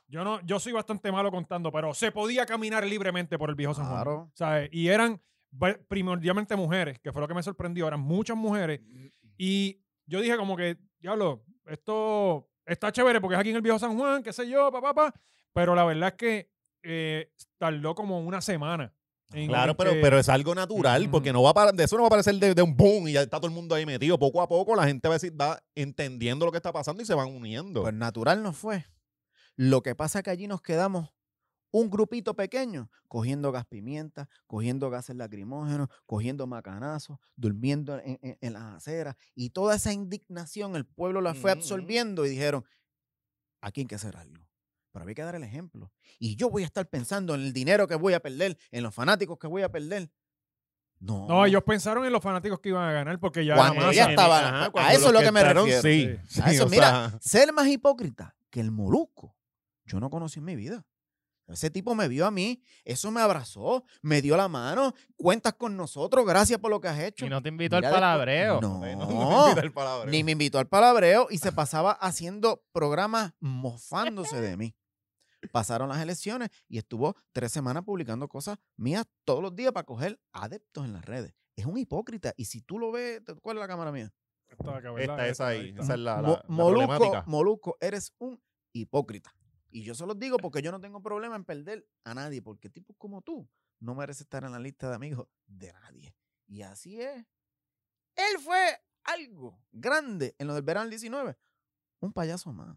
Yo 0.07 0.25
no, 0.25 0.41
yo 0.47 0.59
soy 0.61 0.73
bastante 0.73 1.11
malo 1.13 1.31
contando, 1.31 1.71
pero 1.73 1.93
se 1.95 2.13
podía 2.13 2.47
caminar 2.47 2.87
libremente 2.87 3.37
por 3.39 3.51
el 3.51 3.57
viejo 3.57 3.75
San 3.75 3.85
Juan. 3.87 3.97
Claro. 3.97 4.31
¿sabes? 4.35 4.69
Y 4.73 4.89
eran 4.89 5.21
primordialmente 5.89 6.57
mujeres, 6.57 6.99
que 6.99 7.13
fue 7.13 7.21
lo 7.21 7.29
que 7.29 7.35
me 7.35 7.43
sorprendió. 7.43 7.87
Eran 7.87 8.01
muchas 8.01 8.37
mujeres. 8.37 8.81
Y 9.37 9.81
yo 10.07 10.21
dije 10.21 10.37
como 10.37 10.57
que, 10.57 10.79
diablo, 10.99 11.45
esto 11.67 12.49
está 12.67 12.91
chévere 12.93 13.21
porque 13.21 13.35
es 13.35 13.41
aquí 13.41 13.51
en 13.51 13.57
el 13.57 13.63
viejo 13.63 13.79
San 13.79 13.97
Juan, 13.97 14.23
qué 14.23 14.33
sé 14.33 14.49
yo, 14.49 14.71
papá, 14.73 14.95
papá. 14.95 15.15
Pero 15.53 15.75
la 15.75 15.85
verdad 15.85 16.09
es 16.11 16.15
que 16.15 16.51
eh, 16.83 17.33
tardó 17.59 17.95
como 17.95 18.21
una 18.21 18.41
semana. 18.41 18.93
Claro, 19.31 19.77
pero, 19.77 19.93
que- 19.93 20.01
pero 20.01 20.19
es 20.19 20.29
algo 20.29 20.55
natural, 20.55 21.11
porque 21.11 21.33
no 21.33 21.43
va 21.43 21.53
a 21.55 21.73
de 21.73 21.85
eso 21.85 21.97
no 21.97 22.03
va 22.03 22.07
a 22.07 22.09
aparecer 22.09 22.35
de, 22.37 22.55
de 22.55 22.63
un 22.63 22.75
boom 22.77 23.09
y 23.09 23.13
ya 23.13 23.23
está 23.23 23.37
todo 23.39 23.47
el 23.49 23.53
mundo 23.55 23.75
ahí 23.75 23.85
metido. 23.85 24.19
Poco 24.19 24.41
a 24.41 24.49
poco 24.49 24.75
la 24.75 24.87
gente 24.87 25.07
va, 25.09 25.15
a 25.15 25.19
decir, 25.19 25.39
va 25.39 25.63
entendiendo 25.75 26.47
lo 26.47 26.53
que 26.53 26.57
está 26.59 26.73
pasando 26.73 27.03
y 27.03 27.07
se 27.07 27.15
van 27.15 27.29
uniendo. 27.29 27.83
Pues 27.83 27.95
natural 27.95 28.43
no 28.43 28.53
fue. 28.53 28.87
Lo 29.57 29.83
que 29.83 29.95
pasa 29.95 30.21
es 30.21 30.23
que 30.25 30.31
allí 30.31 30.47
nos 30.47 30.63
quedamos 30.63 31.11
un 31.71 31.91
grupito 31.91 32.35
pequeño 32.35 32.91
cogiendo 33.09 33.53
gas 33.53 33.67
pimienta, 33.67 34.31
cogiendo 34.47 34.89
gases 34.89 35.17
lacrimógenos, 35.17 35.89
cogiendo 36.07 36.47
macanazos, 36.47 37.19
durmiendo 37.37 37.99
en, 37.99 38.19
en- 38.23 38.39
en 38.41 38.53
las 38.55 38.63
aceras. 38.77 39.15
Y 39.35 39.51
toda 39.51 39.75
esa 39.77 39.93
indignación 39.93 40.75
el 40.77 40.87
pueblo 40.87 41.21
la 41.21 41.35
fue 41.35 41.51
absorbiendo 41.51 42.25
y 42.25 42.31
dijeron, 42.31 42.65
aquí 43.61 43.83
hay 43.83 43.87
que 43.87 43.97
hacer 43.97 44.17
algo. 44.17 44.48
Pero 44.99 45.05
había 45.05 45.15
que 45.15 45.23
dar 45.23 45.35
el 45.37 45.45
ejemplo. 45.45 45.93
Y 46.19 46.35
yo 46.37 46.51
voy 46.51 46.65
a 46.65 46.67
estar 46.67 46.89
pensando 46.89 47.35
en 47.37 47.43
el 47.43 47.53
dinero 47.53 47.87
que 47.87 47.95
voy 47.95 48.15
a 48.15 48.21
perder, 48.21 48.59
en 48.73 48.83
los 48.83 48.93
fanáticos 48.95 49.39
que 49.39 49.47
voy 49.47 49.63
a 49.63 49.71
perder. 49.71 50.11
No. 50.99 51.29
No, 51.29 51.47
ellos 51.47 51.63
pensaron 51.63 52.05
en 52.05 52.13
los 52.13 52.21
fanáticos 52.21 52.59
que 52.59 52.71
iban 52.71 52.89
a 52.89 52.93
ganar 52.93 53.21
porque 53.21 53.45
ya 53.45 53.55
Cuando 53.55 53.77
masa- 53.83 53.93
ya 53.93 54.11
estaban- 54.11 54.45
Ajá, 54.45 54.65
a 54.65 54.71
cuando 54.71 54.91
eso 54.93 55.07
es 55.07 55.13
lo 55.13 55.21
que 55.21 55.31
me 55.31 55.45
refiero. 55.45 55.83
Sí, 55.83 56.19
Sí. 56.27 56.41
A 56.43 56.49
sí, 56.51 56.57
eso, 56.57 56.69
mira, 56.69 57.11
sea, 57.11 57.19
ser 57.21 57.53
más 57.53 57.69
hipócrita 57.69 58.37
que 58.51 58.59
el 58.61 58.73
molusco, 58.73 59.37
yo 59.85 60.01
no 60.01 60.11
conocí 60.11 60.41
en 60.41 60.47
mi 60.47 60.57
vida. 60.57 60.85
Ese 61.47 61.71
tipo 61.71 61.95
me 61.95 62.09
vio 62.09 62.27
a 62.27 62.31
mí, 62.31 62.61
eso 62.85 63.11
me 63.11 63.23
abrazó, 63.23 63.83
me 64.03 64.21
dio 64.21 64.37
la 64.37 64.49
mano, 64.49 64.93
cuentas 65.17 65.55
con 65.55 65.79
nosotros, 65.79 66.27
gracias 66.27 66.59
por 66.59 66.71
lo 66.71 66.79
que 66.79 66.89
has 66.89 66.99
hecho. 66.99 67.25
Y 67.25 67.31
no 67.31 67.41
te 67.41 67.49
invito 67.49 67.75
al 67.77 67.81
Mira 67.83 67.93
palabreo. 67.93 68.61
No, 68.61 68.81
no, 68.81 68.81
no 68.97 69.07
me 69.07 69.45
invita 69.49 69.61
el 69.63 69.73
palabreo. 69.73 70.11
ni 70.11 70.25
me 70.25 70.33
invitó 70.33 70.59
al 70.59 70.67
palabreo 70.69 71.29
y 71.31 71.39
se 71.39 71.51
pasaba 71.53 71.93
haciendo 71.93 72.63
programas 72.73 73.33
mofándose 73.41 74.41
de 74.43 74.57
mí. 74.59 74.75
Pasaron 75.53 75.89
las 75.89 76.01
elecciones 76.03 76.51
y 76.69 76.79
estuvo 76.79 77.17
tres 77.33 77.53
semanas 77.53 77.85
publicando 77.85 78.29
cosas 78.29 78.59
mías 78.77 79.07
todos 79.25 79.43
los 79.43 79.55
días 79.55 79.73
para 79.73 79.85
coger 79.87 80.21
adeptos 80.33 80.85
en 80.85 80.93
las 80.93 81.05
redes. 81.05 81.33
Es 81.57 81.67
un 81.67 81.79
hipócrita 81.79 82.33
y 82.37 82.45
si 82.47 82.61
tú 82.63 82.79
lo 82.79 82.91
ves, 82.93 83.25
¿te- 83.25 83.35
¿cuál 83.37 83.57
es 83.57 83.61
la 83.61 83.69
cámara 83.69 83.93
mía? 83.93 84.13
Esta 84.49 84.77
acá. 84.77 84.93
Esta 84.99 85.25
es 85.27 85.31
Esta, 85.33 85.47
ahí, 85.49 85.69
está. 85.71 85.83
esa 85.83 85.95
es 85.95 86.01
la, 86.01 86.23
la- 86.23 86.29
Mo- 86.29 86.35
la 86.37 86.45
Molusco, 86.49 86.87
problemática. 86.89 87.25
Molusco, 87.27 87.77
eres 87.81 88.13
un 88.19 88.41
hipócrita. 88.73 89.35
Y 89.71 89.83
yo 89.83 89.95
se 89.95 90.07
los 90.07 90.19
digo 90.19 90.39
porque 90.39 90.63
yo 90.63 90.73
no 90.73 90.81
tengo 90.81 91.03
problema 91.03 91.37
en 91.37 91.45
perder 91.45 91.87
a 92.05 92.15
nadie, 92.15 92.41
porque 92.43 92.71
tipos 92.71 92.97
como 92.97 93.21
tú 93.23 93.49
no 93.81 93.95
mereces 93.95 94.23
estar 94.23 94.43
en 94.45 94.53
la 94.53 94.59
lista 94.59 94.89
de 94.89 94.95
amigos 94.95 95.29
de 95.47 95.73
nadie. 95.73 96.17
Y 96.47 96.63
así 96.63 97.01
es. 97.01 97.27
Él 98.17 98.39
fue 98.43 98.81
algo 99.05 99.61
grande 99.71 100.35
en 100.39 100.47
lo 100.47 100.55
del 100.55 100.63
verano 100.65 100.89
19. 100.89 101.37
Un 102.01 102.13
payaso 102.13 102.53
más. 102.53 102.77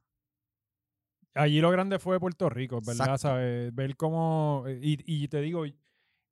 Allí 1.34 1.62
lo 1.62 1.72
grande 1.72 1.98
fue 2.00 2.20
Puerto 2.20 2.50
Rico, 2.50 2.80
¿verdad? 2.86 3.18
¿Sabes? 3.18 3.74
Ver 3.74 3.96
cómo. 3.96 4.64
eh, 4.68 4.80
Y, 4.82 5.24
y 5.24 5.28
te 5.28 5.40
digo, 5.42 5.64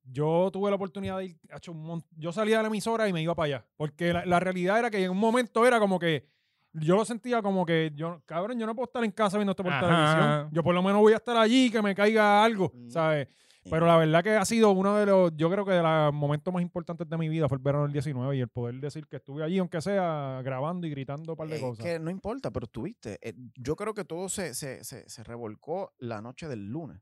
yo 0.03 0.49
tuve 0.51 0.69
la 0.69 0.75
oportunidad 0.75 1.17
de 1.19 1.25
ir. 1.27 1.37
hacho, 1.51 1.71
un 1.71 1.83
mon- 1.83 2.05
yo 2.17 2.31
salía 2.31 2.57
de 2.57 2.63
la 2.63 2.67
emisora 2.67 3.07
y 3.07 3.13
me 3.13 3.21
iba 3.21 3.35
para 3.35 3.45
allá. 3.45 3.65
Porque 3.77 4.11
la, 4.13 4.25
la 4.25 4.39
realidad 4.39 4.79
era 4.79 4.89
que 4.89 5.03
en 5.03 5.11
un 5.11 5.17
momento 5.17 5.65
era 5.65 5.79
como 5.79 5.99
que. 5.99 6.27
Yo 6.73 6.95
lo 6.95 7.03
sentía 7.03 7.41
como 7.41 7.65
que, 7.65 7.91
yo, 7.95 8.21
cabrón, 8.27 8.59
yo 8.59 8.67
no 8.67 8.75
puedo 8.75 8.85
estar 8.85 9.03
en 9.03 9.09
casa 9.09 9.37
viendo 9.37 9.53
esto 9.53 9.63
por 9.63 9.73
Ajá. 9.73 9.87
televisión. 9.87 10.49
Yo 10.51 10.61
por 10.63 10.75
lo 10.75 10.83
menos 10.83 11.01
voy 11.01 11.13
a 11.13 11.15
estar 11.15 11.35
allí, 11.35 11.71
que 11.71 11.81
me 11.81 11.95
caiga 11.95 12.43
algo, 12.43 12.71
Mm. 12.75 12.89
¿sabes? 12.91 13.27
Pero 13.69 13.85
la 13.85 13.97
verdad 13.97 14.23
que 14.23 14.31
ha 14.35 14.45
sido 14.45 14.71
uno 14.71 14.95
de 14.97 15.05
los, 15.05 15.31
yo 15.35 15.49
creo 15.49 15.63
que 15.65 15.71
de 15.73 15.83
los 15.83 16.13
momentos 16.13 16.53
más 16.53 16.61
importantes 16.63 17.07
de 17.07 17.17
mi 17.17 17.29
vida 17.29 17.47
fue 17.47 17.57
el 17.57 17.63
verano 17.63 17.83
del 17.83 17.93
19 17.93 18.35
y 18.37 18.39
el 18.41 18.47
poder 18.49 18.75
decir 18.79 19.05
que 19.07 19.17
estuve 19.17 19.43
allí, 19.43 19.57
aunque 19.59 19.81
sea 19.81 20.41
grabando 20.43 20.87
y 20.87 20.89
gritando 20.89 21.33
un 21.33 21.37
par 21.37 21.47
de 21.47 21.55
Es 21.55 21.61
cosas. 21.61 21.85
que 21.85 21.99
no 21.99 22.09
importa, 22.09 22.51
pero 22.51 22.65
estuviste. 22.65 23.19
Eh, 23.21 23.33
yo 23.55 23.75
creo 23.75 23.93
que 23.93 24.05
todo 24.05 24.27
se, 24.29 24.53
se, 24.53 24.83
se, 24.83 25.07
se 25.09 25.23
revolcó 25.23 25.93
la 25.99 26.21
noche 26.21 26.47
del 26.47 26.65
lunes. 26.67 27.01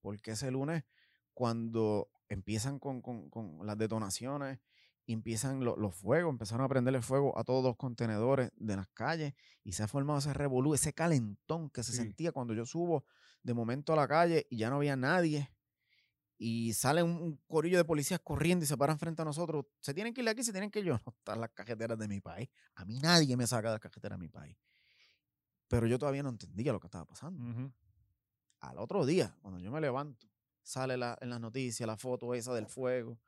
Porque 0.00 0.32
ese 0.32 0.50
lunes, 0.50 0.84
cuando 1.32 2.08
empiezan 2.28 2.78
con, 2.78 3.00
con- 3.02 3.28
con 3.30 3.66
las 3.66 3.76
detonaciones, 3.78 4.58
empiezan 5.06 5.64
lo- 5.64 5.76
los 5.76 5.94
fuegos, 5.94 6.30
empezaron 6.32 6.64
a 6.64 6.68
prenderle 6.68 7.02
fuego 7.02 7.38
a 7.38 7.44
todos 7.44 7.62
los 7.64 7.76
contenedores 7.76 8.50
de 8.56 8.76
las 8.76 8.88
calles 8.88 9.34
y 9.62 9.72
se 9.72 9.82
ha 9.82 9.88
formado 9.88 10.18
ese 10.18 10.32
revolú, 10.32 10.74
ese 10.74 10.92
calentón 10.92 11.70
que 11.70 11.82
se 11.82 11.92
Sí. 11.92 11.98
sentía 11.98 12.32
cuando 12.32 12.54
yo 12.54 12.64
subo 12.64 13.04
de 13.42 13.52
momento 13.54 13.92
a 13.92 13.96
la 13.96 14.08
calle 14.08 14.46
y 14.48 14.58
ya 14.58 14.70
no 14.70 14.76
había 14.76 14.96
nadie. 14.96 15.50
Y 16.36 16.72
sale 16.72 17.02
un, 17.02 17.40
corillo 17.46 17.78
de 17.78 17.84
policías 17.84 18.20
corriendo 18.22 18.64
y 18.64 18.68
se 18.68 18.76
paran 18.76 18.98
frente 18.98 19.22
a 19.22 19.24
nosotros. 19.24 19.66
Se 19.80 19.94
tienen 19.94 20.12
que 20.12 20.20
ir 20.20 20.24
de 20.24 20.30
aquí, 20.32 20.42
se 20.42 20.52
tienen 20.52 20.70
que 20.70 20.80
ir 20.80 20.86
yo. 20.86 20.94
No 21.06 21.12
están 21.16 21.40
las 21.40 21.50
cajeteras 21.50 21.98
de 21.98 22.08
mi 22.08 22.20
país. 22.20 22.48
A 22.74 22.84
mí 22.84 22.98
nadie 22.98 23.36
me 23.36 23.46
saca 23.46 23.68
de 23.68 23.74
las 23.74 23.80
cajeteras 23.80 24.18
de 24.18 24.22
mi 24.24 24.28
país. 24.28 24.56
Pero 25.68 25.86
yo 25.86 25.98
todavía 25.98 26.22
no 26.22 26.28
entendía 26.30 26.72
lo 26.72 26.80
que 26.80 26.86
estaba 26.88 27.04
pasando. 27.04 27.72
Al 28.60 28.78
otro 28.78 29.04
día, 29.06 29.36
cuando 29.42 29.60
yo 29.60 29.70
me 29.70 29.80
levanto, 29.80 30.28
sale 30.62 30.96
la- 30.96 31.16
en 31.20 31.30
las 31.30 31.40
noticias 31.40 31.86
la 31.86 31.96
foto 31.96 32.34
esa 32.34 32.54
del 32.54 32.66
fuego. 32.66 33.18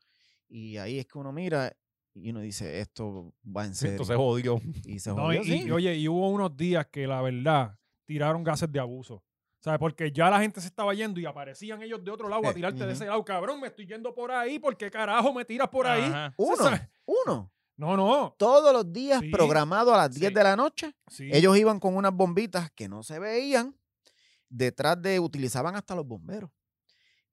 Y 0.49 0.77
ahí 0.77 0.99
es 0.99 1.07
que 1.07 1.19
uno 1.19 1.33
mira 1.33 1.77
y 2.15 2.31
uno 2.31 2.41
dice, 2.41 2.81
esto 2.81 3.35
va 3.45 3.67
en 3.67 3.75
serio. 3.75 3.93
Entonces 3.93 4.17
jodió. 4.17 4.61
y 4.85 4.99
se 4.99 5.11
No, 5.11 5.17
jodió, 5.17 5.43
y, 5.43 5.45
sí. 5.45 5.63
y, 5.67 5.71
oye, 5.71 5.97
y 5.97 6.09
hubo 6.09 6.31
unos 6.31 6.57
días 6.57 6.87
que 6.87 7.07
la 7.07 7.21
verdad 7.21 7.79
tiraron 8.05 8.43
gases 8.43 8.71
de 8.73 8.79
abuso. 8.81 9.23
¿Sabes? 9.61 9.81
Porque 9.81 10.13
ya 10.13 10.31
la 10.31 10.41
gente 10.41 10.61
se 10.61 10.69
estaba 10.69 10.95
yendo 10.95 11.19
y 11.19 11.27
aparecían 11.27 11.83
ellos 11.83 12.05
de 12.05 12.11
otro 12.11 12.29
lado 12.29 12.47
a 12.47 12.51
Eh, 12.51 12.55
tirarte 12.55 12.87
de 12.87 12.93
ese 12.93 13.07
lado. 13.07 13.25
Cabrón, 13.25 13.61
me 13.61 13.69
estoy 13.69 13.87
yendo 13.87 14.15
por 14.15 14.31
ahí. 14.31 14.59
¿Por 14.59 14.77
qué 14.77 14.91
carajo 14.91 15.33
me 15.33 15.45
tiras 15.45 15.69
por 15.69 15.87
ahí? 15.87 16.05
Uno, 16.37 16.57
¿sabes? 16.57 16.83
uno. 17.05 17.51
No, 17.77 17.97
no. 17.97 18.35
Todos 18.39 18.73
los 18.73 18.91
días 18.93 19.21
Sí. 19.21 19.29
programado 19.31 19.93
a 19.93 19.99
las 19.99 20.15
10 20.15 20.29
Sí. 20.29 20.35
de 20.35 20.43
la 20.45 20.57
noche. 20.57 20.95
Sí. 21.09 21.29
Ellos 21.33 21.57
iban 21.59 21.79
con 21.81 21.95
unas 21.97 22.13
bombitas 22.13 22.71
que 22.71 22.89
no 22.89 23.03
se 23.03 23.19
veían. 23.19 23.77
Detrás 24.49 25.01
de, 25.03 25.19
utilizaban 25.21 25.75
hasta 25.75 25.95
los 25.95 26.07
bomberos. 26.07 26.51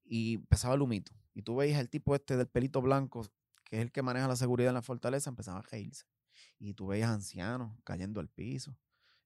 Y 0.03 0.35
empezaba 0.35 0.73
el 0.75 0.81
humito. 0.81 1.13
Y 1.33 1.43
tú 1.43 1.55
veías 1.55 1.79
el 1.79 1.89
tipo 1.89 2.13
este 2.15 2.35
del 2.35 2.47
pelito 2.47 2.81
blanco, 2.81 3.25
que 3.63 3.77
es 3.77 3.81
el 3.83 3.91
que 3.91 4.01
maneja 4.01 4.27
la 4.27 4.35
seguridad 4.35 4.69
en 4.69 4.75
la 4.75 4.81
fortaleza, 4.81 5.29
empezaba 5.29 5.59
a 5.59 5.61
reírse. 5.61 6.05
Y 6.59 6.73
tú 6.73 6.87
veías 6.87 7.09
ancianos 7.09 7.71
cayendo 7.83 8.19
al 8.19 8.27
piso. 8.27 8.75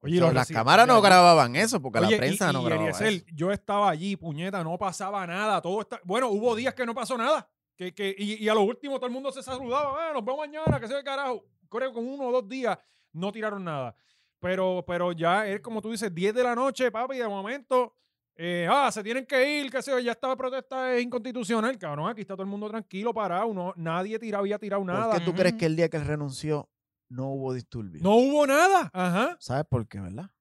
Oye, 0.07 0.33
las 0.33 0.47
cámaras 0.49 0.87
no 0.87 1.01
grababan 1.01 1.55
eso, 1.55 1.81
porque 1.81 1.99
Oye, 1.99 2.09
la 2.11 2.15
y- 2.15 2.19
prensa 2.19 2.51
no 2.53 2.61
y 2.61 2.65
grababa 2.65 2.89
Eliezer, 2.89 3.13
eso. 3.13 3.25
yo 3.35 3.51
estaba 3.51 3.89
allí, 3.89 4.15
puñeta, 4.15 4.63
no 4.63 4.77
pasaba 4.77 5.25
nada. 5.27 5.61
Todo 5.61 5.81
está... 5.81 5.99
Bueno, 6.03 6.29
hubo 6.29 6.55
días 6.55 6.73
que 6.73 6.85
no 6.85 6.93
pasó 6.95 7.17
nada. 7.17 7.47
Que, 7.75 7.93
que, 7.93 8.15
y, 8.17 8.43
y 8.43 8.49
a 8.49 8.53
lo 8.55 8.61
último 8.63 8.95
todo 8.97 9.05
el 9.07 9.13
mundo 9.13 9.31
se 9.31 9.43
saludaba, 9.43 10.09
"Ah, 10.09 10.13
nos 10.13 10.25
vemos 10.25 10.39
mañana, 10.39 10.79
que 10.79 10.87
se 10.87 10.95
ve 10.95 11.03
carajo. 11.03 11.43
Creo 11.69 11.89
que 11.89 11.93
con 11.95 12.07
uno 12.07 12.23
o 12.27 12.31
dos 12.31 12.47
días 12.49 12.77
no 13.13 13.31
tiraron 13.31 13.63
nada. 13.63 13.95
Pero, 14.39 14.83
pero 14.87 15.11
ya 15.11 15.47
es 15.47 15.59
como 15.61 15.81
tú 15.81 15.91
dices, 15.91 16.13
10 16.13 16.33
de 16.33 16.43
la 16.43 16.55
noche, 16.55 16.91
papi, 16.91 17.17
de 17.17 17.27
momento, 17.27 17.93
eh, 18.35 18.67
ah, 18.69 18.91
se 18.91 19.03
tienen 19.03 19.25
que 19.25 19.59
ir, 19.59 19.71
que 19.71 19.81
se 19.81 20.03
ya 20.03 20.11
esta 20.11 20.35
protesta 20.35 20.93
es 20.95 21.03
inconstitucional, 21.03 21.77
cabrón. 21.77 22.09
Aquí 22.09 22.21
está 22.21 22.33
todo 22.35 22.43
el 22.43 22.49
mundo 22.49 22.69
tranquilo, 22.69 23.13
parado, 23.13 23.51
no, 23.53 23.73
nadie 23.77 24.17
tira, 24.19 24.37
había 24.39 24.59
tirado 24.59 24.83
nada. 24.83 25.09
¿Por 25.11 25.19
qué 25.19 25.25
tú 25.25 25.33
crees 25.33 25.53
que 25.55 25.65
el 25.65 25.75
día 25.75 25.89
que 25.89 25.97
él 25.97 26.05
renunció 26.05 26.69
no 27.09 27.27
hubo 27.31 27.53
disturbios? 27.53 28.03
No 28.03 28.15
hubo 28.15 28.45
nada. 28.47 28.89
Ajá. 28.93 29.37
¿Sabes 29.39 29.65
por 29.69 29.87
qué, 29.87 29.99
verdad? 29.99 30.31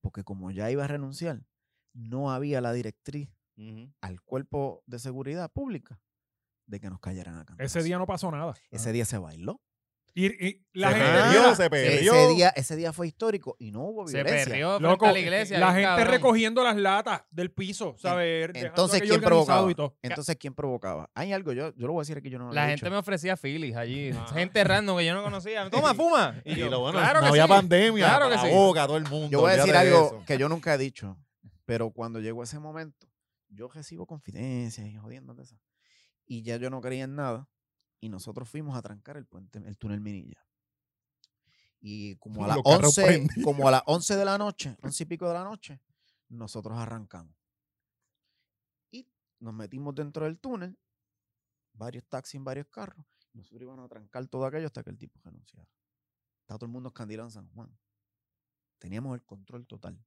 Porque 0.00 0.24
como 0.24 0.50
ya 0.50 0.70
iba 0.70 0.84
a 0.84 0.88
renunciar, 0.88 1.44
no 1.92 2.30
había 2.30 2.60
la 2.60 2.72
directriz 2.72 3.30
al 4.00 4.22
cuerpo 4.22 4.82
de 4.86 4.98
seguridad 5.00 5.50
pública 5.50 6.00
de 6.66 6.78
que 6.80 6.90
nos 6.90 7.00
cayeran 7.00 7.38
a 7.38 7.44
cantar. 7.44 7.66
Ese 7.66 7.82
día 7.82 7.98
no 7.98 8.06
pasó 8.06 8.30
nada. 8.30 8.54
Ese 8.70 8.92
día 8.92 9.04
se 9.04 9.18
bailó. 9.18 9.60
Y, 10.20 10.46
y 10.48 10.66
la 10.72 10.88
Se 10.90 10.96
gente, 10.96 11.12
perdió, 11.12 11.54
se 11.54 11.70
perdió. 11.70 12.14
Ese 12.14 12.28
día, 12.34 12.48
ese 12.56 12.74
día 12.76 12.92
fue 12.92 13.06
histórico 13.06 13.54
y 13.60 13.70
no 13.70 13.82
hubo 13.84 14.08
Se 14.08 14.14
violencia. 14.16 14.44
perdió 14.46 14.68
frente 14.70 14.82
loco, 14.88 15.06
a 15.06 15.12
la 15.12 15.18
iglesia. 15.20 15.58
la 15.60 15.66
gente 15.72 15.84
cabrón. 15.84 16.06
recogiendo 16.08 16.64
las 16.64 16.76
latas 16.76 17.22
del 17.30 17.52
piso, 17.52 17.94
¿sabes? 17.98 18.50
Entonces, 18.54 19.00
¿quién 19.02 19.20
provocaba? 19.20 19.70
y 19.70 19.74
todo. 19.76 19.96
Entonces, 20.02 20.36
¿quién 20.36 20.54
provocaba? 20.54 21.08
Hay 21.14 21.32
algo, 21.32 21.52
yo, 21.52 21.72
yo 21.76 21.86
lo 21.86 21.92
voy 21.92 22.00
a 22.00 22.02
decir 22.02 22.18
aquí, 22.18 22.30
yo 22.30 22.38
no 22.40 22.46
lo 22.48 22.52
La 22.52 22.64
he 22.64 22.70
gente 22.70 22.86
dicho. 22.86 22.90
me 22.90 22.96
ofrecía 22.98 23.36
filis 23.36 23.76
allí. 23.76 24.10
Gente 24.34 24.64
random 24.64 24.98
que 24.98 25.06
yo 25.06 25.14
no 25.14 25.22
conocía. 25.22 25.70
Toma, 25.70 25.94
fuma. 25.94 26.42
Y 26.44 26.54
Y 26.54 26.56
yo, 26.56 26.68
lo 26.68 26.80
bueno, 26.80 26.98
claro 26.98 27.20
no 27.20 27.26
que 27.26 27.28
había 27.28 27.44
sí. 27.44 27.48
pandemia. 27.50 28.06
Claro 28.08 28.28
que 28.28 28.34
la 28.34 28.42
sí. 28.42 28.50
boca, 28.50 28.86
todo 28.88 28.96
el 28.96 29.04
mundo. 29.04 29.28
Yo 29.30 29.40
voy 29.42 29.52
a 29.52 29.56
decir 29.56 29.76
algo 29.76 30.06
eso. 30.06 30.22
que 30.26 30.36
yo 30.36 30.48
nunca 30.48 30.74
he 30.74 30.78
dicho, 30.78 31.16
pero 31.64 31.90
cuando 31.90 32.18
llegó 32.18 32.42
ese 32.42 32.58
momento, 32.58 33.06
yo 33.50 33.68
recibo 33.68 34.04
confidencias 34.04 34.84
y 34.88 34.96
jodiendo 34.96 35.34
de 35.34 35.44
esas. 35.44 35.60
Y 36.26 36.42
ya 36.42 36.56
yo 36.56 36.70
no 36.70 36.80
creía 36.80 37.04
en 37.04 37.14
nada. 37.14 37.48
Y 38.00 38.08
nosotros 38.08 38.48
fuimos 38.48 38.76
a 38.76 38.82
trancar 38.82 39.16
el 39.16 39.26
puente, 39.26 39.58
el 39.58 39.76
túnel 39.76 40.00
Minilla. 40.00 40.44
Y 41.80 42.16
como 42.16 42.44
a 42.44 42.48
las 42.48 42.56
Los 42.56 42.64
carros 42.64 42.98
11, 42.98 43.04
prendidos. 43.04 43.44
como 43.44 43.68
a 43.68 43.70
las 43.70 43.82
11 43.86 44.16
de 44.16 44.24
la 44.24 44.38
noche, 44.38 44.76
11 44.82 45.02
y 45.02 45.06
pico 45.06 45.28
de 45.28 45.34
la 45.34 45.44
noche, 45.44 45.80
nosotros 46.28 46.76
arrancamos. 46.78 47.34
Y 48.90 49.08
nos 49.40 49.54
metimos 49.54 49.94
dentro 49.94 50.24
del 50.24 50.38
túnel, 50.38 50.78
varios 51.72 52.04
taxis 52.08 52.34
en 52.36 52.44
varios 52.44 52.66
carros. 52.68 53.04
Nosotros 53.32 53.62
íbamos 53.62 53.84
a 53.84 53.88
trancar 53.88 54.26
todo 54.26 54.44
aquello 54.44 54.66
hasta 54.66 54.82
que 54.82 54.90
el 54.90 54.98
tipo 54.98 55.20
renunciara. 55.22 55.68
Estaba 56.40 56.58
todo 56.58 56.66
el 56.66 56.72
mundo 56.72 56.88
escandilado 56.88 57.28
en 57.28 57.32
San 57.32 57.48
Juan. 57.50 57.76
Teníamos 58.78 59.14
el 59.14 59.22
control 59.24 59.66
total. 59.66 59.98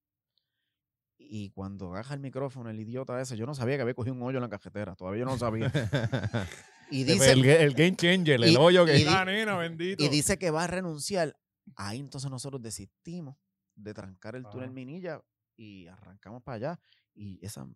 Y 1.17 1.51
cuando 1.51 1.91
agarra 1.91 2.15
el 2.15 2.19
micrófono 2.19 2.69
el 2.69 2.79
idiota 2.79 3.21
ese, 3.21 3.37
yo 3.37 3.45
no 3.45 3.53
sabía 3.53 3.75
que 3.75 3.83
había 3.83 3.93
cogido 3.93 4.15
un 4.15 4.23
hoyo 4.23 4.37
en 4.37 4.41
la 4.41 4.49
cajetera. 4.49 4.95
Todavía 4.95 5.19
yo 5.19 5.25
no 5.25 5.33
lo 5.33 5.37
sabía. 5.37 5.71
Y 6.91 7.03
dice, 7.05 7.31
el, 7.31 7.45
el 7.45 7.73
game 7.73 7.95
changer, 7.95 8.43
el 8.43 8.51
y- 8.51 8.55
hoyo 8.57 8.85
que. 8.85 8.95
y 8.95 8.99
di- 8.99 9.05
La 9.05 9.25
nena, 9.25 9.55
bendito. 9.57 10.03
y 10.03 10.09
dice 10.09 10.37
que 10.37 10.51
va 10.51 10.65
a 10.65 10.67
renunciar. 10.67 11.35
Ahí 11.75 11.99
entonces 11.99 12.29
nosotros 12.29 12.61
desistimos 12.61 13.35
de 13.75 13.93
trancar 13.93 14.35
el 14.35 14.43
túnel 14.43 14.65
Ajá. 14.65 14.73
Minilla 14.73 15.21
y 15.57 15.87
arrancamos 15.87 16.43
para 16.43 16.55
allá. 16.57 16.79
Y 17.13 17.39
esas 17.45 17.67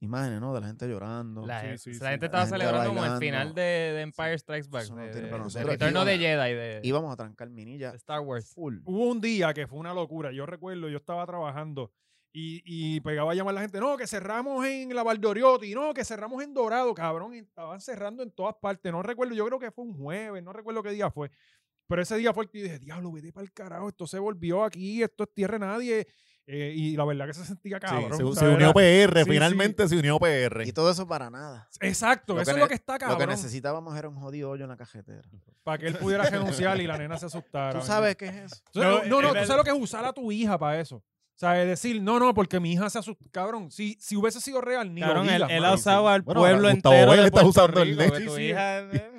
imágenes, 0.00 0.40
¿no? 0.40 0.54
De 0.54 0.60
la 0.60 0.66
gente 0.68 0.86
llorando. 0.88 1.46
La, 1.46 1.60
Sí, 1.60 1.66
gente- 1.66 1.78
sí, 1.78 1.90
la 2.00 2.10
gente 2.10 2.26
La 2.26 2.26
estaba 2.26 2.44
gente 2.46 2.58
celebrando 2.58 2.88
como 2.94 3.04
el 3.04 3.18
final 3.18 3.54
de, 3.54 3.62
de 3.62 4.00
Empire 4.02 4.38
Strikes 4.38 4.68
Back. 4.68 4.90
No 4.90 4.96
de, 4.96 5.10
tiene- 5.12 5.28
de- 5.28 5.64
retorno 5.64 6.04
de 6.04 6.18
Jedi. 6.18 6.54
De, 6.54 6.80
Íbamos 6.84 7.12
a 7.12 7.16
trancar 7.16 7.50
Minilla 7.50 7.90
Star 7.94 8.20
Wars. 8.20 8.52
full. 8.54 8.78
Hubo 8.84 9.06
un 9.10 9.20
día 9.20 9.52
que 9.54 9.66
fue 9.66 9.78
una 9.78 9.94
locura. 9.94 10.30
Yo 10.32 10.46
recuerdo, 10.46 10.88
yo 10.88 10.98
estaba 10.98 11.24
trabajando 11.26 11.92
y, 12.40 12.62
y 12.96 13.00
pegaba 13.00 13.32
a 13.32 13.34
llamar 13.34 13.52
a 13.52 13.54
la 13.56 13.60
gente, 13.62 13.80
no, 13.80 13.96
que 13.96 14.06
cerramos 14.06 14.64
en 14.64 14.94
la 14.94 15.02
Valdoriotti, 15.02 15.74
no, 15.74 15.92
que 15.92 16.04
cerramos 16.04 16.42
en 16.42 16.54
Dorado, 16.54 16.94
cabrón. 16.94 17.34
y 17.34 17.38
estaban 17.38 17.80
cerrando 17.80 18.22
en 18.22 18.30
todas 18.30 18.54
partes. 18.60 18.92
No 18.92 19.02
recuerdo, 19.02 19.34
yo 19.34 19.44
creo 19.46 19.58
que 19.58 19.70
fue 19.70 19.84
un 19.84 19.94
jueves, 19.94 20.42
no 20.42 20.52
recuerdo 20.52 20.82
qué 20.82 20.90
día 20.90 21.10
fue. 21.10 21.30
Pero 21.88 22.02
ese 22.02 22.16
día 22.16 22.32
fue 22.34 22.44
el 22.44 22.50
que 22.50 22.62
dije, 22.62 22.78
diablo, 22.78 23.10
vete 23.10 23.32
para 23.32 23.44
el 23.44 23.52
carajo, 23.52 23.88
esto 23.88 24.06
se 24.06 24.18
volvió 24.18 24.62
aquí, 24.62 25.02
esto 25.02 25.24
es 25.24 25.34
tierra 25.34 25.54
de 25.58 25.66
nadie. 25.66 26.06
Eh, 26.50 26.72
y 26.74 26.96
la 26.96 27.04
verdad 27.04 27.26
que 27.26 27.34
se 27.34 27.44
sentía 27.44 27.76
Sí, 27.76 27.80
cabrón. 27.86 28.16
se, 28.16 28.22
o 28.22 28.34
se 28.34 28.48
unió 28.48 28.72
PR, 28.72 29.22
sí, 29.24 29.30
finalmente 29.30 29.86
se 29.88 29.96
unió 29.98 30.18
PR. 30.18 30.66
Y 30.66 30.72
todo 30.72 30.90
eso 30.90 31.06
para 31.06 31.28
nada. 31.30 31.68
Exacto, 31.80 32.34
Lo 32.34 32.40
eso 32.40 32.52
es 32.52 32.56
lo 32.56 32.68
que 32.68 32.74
está 32.74 32.94
Lo 32.94 32.98
que 33.00 33.04
cabrón. 33.06 33.28
necesitábamos 33.30 33.96
era 33.98 34.08
un 34.08 34.16
jodido 34.16 34.50
hoyo 34.50 34.64
en 34.64 34.70
la 34.70 34.76
cajetera. 34.76 35.28
Para 35.62 35.76
que 35.78 35.86
él 35.88 35.96
pudiera 35.96 36.24
renunciar 36.24 36.80
y 36.80 36.86
la 36.86 36.96
nena 36.96 37.18
se 37.18 37.26
asustara. 37.26 37.78
¿Tú 37.78 37.84
sabes 37.84 38.16
qué 38.16 38.26
es 38.26 38.34
eso? 38.52 38.56
No, 38.74 38.82
No, 38.82 39.20
no, 39.20 39.22
no, 39.22 39.28
tú 39.28 39.34
sabes 39.46 39.56
lo 39.56 39.64
que 39.64 39.70
es 39.70 39.76
usar 39.78 40.04
a 40.04 40.12
tu 40.12 40.30
hija 40.32 40.56
para 40.58 40.80
eso. 40.80 41.02
O 41.38 41.40
sea, 41.40 41.62
es 41.62 41.68
decir, 41.68 42.02
no, 42.02 42.18
no, 42.18 42.34
porque 42.34 42.58
mi 42.58 42.72
hija 42.72 42.90
se 42.90 42.98
asustó. 42.98 43.24
Cabrón, 43.30 43.70
si, 43.70 43.96
si 44.00 44.16
hubiese 44.16 44.40
sido 44.40 44.60
real, 44.60 44.92
ni 44.92 45.00
Cabrón, 45.02 45.26
lo 45.26 45.30
él, 45.30 45.36
digas, 45.36 45.50
él 45.52 45.60
mano. 45.60 45.72
ha 45.72 45.76
usado 45.76 46.08
al 46.08 46.22
Bueno, 46.22 46.40
pueblo 46.40 46.68
Gustavo 46.68 46.94
entero. 46.96 47.10
Vélez 47.12 47.22
de 47.22 47.28
está 47.28 47.46
usando 47.46 47.80
el 47.80 47.96
Rico, 47.96 48.12
que 48.12 48.20
tu 48.24 48.34
Sí, 48.34 48.42
hija, 48.42 48.82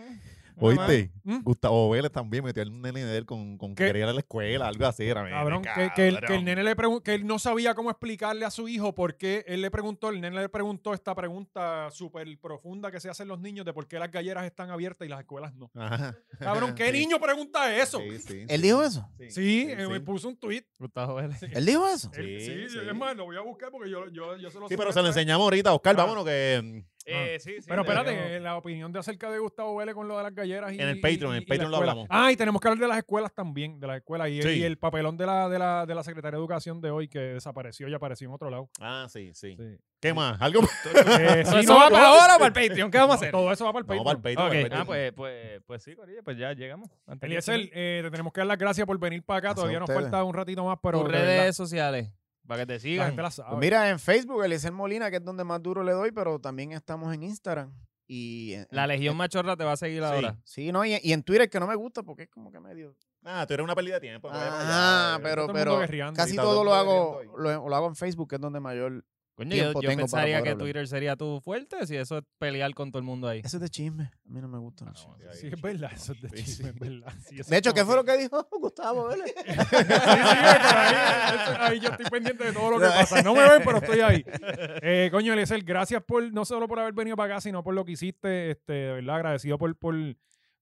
¿Oíste? 0.61 1.11
¿Mm? 1.23 1.43
Gustavo 1.43 1.89
Vélez 1.89 2.11
también 2.11 2.43
metió 2.43 2.61
al 2.63 2.81
nene 2.81 3.05
de 3.05 3.17
él 3.17 3.25
con, 3.25 3.57
con 3.57 3.75
que 3.75 3.85
quería 3.85 4.03
ir 4.03 4.09
a 4.09 4.13
la 4.13 4.19
escuela, 4.19 4.67
algo 4.67 4.85
así. 4.85 5.03
Era, 5.05 5.27
Cabrón, 5.29 5.61
que, 5.61 5.69
que 5.73 5.81
el, 5.83 5.91
que 5.93 6.07
el 6.07 6.19
cabrón. 6.19 6.45
nene 6.45 6.63
le 6.63 6.75
que 7.03 7.13
él 7.13 7.25
no 7.27 7.39
sabía 7.39 7.75
cómo 7.75 7.89
explicarle 7.89 8.45
a 8.45 8.51
su 8.51 8.67
hijo 8.67 8.95
por 8.95 9.15
qué 9.17 9.43
él 9.47 9.61
le 9.61 9.71
preguntó, 9.71 10.09
el 10.09 10.21
nene 10.21 10.39
le 10.41 10.49
preguntó 10.49 10.93
esta 10.93 11.13
pregunta 11.15 11.89
súper 11.91 12.27
profunda 12.39 12.91
que 12.91 12.99
se 12.99 13.09
hacen 13.09 13.27
los 13.27 13.39
niños 13.39 13.65
de 13.65 13.73
por 13.73 13.87
qué 13.87 13.99
las 13.99 14.11
galleras 14.11 14.45
están 14.45 14.69
abiertas 14.69 15.05
y 15.05 15.09
las 15.09 15.19
escuelas 15.19 15.53
no. 15.55 15.69
Ajá. 15.75 16.15
Cabrón, 16.39 16.73
¿qué 16.75 16.85
Sí. 16.91 16.99
niño 16.99 17.19
pregunta 17.19 17.75
eso? 17.75 17.99
Sí, 17.99 18.19
sí, 18.19 18.45
¿Él 18.47 18.61
sí. 18.61 18.67
dijo 18.67 18.83
eso? 18.83 19.07
Sí, 19.17 19.31
sí, 19.31 19.67
eh, 19.69 19.77
sí. 19.85 19.87
me 19.91 19.99
puso 20.01 20.27
un 20.29 20.37
tweet. 20.37 20.63
Gustavo 20.79 21.15
Vélez. 21.15 21.41
¿Él 21.43 21.65
dijo 21.65 21.87
eso? 21.87 22.09
Él- 22.15 22.39
Sí, 22.41 22.45
Sí, 22.45 22.69
sí. 22.69 22.77
es 22.87 22.95
más, 22.95 23.15
lo 23.15 23.25
voy 23.25 23.37
a 23.37 23.41
buscar 23.41 23.69
porque 23.71 23.89
yo, 23.89 24.07
yo, 24.09 24.35
yo 24.37 24.49
se 24.49 24.59
lo 24.59 24.67
Sí, 24.67 24.75
pero 24.77 24.91
se 24.91 25.01
lo 25.01 25.07
enseñamos 25.07 25.43
ahorita. 25.43 25.73
Oscar, 25.73 25.95
Ah. 25.97 26.03
vámonos 26.03 26.25
que... 26.25 26.83
Eh, 27.11 27.39
sí, 27.39 27.55
sí, 27.59 27.65
Pero 27.67 27.81
espérate, 27.81 28.35
eh, 28.35 28.39
la 28.39 28.55
opinión 28.57 28.91
de 28.91 28.99
acerca 28.99 29.29
de 29.31 29.39
Gustavo 29.39 29.75
Vélez 29.75 29.95
con 29.95 30.07
lo 30.07 30.17
de 30.17 30.23
las 30.23 30.33
galleras 30.35 30.71
y 30.73 30.79
En 30.81 30.87
el 30.89 30.97
y- 30.97 31.01
Patreon, 31.01 31.31
en 31.33 31.37
el 31.37 31.45
Patreon 31.45 31.71
lo 31.71 31.77
hablamos. 31.77 32.07
Ah, 32.09 32.31
y 32.31 32.35
tenemos 32.37 32.61
que 32.61 32.67
hablar 32.67 32.81
de 32.81 32.87
las 32.87 32.97
escuelas 32.97 33.33
también, 33.33 33.79
de 33.79 33.87
las 33.87 33.97
escuelas 33.97 34.29
y, 34.29 34.41
Sí. 34.41 34.49
y 34.49 34.63
el 34.63 34.77
papelón 34.77 35.17
de 35.17 35.25
la, 35.25 35.49
de, 35.49 35.59
la, 35.59 35.85
de 35.85 35.95
la 35.95 36.03
Secretaría 36.03 36.37
de 36.37 36.41
Educación 36.41 36.81
de 36.81 36.91
hoy 36.91 37.07
que 37.07 37.19
desapareció 37.19 37.87
y 37.87 37.93
apareció 37.93 38.27
en 38.27 38.33
otro 38.33 38.49
lado. 38.49 38.69
Ah, 38.79 39.07
sí, 39.09 39.31
sí. 39.33 39.55
Sí. 39.57 39.77
¿Qué 40.01 40.13
más? 40.13 40.41
¿Algo 40.41 40.61
más? 40.61 40.71
Eh, 41.19 41.41
¿Eso 41.41 41.61
no, 41.63 41.75
va 41.77 41.85
no, 41.89 41.91
para 41.91 42.07
ahora 42.07 42.35
o 42.35 42.39
para 42.39 42.47
el 42.47 42.53
Patreon? 42.69 42.89
¿Qué 42.91 42.97
vamos 42.97 43.15
a 43.15 43.17
hacer? 43.17 43.31
Todo 43.31 43.51
eso 43.51 43.65
va 43.65 43.73
para 43.73 43.81
el 43.81 43.87
No, 43.97 44.03
Patreon. 44.03 44.03
para 44.05 44.31
el 44.31 44.35
Patreon, 44.37 44.47
Ok, 44.47 44.51
para 44.51 44.59
el 44.59 44.65
Ah, 44.81 44.85
Patreon. 44.85 44.85
pues, 44.87 45.13
pues, 45.13 45.61
pues 45.65 45.83
sí, 45.83 45.95
Corilla, 45.95 46.21
pues 46.23 46.37
ya 46.37 46.53
llegamos. 46.53 46.89
Eliezer, 47.21 47.69
eh, 47.73 47.99
te 48.03 48.11
tenemos 48.11 48.31
que 48.31 48.39
dar 48.39 48.47
las 48.47 48.57
gracias 48.57 48.87
por 48.87 48.97
venir 48.97 49.23
para 49.23 49.39
acá. 49.39 49.55
Todavía 49.55 49.79
nos 49.79 49.91
falta 49.91 50.23
un 50.23 50.33
ratito 50.33 50.63
más, 50.63 50.77
pero 50.81 51.01
tus 51.01 51.11
redes 51.11 51.55
sociales, 51.55 52.09
para 52.49 52.63
que 52.63 52.65
te 52.67 52.73
la 52.73 52.79
sigan. 52.79 53.07
gente 53.07 53.21
la 53.21 53.31
sabe. 53.31 53.49
Pues 53.51 53.59
mira, 53.61 53.89
en 53.89 53.99
Facebook, 53.99 54.43
Eliezer 54.43 54.71
Molina, 54.73 55.09
que 55.09 55.17
es 55.17 55.23
donde 55.23 55.43
más 55.45 55.61
duro 55.63 55.83
le 55.83 55.93
doy, 55.93 56.11
pero 56.11 56.39
también 56.39 56.73
estamos 56.73 57.13
en 57.13 57.23
Instagram. 57.23 57.71
Y 58.07 58.53
en- 58.53 58.67
La 58.71 58.83
en- 58.83 58.89
Legión 58.89 59.15
Machorra 59.15 59.55
te 59.55 59.63
va 59.63 59.73
a 59.73 59.77
seguir 59.77 60.03
ahora. 60.03 60.35
Sí, 60.43 60.71
no, 60.71 60.83
y, 60.83 60.99
y 61.03 61.13
en 61.13 61.21
Twitter, 61.23 61.47
que 61.49 61.59
no 61.59 61.67
me 61.67 61.75
gusta 61.75 62.01
porque 62.03 62.23
es 62.23 62.29
como 62.29 62.51
que 62.51 62.59
medio. 62.59 62.95
Ah, 63.23 63.45
tú 63.47 63.53
eres 63.53 63.63
una 63.63 63.75
pérdida 63.75 63.95
de 63.95 64.01
tiempo. 64.01 64.29
bueno, 64.29 64.43
Ah, 64.51 65.19
pero, 65.21 65.47
pero 65.53 65.79
casi 66.15 66.31
Sí, 66.31 66.35
todo 66.37 66.53
todo 66.53 66.63
lo 66.63 66.73
hago, 66.73 67.21
lo, 67.37 67.69
lo 67.69 67.75
hago 67.75 67.87
en 67.87 67.95
Facebook, 67.95 68.29
que 68.29 68.35
es 68.35 68.41
donde 68.41 68.59
mayor. 68.59 69.05
Coño, 69.39 69.55
yo, 69.55 69.71
yo 69.71 69.79
tengo 69.79 70.01
pensaría 70.01 70.41
que 70.43 70.49
hablar. 70.49 70.57
Twitter 70.57 70.85
sería 70.89 71.15
tu 71.15 71.39
fuerte, 71.39 71.87
si 71.87 71.95
eso 71.95 72.17
es 72.17 72.25
pelear 72.39 72.73
con 72.73 72.91
todo 72.91 72.99
el 72.99 73.05
mundo 73.05 73.25
ahí. 73.29 73.39
Eso 73.41 73.55
es 73.55 73.61
de 73.61 73.69
chisme. 73.69 74.03
A 74.03 74.29
mí 74.29 74.41
no 74.41 74.49
me 74.49 74.57
gusta. 74.57 74.83
Ah, 74.85 74.91
los 74.91 75.07
no, 75.07 75.15
chismes. 75.15 75.39
Sí, 75.39 75.47
es 75.47 75.61
verdad, 75.61 75.91
eso 75.95 76.11
es 76.11 76.21
de 76.21 76.29
Sí, 76.29 76.43
chisme, 76.43 76.69
es 76.71 76.75
verdad. 76.77 77.13
De 77.47 77.57
hecho, 77.57 77.73
¿qué 77.73 77.85
fue 77.85 77.95
lo 77.95 78.03
que 78.03 78.17
dijo 78.17 78.45
Gustavo 78.51 79.07
Vélez? 79.07 79.33
Sí, 79.45 79.53
sí, 79.55 79.83
por 79.85 80.77
ahí, 80.77 80.95
eso- 81.41 81.61
ahí 81.61 81.79
yo 81.79 81.89
estoy 81.89 82.05
pendiente 82.07 82.43
de 82.43 82.51
todo 82.51 82.71
lo 82.71 82.79
que 82.79 82.85
pasa. 82.87 83.21
No 83.21 83.33
me 83.33 83.47
ven, 83.47 83.61
pero 83.63 83.77
estoy 83.77 84.01
ahí. 84.01 84.25
Eh, 84.81 85.09
coño, 85.11 85.31
Eliezer, 85.31 85.63
gracias 85.63 86.03
por, 86.03 86.33
no 86.33 86.43
solo 86.43 86.67
por 86.67 86.79
haber 86.79 86.93
venido 86.93 87.15
para 87.15 87.35
acá, 87.35 87.41
sino 87.41 87.63
por 87.63 87.73
lo 87.73 87.85
que 87.85 87.93
hiciste, 87.93 88.51
este, 88.51 88.73
de 88.73 88.91
verdad, 88.93 89.15
agradecido 89.15 89.57
por, 89.57 89.73
por, 89.77 89.95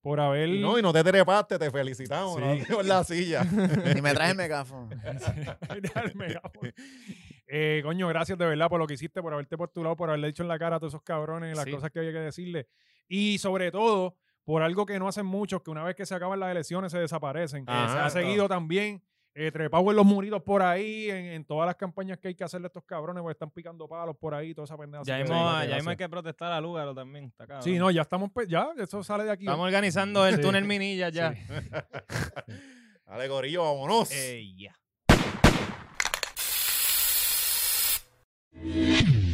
por 0.01 0.19
haber... 0.19 0.49
Y 0.49 0.61
no, 0.61 0.78
y 0.78 0.82
no 0.82 0.93
te 0.93 1.03
trepaste, 1.03 1.57
te 1.57 1.71
felicitamos. 1.71 2.36
Sí. 2.36 2.63
¿no? 2.69 2.75
Por 2.78 2.86
la 2.86 3.03
silla. 3.03 3.43
Ni 3.43 4.01
me 4.01 4.13
traje 4.13 4.32
el 4.32 4.38
megáfono. 4.38 4.89
El 4.91 6.15
megáfono. 6.15 6.71
Eh, 7.47 7.81
coño, 7.83 8.07
gracias 8.09 8.37
de 8.37 8.45
verdad 8.45 8.67
por 8.69 8.79
lo 8.79 8.85
que 8.87 8.95
hiciste, 8.95 9.21
por 9.21 9.33
haberte 9.33 9.57
postulado, 9.57 9.95
por 9.95 10.09
haberle 10.09 10.27
dicho 10.27 10.43
en 10.43 10.49
la 10.49 10.59
cara 10.59 10.75
a 10.75 10.79
todos 10.79 10.91
esos 10.93 11.03
cabrones 11.03 11.55
las 11.55 11.65
Sí. 11.65 11.71
cosas 11.71 11.89
que 11.91 11.99
había 11.99 12.11
que 12.11 12.19
decirle. 12.19 12.67
Y 13.07 13.37
sobre 13.37 13.71
todo, 13.71 14.17
por 14.43 14.61
algo 14.63 14.85
que 14.85 14.99
no 14.99 15.07
hacen 15.07 15.25
muchos, 15.25 15.61
que 15.61 15.71
una 15.71 15.83
vez 15.83 15.95
que 15.95 16.05
se 16.05 16.13
acaban 16.15 16.39
las 16.39 16.51
elecciones 16.51 16.91
se 16.91 16.99
desaparecen. 16.99 17.65
Se 17.65 17.71
ha 17.71 18.09
seguido 18.09 18.47
también 18.49 19.01
eh, 19.39 19.51
trepado 19.51 19.87
en 19.91 19.95
los 19.95 20.03
muritos 20.05 20.41
por 20.41 20.63
ahí, 20.63 21.11
en, 21.11 21.25
en 21.27 21.45
todas 21.45 21.67
las 21.67 21.75
campañas 21.75 22.17
que 22.17 22.29
hay 22.29 22.33
que 22.33 22.43
hacerle 22.43 22.65
a 22.65 22.69
estos 22.69 22.83
cabrones, 22.85 23.21
porque 23.21 23.33
están 23.33 23.51
picando 23.51 23.87
palos 23.87 24.17
por 24.17 24.33
ahí, 24.33 24.55
toda 24.55 24.65
esa 24.65 24.75
pendeja. 24.75 25.03
Ya 25.05 25.19
mismo, 25.19 25.35
ya 25.35 25.77
hay 25.91 25.95
que 25.95 26.09
protestar 26.09 26.51
a 26.51 26.59
Lúgaro 26.59 26.95
también. 26.95 27.25
Está 27.25 27.45
cabrón. 27.45 27.61
Sí, 27.63 27.77
no, 27.77 27.91
ya 27.91 28.01
estamos, 28.01 28.31
pe- 28.31 28.47
ya, 28.47 28.69
eso 28.79 29.03
sale 29.03 29.25
de 29.25 29.31
aquí. 29.31 29.43
Estamos 29.43 29.63
organizando 29.65 30.25
el 30.25 30.37
Sí. 30.37 30.41
túnel 30.41 30.65
Minilla 30.65 31.09
ya. 31.09 31.33
Sí. 31.35 31.39
Dale, 33.05 33.27
gorillo, 33.27 33.63
vámonos. 33.63 34.09
Ya. 34.57 34.73
you 38.53 39.26